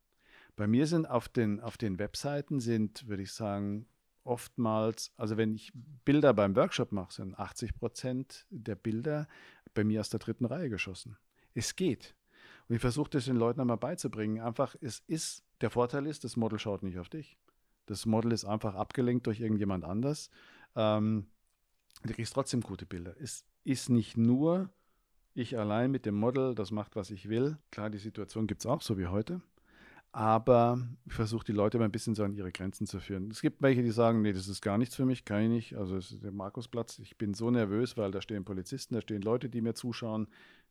Bei 0.54 0.66
mir 0.66 0.86
sind 0.86 1.08
auf 1.08 1.28
den, 1.28 1.60
auf 1.60 1.78
den 1.78 1.98
Webseiten 1.98 2.60
sind, 2.60 3.08
würde 3.08 3.22
ich 3.22 3.32
sagen, 3.32 3.86
oftmals, 4.28 5.12
also 5.16 5.36
wenn 5.36 5.54
ich 5.54 5.72
Bilder 6.04 6.34
beim 6.34 6.54
Workshop 6.54 6.92
mache, 6.92 7.12
sind 7.12 7.38
80 7.38 7.74
Prozent 7.74 8.46
der 8.50 8.74
Bilder 8.74 9.26
bei 9.74 9.84
mir 9.84 10.00
aus 10.00 10.10
der 10.10 10.20
dritten 10.20 10.44
Reihe 10.44 10.68
geschossen. 10.68 11.16
Es 11.54 11.74
geht. 11.74 12.14
Und 12.68 12.76
ich 12.76 12.80
versuche 12.80 13.10
das 13.10 13.24
den 13.24 13.36
Leuten 13.36 13.60
einmal 13.60 13.78
beizubringen. 13.78 14.40
Einfach, 14.40 14.76
es 14.80 15.00
ist, 15.06 15.42
der 15.62 15.70
Vorteil 15.70 16.06
ist, 16.06 16.24
das 16.24 16.36
Model 16.36 16.58
schaut 16.58 16.82
nicht 16.82 16.98
auf 16.98 17.08
dich. 17.08 17.38
Das 17.86 18.04
Model 18.04 18.32
ist 18.32 18.44
einfach 18.44 18.74
abgelenkt 18.74 19.26
durch 19.26 19.40
irgendjemand 19.40 19.84
anders. 19.84 20.30
Ähm, 20.76 21.26
du 22.04 22.12
kriegst 22.12 22.34
trotzdem 22.34 22.60
gute 22.60 22.84
Bilder. 22.84 23.14
Es 23.18 23.46
ist 23.64 23.88
nicht 23.88 24.16
nur 24.16 24.70
ich 25.34 25.56
allein 25.58 25.90
mit 25.90 26.04
dem 26.04 26.16
Model, 26.16 26.54
das 26.54 26.70
macht, 26.70 26.96
was 26.96 27.10
ich 27.10 27.28
will. 27.28 27.56
Klar, 27.70 27.90
die 27.90 27.98
Situation 27.98 28.46
gibt 28.46 28.60
es 28.60 28.66
auch, 28.66 28.82
so 28.82 28.98
wie 28.98 29.06
heute. 29.06 29.40
Aber 30.18 30.84
ich 31.06 31.12
versuche 31.12 31.44
die 31.44 31.52
Leute 31.52 31.78
mal 31.78 31.84
ein 31.84 31.92
bisschen 31.92 32.16
so 32.16 32.24
an 32.24 32.32
ihre 32.32 32.50
Grenzen 32.50 32.88
zu 32.88 32.98
führen. 32.98 33.30
Es 33.30 33.40
gibt 33.40 33.62
welche, 33.62 33.84
die 33.84 33.92
sagen, 33.92 34.20
nee, 34.20 34.32
das 34.32 34.48
ist 34.48 34.60
gar 34.60 34.76
nichts 34.76 34.96
für 34.96 35.04
mich, 35.04 35.24
kann 35.24 35.42
ich 35.42 35.48
nicht. 35.48 35.76
Also 35.76 35.96
es 35.96 36.10
ist 36.10 36.24
der 36.24 36.32
Markusplatz, 36.32 36.98
ich 36.98 37.16
bin 37.16 37.34
so 37.34 37.52
nervös, 37.52 37.96
weil 37.96 38.10
da 38.10 38.20
stehen 38.20 38.44
Polizisten, 38.44 38.94
da 38.94 39.00
stehen 39.00 39.22
Leute, 39.22 39.48
die 39.48 39.60
mir 39.60 39.74
zuschauen. 39.74 40.26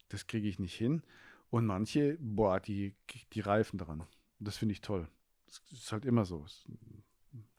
Das 0.09 0.27
kriege 0.27 0.49
ich 0.49 0.59
nicht 0.59 0.75
hin. 0.75 1.01
Und 1.49 1.65
manche, 1.65 2.17
boah, 2.19 2.59
die, 2.59 2.93
die 3.31 3.39
reifen 3.39 3.77
daran. 3.77 4.03
Das 4.39 4.57
finde 4.57 4.73
ich 4.73 4.81
toll. 4.81 5.07
Das 5.45 5.61
ist 5.71 5.93
halt 5.93 6.03
immer 6.03 6.25
so. 6.25 6.43
Das 6.43 6.65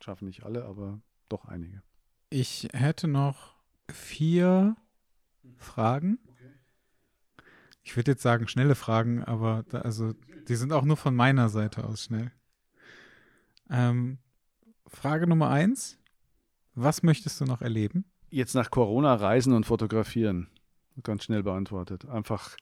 schaffen 0.05 0.26
nicht 0.26 0.43
alle, 0.43 0.66
aber 0.66 1.01
doch 1.30 1.47
einige. 1.47 1.82
Ich 2.28 2.68
hätte 2.74 3.09
noch 3.09 3.55
vier 3.91 4.76
Fragen. 5.57 6.18
Ich 7.89 7.97
würde 7.97 8.11
jetzt 8.11 8.22
sagen 8.22 8.49
schnelle 8.49 8.74
Fragen, 8.74 9.24
aber 9.24 9.64
da, 9.70 9.78
also 9.78 10.12
die 10.47 10.57
sind 10.57 10.74
auch 10.74 10.84
nur 10.84 10.99
von 10.99 11.16
meiner 11.16 11.49
Seite 11.49 11.84
aus 11.84 12.05
schnell. 12.05 12.30
Ähm, 13.70 14.18
Frage 14.86 15.26
Nummer 15.26 15.49
eins: 15.49 15.99
Was 16.74 17.03
möchtest 17.03 17.41
du 17.41 17.47
noch 17.47 17.62
erleben? 17.62 18.05
Jetzt 18.28 18.53
nach 18.53 18.70
Corona 18.70 19.14
reisen 19.14 19.55
und 19.55 19.64
fotografieren. 19.64 20.49
Ganz 21.03 21.24
schnell 21.24 21.43
beantwortet. 21.43 22.05
Einfach 22.05 22.59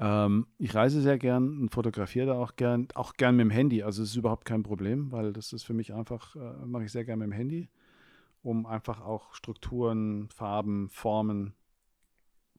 Ähm, 0.00 0.48
ich 0.58 0.74
reise 0.74 1.00
sehr 1.02 1.18
gern 1.18 1.60
und 1.60 1.68
fotografiere 1.68 2.26
da 2.26 2.34
auch 2.34 2.56
gern, 2.56 2.88
auch 2.94 3.12
gern 3.12 3.36
mit 3.36 3.44
dem 3.44 3.50
Handy. 3.50 3.84
Also 3.84 4.02
es 4.02 4.10
ist 4.10 4.16
überhaupt 4.16 4.44
kein 4.44 4.64
Problem, 4.64 5.12
weil 5.12 5.32
das 5.32 5.52
ist 5.52 5.62
für 5.62 5.72
mich 5.72 5.94
einfach, 5.94 6.34
äh, 6.34 6.66
mache 6.66 6.82
ich 6.82 6.90
sehr 6.90 7.04
gern 7.04 7.20
mit 7.20 7.26
dem 7.26 7.32
Handy, 7.32 7.68
um 8.42 8.66
einfach 8.66 9.00
auch 9.02 9.34
Strukturen, 9.36 10.28
Farben, 10.30 10.90
Formen, 10.90 11.54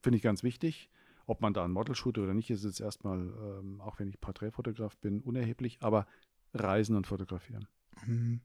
finde 0.02 0.16
ich 0.16 0.24
ganz 0.24 0.44
wichtig. 0.44 0.90
Ob 1.28 1.42
man 1.42 1.54
da 1.54 1.64
ein 1.64 1.72
Model 1.72 1.96
shootet 1.96 2.24
oder 2.24 2.34
nicht, 2.34 2.50
ist 2.50 2.64
jetzt 2.64 2.80
erstmal, 2.80 3.20
ähm, 3.20 3.82
auch 3.82 4.00
wenn 4.00 4.08
ich 4.08 4.22
Porträtfotograf 4.22 4.98
bin, 4.98 5.22
unerheblich, 5.22 5.80
aber 5.82 6.06
Reisen 6.54 6.96
und 6.96 7.08
Fotografieren. 7.08 7.68
Mhm. 8.06 8.42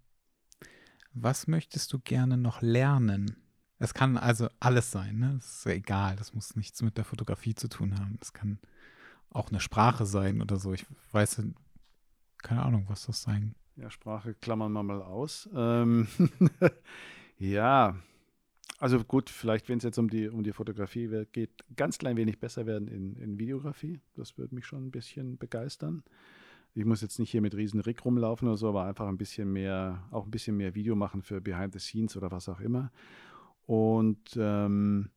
Was 1.13 1.47
möchtest 1.47 1.93
du 1.93 1.99
gerne 1.99 2.37
noch 2.37 2.63
lernen? 2.63 3.37
Es 3.79 3.95
kann 3.95 4.17
also 4.17 4.49
alles 4.61 4.91
sein, 4.91 5.19
ne? 5.19 5.33
Das 5.37 5.57
ist 5.57 5.65
ja 5.65 5.73
egal, 5.73 6.17
das 6.17 6.35
muss 6.35 6.55
nichts 6.55 6.83
mit 6.83 6.97
der 6.97 7.05
Fotografie 7.05 7.55
zu 7.55 7.69
tun 7.69 7.99
haben. 7.99 8.17
Das 8.21 8.33
kann 8.33 8.59
auch 9.31 9.49
eine 9.49 9.61
Sprache 9.61 10.07
sein 10.07 10.41
oder 10.43 10.57
so. 10.57 10.73
Ich 10.73 10.87
weiß 11.13 11.43
keine 12.39 12.63
Ahnung, 12.63 12.85
was 12.89 13.07
das 13.07 13.23
sein. 13.23 13.55
Ja, 13.77 13.91
Sprache 13.91 14.35
klammern 14.35 14.73
wir 14.73 14.83
mal 14.83 15.03
aus. 15.03 15.49
Ähm, 15.55 16.09
ja, 17.39 17.97
also 18.81 19.05
gut, 19.05 19.29
vielleicht, 19.29 19.69
wenn 19.69 19.77
es 19.77 19.85
jetzt 19.85 19.99
um 19.99 20.09
die, 20.09 20.29
um 20.29 20.43
die 20.43 20.55
Fotografie 20.55 21.27
geht, 21.33 21.51
ganz 21.77 21.99
klein 21.99 22.17
wenig 22.17 22.41
besser 22.41 22.65
werden 22.65 22.89
in, 22.89 23.15
in 23.17 23.39
Videografie. 23.39 24.01
Das 24.15 24.39
würde 24.39 24.55
mich 24.55 24.65
schon 24.65 24.87
ein 24.87 24.91
bisschen 24.91 25.37
begeistern. 25.37 26.03
Ich 26.75 26.87
muss 26.87 27.03
jetzt 27.03 27.19
nicht 27.19 27.31
hier 27.31 27.43
mit 27.43 27.55
riesen 27.55 27.81
Rig 27.81 28.03
rumlaufen 28.03 28.49
oder 28.49 28.57
so, 28.57 28.71
aber 28.71 28.85
einfach 28.85 29.07
ein 29.07 29.19
bisschen 29.19 29.53
mehr, 29.53 30.09
auch 30.11 30.25
ein 30.25 30.31
bisschen 30.31 30.57
mehr 30.57 30.75
Video 30.75 30.97
machen 30.97 31.21
für 31.21 31.43
Behind 31.43 31.75
the 31.75 31.79
Scenes 31.79 32.17
oder 32.17 32.31
was 32.31 32.49
auch 32.49 32.61
immer. 32.61 32.91
Und 33.67 34.39
ähm, 34.39 35.11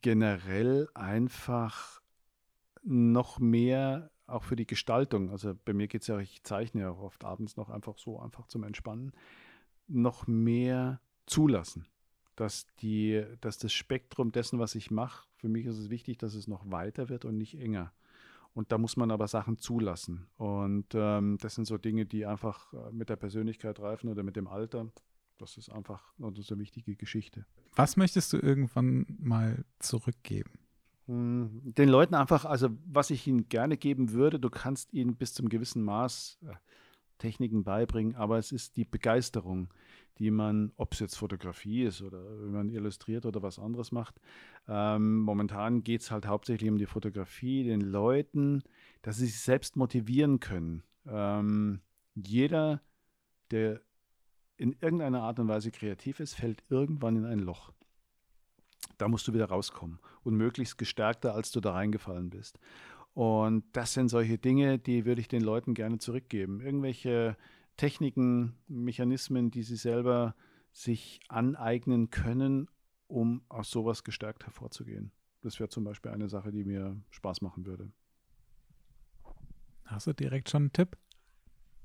generell 0.00 0.88
einfach 0.94 2.00
noch 2.84 3.40
mehr 3.40 4.12
auch 4.28 4.44
für 4.44 4.54
die 4.54 4.66
Gestaltung. 4.66 5.30
Also 5.30 5.54
bei 5.64 5.72
mir 5.72 5.88
geht 5.88 6.02
es 6.02 6.06
ja, 6.06 6.20
ich 6.20 6.44
zeichne 6.44 6.82
ja 6.82 6.90
auch 6.90 7.02
oft 7.02 7.24
abends 7.24 7.56
noch 7.56 7.68
einfach 7.68 7.98
so, 7.98 8.20
einfach 8.20 8.46
zum 8.46 8.62
Entspannen, 8.62 9.10
noch 9.88 10.28
mehr 10.28 11.00
zulassen. 11.26 11.86
Dass, 12.38 12.66
die, 12.80 13.24
dass 13.40 13.58
das 13.58 13.72
Spektrum 13.72 14.30
dessen, 14.30 14.60
was 14.60 14.76
ich 14.76 14.92
mache, 14.92 15.26
für 15.36 15.48
mich 15.48 15.66
ist 15.66 15.76
es 15.78 15.90
wichtig, 15.90 16.18
dass 16.18 16.34
es 16.34 16.46
noch 16.46 16.70
weiter 16.70 17.08
wird 17.08 17.24
und 17.24 17.36
nicht 17.36 17.58
enger. 17.58 17.92
Und 18.54 18.70
da 18.70 18.78
muss 18.78 18.96
man 18.96 19.10
aber 19.10 19.26
Sachen 19.26 19.58
zulassen. 19.58 20.28
Und 20.36 20.86
ähm, 20.94 21.38
das 21.40 21.56
sind 21.56 21.64
so 21.64 21.78
Dinge, 21.78 22.06
die 22.06 22.26
einfach 22.26 22.72
äh, 22.72 22.92
mit 22.92 23.08
der 23.08 23.16
Persönlichkeit 23.16 23.80
reifen 23.80 24.08
oder 24.08 24.22
mit 24.22 24.36
dem 24.36 24.46
Alter. 24.46 24.90
Das 25.38 25.56
ist 25.56 25.68
einfach 25.68 26.12
ist 26.36 26.52
eine 26.52 26.60
wichtige 26.60 26.96
Geschichte. 26.96 27.44
Was 27.74 27.96
möchtest 27.96 28.32
du 28.32 28.38
irgendwann 28.38 29.06
mal 29.18 29.64
zurückgeben? 29.78 30.58
Hm, 31.06 31.60
den 31.62 31.88
Leuten 31.88 32.14
einfach, 32.14 32.44
also 32.44 32.68
was 32.84 33.10
ich 33.10 33.26
ihnen 33.26 33.48
gerne 33.48 33.76
geben 33.76 34.12
würde, 34.12 34.38
du 34.38 34.50
kannst 34.50 34.92
ihnen 34.92 35.16
bis 35.16 35.34
zum 35.34 35.48
gewissen 35.48 35.82
Maß 35.82 36.38
äh, 36.42 36.54
Techniken 37.18 37.64
beibringen, 37.64 38.14
aber 38.16 38.38
es 38.38 38.52
ist 38.52 38.76
die 38.76 38.84
Begeisterung, 38.84 39.68
die 40.18 40.30
man, 40.30 40.72
ob 40.76 40.92
es 40.92 41.00
jetzt 41.00 41.16
Fotografie 41.16 41.84
ist 41.84 42.02
oder 42.02 42.18
wenn 42.40 42.52
man 42.52 42.70
illustriert 42.70 43.26
oder 43.26 43.42
was 43.42 43.58
anderes 43.58 43.92
macht. 43.92 44.20
Ähm, 44.66 45.20
momentan 45.20 45.84
geht 45.84 46.02
es 46.02 46.10
halt 46.10 46.26
hauptsächlich 46.26 46.70
um 46.70 46.78
die 46.78 46.86
Fotografie, 46.86 47.64
den 47.64 47.80
Leuten, 47.80 48.62
dass 49.02 49.16
sie 49.16 49.26
sich 49.26 49.40
selbst 49.40 49.76
motivieren 49.76 50.40
können. 50.40 50.82
Ähm, 51.06 51.80
jeder, 52.14 52.82
der 53.50 53.80
in 54.56 54.72
irgendeiner 54.80 55.22
Art 55.22 55.38
und 55.38 55.48
Weise 55.48 55.70
kreativ 55.70 56.18
ist, 56.20 56.34
fällt 56.34 56.64
irgendwann 56.68 57.16
in 57.16 57.24
ein 57.24 57.38
Loch. 57.38 57.72
Da 58.98 59.06
musst 59.06 59.28
du 59.28 59.34
wieder 59.34 59.46
rauskommen 59.46 60.00
und 60.24 60.36
möglichst 60.36 60.76
gestärkter, 60.76 61.34
als 61.34 61.52
du 61.52 61.60
da 61.60 61.72
reingefallen 61.72 62.30
bist. 62.30 62.58
Und 63.18 63.64
das 63.72 63.94
sind 63.94 64.10
solche 64.10 64.38
Dinge, 64.38 64.78
die 64.78 65.04
würde 65.04 65.20
ich 65.20 65.26
den 65.26 65.42
Leuten 65.42 65.74
gerne 65.74 65.98
zurückgeben. 65.98 66.60
Irgendwelche 66.60 67.36
Techniken, 67.76 68.54
Mechanismen, 68.68 69.50
die 69.50 69.64
sie 69.64 69.74
selber 69.74 70.36
sich 70.70 71.18
aneignen 71.26 72.10
können, 72.10 72.70
um 73.08 73.42
aus 73.48 73.72
sowas 73.72 74.04
gestärkt 74.04 74.44
hervorzugehen. 74.44 75.10
Das 75.40 75.58
wäre 75.58 75.68
zum 75.68 75.82
Beispiel 75.82 76.12
eine 76.12 76.28
Sache, 76.28 76.52
die 76.52 76.62
mir 76.62 76.96
Spaß 77.10 77.40
machen 77.40 77.66
würde. 77.66 77.90
Hast 79.86 80.06
du 80.06 80.12
direkt 80.12 80.48
schon 80.48 80.62
einen 80.62 80.72
Tipp? 80.72 80.96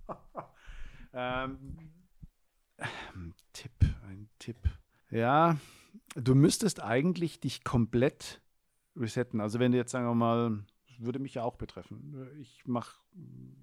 ähm, 1.13 1.79
Tipp, 3.53 3.71
ein 4.07 4.29
Tipp. 4.37 4.57
Ja, 5.09 5.57
du 6.13 6.35
müsstest 6.35 6.79
eigentlich 6.79 7.39
dich 7.39 7.63
komplett 7.63 8.39
resetten. 8.95 9.41
Also 9.41 9.57
wenn 9.57 9.71
du 9.71 9.79
jetzt, 9.79 9.89
sagen 9.89 10.05
wir 10.05 10.13
mal, 10.13 10.63
würde 10.99 11.19
mich 11.19 11.35
ja 11.35 11.43
auch 11.43 11.55
betreffen. 11.55 12.15
Ich 12.39 12.65
mache, 12.65 12.99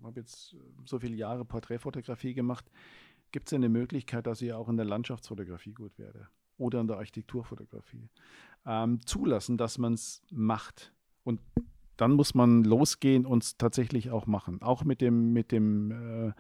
habe 0.03 0.21
jetzt 0.21 0.57
so 0.85 0.99
viele 0.99 1.17
Jahre 1.17 1.45
Porträtfotografie 1.45 2.35
gemacht. 2.35 2.71
Gibt 3.33 3.49
es 3.49 3.53
eine 3.53 3.69
Möglichkeit, 3.69 4.27
dass 4.27 4.43
ich 4.43 4.53
auch 4.53 4.69
in 4.69 4.77
der 4.77 4.87
Landschaftsfotografie 4.87 5.73
gut 5.73 5.99
werde 5.99 6.29
oder 6.59 6.81
in 6.81 6.89
der 6.89 6.97
Architekturfotografie? 6.97 8.09
Ähm, 8.67 9.05
zulassen, 9.07 9.57
dass 9.57 9.79
man 9.79 9.95
es 9.95 10.23
macht. 10.31 10.93
Und 11.23 11.41
dann 11.97 12.13
muss 12.13 12.35
man 12.35 12.65
losgehen 12.65 13.27
und 13.27 13.45
es 13.45 13.57
tatsächlich 13.57 14.11
auch 14.11 14.27
machen. 14.27 14.63
Auch 14.63 14.85
mit 14.85 15.01
dem, 15.01 15.33
mit 15.33 15.53
dem, 15.53 15.91
äh, 15.91 16.33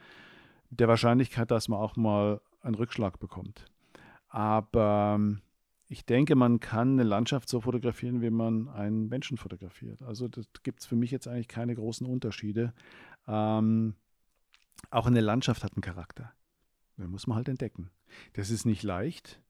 der 0.71 0.89
Wahrscheinlichkeit, 0.89 1.51
dass 1.51 1.69
man 1.69 1.79
auch 1.79 1.97
mal 1.97 2.41
einen 2.63 2.75
Rückschlag 2.75 3.19
bekommt. 3.21 3.67
Aber 4.29 5.17
ähm, 5.17 5.43
ich 5.91 6.07
denke, 6.07 6.37
man 6.37 6.61
kann 6.61 6.93
eine 6.93 7.03
Landschaft 7.03 7.49
so 7.49 7.63
fotografieren, 7.63 8.23
wie 8.23 8.31
man 8.31 8.69
einen 8.69 9.09
Menschen 9.09 9.37
fotografiert. 9.37 10.03
Also 10.03 10.29
das 10.29 10.47
gibt 10.63 10.81
es 10.81 10.87
für 10.87 10.95
mich 10.95 11.11
jetzt 11.11 11.27
eigentlich 11.27 11.49
keine 11.49 11.75
großen 11.75 12.07
Unterschiede. 12.07 12.73
Ähm, 13.27 13.95
auch 14.93 15.07
eine 15.07 15.21
Landschaft 15.21 15.65
hat 15.65 15.73
einen 15.73 15.83
Charakter. 15.83 16.33
Den 16.97 17.11
muss 17.11 17.27
man 17.27 17.39
halt 17.39 17.49
entdecken. 17.49 17.91
Das 18.35 18.51
ist 18.51 18.67
nicht 18.67 18.85
leicht. 18.85 19.43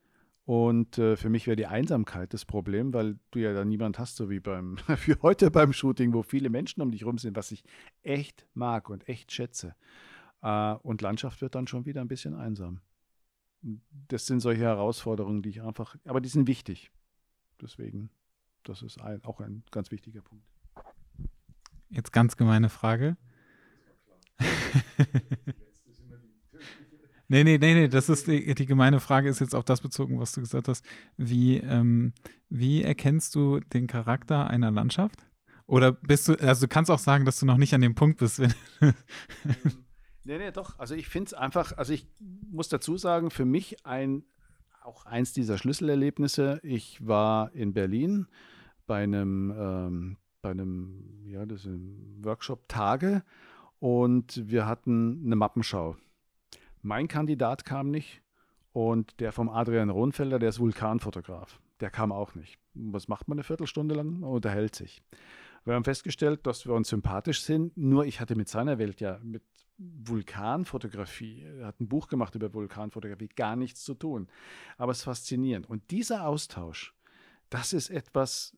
Und 0.47 0.97
äh, 0.97 1.18
für 1.18 1.28
mich 1.28 1.47
wäre 1.47 1.57
die 1.57 1.66
Einsamkeit 1.66 2.32
das 2.32 2.47
Problem, 2.47 2.95
weil 2.95 3.18
du 3.32 3.38
ja 3.38 3.53
da 3.53 3.66
niemand 3.66 3.99
hast, 3.99 4.16
so 4.16 4.30
wie 4.30 4.41
beim 4.41 4.78
für 4.97 5.20
heute 5.20 5.51
beim 5.51 5.74
Shooting, 5.74 6.14
wo 6.14 6.22
viele 6.22 6.49
Menschen 6.49 6.80
um 6.80 6.91
dich 6.91 7.05
rum 7.05 7.18
sind, 7.18 7.36
was 7.36 7.53
ich 7.53 7.64
echt 8.03 8.47
mag 8.55 8.88
und 8.88 9.07
echt 9.11 9.30
schätze. 9.30 9.74
Äh, 10.41 10.72
und 10.76 11.03
Landschaft 11.03 11.43
wird 11.43 11.55
dann 11.55 11.66
schon 11.66 11.84
wieder 11.84 12.01
ein 12.01 12.09
bisschen 12.09 12.34
einsam 12.34 12.80
das 13.62 14.26
sind 14.26 14.40
solche 14.40 14.62
Herausforderungen, 14.62 15.42
die 15.42 15.50
ich 15.50 15.62
einfach, 15.62 15.96
aber 16.04 16.20
die 16.20 16.28
sind 16.28 16.46
wichtig. 16.46 16.90
Deswegen, 17.61 18.11
das 18.62 18.82
ist 18.82 19.00
ein, 19.00 19.22
auch 19.24 19.40
ein 19.40 19.62
ganz 19.70 19.90
wichtiger 19.90 20.22
Punkt. 20.22 20.46
Jetzt 21.88 22.12
ganz 22.12 22.36
gemeine 22.36 22.68
Frage. 22.68 23.16
nee, 27.28 27.44
nee, 27.44 27.58
nee, 27.58 27.74
nee, 27.74 27.88
das 27.88 28.08
ist 28.08 28.26
die, 28.26 28.54
die, 28.54 28.66
gemeine 28.66 29.00
Frage 29.00 29.28
ist 29.28 29.40
jetzt 29.40 29.54
auf 29.54 29.64
das 29.64 29.82
bezogen, 29.82 30.18
was 30.18 30.32
du 30.32 30.40
gesagt 30.40 30.68
hast. 30.68 30.84
Wie, 31.16 31.58
ähm, 31.58 32.14
wie 32.48 32.82
erkennst 32.82 33.34
du 33.34 33.61
den 33.61 33.86
Charakter 33.86 34.48
einer 34.48 34.70
Landschaft? 34.70 35.26
Oder 35.66 35.92
bist 35.92 36.28
du, 36.28 36.34
also 36.40 36.66
du 36.66 36.68
kannst 36.68 36.90
auch 36.90 36.98
sagen, 36.98 37.24
dass 37.24 37.38
du 37.38 37.46
noch 37.46 37.58
nicht 37.58 37.74
an 37.74 37.82
dem 37.82 37.94
Punkt 37.94 38.18
bist, 38.18 38.38
wenn. 38.38 38.54
Nee, 40.30 40.38
nee, 40.38 40.52
doch. 40.52 40.78
Also 40.78 40.94
ich 40.94 41.08
finde 41.08 41.26
es 41.26 41.34
einfach, 41.34 41.76
also 41.76 41.92
ich 41.92 42.06
muss 42.20 42.68
dazu 42.68 42.96
sagen, 42.96 43.32
für 43.32 43.44
mich 43.44 43.84
ein, 43.84 44.22
auch 44.84 45.04
eins 45.04 45.32
dieser 45.32 45.58
Schlüsselerlebnisse. 45.58 46.60
Ich 46.62 47.04
war 47.04 47.52
in 47.52 47.72
Berlin 47.72 48.28
bei 48.86 49.02
einem, 49.02 49.52
ähm, 49.58 50.16
bei 50.40 50.52
einem, 50.52 51.24
ja, 51.26 51.44
das 51.46 51.64
ein 51.64 52.20
Workshop 52.22 52.68
Tage 52.68 53.24
und 53.80 54.48
wir 54.48 54.66
hatten 54.66 55.20
eine 55.26 55.34
Mappenschau. 55.34 55.96
Mein 56.80 57.08
Kandidat 57.08 57.64
kam 57.64 57.90
nicht 57.90 58.22
und 58.72 59.18
der 59.18 59.32
vom 59.32 59.48
Adrian 59.48 59.90
Rohnfelder, 59.90 60.38
der 60.38 60.50
ist 60.50 60.60
Vulkanfotograf, 60.60 61.58
der 61.80 61.90
kam 61.90 62.12
auch 62.12 62.36
nicht. 62.36 62.56
Was 62.74 63.08
macht 63.08 63.26
man 63.26 63.34
eine 63.34 63.42
Viertelstunde 63.42 63.96
lang? 63.96 64.20
Man 64.20 64.30
unterhält 64.30 64.76
sich. 64.76 65.02
Wir 65.64 65.74
haben 65.74 65.84
festgestellt, 65.84 66.46
dass 66.46 66.66
wir 66.66 66.74
uns 66.74 66.88
sympathisch 66.88 67.42
sind, 67.42 67.76
nur 67.76 68.06
ich 68.06 68.20
hatte 68.20 68.34
mit 68.34 68.48
seiner 68.48 68.78
Welt 68.78 69.00
ja, 69.00 69.18
mit 69.22 69.42
Vulkanfotografie, 69.78 71.42
er 71.42 71.66
hat 71.66 71.80
ein 71.80 71.88
Buch 71.88 72.08
gemacht 72.08 72.34
über 72.34 72.52
Vulkanfotografie, 72.52 73.28
gar 73.28 73.56
nichts 73.56 73.82
zu 73.82 73.94
tun. 73.94 74.28
Aber 74.76 74.92
es 74.92 74.98
ist 74.98 75.04
faszinierend. 75.04 75.68
Und 75.68 75.90
dieser 75.90 76.26
Austausch, 76.26 76.94
das 77.48 77.72
ist 77.72 77.90
etwas, 77.90 78.56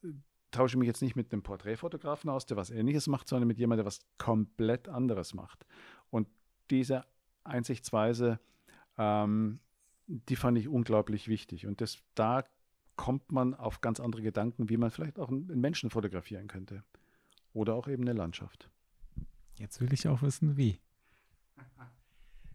tausche 0.51 0.79
mich 0.79 0.87
jetzt 0.87 1.03
nicht 1.03 1.15
mit 1.15 1.33
einem 1.33 1.43
Porträtfotografen 1.43 2.29
aus, 2.29 2.47
der 2.47 2.57
was 2.57 2.71
Ähnliches 2.71 3.07
macht, 3.07 3.29
sondern 3.29 3.49
mit 3.49 3.59
jemandem, 3.59 3.85
der 3.85 3.87
was 3.87 4.01
komplett 4.19 4.89
anderes 4.89 5.33
macht. 5.33 5.65
Und 6.11 6.29
diese 6.71 7.05
Einsichtsweise, 7.45 8.41
ähm, 8.99 9.61
die 10.07 10.37
fand 10.37 10.59
ich 10.59 10.69
unglaublich 10.69 11.29
wichtig. 11.29 11.67
Und 11.67 11.81
das, 11.81 11.99
da 12.15 12.45
kommt 12.97 13.33
man 13.33 13.55
auf 13.55 13.81
ganz 13.81 14.01
andere 14.01 14.23
Gedanken, 14.23 14.69
wie 14.69 14.77
man 14.77 14.91
vielleicht 14.91 15.19
auch 15.19 15.29
einen 15.29 15.61
Menschen 15.61 15.91
fotografieren 15.91 16.49
könnte. 16.49 16.85
Oder 17.53 17.75
auch 17.75 17.89
eben 17.89 18.03
eine 18.03 18.13
Landschaft. 18.13 18.71
Jetzt 19.59 19.81
will 19.81 19.93
ich 19.93 20.09
auch 20.09 20.23
wissen, 20.23 20.57
wie. 20.57 20.79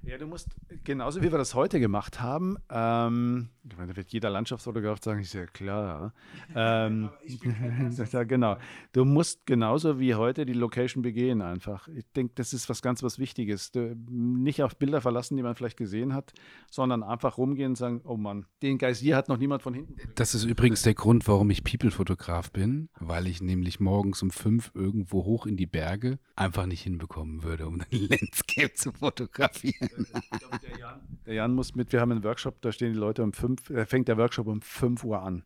Ja, 0.08 0.18
du 0.18 0.26
musst, 0.26 0.48
genauso 0.86 1.22
wie 1.22 1.30
wir 1.30 1.38
das 1.38 1.54
heute 1.54 1.82
gemacht 1.82 2.22
haben, 2.22 2.56
ähm, 2.70 3.50
ich 3.70 3.78
meine, 3.78 3.92
da 3.92 3.98
wird 3.98 4.10
jeder 4.14 4.30
Landschaftsfotograf 4.30 5.04
sagen, 5.04 5.20
ist 5.20 5.34
ja 5.34 5.46
klar. 5.46 6.14
ähm, 6.56 7.10
ja, 8.12 8.24
genau. 8.24 8.58
Du 8.94 9.04
musst 9.04 9.46
genauso 9.46 10.00
wie 10.00 10.16
heute 10.16 10.46
die 10.46 10.54
Location 10.54 11.02
begehen 11.02 11.42
einfach. 11.42 11.90
Ich 11.90 12.06
denke, 12.16 12.34
das 12.36 12.54
ist 12.54 12.70
was 12.70 12.82
ganz 12.82 13.04
was 13.04 13.20
Wichtiges. 13.20 13.72
Du, 13.72 13.98
nicht 14.10 14.64
auf 14.64 14.78
Bilder 14.78 15.02
verlassen, 15.02 15.36
die 15.36 15.44
man 15.44 15.56
vielleicht 15.56 15.76
gesehen 15.76 16.14
hat, 16.14 16.32
sondern 16.72 17.04
einfach 17.04 17.38
rumgehen 17.38 17.72
und 17.72 17.76
sagen, 17.76 18.00
oh 18.06 18.16
Mann, 18.16 18.46
den 18.62 18.78
Geysir 18.78 19.18
hat 19.18 19.28
noch 19.28 19.38
niemand 19.38 19.62
von 19.62 19.74
hinten. 19.74 19.98
Das 20.16 20.34
ist 20.34 20.46
übrigens 20.46 20.84
der 20.84 20.94
Grund, 20.94 21.28
warum 21.28 21.50
ich 21.50 21.66
People-Fotograf 21.66 22.52
bin, 22.52 22.88
weil 23.00 23.28
ich 23.28 23.42
nämlich 23.42 23.82
morgens 23.82 24.22
um 24.24 24.32
fünf 24.32 24.72
irgendwo 24.74 25.26
hoch 25.26 25.46
in 25.46 25.58
die 25.58 25.68
Berge 25.68 26.20
einfach 26.38 26.66
nicht 26.66 26.84
hinbekommen 26.84 27.44
würde, 27.44 27.68
um 27.68 27.82
ein 27.82 27.86
Landscape 27.92 28.74
zu 28.74 28.94
fotografieren. 28.94 29.97
Der, 29.98 30.78
Jan, 30.80 31.02
der 31.26 31.34
Jan 31.34 31.54
muss 31.54 31.76
mit, 31.76 31.92
wir 31.92 32.02
haben 32.02 32.12
einen 32.12 32.24
Workshop, 32.24 32.62
da 32.62 32.72
stehen 32.72 32.94
die 32.94 33.00
Leute 33.00 33.24
um 33.24 33.34
fünf, 33.34 33.64
da 33.70 33.86
fängt 33.86 34.08
der 34.08 34.18
Workshop 34.18 34.48
um 34.48 34.62
fünf 34.62 35.04
Uhr 35.04 35.22
an. 35.22 35.44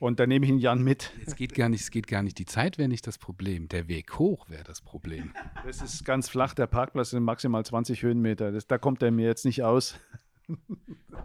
Und 0.00 0.20
da 0.20 0.26
nehme 0.26 0.44
ich 0.44 0.50
den 0.50 0.58
Jan 0.58 0.82
mit. 0.82 1.12
Es 1.24 1.34
geht 1.34 1.54
gar 1.54 1.68
nicht, 1.68 1.82
es 1.82 1.90
geht 1.90 2.06
gar 2.06 2.22
nicht. 2.22 2.38
Die 2.38 2.44
Zeit 2.44 2.78
wäre 2.78 2.88
nicht 2.88 3.06
das 3.06 3.16
Problem. 3.16 3.68
Der 3.68 3.88
Weg 3.88 4.18
hoch 4.18 4.50
wäre 4.50 4.64
das 4.64 4.80
Problem. 4.80 5.32
Das 5.64 5.80
ist 5.80 6.04
ganz 6.04 6.28
flach. 6.28 6.52
Der 6.52 6.66
Parkplatz 6.66 7.10
sind 7.10 7.22
maximal 7.22 7.64
20 7.64 8.02
Höhenmeter. 8.02 8.52
Das, 8.52 8.66
da 8.66 8.76
kommt 8.76 9.02
er 9.02 9.10
mir 9.10 9.26
jetzt 9.26 9.44
nicht 9.44 9.62
aus. 9.62 9.94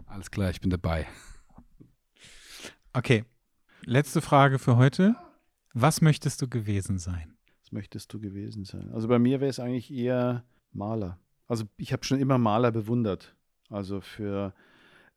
Alles 0.06 0.30
klar, 0.30 0.50
ich 0.50 0.60
bin 0.60 0.70
dabei. 0.70 1.06
Okay. 2.92 3.24
Letzte 3.84 4.20
Frage 4.20 4.58
für 4.58 4.76
heute. 4.76 5.14
Was 5.72 6.00
möchtest 6.00 6.42
du 6.42 6.48
gewesen 6.48 6.98
sein? 6.98 7.36
Was 7.60 7.72
möchtest 7.72 8.12
du 8.12 8.20
gewesen 8.20 8.64
sein? 8.64 8.90
Also 8.92 9.08
bei 9.08 9.18
mir 9.18 9.40
wäre 9.40 9.50
es 9.50 9.60
eigentlich 9.60 9.92
eher 9.92 10.44
Maler. 10.72 11.18
Also 11.50 11.64
ich 11.78 11.92
habe 11.92 12.04
schon 12.04 12.20
immer 12.20 12.38
Maler 12.38 12.70
bewundert. 12.70 13.34
Also 13.70 14.00
für 14.00 14.54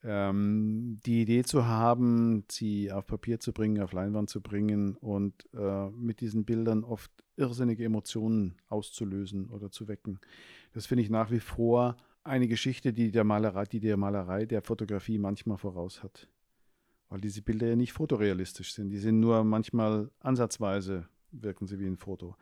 ähm, 0.04 1.00
die 1.06 1.22
Idee 1.22 1.44
zu 1.44 1.68
haben, 1.68 2.44
sie 2.50 2.92
auf 2.92 3.06
Papier 3.06 3.40
zu 3.40 3.54
bringen, 3.54 3.84
auf 3.84 3.94
Leinwand 3.94 4.32
zu 4.32 4.42
bringen 4.42 4.96
und 4.96 5.48
äh, 5.54 5.90
mit 5.92 6.22
diesen 6.22 6.44
Bildern 6.44 6.84
oft 6.84 7.12
irrsinnige 7.38 7.86
Emotionen 7.86 8.56
auszulösen 8.68 9.52
oder 9.52 9.70
zu 9.70 9.88
wecken. 9.88 10.20
Das 10.72 10.88
finde 10.88 11.04
ich 11.04 11.12
nach 11.12 11.30
wie 11.30 11.40
vor 11.40 11.98
eine 12.24 12.48
Geschichte, 12.48 12.94
die 12.94 13.12
der 13.12 13.26
Malerei, 13.26 13.66
die 13.66 13.80
der 13.80 13.98
Malerei, 13.98 14.48
der 14.48 14.64
Fotografie 14.64 15.20
manchmal 15.20 15.60
voraus 15.60 16.02
hat. 16.02 16.28
Weil 17.10 17.22
diese 17.22 17.44
Bilder 17.44 17.68
ja 17.68 17.76
nicht 17.76 17.94
fotorealistisch 17.94 18.74
sind. 18.74 18.90
Die 18.90 18.98
sind 18.98 19.20
nur 19.20 19.44
manchmal 19.44 20.10
ansatzweise 20.20 21.08
wirken 21.32 21.68
sie 21.68 21.80
wie 21.80 21.88
ein 21.88 21.98
Foto 21.98 22.36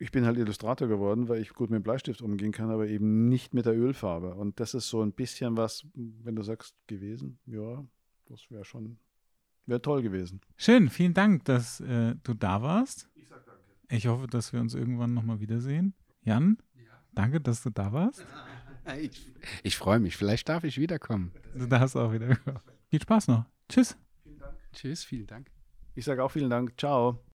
ich 0.00 0.10
bin 0.10 0.24
halt 0.24 0.38
Illustrator 0.38 0.88
geworden, 0.88 1.28
weil 1.28 1.42
ich 1.42 1.50
gut 1.50 1.70
mit 1.70 1.78
dem 1.78 1.82
Bleistift 1.82 2.22
umgehen 2.22 2.52
kann, 2.52 2.70
aber 2.70 2.88
eben 2.88 3.28
nicht 3.28 3.52
mit 3.52 3.66
der 3.66 3.76
Ölfarbe. 3.76 4.34
Und 4.34 4.58
das 4.58 4.72
ist 4.72 4.88
so 4.88 5.02
ein 5.02 5.12
bisschen 5.12 5.58
was, 5.58 5.86
wenn 5.94 6.34
du 6.34 6.42
sagst, 6.42 6.74
gewesen, 6.86 7.38
ja, 7.44 7.84
das 8.24 8.50
wäre 8.50 8.64
schon, 8.64 8.98
wäre 9.66 9.82
toll 9.82 10.00
gewesen. 10.00 10.40
Schön, 10.56 10.88
vielen 10.88 11.12
Dank, 11.12 11.44
dass 11.44 11.80
äh, 11.80 12.14
du 12.22 12.32
da 12.32 12.62
warst. 12.62 13.10
Ich 13.14 13.28
sag 13.28 13.44
danke. 13.44 13.60
Ich 13.90 14.06
hoffe, 14.06 14.26
dass 14.26 14.54
wir 14.54 14.60
uns 14.60 14.74
irgendwann 14.74 15.12
nochmal 15.12 15.38
wiedersehen. 15.38 15.92
Jan, 16.22 16.56
ja. 16.76 16.82
danke, 17.12 17.38
dass 17.40 17.62
du 17.62 17.70
da 17.70 17.92
warst. 17.92 18.26
Ich, 18.98 19.30
ich 19.62 19.76
freue 19.76 20.00
mich, 20.00 20.16
vielleicht 20.16 20.48
darf 20.48 20.64
ich 20.64 20.78
wiederkommen. 20.78 21.30
Du 21.54 21.66
darfst 21.66 21.96
auch 21.96 22.12
wiederkommen. 22.12 22.58
Viel 22.88 23.00
Spaß 23.00 23.28
noch. 23.28 23.44
Tschüss. 23.68 23.96
Vielen 24.24 24.38
Dank. 24.38 24.56
Tschüss, 24.72 25.04
vielen 25.04 25.26
Dank. 25.28 25.50
Ich 25.94 26.06
sage 26.06 26.24
auch 26.24 26.30
vielen 26.30 26.50
Dank. 26.50 26.80
Ciao. 26.80 27.22